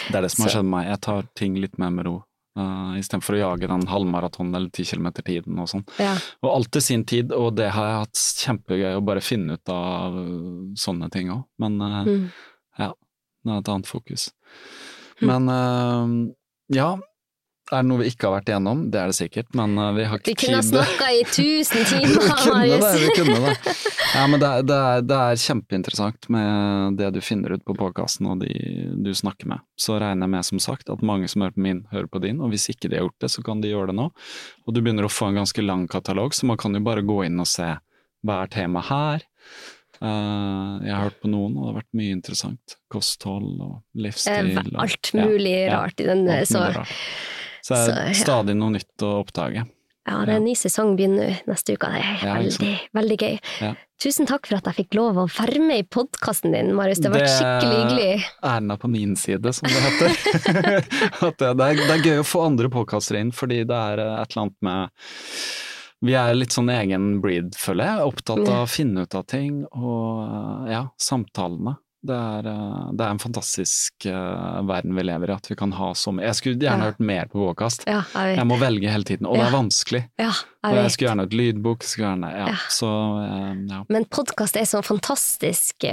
Det 0.10 0.18
er 0.20 0.26
det 0.28 0.34
som 0.34 0.44
har 0.44 0.58
skjedd 0.58 0.68
meg. 0.68 0.90
Jeg 0.92 1.02
tar 1.08 1.30
ting 1.40 1.56
litt 1.56 1.80
mer 1.80 1.94
med 1.96 2.10
ro. 2.10 2.18
Uh, 2.60 2.98
Istedenfor 3.00 3.38
å 3.38 3.40
jage 3.40 3.70
den 3.72 3.86
halvmaraton 3.88 4.50
eller 4.52 4.68
ti 4.76 4.84
kilometer-tiden 4.90 5.60
og 5.64 5.70
sånn. 5.72 5.86
Ja. 6.02 6.16
Og 6.44 6.50
alt 6.52 6.72
til 6.76 6.84
sin 6.84 7.06
tid, 7.08 7.32
og 7.36 7.54
det 7.60 7.70
har 7.76 7.88
jeg 7.88 8.00
hatt 8.04 8.24
kjempegøy 8.44 8.98
å 8.98 9.04
bare 9.08 9.24
finne 9.24 9.56
ut 9.56 9.72
av 9.72 10.18
uh, 10.20 10.66
sånne 10.80 11.08
ting 11.14 11.32
òg. 11.36 11.46
Men 11.64 11.80
uh, 11.82 12.02
Mm. 12.10 12.26
ja, 12.82 12.90
det 13.46 13.54
er 13.54 13.62
et 13.64 13.72
annet 13.72 13.88
fokus. 13.88 14.30
Mm. 15.22 15.28
Men 15.32 15.50
uh, 15.54 16.14
ja, 16.76 16.90
er 17.70 17.84
det 17.84 17.90
noe 17.90 18.02
vi 18.02 18.10
ikke 18.12 18.28
har 18.28 18.36
vært 18.40 18.50
igjennom? 18.52 18.82
Det 18.92 19.00
er 19.00 19.12
det 19.12 19.16
sikkert, 19.18 19.50
men 19.58 19.76
uh, 19.78 19.92
vi 19.96 20.06
har 20.10 20.20
ikke 20.22 20.26
tid. 20.28 20.36
Vi 20.36 20.46
kunne 20.46 20.60
ha 20.60 20.66
snakka 20.66 21.10
i 21.14 21.24
tusen 21.30 21.80
vi 21.80 21.86
timer, 21.90 22.34
kunne 22.42 22.80
det, 22.82 22.92
vi 23.04 23.10
kunne 23.18 23.40
det. 23.46 23.76
Ja, 24.16 24.24
men 24.32 24.42
det 24.42 24.52
det, 24.70 24.78
er, 24.92 25.04
det 25.06 25.20
er 25.20 25.42
kjempeinteressant 25.44 26.30
med 26.34 27.00
det 27.00 27.12
du 27.16 27.22
finner 27.24 27.56
ut 27.56 27.66
på 27.68 27.78
podkasten 27.78 28.30
og 28.30 28.44
de 28.44 28.54
du 29.00 29.12
snakker 29.16 29.50
med. 29.52 29.66
Så 29.80 29.98
regner 30.02 30.26
jeg 30.26 30.36
med, 30.36 30.48
som 30.50 30.64
sagt, 30.64 30.90
at 30.90 31.06
mange 31.06 31.30
som 31.32 31.46
hører 31.46 31.58
på 31.58 31.66
min, 31.66 31.84
hører 31.94 32.10
på 32.12 32.24
din, 32.24 32.42
og 32.44 32.54
hvis 32.54 32.70
ikke 32.74 32.90
de 32.90 33.00
har 33.00 33.08
gjort 33.08 33.26
det, 33.26 33.32
så 33.36 33.46
kan 33.46 33.62
de 33.64 33.72
gjøre 33.72 33.92
det 33.92 34.00
nå. 34.00 34.10
Og 34.66 34.76
du 34.76 34.82
begynner 34.82 35.08
å 35.08 35.14
få 35.14 35.30
en 35.30 35.42
ganske 35.42 35.66
lang 35.66 35.88
katalog, 35.92 36.34
så 36.36 36.50
man 36.50 36.60
kan 36.60 36.76
jo 36.76 36.84
bare 36.86 37.06
gå 37.06 37.22
inn 37.28 37.40
og 37.42 37.50
se 37.50 37.74
hva 38.26 38.42
er 38.44 38.52
temaet 38.52 38.90
her. 38.90 39.30
Uh, 40.00 40.80
jeg 40.86 40.94
har 40.96 41.10
hørt 41.10 41.20
på 41.20 41.28
noen, 41.32 41.58
og 41.58 41.64
det 41.64 41.70
har 41.70 41.78
vært 41.82 41.98
mye 42.00 42.16
interessant. 42.16 42.78
Kosthold 42.92 43.60
og 43.60 43.80
Eh, 44.00 44.04
livsstil. 44.06 44.54
Og, 44.58 44.80
Alt 44.86 45.12
mulig 45.14 45.56
Ja, 45.68 45.82
rart 45.84 46.00
i 46.00 46.08
den. 46.08 46.26
Så 46.46 46.60
rart. 46.60 46.88
Så 47.70 47.76
det 47.76 47.82
er 47.84 47.92
så, 47.92 48.08
ja. 48.10 48.16
stadig 48.24 48.56
noe 48.58 48.74
nytt 48.74 49.06
å 49.06 49.20
oppdage. 49.22 49.68
ja, 50.10 50.16
det 50.26 50.34
er 50.34 50.40
en 50.40 50.48
ny 50.48 50.56
sesong 50.58 50.96
begynner 50.98 51.38
neste 51.46 51.76
uke. 51.78 51.92
Det 51.94 52.02
er 52.02 52.26
Ja, 52.26 52.40
veldig, 52.40 52.72
veldig 52.98 53.18
gøy. 53.22 53.38
Ja. 53.62 53.76
Tusen 54.00 54.26
takk 54.30 54.48
for 54.48 54.56
at 54.58 54.68
jeg 54.70 54.78
fikk 54.78 54.96
lov 54.96 55.18
å 55.20 55.26
være 55.28 55.60
med 55.60 55.84
i 55.84 55.86
podkasten 55.86 56.54
din, 56.56 56.72
Marius. 56.74 57.02
Det 57.04 57.12
har 57.12 57.20
vært 57.20 57.34
skikkelig 57.36 57.80
hyggelig. 57.82 58.28
æren 58.48 58.72
er 58.72 58.80
på 58.80 58.90
min 58.90 59.16
side, 59.20 59.54
som 59.54 59.68
det 59.68 59.82
heter. 59.86 60.14
At 61.28 61.36
det, 61.38 61.50
det, 61.60 61.68
er, 61.68 61.82
det 61.84 61.98
er 61.98 62.06
gøy 62.08 62.22
å 62.22 62.28
få 62.28 62.46
andre 62.48 62.72
podkaster 62.72 63.20
inn, 63.20 63.34
fordi 63.36 63.66
det 63.68 63.76
er 63.76 64.00
et 64.06 64.32
eller 64.32 64.46
annet 64.46 64.58
med 64.66 65.04
Vi 66.08 66.16
er 66.16 66.32
litt 66.38 66.56
sånn 66.56 66.72
egen 66.72 67.10
breed, 67.20 67.60
føler 67.60 67.92
jeg. 67.92 68.08
Opptatt 68.14 68.46
av 68.48 68.64
å 68.64 68.72
finne 68.72 69.04
ut 69.04 69.20
av 69.20 69.28
ting, 69.28 69.66
og 69.76 70.72
ja, 70.72 70.86
samtalene. 70.96 71.76
Det 72.02 72.16
er, 72.16 72.46
eh, 72.48 72.92
det 72.96 73.04
er 73.04 73.10
en 73.12 73.20
fantastisk 73.20 74.06
eh, 74.08 74.60
verden 74.64 74.94
vi 74.96 75.04
lever 75.04 75.30
i, 75.30 75.34
at 75.36 75.50
vi 75.52 75.56
kan 75.60 75.74
ha 75.76 75.90
så 76.00 76.14
mye 76.16 76.30
Jeg 76.30 76.38
skulle 76.38 76.56
gjerne 76.62 76.86
Ja. 76.86 76.92
hørt 76.94 77.00
mer 77.04 77.26
på 77.28 77.42
podkast. 77.44 77.84
Ja, 77.92 78.04
jeg 78.16 78.38
Jeg 78.38 78.48
må 78.48 78.58
velge 78.62 78.88
hele 78.90 79.04
tiden, 79.04 79.28
og 79.28 79.36
det 79.36 79.48
er 79.50 79.52
vanskelig. 79.52 80.02
Ja, 80.18 80.32
jeg 80.64 80.76
jeg 80.80 80.92
skulle 80.96 81.10
gjerne 81.10 81.26
hatt 81.28 81.36
lydbok, 81.36 81.80
gjerne 81.84 82.30
Ja, 82.32 82.46
Ja. 82.48 82.56
så 82.72 82.92
ja. 83.70 83.84
Men 83.90 84.06
podkast 84.06 84.56
er 84.56 84.64
sånn 84.64 84.88
fantastisk 84.88 85.84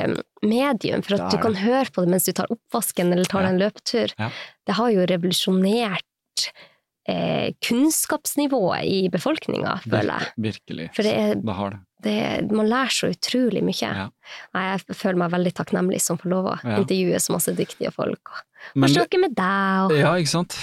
medium 0.46 1.02
for 1.02 1.14
at 1.18 1.30
du 1.32 1.38
kan 1.42 1.52
det. 1.58 1.62
høre 1.66 1.90
på 1.90 2.04
det 2.06 2.08
mens 2.14 2.24
du 2.24 2.32
tar 2.32 2.46
oppvasken 2.54 3.12
eller 3.12 3.24
tar 3.24 3.42
Ja. 3.42 3.46
deg 3.50 3.54
en 3.54 3.60
løpetur. 3.66 4.14
Ja. 4.18 4.30
Det 4.64 4.74
har 4.76 4.90
jo 4.92 5.06
revolusjonert 5.06 6.52
eh, 7.08 7.50
kunnskapsnivået 7.62 8.84
i 8.84 9.08
befolkninga, 9.08 9.80
føler 9.82 10.18
jeg. 10.20 10.32
Virkelig. 10.38 10.88
For 10.94 11.02
det 11.02 11.12
er, 11.14 11.34
Det 11.36 11.54
har 11.54 11.70
det. 11.70 11.78
Det, 12.06 12.16
man 12.54 12.68
lærer 12.70 12.94
så 12.94 13.10
utrolig 13.12 13.62
mye. 13.66 13.90
Ja. 13.90 14.06
Nei, 14.56 14.64
Jeg 14.72 14.96
føler 14.96 15.20
meg 15.24 15.34
veldig 15.34 15.52
takknemlig 15.58 16.00
som 16.04 16.18
får 16.22 16.30
lov 16.32 16.48
å 16.52 16.56
Ja. 16.62 16.78
intervjue 16.80 17.20
så 17.22 17.34
masse 17.36 17.54
dyktige 17.58 17.92
folk. 17.94 18.32
Og, 18.32 18.42
Men 18.74 18.88
og 18.90 18.94
snakke 18.96 19.20
med 19.22 19.34
deg 19.36 19.90
og 19.90 19.98
Ja, 19.98 20.14
ikke 20.16 20.32
sant. 20.38 20.56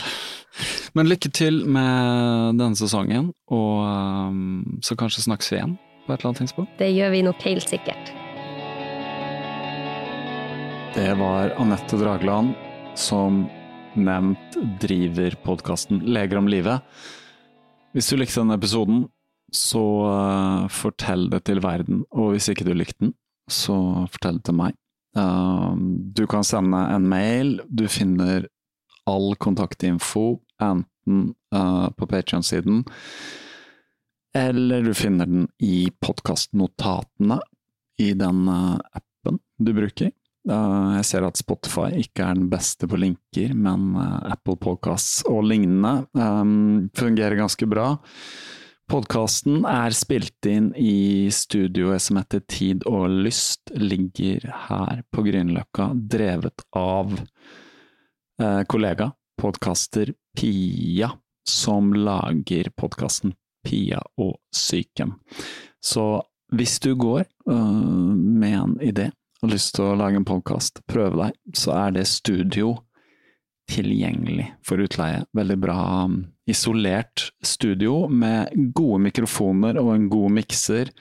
Men 0.93 1.07
lykke 1.09 1.31
til 1.33 1.63
med 1.65 2.59
denne 2.59 2.77
sesongen, 2.77 3.31
og 3.49 3.79
um, 3.87 4.79
så 4.85 4.93
kanskje 4.99 5.23
snakkes 5.25 5.49
vi 5.49 5.57
igjen 5.57 5.77
på 6.05 6.13
et 6.13 6.19
eller 6.19 6.29
annet 6.29 6.41
tidspunkt. 6.43 6.75
Det 6.77 6.91
gjør 6.93 7.09
vi 7.15 7.21
nok 7.25 7.41
helt 7.47 7.65
sikkert. 7.71 8.11
Det 10.93 11.09
var 11.17 11.55
Anette 11.57 11.97
Dragland 11.97 12.53
som 12.99 13.47
nevnt 13.97 14.57
driver 14.81 15.33
podkasten 15.45 16.03
Leger 16.05 16.37
om 16.37 16.47
livet. 16.49 16.81
Hvis 17.97 18.09
du 18.11 18.17
likte 18.17 18.41
denne 18.43 18.57
episoden, 18.59 19.07
så 19.53 19.83
uh, 20.07 20.69
fortell 20.73 21.27
det 21.31 21.43
til 21.47 21.61
verden, 21.63 22.01
og 22.11 22.33
hvis 22.33 22.49
ikke 22.51 22.65
du 22.65 22.73
likte 22.75 23.05
den, 23.05 23.13
så 23.51 23.75
fortell 24.13 24.39
det 24.39 24.47
til 24.49 24.57
meg. 24.57 24.77
Uh, 25.17 25.77
du 26.17 26.25
kan 26.29 26.45
sende 26.47 26.79
en 26.95 27.05
mail, 27.09 27.59
du 27.69 27.85
finner 27.91 28.47
all 29.09 29.35
kontaktinfo 29.37 30.41
enten 30.63 31.33
uh, 31.53 31.87
på 31.93 32.09
Patrion-siden. 32.09 32.81
Eller 34.33 34.81
du 34.81 34.93
finner 34.97 35.29
den 35.29 35.45
i 35.61 35.91
podkastnotatene 36.01 37.37
i 38.01 38.09
den 38.17 38.47
appen 38.49 39.37
du 39.61 39.69
bruker. 39.77 40.09
Jeg 40.49 41.05
ser 41.05 41.27
at 41.27 41.37
Spotify 41.37 41.91
ikke 42.01 42.25
er 42.25 42.39
den 42.39 42.47
beste 42.51 42.89
på 42.89 42.97
linker, 42.97 43.53
men 43.53 43.93
Apple 44.25 44.57
Podcasts 44.57 45.21
og 45.29 45.45
lignende 45.51 46.07
um, 46.17 46.89
fungerer 46.97 47.37
ganske 47.37 47.69
bra. 47.69 47.91
Podkasten 48.93 49.63
er 49.65 49.89
spilt 49.97 50.45
inn 50.45 50.67
i 50.77 51.25
studioet 51.33 52.03
som 52.05 52.19
heter 52.19 52.43
Tid 52.45 52.83
og 52.85 53.07
Lyst, 53.25 53.71
ligger 53.73 54.43
her 54.67 54.99
på 55.09 55.23
Grünerløkka, 55.25 55.87
drevet 55.97 56.61
av 56.77 57.15
eh, 57.17 58.61
kollega, 58.69 59.07
podkaster 59.41 60.11
Pia, 60.37 61.09
som 61.49 61.89
lager 61.97 62.69
podkasten 62.77 63.33
Pia 63.65 64.03
og 64.21 64.37
psyken. 64.53 65.15
Så 65.81 66.05
hvis 66.53 66.77
du 66.85 66.93
går 66.93 67.25
øh, 67.49 68.13
med 68.13 68.59
en 68.59 68.77
idé 68.77 69.09
og 69.41 69.47
har 69.47 69.55
lyst 69.55 69.73
til 69.73 69.89
å 69.89 69.97
lage 70.03 70.21
en 70.21 70.29
podkast, 70.35 70.83
prøve 70.85 71.17
deg, 71.17 71.41
så 71.57 71.73
er 71.87 71.97
det 71.97 72.05
studio 72.13 72.75
tilgjengelig 73.69 74.49
for 74.65 74.81
utleie. 74.83 75.23
Veldig 75.35 75.57
bra 75.61 75.77
um, 76.03 76.19
isolert 76.49 77.29
studio 77.45 78.07
med 78.11 78.51
gode 78.75 79.01
mikrofoner 79.07 79.79
og 79.81 79.93
en 79.95 80.09
god 80.11 80.37
mikser. 80.39 80.91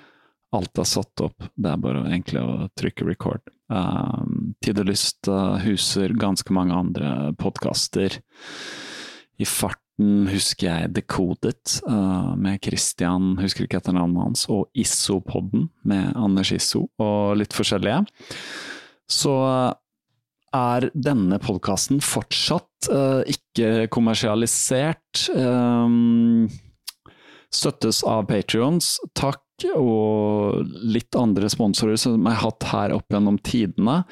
Alt 0.52 0.78
er 0.78 0.88
satt 0.88 1.24
opp, 1.24 1.46
det 1.56 1.70
er 1.70 1.80
bare 1.80 2.04
egentlig 2.10 2.42
å 2.44 2.68
trykke 2.78 3.08
record. 3.08 3.42
Um, 3.72 4.52
Tid 4.62 4.82
og 4.82 4.90
lyst 4.90 5.30
uh, 5.32 5.56
huser 5.64 6.12
ganske 6.18 6.52
mange 6.52 6.76
andre 6.76 7.32
podkaster. 7.40 8.20
I 9.40 9.48
farten 9.48 10.28
husker 10.28 10.68
jeg 10.68 10.92
Decoded 10.98 11.78
uh, 11.88 12.34
med 12.36 12.60
Christian, 12.64 13.32
husker 13.40 13.64
ikke 13.64 13.80
etter 13.80 13.96
navnet 13.96 14.26
hans, 14.26 14.44
og 14.52 14.68
Isopodden 14.76 15.70
med 15.88 16.12
Anders 16.20 16.52
Isso, 16.52 16.84
og 17.00 17.38
litt 17.40 17.56
forskjellige. 17.56 18.04
Så 19.08 19.32
uh, 19.32 19.72
er 20.56 20.88
denne 20.94 21.38
podkasten 21.42 22.00
fortsatt 22.04 22.88
uh, 22.92 23.22
ikke 23.28 23.88
kommersialisert. 23.92 25.28
Um, 25.36 26.48
støttes 27.52 28.02
av 28.08 28.26
Patrions. 28.30 28.96
Takk, 29.18 29.40
og 29.76 30.64
litt 30.90 31.14
andre 31.14 31.46
sponsorer 31.52 31.96
som 32.00 32.16
jeg 32.18 32.34
har 32.34 32.42
hatt 32.42 32.64
her 32.72 32.92
opp 32.96 33.12
gjennom 33.12 33.38
tidene. 33.44 34.04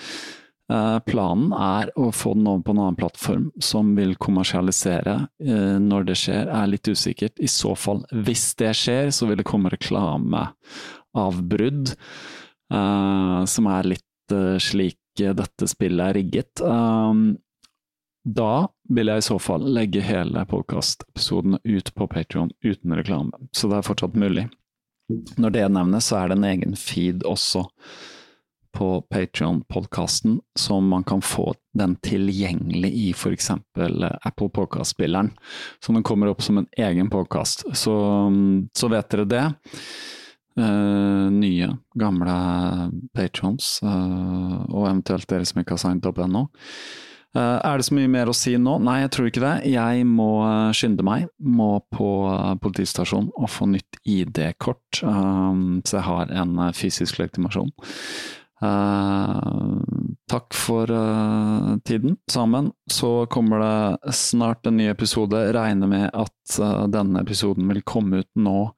Uh, 0.71 1.01
planen 1.03 1.51
er 1.57 1.91
å 1.99 2.13
få 2.15 2.37
den 2.37 2.47
over 2.47 2.63
på 2.63 2.71
en 2.77 2.83
annen 2.85 2.99
plattform 2.99 3.51
som 3.59 3.97
vil 3.99 4.15
kommersialisere. 4.23 5.27
Uh, 5.43 5.79
når 5.83 6.07
det 6.13 6.17
skjer, 6.21 6.47
er 6.47 6.71
litt 6.71 6.87
usikkert. 6.87 7.35
I 7.43 7.51
så 7.51 7.75
fall, 7.75 8.05
hvis 8.15 8.55
det 8.61 8.71
skjer, 8.79 9.11
så 9.15 9.27
vil 9.31 9.39
det 9.41 9.49
komme 9.51 9.73
reklameavbrudd. 9.75 11.97
Som 12.71 13.67
er 13.67 13.89
litt 13.97 14.33
slik 14.63 15.00
dette 15.37 15.69
spillet 15.71 16.11
er 16.11 16.19
rigget. 16.21 16.63
Um, 16.65 17.39
da 18.25 18.69
vil 18.93 19.09
jeg 19.09 19.23
i 19.23 19.27
så 19.31 19.39
fall 19.41 19.65
legge 19.75 20.03
hele 20.05 20.45
podkastepisoden 20.49 21.59
ut 21.65 21.93
på 21.97 22.09
Patrion 22.11 22.51
uten 22.65 22.97
reklame, 22.99 23.49
så 23.57 23.71
det 23.71 23.81
er 23.81 23.87
fortsatt 23.87 24.19
mulig. 24.19 24.49
Når 25.41 25.55
det 25.57 25.69
nevnes, 25.75 26.11
så 26.11 26.21
er 26.21 26.31
det 26.31 26.39
en 26.39 26.49
egen 26.51 26.77
feed 26.79 27.25
også 27.27 27.65
på 28.71 29.01
Patrion-podkasten, 29.11 30.37
som 30.55 30.87
man 30.89 31.03
kan 31.05 31.23
få 31.23 31.55
den 31.75 31.97
tilgjengelig 32.07 32.93
i 32.95 33.09
eksempel 33.33 34.05
Apple 34.05 34.49
Podcast-spilleren. 34.49 35.33
Så 35.83 35.93
den 35.93 36.07
kommer 36.07 36.31
opp 36.31 36.43
som 36.43 36.59
en 36.59 36.69
egen 36.79 37.11
podkast. 37.11 37.65
Så, 37.75 37.97
så 38.73 38.89
vet 38.93 39.11
dere 39.11 39.27
det. 39.27 39.45
Uh, 40.59 41.31
nye, 41.31 41.69
gamle 41.95 42.33
patrons, 43.15 43.79
uh, 43.87 44.57
og 44.67 44.89
eventuelt 44.89 45.29
dere 45.31 45.47
som 45.47 45.61
ikke 45.63 45.77
har 45.77 45.83
signet 45.85 46.09
opp 46.11 46.19
ennå. 46.25 46.43
Uh, 47.31 47.61
er 47.63 47.79
det 47.79 47.87
så 47.87 47.95
mye 47.95 48.11
mer 48.11 48.33
å 48.33 48.35
si 48.35 48.57
nå? 48.59 48.75
Nei, 48.83 48.97
jeg 49.05 49.13
tror 49.15 49.29
ikke 49.31 49.45
det. 49.45 49.53
Jeg 49.71 50.09
må 50.11 50.33
skynde 50.75 51.07
meg. 51.07 51.29
Må 51.39 51.77
på 51.95 52.11
politistasjonen 52.65 53.31
og 53.39 53.53
få 53.55 53.71
nytt 53.71 54.01
ID-kort, 54.03 54.99
så 54.99 55.97
jeg 55.97 56.07
har 56.09 56.35
en 56.43 56.59
fysisk 56.75 57.23
legitimasjon. 57.23 57.71
takk 60.35 60.59
for 60.59 60.91
tiden 61.87 62.19
sammen. 62.29 62.73
Så 62.91 63.27
kommer 63.31 63.63
det 63.63 64.13
snart 64.19 64.67
en 64.67 64.77
ny 64.83 64.91
episode. 64.91 65.47
Regner 65.55 65.95
med 65.95 66.11
at 66.11 66.61
denne 66.91 67.23
episoden 67.23 67.71
vil 67.71 67.87
komme 67.87 68.25
ut 68.25 68.31
nå 68.35 68.73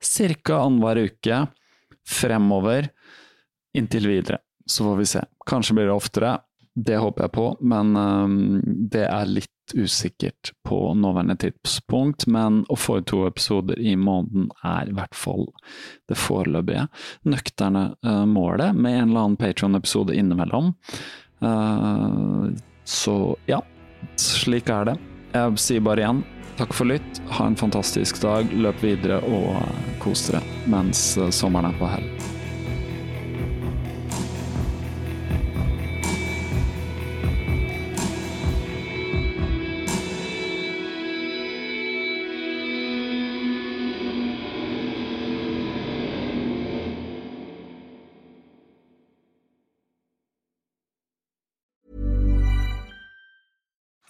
ca. 0.00 0.56
annenhver 0.56 0.96
uke 0.96 1.46
fremover 2.08 2.88
inntil 3.76 4.08
videre. 4.08 4.38
Så 4.66 4.84
får 4.84 4.96
vi 4.96 5.06
se. 5.06 5.24
Kanskje 5.46 5.74
blir 5.74 5.90
det 5.90 5.92
oftere, 5.92 6.38
det 6.74 6.96
håper 6.96 7.26
jeg 7.26 7.32
på, 7.34 7.46
men 7.60 7.96
um, 7.96 8.60
det 8.64 9.04
er 9.08 9.30
litt 9.30 9.74
usikkert 9.74 10.52
på 10.66 10.94
nåværende 10.98 11.36
tidspunkt. 11.42 12.26
Men 12.30 12.62
å 12.70 12.78
få 12.78 13.00
ut 13.00 13.08
to 13.10 13.24
episoder 13.26 13.78
i 13.78 13.96
måneden 13.98 14.48
er 14.66 14.90
i 14.90 14.94
hvert 14.94 15.16
fall 15.18 15.48
det 16.10 16.18
foreløpige 16.18 16.86
nøkterne 17.30 17.90
uh, 18.06 18.24
målet, 18.26 18.74
med 18.74 18.96
en 18.96 19.08
eller 19.08 19.26
annen 19.26 19.40
Patron-episode 19.40 20.16
innimellom. 20.16 20.72
Uh, 21.42 22.50
så 22.86 23.16
ja, 23.50 23.60
slik 24.18 24.70
er 24.70 24.92
det. 24.92 24.98
Jeg 25.34 25.62
sier 25.62 25.82
bare 25.86 26.06
igjen 26.06 26.24
Takk 26.60 26.74
for 26.74 26.84
lytt. 26.84 27.22
Ha 27.28 27.46
en 27.46 27.56
fantastisk 27.56 28.18
dag. 28.20 28.50
Løp 28.52 28.82
videre 28.84 29.16
og 29.24 29.62
kos 30.02 30.26
dere 30.28 30.42
mens 30.68 31.14
eh, 31.16 31.30
sommeren 31.32 31.70
er 31.70 31.78
på 31.80 31.88
hell. 31.88 32.04